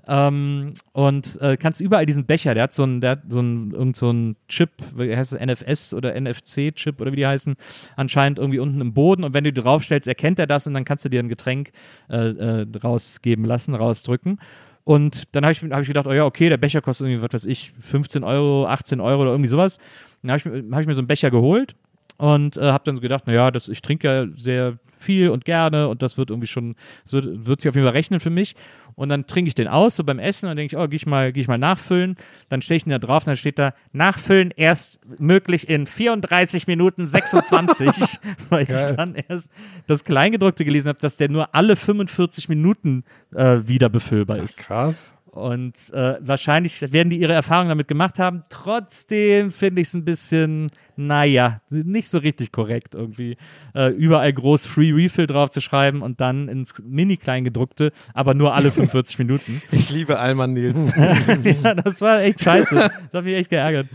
Ähm, 0.07 0.71
und 0.91 1.39
äh, 1.41 1.55
kannst 1.55 1.79
überall 1.79 2.05
diesen 2.05 2.25
Becher, 2.25 2.53
der 2.53 2.63
hat 2.63 2.73
so 2.73 2.83
einen, 2.83 3.01
so 3.29 3.39
einen, 3.39 3.93
so 3.93 4.09
einen 4.09 4.35
Chip, 4.49 4.71
wie 4.97 5.15
heißt 5.15 5.33
das, 5.33 5.39
NFS 5.39 5.93
oder 5.93 6.19
NFC-Chip 6.19 6.99
oder 6.99 7.11
wie 7.13 7.15
die 7.17 7.25
heißen, 7.27 7.55
anscheinend 7.95 8.37
irgendwie 8.39 8.59
unten 8.59 8.81
im 8.81 8.93
Boden. 8.93 9.23
Und 9.23 9.33
wenn 9.33 9.45
du 9.45 9.53
draufstellst, 9.53 10.07
erkennt 10.07 10.39
er 10.39 10.47
das 10.47 10.67
und 10.67 10.73
dann 10.73 10.83
kannst 10.85 11.05
du 11.05 11.09
dir 11.09 11.21
ein 11.21 11.29
Getränk 11.29 11.71
äh, 12.09 12.17
äh, 12.17 12.65
rausgeben 12.83 13.45
lassen, 13.45 13.75
rausdrücken. 13.75 14.39
Und 14.83 15.33
dann 15.35 15.45
habe 15.45 15.53
ich, 15.53 15.61
hab 15.63 15.81
ich 15.81 15.87
gedacht, 15.87 16.07
oh 16.07 16.11
ja, 16.13 16.25
okay, 16.25 16.49
der 16.49 16.57
Becher 16.57 16.81
kostet 16.81 17.07
irgendwie, 17.07 17.23
was 17.23 17.33
weiß 17.33 17.45
ich, 17.45 17.71
15 17.79 18.25
Euro, 18.25 18.65
18 18.67 18.99
Euro 18.99 19.21
oder 19.21 19.31
irgendwie 19.31 19.47
sowas. 19.47 19.77
Dann 20.21 20.31
habe 20.31 20.37
ich, 20.39 20.45
mir- 20.45 20.75
hab 20.75 20.81
ich 20.81 20.87
mir 20.87 20.95
so 20.95 20.99
einen 21.01 21.07
Becher 21.07 21.31
geholt 21.31 21.75
und 22.17 22.57
äh, 22.57 22.71
habe 22.71 22.83
dann 22.83 22.97
so 22.97 23.01
gedacht, 23.01 23.25
naja, 23.25 23.49
das, 23.51 23.69
ich 23.69 23.81
trinke 23.81 24.07
ja 24.07 24.27
sehr 24.35 24.77
viel 24.99 25.29
und 25.29 25.43
gerne 25.45 25.87
und 25.89 26.01
das 26.01 26.17
wird 26.17 26.29
irgendwie 26.29 26.47
schon, 26.47 26.75
das 27.03 27.13
wird, 27.13 27.45
wird 27.45 27.61
sich 27.61 27.69
auf 27.69 27.75
jeden 27.75 27.85
Fall 27.85 27.93
rechnen 27.95 28.19
für 28.19 28.29
mich. 28.29 28.55
Und 28.95 29.09
dann 29.09 29.27
trinke 29.27 29.47
ich 29.47 29.55
den 29.55 29.67
aus, 29.67 29.95
so 29.95 30.03
beim 30.03 30.19
Essen, 30.19 30.45
und 30.45 30.51
dann 30.51 30.57
denke 30.57 30.75
ich, 30.75 30.81
oh, 30.81 30.87
gehe 30.87 30.95
ich, 30.95 31.05
mal, 31.05 31.31
geh 31.31 31.41
ich 31.41 31.47
mal 31.47 31.57
nachfüllen. 31.57 32.15
Dann 32.49 32.61
stehe 32.61 32.77
ich 32.77 32.85
ihn 32.85 32.91
da 32.91 32.99
drauf 32.99 33.23
und 33.23 33.27
dann 33.27 33.37
steht 33.37 33.59
da, 33.59 33.73
nachfüllen 33.91 34.51
erst 34.55 35.01
möglich 35.19 35.69
in 35.69 35.87
34 35.87 36.67
Minuten 36.67 37.05
26, 37.05 37.87
weil 38.49 38.63
ich 38.63 38.69
Geil. 38.69 38.95
dann 38.95 39.15
erst 39.15 39.51
das 39.87 40.03
Kleingedruckte 40.03 40.65
gelesen 40.65 40.89
habe, 40.89 40.99
dass 40.99 41.17
der 41.17 41.29
nur 41.29 41.53
alle 41.55 41.75
45 41.75 42.49
Minuten 42.49 43.03
äh, 43.35 43.59
wieder 43.65 43.89
befüllbar 43.89 44.37
ist. 44.39 44.59
Krass. 44.59 45.12
Und 45.33 45.91
äh, 45.93 46.17
wahrscheinlich 46.19 46.79
werden 46.93 47.09
die 47.09 47.17
ihre 47.17 47.33
Erfahrungen 47.33 47.69
damit 47.69 47.87
gemacht 47.87 48.19
haben. 48.19 48.43
Trotzdem 48.49 49.51
finde 49.51 49.81
ich 49.81 49.87
es 49.87 49.95
ein 49.95 50.05
bisschen, 50.05 50.69
naja, 50.95 51.59
nicht 51.69 52.09
so 52.09 52.19
richtig 52.19 52.51
korrekt 52.51 52.93
irgendwie. 52.93 53.37
Äh, 53.73 53.87
überall 53.93 54.31
groß 54.31 54.67
Free 54.67 54.91
Refill 54.91 55.25
drauf 55.25 55.49
zu 55.49 55.59
schreiben 55.59 56.03
und 56.03 56.21
dann 56.21 56.49
ins 56.49 56.75
Mini-Kleingedruckte, 56.83 57.93
aber 58.13 58.35
nur 58.35 58.53
alle 58.53 58.71
45 58.71 59.17
Minuten. 59.17 59.59
Ich 59.71 59.89
liebe 59.89 60.19
Alman 60.19 60.53
Nils. 60.53 60.93
ja, 61.63 61.73
das 61.73 61.99
war 62.01 62.21
echt 62.21 62.39
scheiße. 62.39 62.75
Das 62.75 62.91
hat 63.11 63.23
mich 63.23 63.33
echt 63.33 63.49
geärgert. 63.49 63.87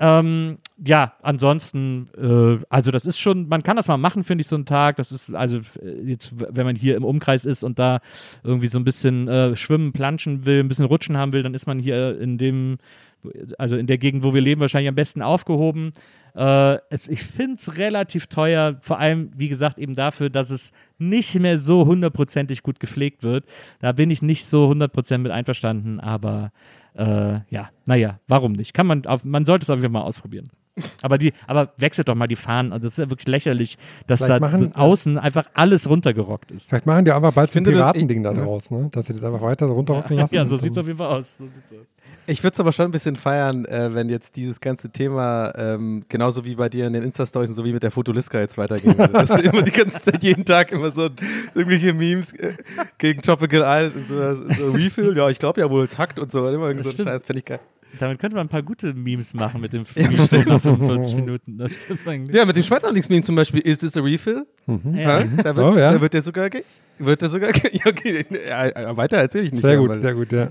Ähm, 0.00 0.58
ja, 0.84 1.14
ansonsten, 1.22 2.08
äh, 2.16 2.64
also 2.68 2.92
das 2.92 3.04
ist 3.04 3.18
schon, 3.18 3.48
man 3.48 3.64
kann 3.64 3.76
das 3.76 3.88
mal 3.88 3.96
machen, 3.96 4.22
finde 4.22 4.42
ich, 4.42 4.48
so 4.48 4.54
einen 4.54 4.64
Tag. 4.64 4.96
Das 4.96 5.10
ist, 5.10 5.34
also 5.34 5.58
äh, 5.82 6.02
jetzt, 6.04 6.32
wenn 6.36 6.66
man 6.66 6.76
hier 6.76 6.96
im 6.96 7.04
Umkreis 7.04 7.44
ist 7.44 7.64
und 7.64 7.80
da 7.80 7.98
irgendwie 8.44 8.68
so 8.68 8.78
ein 8.78 8.84
bisschen 8.84 9.26
äh, 9.26 9.56
schwimmen, 9.56 9.92
planschen 9.92 10.46
will, 10.46 10.60
ein 10.60 10.68
bisschen 10.68 10.84
rutschen 10.84 11.16
haben 11.16 11.32
will, 11.32 11.42
dann 11.42 11.54
ist 11.54 11.66
man 11.66 11.80
hier 11.80 12.20
in 12.20 12.38
dem, 12.38 12.78
also 13.58 13.76
in 13.76 13.88
der 13.88 13.98
Gegend, 13.98 14.22
wo 14.22 14.32
wir 14.32 14.40
leben, 14.40 14.60
wahrscheinlich 14.60 14.88
am 14.88 14.94
besten 14.94 15.20
aufgehoben. 15.20 15.92
Äh, 16.36 16.78
es, 16.90 17.08
ich 17.08 17.24
finde 17.24 17.56
es 17.56 17.76
relativ 17.76 18.28
teuer, 18.28 18.76
vor 18.80 19.00
allem, 19.00 19.32
wie 19.36 19.48
gesagt, 19.48 19.80
eben 19.80 19.96
dafür, 19.96 20.30
dass 20.30 20.50
es 20.50 20.72
nicht 20.98 21.34
mehr 21.40 21.58
so 21.58 21.86
hundertprozentig 21.86 22.62
gut 22.62 22.78
gepflegt 22.78 23.24
wird. 23.24 23.44
Da 23.80 23.90
bin 23.90 24.12
ich 24.12 24.22
nicht 24.22 24.44
so 24.44 24.68
hundertprozentig 24.68 25.24
mit 25.24 25.32
einverstanden, 25.32 25.98
aber 25.98 26.52
äh, 26.98 27.40
ja, 27.48 27.70
naja, 27.86 28.20
warum 28.26 28.52
nicht? 28.52 28.74
Kann 28.74 28.86
man 28.86 29.06
auf, 29.06 29.24
man 29.24 29.44
sollte 29.44 29.62
es 29.62 29.70
auf 29.70 29.76
jeden 29.80 29.92
Fall 29.92 30.02
mal 30.02 30.06
ausprobieren. 30.06 30.50
Aber 31.02 31.18
die, 31.18 31.32
aber 31.46 31.72
wechselt 31.76 32.08
doch 32.08 32.14
mal 32.14 32.26
die 32.26 32.36
Fahnen. 32.36 32.72
Also 32.72 32.84
das 32.86 32.92
ist 32.94 32.98
ja 32.98 33.10
wirklich 33.10 33.26
lächerlich, 33.28 33.78
dass 34.06 34.20
Vielleicht 34.20 34.42
da 34.42 34.48
machen- 34.48 34.74
außen 34.74 35.18
einfach 35.18 35.46
alles 35.54 35.88
runtergerockt 35.88 36.50
ist. 36.50 36.68
Vielleicht 36.68 36.86
machen 36.86 37.04
die 37.04 37.12
einfach 37.12 37.32
bald 37.32 37.50
so 37.52 37.58
ein 37.58 37.64
Piratending 37.64 38.22
da 38.22 38.32
draus, 38.32 38.70
ne? 38.70 38.88
dass 38.92 39.06
sie 39.06 39.12
das 39.14 39.24
einfach 39.24 39.42
weiter 39.42 39.66
so 39.68 39.74
runterrocken 39.74 40.16
lassen. 40.16 40.34
Ja, 40.34 40.44
so 40.44 40.56
sieht 40.56 40.72
es 40.72 40.78
auf 40.78 40.86
jeden 40.86 40.98
Fall 40.98 41.08
aus. 41.08 41.38
So 41.38 41.46
sieht's 41.46 41.70
aus. 41.72 41.86
Ich 42.26 42.42
würde 42.42 42.52
es 42.52 42.60
aber 42.60 42.72
schon 42.72 42.84
ein 42.86 42.90
bisschen 42.90 43.16
feiern, 43.16 43.64
äh, 43.64 43.94
wenn 43.94 44.10
jetzt 44.10 44.36
dieses 44.36 44.60
ganze 44.60 44.90
Thema 44.90 45.50
ähm, 45.56 46.02
genauso 46.10 46.44
wie 46.44 46.54
bei 46.56 46.68
dir 46.68 46.86
in 46.86 46.92
den 46.92 47.02
Insta-Stories 47.02 47.48
und 47.50 47.54
so 47.54 47.64
wie 47.64 47.72
mit 47.72 47.82
der 47.82 47.90
Fotoliska 47.90 48.38
jetzt 48.38 48.58
weitergehen 48.58 48.98
würde. 48.98 49.12
Dass 49.14 49.28
du 49.28 49.40
immer 49.40 49.62
die 49.62 49.70
ganze 49.70 50.00
Zeit, 50.02 50.22
jeden 50.22 50.44
Tag 50.44 50.70
immer 50.72 50.90
so 50.90 51.08
irgendwelche 51.54 51.94
Memes 51.94 52.34
äh, 52.34 52.52
gegen 52.98 53.22
Tropical 53.22 53.62
Island 53.64 53.96
und 53.96 54.08
so, 54.08 54.54
so 54.54 54.72
Refill, 54.72 55.16
ja, 55.16 55.28
ich 55.30 55.38
glaube 55.38 55.60
ja 55.62 55.70
wohl, 55.70 55.84
es 55.86 55.96
hackt 55.96 56.18
und 56.18 56.30
so, 56.30 56.46
immer 56.48 56.68
irgend 56.68 56.86
so. 56.86 57.02
Scheiß, 57.02 57.24
fände 57.24 57.38
ich 57.38 57.44
geil. 57.46 57.60
Damit 57.98 58.18
könnte 58.18 58.36
man 58.36 58.46
ein 58.46 58.50
paar 58.50 58.62
gute 58.62 58.92
Memes 58.94 59.32
machen 59.34 59.60
mit 59.60 59.72
dem 59.72 59.84
Frühstück 59.86 60.46
nach 60.46 60.60
45 60.60 61.16
Minuten. 61.16 61.56
Das 61.58 61.72
stimmt 61.74 62.06
eigentlich. 62.06 62.36
Ja, 62.36 62.44
mit 62.44 62.54
dem 62.56 62.62
Schmetterlingsmeme 62.62 63.22
zum 63.22 63.34
Beispiel, 63.34 63.60
ist 63.60 63.78
this 63.80 63.96
a 63.96 64.00
refill? 64.02 64.46
Ja. 64.66 65.20
Ja. 65.20 65.24
Da, 65.42 65.56
wird, 65.56 65.66
Oh, 65.66 65.76
ja. 65.78 65.92
da 65.92 66.00
wird 66.00 66.12
der 66.14 66.22
sogar, 66.22 66.50
ge- 66.50 66.64
wird 66.98 67.22
der 67.22 67.28
sogar, 67.30 67.50
ja, 67.72 67.86
okay, 67.86 68.24
ja, 68.46 68.66
ja, 68.66 68.96
weiter 68.96 69.16
erzähle 69.16 69.44
ich 69.44 69.52
nicht. 69.52 69.62
Sehr 69.62 69.78
gut, 69.78 69.94
sehr 69.96 70.14
gut, 70.14 70.32
ja. 70.32 70.48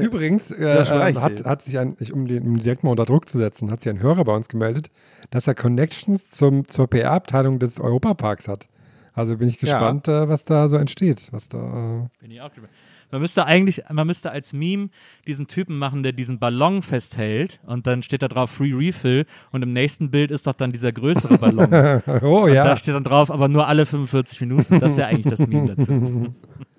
Übrigens 0.00 0.50
äh, 0.50 0.62
Ja, 0.62 0.84
schon 0.86 1.00
äh, 1.00 1.04
recht, 1.04 1.20
hat, 1.20 1.44
hat 1.44 1.62
sich 1.62 1.78
ein, 1.78 1.96
ich, 2.00 2.12
um, 2.12 2.26
den, 2.26 2.42
um 2.44 2.58
direkt 2.60 2.84
mal 2.84 2.90
unter 2.90 3.04
Druck 3.04 3.28
zu 3.28 3.38
setzen, 3.38 3.70
hat 3.70 3.80
sich 3.80 3.90
ein 3.90 4.00
Hörer 4.00 4.24
bei 4.24 4.34
uns 4.34 4.48
gemeldet, 4.48 4.90
dass 5.30 5.46
er 5.46 5.54
Connections 5.54 6.30
zum, 6.30 6.68
zur 6.68 6.88
PR-Abteilung 6.88 7.58
des 7.58 7.80
Europaparks 7.80 8.48
hat. 8.48 8.68
Also 9.14 9.36
bin 9.36 9.48
ich 9.48 9.56
Ja. 9.60 9.60
gespannt, 9.78 10.08
äh, 10.08 10.28
was 10.28 10.44
da 10.44 10.68
so 10.68 10.76
entsteht. 10.78 11.28
Was 11.32 11.48
da, 11.48 11.58
äh, 11.58 12.08
Bin 12.22 12.30
ich 12.30 12.40
auch 12.40 12.48
drüber. 12.50 12.68
Man 13.12 13.20
müsste 13.20 13.44
eigentlich, 13.44 13.82
man 13.90 14.06
müsste 14.06 14.30
als 14.30 14.54
Meme 14.54 14.88
diesen 15.26 15.46
Typen 15.46 15.78
machen, 15.78 16.02
der 16.02 16.12
diesen 16.12 16.38
Ballon 16.38 16.80
festhält 16.80 17.60
und 17.66 17.86
dann 17.86 18.02
steht 18.02 18.22
da 18.22 18.28
drauf 18.28 18.50
Free 18.50 18.72
Refill 18.72 19.26
und 19.50 19.62
im 19.62 19.74
nächsten 19.74 20.10
Bild 20.10 20.30
ist 20.30 20.46
doch 20.46 20.54
dann 20.54 20.72
dieser 20.72 20.92
größere 20.92 21.36
Ballon. 21.36 22.02
oh 22.22 22.46
Da 22.46 22.52
ja. 22.52 22.76
steht 22.78 22.94
dann 22.94 23.04
drauf, 23.04 23.30
aber 23.30 23.48
nur 23.48 23.68
alle 23.68 23.84
45 23.84 24.40
Minuten. 24.40 24.80
Das 24.80 24.92
ist 24.92 24.98
ja 24.98 25.06
eigentlich 25.06 25.28
das 25.30 25.46
Meme 25.46 25.74
dazu. 25.74 26.34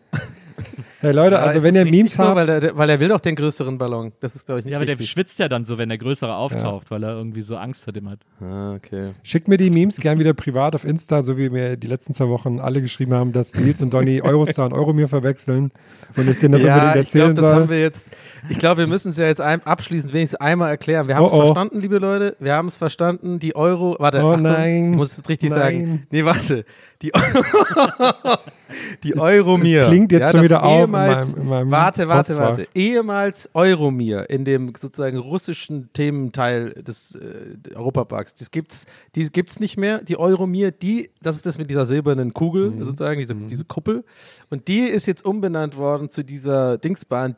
Hey 1.03 1.11
Leute, 1.11 1.35
Ja, 1.35 1.41
also 1.41 1.61
wenn 1.63 1.75
ihr 1.75 1.83
Memes 1.85 2.13
so, 2.15 2.23
habt, 2.23 2.35
weil, 2.37 2.45
der, 2.61 2.77
weil 2.77 2.89
er 2.89 2.99
will 2.99 3.09
doch 3.09 3.19
den 3.19 3.35
größeren 3.35 3.77
Ballon. 3.77 4.13
Das 4.21 4.35
ist, 4.35 4.45
glaube 4.45 4.59
ich, 4.59 4.65
nicht 4.65 4.71
Ja, 4.71 4.77
aber 4.77 4.85
der 4.85 4.93
richtig. 4.93 5.09
schwitzt 5.11 5.37
ja 5.37 5.49
dann 5.49 5.65
so, 5.65 5.77
wenn 5.77 5.89
der 5.89 5.97
größere 5.97 6.33
auftaucht, 6.33 6.89
weil 6.91 7.03
er 7.03 7.09
irgendwie 7.15 7.41
so 7.41 7.57
Angst 7.57 7.83
vor 7.83 7.91
dem 7.91 8.09
hat. 8.09 8.19
Ah, 8.41 8.73
okay. 8.75 9.09
schickt 9.21 9.47
mir 9.49 9.57
die 9.57 9.69
Memes 9.69 9.97
gern 9.97 10.17
wieder 10.17 10.33
privat 10.33 10.75
auf 10.75 10.85
Insta, 10.85 11.21
so 11.21 11.37
wie 11.37 11.49
mir 11.49 11.75
die 11.75 11.87
letzten 11.87 12.13
zwei 12.13 12.29
Wochen 12.29 12.59
alle 12.59 12.81
geschrieben 12.81 13.13
haben, 13.13 13.33
dass 13.33 13.53
Nils 13.53 13.81
und 13.81 13.93
Donny 13.93 14.21
Eurostar 14.21 14.67
und 14.67 14.73
Euromir 14.73 15.09
verwechseln 15.09 15.71
und 16.15 16.29
ich 16.29 16.39
denen 16.39 16.53
das 16.53 16.61
ja, 16.63 16.75
unbedingt 16.85 17.05
ich 17.07 17.11
glaube, 17.11 17.27
erzählen 17.27 17.35
das 17.35 17.45
haben 17.45 17.59
soll. 17.61 17.69
wir 17.69 17.81
jetzt. 17.81 18.05
Ich 18.49 18.57
glaube, 18.59 18.79
wir 18.81 18.87
müssen 18.87 19.09
es 19.09 19.17
ja 19.17 19.25
jetzt 19.25 19.41
ein, 19.41 19.61
abschließend 19.65 20.13
wenigstens 20.13 20.39
einmal 20.39 20.69
erklären. 20.69 21.07
Wir 21.07 21.15
haben 21.15 21.25
es 21.25 21.33
Oh, 21.33 21.37
oh. 21.37 21.41
verstanden, 21.41 21.81
liebe 21.81 21.97
Leute. 21.97 22.35
Wir 22.39 22.53
haben 22.53 22.67
es 22.67 22.77
verstanden. 22.77 23.39
Die 23.39 23.55
Euro. 23.55 23.95
Warte, 23.99 24.21
Oh, 24.23 24.29
Achtung, 24.31 24.41
nein. 24.43 24.91
ich 24.91 24.97
muss 24.97 25.17
es 25.17 25.29
richtig 25.29 25.49
Nein. 25.51 25.59
sagen. 25.59 26.07
Nee, 26.11 26.25
warte. 26.25 26.65
Die, 27.01 27.11
die 29.03 29.17
Euromir. 29.17 29.83
es 29.83 29.87
klingt 29.89 30.11
jetzt 30.11 30.31
schon 30.31 30.41
das 30.41 30.49
wieder 30.49 30.63
auf 30.63 30.89
in 30.93 31.01
ehemals, 31.01 31.31
meinem- 31.35 31.41
in 31.43 31.49
meinem 31.49 31.71
Warte, 31.71 32.07
warte, 32.07 32.33
Postfach. 32.33 32.49
warte. 32.57 32.67
Ehemals 32.75 33.49
Euromir 33.53 34.29
in 34.29 34.45
dem 34.45 34.73
sozusagen 34.77 35.17
russischen 35.17 35.89
Thementeil 35.93 36.71
des 36.73 37.15
äh, 37.15 37.75
Europaparks. 37.75 38.33
Das 38.35 38.51
gibt's, 38.51 38.85
die 39.15 39.29
gibt's 39.31 39.59
nicht 39.59 39.77
mehr. 39.77 40.03
Die 40.03 40.17
Euromir, 40.17 40.71
die, 40.71 41.09
das 41.21 41.35
ist 41.35 41.45
das 41.45 41.57
mit 41.57 41.69
dieser 41.69 41.85
silbernen 41.85 42.33
Kugel, 42.33 42.71
Mhm. 42.71 42.83
sozusagen, 42.83 43.19
diese, 43.19 43.35
diese 43.35 43.65
Kuppel. 43.65 44.03
Und 44.49 44.67
die 44.67 44.79
ist 44.81 45.05
jetzt 45.07 45.25
umbenannt 45.25 45.77
worden 45.77 46.09
zu 46.09 46.23
dieser 46.23 46.77
Dingsbahn, 46.77 47.35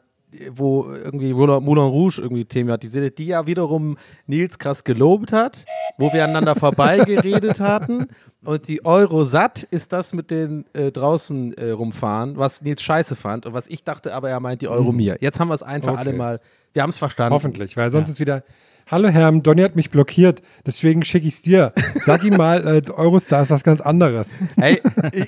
wo 0.51 0.87
irgendwie 0.91 1.33
Moulin 1.33 1.63
Moulin 1.63 1.83
Rouge 1.85 2.19
irgendwie 2.21 2.43
thematisiert, 2.43 3.17
die 3.19 3.27
ja 3.27 3.47
wiederum 3.47 3.97
Nils 4.27 4.59
krass 4.59 4.83
gelobt 4.83 5.31
hat, 5.31 5.63
wo 5.97 6.11
wir 6.11 6.25
aneinander 6.25 6.55
vorbeigeredet 6.59 7.61
hatten. 7.61 8.07
Und 8.45 8.67
die 8.67 8.85
Eurosat 8.85 9.63
ist 9.71 9.91
das 9.93 10.13
mit 10.13 10.31
den 10.31 10.65
äh, 10.73 10.91
draußen 10.91 11.53
äh, 11.57 11.71
rumfahren, 11.71 12.37
was 12.37 12.61
Nils 12.61 12.81
scheiße 12.81 13.15
fand 13.15 13.45
und 13.45 13.53
was 13.53 13.67
ich 13.67 13.83
dachte, 13.83 14.13
aber 14.13 14.29
er 14.29 14.39
meint 14.39 14.61
die 14.61 14.67
Euromir. 14.67 15.17
Jetzt 15.19 15.39
haben 15.39 15.47
wir 15.49 15.55
es 15.55 15.63
einfach 15.63 15.93
Okay. 15.93 15.99
alle 16.01 16.13
mal, 16.13 16.39
wir 16.73 16.81
haben 16.83 16.89
es 16.89 16.97
verstanden. 16.97 17.33
Hoffentlich, 17.33 17.77
weil 17.77 17.89
sonst 17.91 18.09
ist 18.09 18.19
wieder, 18.19 18.43
hallo 18.87 19.07
Herr, 19.07 19.31
Donny 19.31 19.61
hat 19.61 19.75
mich 19.77 19.89
blockiert, 19.89 20.41
deswegen 20.65 21.03
schicke 21.05 21.25
ich 21.27 21.35
es 21.35 21.41
dir. 21.41 21.71
Sag 22.05 22.23
ihm 22.25 22.35
mal, 22.35 22.67
äh, 22.67 22.91
Eurostar 22.91 23.43
ist 23.43 23.49
was 23.49 23.63
ganz 23.63 23.79
anderes. 23.81 24.39
Ey, 24.57 24.81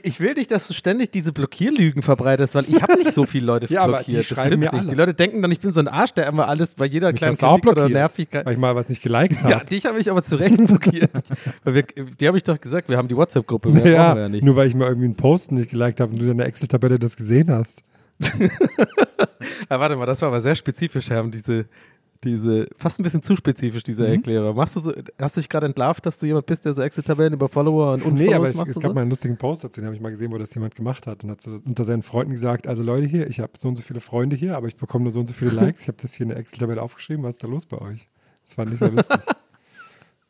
ich- 0.03 0.20
will 0.20 0.34
nicht, 0.34 0.51
dass 0.51 0.68
du 0.68 0.74
ständig 0.74 1.09
diese 1.11 1.32
Blockierlügen 1.32 2.01
verbreitest, 2.01 2.53
weil 2.53 2.65
ich 2.68 2.82
habe 2.82 2.95
nicht 2.97 3.13
so 3.13 3.26
viele 3.26 3.45
Leute 3.45 3.68
Ja, 3.74 3.88
blockiert. 3.88 4.30
das 4.30 4.45
stimmt 4.45 4.59
mir 4.59 4.72
nicht. 4.72 4.74
alle. 4.74 4.89
Die 4.89 4.95
Leute 4.95 5.13
denken 5.13 5.41
dann, 5.41 5.51
ich 5.51 5.59
bin 5.61 5.72
so 5.74 5.80
ein 5.80 5.88
Arsch, 5.88 6.11
der 6.11 6.28
immer 6.28 6.47
alles 6.49 6.74
bei 6.74 6.86
jeder 6.86 7.11
Mich 7.11 7.18
kleinen 7.20 7.38
Kritik 7.38 7.65
oder 7.72 7.88
Nervigkeit. 7.88 8.45
weil 8.45 8.53
ich 8.53 8.59
mal 8.59 8.76
was 8.76 8.89
nicht 8.89 9.01
geliked 9.01 9.41
habe. 9.41 9.51
Ja, 9.53 9.59
dich 9.63 9.86
habe 9.86 9.99
ich 9.99 10.11
aber 10.11 10.24
zu 10.24 10.36
Recht 10.36 10.57
blockiert. 10.68 11.11
weil 11.63 11.76
wir, 11.76 11.84
die 12.20 12.28
habe 12.28 12.36
ich 12.38 12.43
doch 12.43 12.59
gesagt, 12.59 12.89
wir 12.89 12.97
haben 12.97 13.07
die 13.08 13.16
WhatsApp-Gruppe. 13.18 13.70
Ja, 13.86 14.16
ja 14.18 14.30
nicht. 14.30 14.43
nur 14.43 14.55
weil 14.55 14.68
ich 14.68 14.76
mal 14.76 14.88
irgendwie 14.88 15.05
einen 15.05 15.16
Post 15.16 15.51
nicht 15.51 15.70
geliked 15.70 15.99
habe 15.99 16.12
und 16.12 16.20
du 16.22 16.30
in 16.30 16.38
der 16.38 16.47
Excel-Tabelle 16.47 16.99
das 16.99 17.16
gesehen 17.16 17.49
hast. 17.51 17.82
Ah, 19.70 19.80
warte 19.80 19.95
mal, 19.97 20.05
das 20.05 20.22
war 20.22 20.30
aber 20.30 20.39
sehr 20.39 20.55
spezifisch, 20.55 21.10
Herr, 21.10 21.24
diese, 21.28 21.66
diese, 22.24 22.68
fast 22.78 22.99
ein 22.99 23.03
bisschen 23.03 23.22
zu 23.22 23.36
spezifisch, 23.36 23.84
diese 23.84 24.03
Mhm. 24.03 24.14
Erklärer. 24.14 24.53
Machst 24.53 24.78
du 24.78 24.80
so, 24.80 24.93
hast 25.20 25.36
du 25.36 25.41
dich 25.41 25.49
gerade 25.49 25.66
entlarvt, 25.66 26.05
dass 26.05 26.18
du 26.20 26.26
jemand 26.26 26.45
bist, 26.45 26.64
der 26.64 26.72
so 26.74 26.82
Excel-Tabellen 26.82 27.34
über 27.34 27.49
Follower 27.49 27.93
und 27.93 28.03
Unfollows 28.03 28.28
Nee, 28.30 28.34
aber 28.34 28.47
es, 28.49 28.55
macht? 28.55 28.70
es 28.70 28.76
gab 28.76 28.84
so? 28.84 28.93
mal 28.93 29.01
einen 29.01 29.10
lustigen 29.10 29.36
Post 29.38 29.66
dazu, 29.66 29.82
den 29.82 29.86
habe 29.88 29.95
ich 29.95 30.01
mal 30.01 30.10
gesehen, 30.12 30.32
wo 30.32 30.38
das 30.38 30.53
jemand 30.55 30.76
gemacht 30.76 31.05
hat 31.05 31.24
und 31.26 31.32
hat 31.32 31.41
so 31.41 31.60
unter 31.66 31.84
seinen 31.84 32.01
Freunden 32.01 32.32
gesagt, 32.32 32.66
also 32.66 32.82
Leute 32.82 33.05
hier, 33.08 33.28
ich 33.30 33.39
habe 33.41 33.51
so 33.58 33.68
und 33.68 33.76
so 33.76 33.82
viele 33.84 33.99
Freunde 33.99 34.36
hier, 34.38 34.55
aber 34.55 34.68
ich 34.68 34.78
bekomme 34.78 35.03
nur 35.03 35.12
so 35.12 35.20
und 35.20 35.26
so 35.28 35.34
viele 35.34 35.51
Likes. 35.62 35.82
Ich 35.82 35.88
habe 35.89 35.97
das 36.01 36.14
hier 36.14 36.24
in 36.24 36.30
der 36.30 36.38
Excel-Tabelle 36.38 36.82
aufgeschrieben. 36.82 37.24
Was 37.24 37.36
ist 37.36 37.43
da 37.43 37.47
los 37.47 37.66
bei 37.66 37.78
euch? 37.80 38.08
Das 38.45 38.58
war 38.58 38.66
nicht 38.66 38.80
so 38.80 38.88
lustig. 38.88 39.20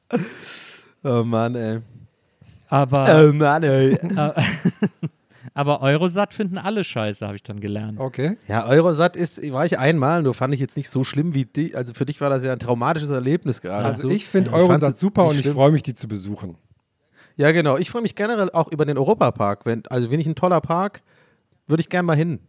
Oh 1.04 1.24
Mann, 1.24 1.54
ey. 1.56 1.80
Aber, 2.70 3.30
Oh 3.30 3.34
Mann, 3.34 3.64
ey. 3.64 3.94
äh, 4.16 4.32
aber 5.54 5.82
Eurosat 5.82 6.34
finden 6.34 6.58
alle 6.58 6.84
scheiße, 6.84 7.26
habe 7.26 7.36
ich 7.36 7.44
dann 7.44 7.60
gelernt. 7.60 8.00
Okay. 8.00 8.38
Ja, 8.48 8.66
Eurosat 8.68 9.16
ist, 9.16 9.42
war 9.52 9.66
ich 9.66 9.80
einmal, 9.80 10.22
nur 10.22 10.34
fand 10.34 10.54
ich 10.54 10.60
jetzt 10.60 10.78
nicht 10.78 10.90
so 10.90 11.04
schlimm 11.04 11.34
wie 11.34 11.46
die. 11.46 11.76
Also 11.76 11.94
für 11.94 12.06
dich 12.06 12.22
war 12.22 12.30
das 12.30 12.44
ja 12.44 12.52
ein 12.52 12.60
traumatisches 12.60 13.10
Erlebnis 13.10 13.62
gerade. 13.62 13.86
Also 13.86 14.08
So. 14.08 14.14
ich 14.14 14.28
finde 14.28 14.52
fand's 14.52 14.70
Eurosat 14.70 14.98
super 14.98 15.26
und 15.28 15.40
ich 15.40 15.48
freue 15.48 15.72
mich, 15.72 15.84
die 15.84 15.94
zu 15.94 16.08
besuchen. 16.08 16.58
Ja, 17.38 17.52
genau. 17.52 17.78
Ich 17.78 17.90
freue 17.90 18.02
mich 18.02 18.16
generell 18.16 18.50
auch 18.52 18.68
über 18.72 18.86
den 18.86 18.98
Europapark. 18.98 19.66
Wenn, 19.66 19.84
also 19.88 20.12
wenn 20.12 20.20
ich 20.20 20.28
ein 20.28 20.36
toller 20.36 20.60
Park, 20.60 21.02
würde 21.68 21.82
ich 21.82 21.90
gerne 21.90 22.06
mal 22.06 22.16
hin. 22.16 22.40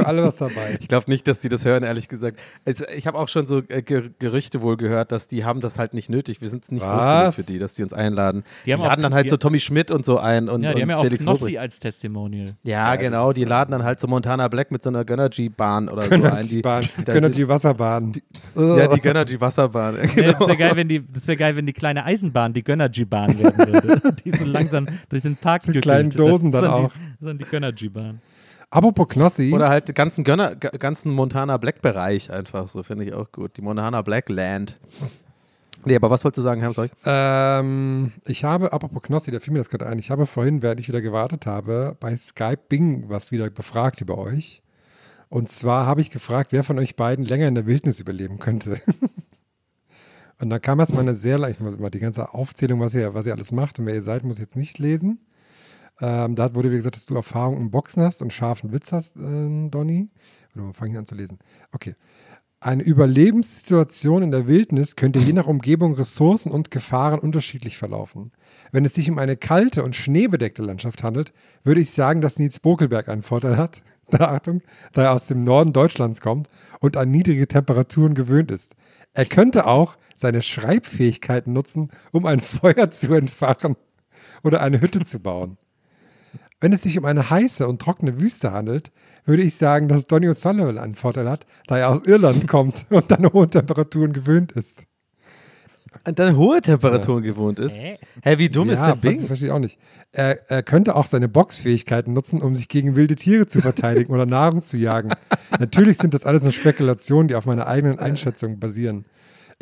Für 0.00 0.06
alle 0.06 0.22
was 0.24 0.36
dabei. 0.36 0.78
Ich 0.80 0.88
glaube 0.88 1.10
nicht, 1.10 1.26
dass 1.28 1.38
die 1.38 1.48
das 1.48 1.64
hören, 1.64 1.82
ehrlich 1.82 2.08
gesagt. 2.08 2.38
Also 2.64 2.84
ich 2.96 3.06
habe 3.06 3.18
auch 3.18 3.28
schon 3.28 3.46
so 3.46 3.62
äh, 3.68 3.82
Ger 3.82 4.02
Gerüchte 4.18 4.62
wohl 4.62 4.76
gehört, 4.76 5.12
dass 5.12 5.26
die 5.28 5.44
haben 5.44 5.60
das 5.60 5.78
halt 5.78 5.94
nicht 5.94 6.10
nötig. 6.10 6.40
Wir 6.40 6.48
sind 6.48 6.64
es 6.64 6.70
nicht 6.72 6.82
groß 6.82 7.04
genug 7.04 7.34
für 7.34 7.42
die, 7.44 7.58
dass 7.58 7.74
die 7.74 7.82
uns 7.82 7.92
einladen. 7.92 8.42
Die 8.42 8.66
Die, 8.66 8.72
haben 8.74 8.80
auch- 8.82 8.86
laden 8.86 9.02
dann 9.02 9.14
halt 9.14 9.30
so 9.30 9.36
Tommy 9.36 9.60
Schmidt 9.60 9.90
und 9.90 10.04
so 10.04 10.18
ein 10.18 10.48
und, 10.48 10.62
Ja, 10.62 10.70
die 10.70 10.76
und 10.76 10.82
haben 10.82 10.90
ja 10.90 10.96
auch 10.96 11.02
Felix 11.02 11.22
Knossi 11.24 11.40
Lobrecht. 11.44 11.58
als 11.58 11.80
Testimonial. 11.80 12.54
Ja, 12.62 12.96
genau. 12.96 13.32
Die 13.32 13.44
laden 13.44 13.72
dann 13.72 13.82
halt 13.84 14.00
so 14.00 14.06
Montana 14.08 14.48
Black 14.48 14.70
mit 14.70 14.82
so 14.82 14.90
einer 14.90 15.04
Gönnergy-Bahn 15.04 15.88
oder 15.88 16.02
so 16.02 16.10
ein. 16.24 16.46
Die, 16.48 16.62
Bahn, 16.62 16.84
da 17.04 17.12
Gönnergy 17.12 17.40
sind- 17.40 17.48
Wasserbahn. 17.48 18.12
Ja, 18.56 18.94
die 18.94 19.00
Gönnergy-Wasserbahn. 19.02 19.96
Ja, 19.96 20.02
Ja, 20.02 20.06
genau. 20.14 20.32
das 20.38 20.46
wäre 20.48 20.56
geil, 20.56 20.72
wenn 20.76 20.88
die, 20.88 21.06
das 21.12 21.26
wäre 21.28 21.36
geil, 21.36 21.56
wenn 21.56 21.66
die 21.66 21.72
kleine 21.72 22.04
Eisenbahn 22.04 22.52
die 22.52 22.62
Gönnergy-Bahn 22.64 23.38
werden 23.38 23.58
würde. 23.72 24.14
die 24.24 24.30
so 24.30 24.44
langsam 24.44 24.86
durch 25.08 25.22
den 25.22 25.36
Park 25.36 25.66
Mit 25.68 25.82
kleinen 25.82 26.10
Dosen 26.10 26.50
das 26.50 26.62
ist 26.62 26.66
dann 26.66 26.70
auch. 26.72 26.92
Die, 26.92 26.98
das 26.98 27.20
ist 27.20 27.26
dann 27.26 27.38
die 27.38 27.44
Gönnergy-Bahn. 27.44 28.20
Apropos 28.70 29.08
Knossi. 29.08 29.52
Oder 29.52 29.68
halt 29.68 29.88
den 29.88 29.94
ganzen 29.94 30.22
Gönner, 30.24 30.54
ga- 30.54 30.70
ganzen 30.70 31.10
Montana 31.12 31.56
Black 31.56 31.82
Bereich 31.82 32.30
einfach 32.30 32.68
so, 32.68 32.82
finde 32.84 33.04
ich 33.04 33.12
auch 33.14 33.30
gut. 33.32 33.56
Die 33.56 33.62
Montana 33.62 34.02
Black 34.02 34.28
Land. 34.28 34.78
Nee, 35.84 35.96
aber 35.96 36.10
was 36.10 36.22
wolltest 36.24 36.38
du 36.38 36.42
sagen, 36.42 36.60
Herr 36.60 36.72
Sorry? 36.72 36.90
Ähm, 37.04 38.12
ich 38.26 38.44
habe, 38.44 38.72
apropos 38.72 39.02
Knossi, 39.02 39.30
da 39.30 39.40
fiel 39.40 39.52
mir 39.52 39.58
das 39.60 39.70
gerade 39.70 39.86
ein, 39.86 39.98
ich 39.98 40.10
habe 40.10 40.26
vorhin, 40.26 40.62
während 40.62 40.78
ich 40.78 40.88
wieder 40.88 41.00
gewartet 41.00 41.46
habe, 41.46 41.96
bei 42.00 42.14
Skype 42.16 42.60
Bing 42.68 43.04
was 43.08 43.32
wieder 43.32 43.48
befragt 43.50 44.00
über 44.02 44.18
euch. 44.18 44.62
Und 45.30 45.50
zwar 45.50 45.86
habe 45.86 46.00
ich 46.00 46.10
gefragt, 46.10 46.52
wer 46.52 46.64
von 46.64 46.78
euch 46.78 46.96
beiden 46.96 47.24
länger 47.24 47.48
in 47.48 47.54
der 47.54 47.66
Wildnis 47.66 47.98
überleben 47.98 48.38
könnte. 48.40 48.80
und 50.40 50.50
da 50.50 50.58
kam 50.58 50.80
erstmal 50.80 51.02
eine 51.02 51.14
sehr, 51.14 51.38
mal 51.38 51.90
die 51.90 51.98
ganze 51.98 52.34
Aufzählung, 52.34 52.80
was 52.80 52.94
ihr, 52.94 53.14
was 53.14 53.26
ihr 53.26 53.32
alles 53.32 53.50
macht 53.50 53.78
und 53.78 53.86
wer 53.86 53.94
ihr 53.94 54.02
seid, 54.02 54.22
muss 54.24 54.36
ich 54.36 54.42
jetzt 54.42 54.56
nicht 54.56 54.78
lesen. 54.78 55.18
Ähm, 56.00 56.34
da 56.34 56.54
wurde 56.54 56.70
mir 56.70 56.76
gesagt, 56.76 56.96
dass 56.96 57.06
du 57.06 57.14
Erfahrung 57.14 57.56
im 57.58 57.70
Boxen 57.70 58.02
hast 58.02 58.22
und 58.22 58.32
scharfen 58.32 58.72
Witz 58.72 58.92
hast, 58.92 59.16
äh, 59.16 59.68
Donny. 59.68 60.10
Warte 60.54 60.74
fange 60.74 60.92
ich 60.92 60.98
an 60.98 61.06
zu 61.06 61.14
lesen. 61.14 61.38
Okay. 61.72 61.94
Eine 62.62 62.82
Überlebenssituation 62.82 64.22
in 64.22 64.30
der 64.30 64.46
Wildnis 64.46 64.94
könnte 64.94 65.18
je 65.18 65.32
nach 65.32 65.46
Umgebung, 65.46 65.94
Ressourcen 65.94 66.52
und 66.52 66.70
Gefahren 66.70 67.18
unterschiedlich 67.18 67.78
verlaufen. 67.78 68.32
Wenn 68.70 68.84
es 68.84 68.92
sich 68.92 69.10
um 69.10 69.18
eine 69.18 69.38
kalte 69.38 69.82
und 69.82 69.96
schneebedeckte 69.96 70.62
Landschaft 70.62 71.02
handelt, 71.02 71.32
würde 71.64 71.80
ich 71.80 71.90
sagen, 71.90 72.20
dass 72.20 72.38
Nils 72.38 72.60
Bokelberg 72.60 73.08
einen 73.08 73.22
Vorteil 73.22 73.56
hat, 73.56 73.82
da, 74.10 74.32
Achtung, 74.32 74.60
da 74.92 75.04
er 75.04 75.12
aus 75.14 75.26
dem 75.26 75.42
Norden 75.42 75.72
Deutschlands 75.72 76.20
kommt 76.20 76.48
und 76.80 76.98
an 76.98 77.10
niedrige 77.10 77.48
Temperaturen 77.48 78.14
gewöhnt 78.14 78.50
ist. 78.50 78.76
Er 79.14 79.24
könnte 79.24 79.66
auch 79.66 79.96
seine 80.14 80.42
Schreibfähigkeiten 80.42 81.54
nutzen, 81.54 81.90
um 82.12 82.26
ein 82.26 82.40
Feuer 82.42 82.90
zu 82.90 83.14
entfachen 83.14 83.74
oder 84.42 84.60
eine 84.60 84.82
Hütte 84.82 85.02
zu 85.06 85.18
bauen. 85.18 85.56
Wenn 86.60 86.72
es 86.72 86.82
sich 86.82 86.98
um 86.98 87.06
eine 87.06 87.30
heiße 87.30 87.66
und 87.66 87.80
trockene 87.80 88.20
Wüste 88.20 88.52
handelt, 88.52 88.92
würde 89.24 89.42
ich 89.42 89.56
sagen, 89.56 89.88
dass 89.88 90.06
Donny 90.06 90.28
O'Sullivan 90.28 90.78
einen 90.78 90.94
Vorteil 90.94 91.28
hat, 91.28 91.46
da 91.66 91.78
er 91.78 91.90
aus 91.90 92.06
Irland 92.06 92.46
kommt 92.48 92.86
und 92.90 93.10
an 93.12 93.32
hohe 93.32 93.48
Temperaturen 93.48 94.12
gewöhnt 94.12 94.52
ist. 94.52 94.84
Und 96.06 96.18
dann 96.18 96.36
hohe 96.36 96.60
Temperaturen 96.60 97.22
gewohnt 97.22 97.58
ist. 97.58 97.74
Hä? 97.74 97.98
Hä, 98.22 98.38
wie 98.38 98.48
dumm 98.48 98.70
ist 98.70 98.84
der 98.84 98.94
Bing? 98.94 99.26
verstehe 99.26 99.48
ich 99.48 99.52
auch 99.52 99.58
nicht. 99.58 99.78
Er, 100.12 100.48
er 100.48 100.62
könnte 100.62 100.94
auch 100.94 101.06
seine 101.06 101.28
Boxfähigkeiten 101.28 102.12
nutzen, 102.14 102.40
um 102.42 102.54
sich 102.54 102.68
gegen 102.68 102.94
wilde 102.94 103.16
Tiere 103.16 103.46
zu 103.46 103.60
verteidigen 103.60 104.12
oder 104.12 104.24
Nahrung 104.24 104.62
zu 104.62 104.76
jagen. 104.76 105.10
Natürlich 105.58 105.98
sind 105.98 106.14
das 106.14 106.24
alles 106.24 106.42
nur 106.44 106.52
Spekulationen, 106.52 107.26
die 107.26 107.34
auf 107.34 107.44
meiner 107.44 107.66
eigenen 107.66 107.98
Einschätzung 107.98 108.60
basieren. 108.60 109.04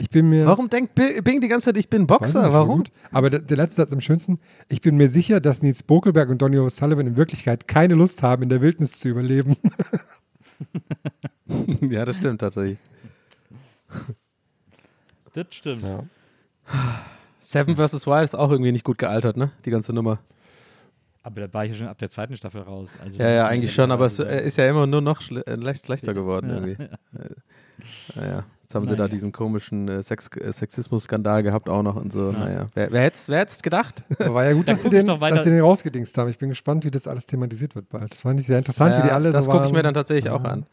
Ich 0.00 0.10
bin 0.10 0.28
mir. 0.28 0.46
Warum 0.46 0.70
denkt 0.70 0.94
Bi- 0.94 1.20
Bing 1.22 1.40
die 1.40 1.48
ganze 1.48 1.66
Zeit, 1.66 1.76
ich 1.76 1.90
bin 1.90 2.06
Boxer? 2.06 2.44
nicht, 2.44 2.52
Warum? 2.52 2.78
gut. 2.78 2.92
Aber 3.10 3.30
der, 3.30 3.40
der 3.40 3.56
letzte 3.56 3.82
Satz 3.82 3.92
am 3.92 4.00
schönsten. 4.00 4.38
Ich 4.68 4.80
bin 4.80 4.96
mir 4.96 5.08
sicher, 5.08 5.40
dass 5.40 5.60
Nils 5.60 5.82
Bokelberg 5.82 6.28
und 6.28 6.40
Donny 6.40 6.56
O'Sullivan 6.58 7.00
in 7.06 7.16
Wirklichkeit 7.16 7.66
keine 7.66 7.94
Lust 7.94 8.22
haben, 8.22 8.44
in 8.44 8.48
der 8.48 8.60
Wildnis 8.62 8.98
zu 9.00 9.08
überleben. 9.08 9.56
ja, 11.80 12.04
das 12.04 12.16
stimmt 12.16 12.40
tatsächlich. 12.40 12.78
Das 15.34 15.46
stimmt. 15.50 15.82
Ja. 15.82 16.04
Seven 17.40 17.76
vs. 17.76 18.06
Wild 18.06 18.24
ist 18.24 18.34
auch 18.34 18.50
irgendwie 18.50 18.72
nicht 18.72 18.84
gut 18.84 18.98
gealtert, 18.98 19.36
ne? 19.36 19.50
Die 19.64 19.70
ganze 19.70 19.92
Nummer. 19.92 20.18
Aber 21.22 21.40
da 21.40 21.52
war 21.52 21.64
ich 21.64 21.72
ja 21.72 21.76
schon 21.78 21.88
ab 21.88 21.98
der 21.98 22.08
zweiten 22.10 22.36
Staffel 22.36 22.62
raus. 22.62 22.96
Also 23.02 23.18
Ja, 23.18 23.28
ja, 23.30 23.46
eigentlich 23.46 23.72
schon, 23.74 23.90
aber 23.90 24.06
es 24.06 24.18
äh, 24.18 24.46
ist 24.46 24.56
ja 24.58 24.68
immer 24.68 24.86
nur 24.86 25.00
noch 25.00 25.20
schle 25.20 25.44
äh, 25.46 25.56
leicht 25.56 25.86
schlechter 25.86 26.14
geworden 26.14 26.48
Ja, 26.50 26.54
irgendwie. 26.56 26.82
Äh, 26.82 27.28
Naja, 28.14 28.44
jetzt 28.68 28.74
haben 28.74 28.84
sie 28.84 28.92
da 28.96 29.04
Naja. 29.04 29.08
diesen 29.08 29.32
komischen 29.32 29.88
äh, 29.88 30.02
Sex 30.02 30.28
äh, 30.36 30.52
Sexismus-Skandal 30.52 31.42
gehabt 31.42 31.70
auch 31.70 31.82
noch 31.82 31.96
und 31.96 32.12
so. 32.12 32.32
Naja, 32.32 32.68
wer, 32.74 32.92
wer 32.92 33.00
hätte 33.00 33.16
es 33.16 33.26
wer 33.28 33.38
hätt's 33.38 33.62
gedacht? 33.62 34.04
Aber 34.18 34.34
war 34.34 34.44
ja 34.44 34.52
gut, 34.52 34.68
Da 34.68 34.72
dass 34.74 34.82
sie, 34.82 34.90
den, 34.90 35.06
dass 35.06 35.44
sie 35.44 35.50
den 35.50 35.60
rausgedingst 35.60 36.18
haben. 36.18 36.28
Ich 36.28 36.36
bin 36.36 36.50
gespannt, 36.50 36.84
wie 36.84 36.90
das 36.90 37.08
alles 37.08 37.24
thematisiert 37.26 37.74
wird 37.74 37.88
bald. 37.88 38.12
Das 38.12 38.20
fand 38.20 38.38
ich 38.40 38.46
sehr 38.46 38.58
interessant, 38.58 38.98
wie 38.98 39.02
die 39.06 39.10
alle 39.10 39.32
das 39.32 39.46
so 39.46 39.50
gucke 39.52 39.64
ich 39.66 39.72
mir 39.72 39.82
dann 39.82 39.94
tatsächlich 39.94 40.30
auch 40.30 40.44
an. 40.44 40.66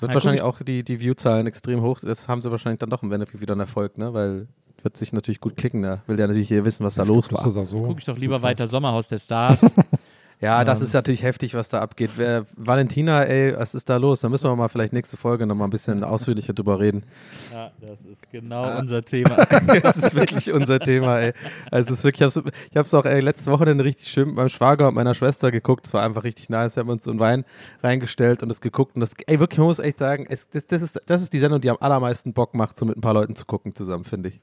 Wird 0.00 0.10
Ja, 0.10 0.14
wahrscheinlich 0.14 0.42
auch 0.42 0.60
die, 0.62 0.82
die 0.82 0.98
View-Zahlen 1.00 1.46
extrem 1.46 1.80
hoch. 1.80 2.00
Das 2.00 2.28
haben 2.28 2.40
sie 2.40 2.50
wahrscheinlich 2.50 2.80
dann 2.80 2.90
doch 2.90 3.02
im 3.04 3.12
Endeffekt 3.12 3.40
wieder 3.40 3.52
einen 3.52 3.60
Erfolg, 3.60 3.96
ne? 3.98 4.12
Weil 4.12 4.48
wird 4.82 4.96
sich 4.96 5.12
natürlich 5.12 5.40
gut 5.40 5.56
klicken. 5.56 5.82
Da 5.82 6.02
will 6.06 6.16
der 6.16 6.26
natürlich 6.28 6.48
hier 6.48 6.64
wissen, 6.64 6.84
was 6.84 6.96
da 6.96 7.04
los 7.04 7.32
war. 7.32 7.48
so. 7.48 7.82
Guck 7.82 7.98
ich 7.98 8.04
doch 8.04 8.18
lieber 8.18 8.42
weiter 8.42 8.66
Sommerhaus 8.66 9.08
der 9.08 9.18
Stars. 9.18 9.74
Ja, 10.40 10.64
das 10.64 10.82
ist 10.82 10.92
natürlich 10.92 11.22
heftig, 11.22 11.54
was 11.54 11.70
da 11.70 11.80
abgeht. 11.80 12.10
Wer, 12.16 12.44
Valentina, 12.56 13.24
ey, 13.24 13.56
was 13.56 13.74
ist 13.74 13.88
da 13.88 13.96
los? 13.96 14.20
Da 14.20 14.28
müssen 14.28 14.50
wir 14.50 14.54
mal 14.54 14.68
vielleicht 14.68 14.92
nächste 14.92 15.16
Folge 15.16 15.46
nochmal 15.46 15.66
ein 15.66 15.70
bisschen 15.70 16.04
ausführlicher 16.04 16.52
drüber 16.52 16.78
reden. 16.78 17.04
ja, 17.52 17.70
das 17.80 18.04
ist 18.04 18.30
genau 18.30 18.78
unser 18.78 19.02
Thema. 19.02 19.46
das 19.82 19.96
ist 19.96 20.14
wirklich 20.14 20.52
unser 20.52 20.78
Thema, 20.78 21.20
ey. 21.20 21.32
Also 21.70 21.94
es 21.94 22.00
ist 22.00 22.04
wirklich, 22.04 22.28
ich 22.28 22.36
hab's, 22.36 22.52
ich 22.70 22.76
hab's 22.76 22.92
auch 22.92 23.06
ey, 23.06 23.20
letzte 23.20 23.50
Woche 23.50 23.64
dann 23.64 23.80
richtig 23.80 24.08
schön 24.08 24.28
mit 24.28 24.36
meinem 24.36 24.50
Schwager 24.50 24.88
und 24.88 24.94
meiner 24.94 25.14
Schwester 25.14 25.50
geguckt. 25.50 25.86
Es 25.86 25.94
war 25.94 26.02
einfach 26.02 26.24
richtig 26.24 26.50
nice. 26.50 26.76
Wir 26.76 26.82
haben 26.82 26.90
uns 26.90 27.04
so 27.04 27.10
einen 27.10 27.20
Wein 27.20 27.46
reingestellt 27.82 28.42
und 28.42 28.50
das 28.50 28.60
geguckt. 28.60 28.94
Und 28.94 29.00
das, 29.00 29.12
ey, 29.26 29.40
wirklich, 29.40 29.58
man 29.58 29.68
muss 29.68 29.78
echt 29.78 29.98
sagen, 29.98 30.26
es, 30.28 30.50
das, 30.50 30.66
das, 30.66 30.82
ist, 30.82 31.00
das 31.06 31.22
ist 31.22 31.32
die 31.32 31.38
Sendung, 31.38 31.62
die 31.62 31.70
am 31.70 31.78
allermeisten 31.80 32.34
Bock 32.34 32.54
macht, 32.54 32.76
so 32.76 32.84
mit 32.84 32.98
ein 32.98 33.00
paar 33.00 33.14
Leuten 33.14 33.36
zu 33.36 33.46
gucken 33.46 33.74
zusammen, 33.74 34.04
finde 34.04 34.28
ich. 34.28 34.40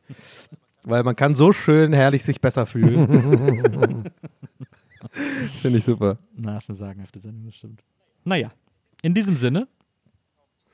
Weil 0.83 1.03
man 1.03 1.15
kann 1.15 1.35
so 1.35 1.53
schön 1.53 1.93
herrlich 1.93 2.23
sich 2.23 2.41
besser 2.41 2.65
fühlen. 2.65 4.09
finde 5.61 5.79
ich 5.79 5.85
super. 5.85 6.17
Na, 6.35 6.57
ist 6.57 6.69
eine 6.69 6.77
sagenhafte 6.77 7.19
Sendung, 7.19 7.45
das 7.45 7.55
stimmt. 7.55 7.83
Naja, 8.23 8.51
in 9.01 9.13
diesem 9.13 9.37
Sinne, 9.37 9.67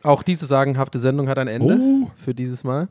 Auch 0.03 0.23
diese 0.23 0.45
sagenhafte 0.45 0.99
Sendung 0.99 1.27
hat 1.27 1.37
ein 1.37 1.47
Ende 1.47 2.07
für 2.15 2.33
dieses 2.33 2.63
Mal. 2.63 2.87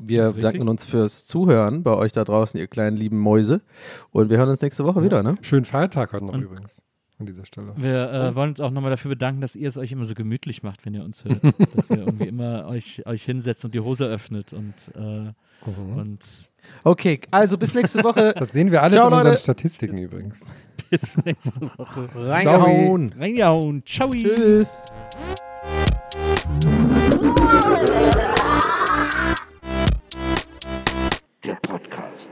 Wir 0.00 0.32
bedanken 0.32 0.68
uns 0.68 0.84
fürs 0.84 1.26
Zuhören 1.26 1.82
bei 1.82 1.94
euch 1.94 2.12
da 2.12 2.24
draußen, 2.24 2.58
ihr 2.58 2.66
kleinen 2.66 2.96
lieben 2.96 3.18
Mäuse. 3.18 3.62
Und 4.10 4.30
wir 4.30 4.38
hören 4.38 4.48
uns 4.48 4.60
nächste 4.60 4.84
Woche 4.84 5.02
wieder, 5.02 5.22
ne? 5.22 5.36
Schönen 5.40 5.64
Feiertag 5.64 6.12
heute 6.12 6.24
noch 6.24 6.34
übrigens. 6.34 6.82
An 7.18 7.26
dieser 7.26 7.44
Stelle. 7.46 7.72
wir 7.76 8.10
äh, 8.10 8.34
wollen 8.34 8.50
uns 8.50 8.60
auch 8.60 8.72
nochmal 8.72 8.90
dafür 8.90 9.10
bedanken, 9.10 9.40
dass 9.40 9.54
ihr 9.54 9.68
es 9.68 9.76
euch 9.76 9.92
immer 9.92 10.04
so 10.04 10.14
gemütlich 10.14 10.64
macht, 10.64 10.84
wenn 10.84 10.94
ihr 10.94 11.04
uns 11.04 11.24
hört. 11.24 11.40
dass 11.76 11.88
ihr 11.90 11.98
irgendwie 11.98 12.26
immer 12.26 12.66
euch, 12.66 13.06
euch 13.06 13.24
hinsetzt 13.24 13.64
und 13.64 13.72
die 13.72 13.78
Hose 13.78 14.04
öffnet 14.06 14.52
und, 14.52 14.74
äh, 14.96 15.32
und 15.66 16.18
Okay, 16.82 17.20
also 17.30 17.56
bis 17.58 17.74
nächste 17.74 18.02
Woche. 18.04 18.34
Das 18.38 18.52
sehen 18.52 18.70
wir 18.70 18.82
alles 18.82 18.96
Ciao, 18.96 19.08
in 19.08 19.12
unseren 19.12 19.28
Leute. 19.32 19.42
Statistiken 19.42 19.98
übrigens. 19.98 20.40
bis 20.90 21.16
nächste 21.24 21.60
Woche. 21.78 22.08
Reingehauen. 22.14 23.14
Reingehauen. 23.18 23.84
Ciao. 23.86 24.10
Tschüss. 24.10 24.82
Der 31.44 31.54
Podcast. 31.62 32.30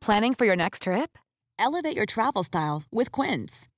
Planning 0.00 0.34
for 0.34 0.44
your 0.46 0.56
next 0.56 0.82
trip? 0.82 1.18
Elevate 1.58 1.96
your 1.96 2.06
travel 2.06 2.42
style 2.44 2.82
with 2.92 3.10
Quince. 3.10 3.68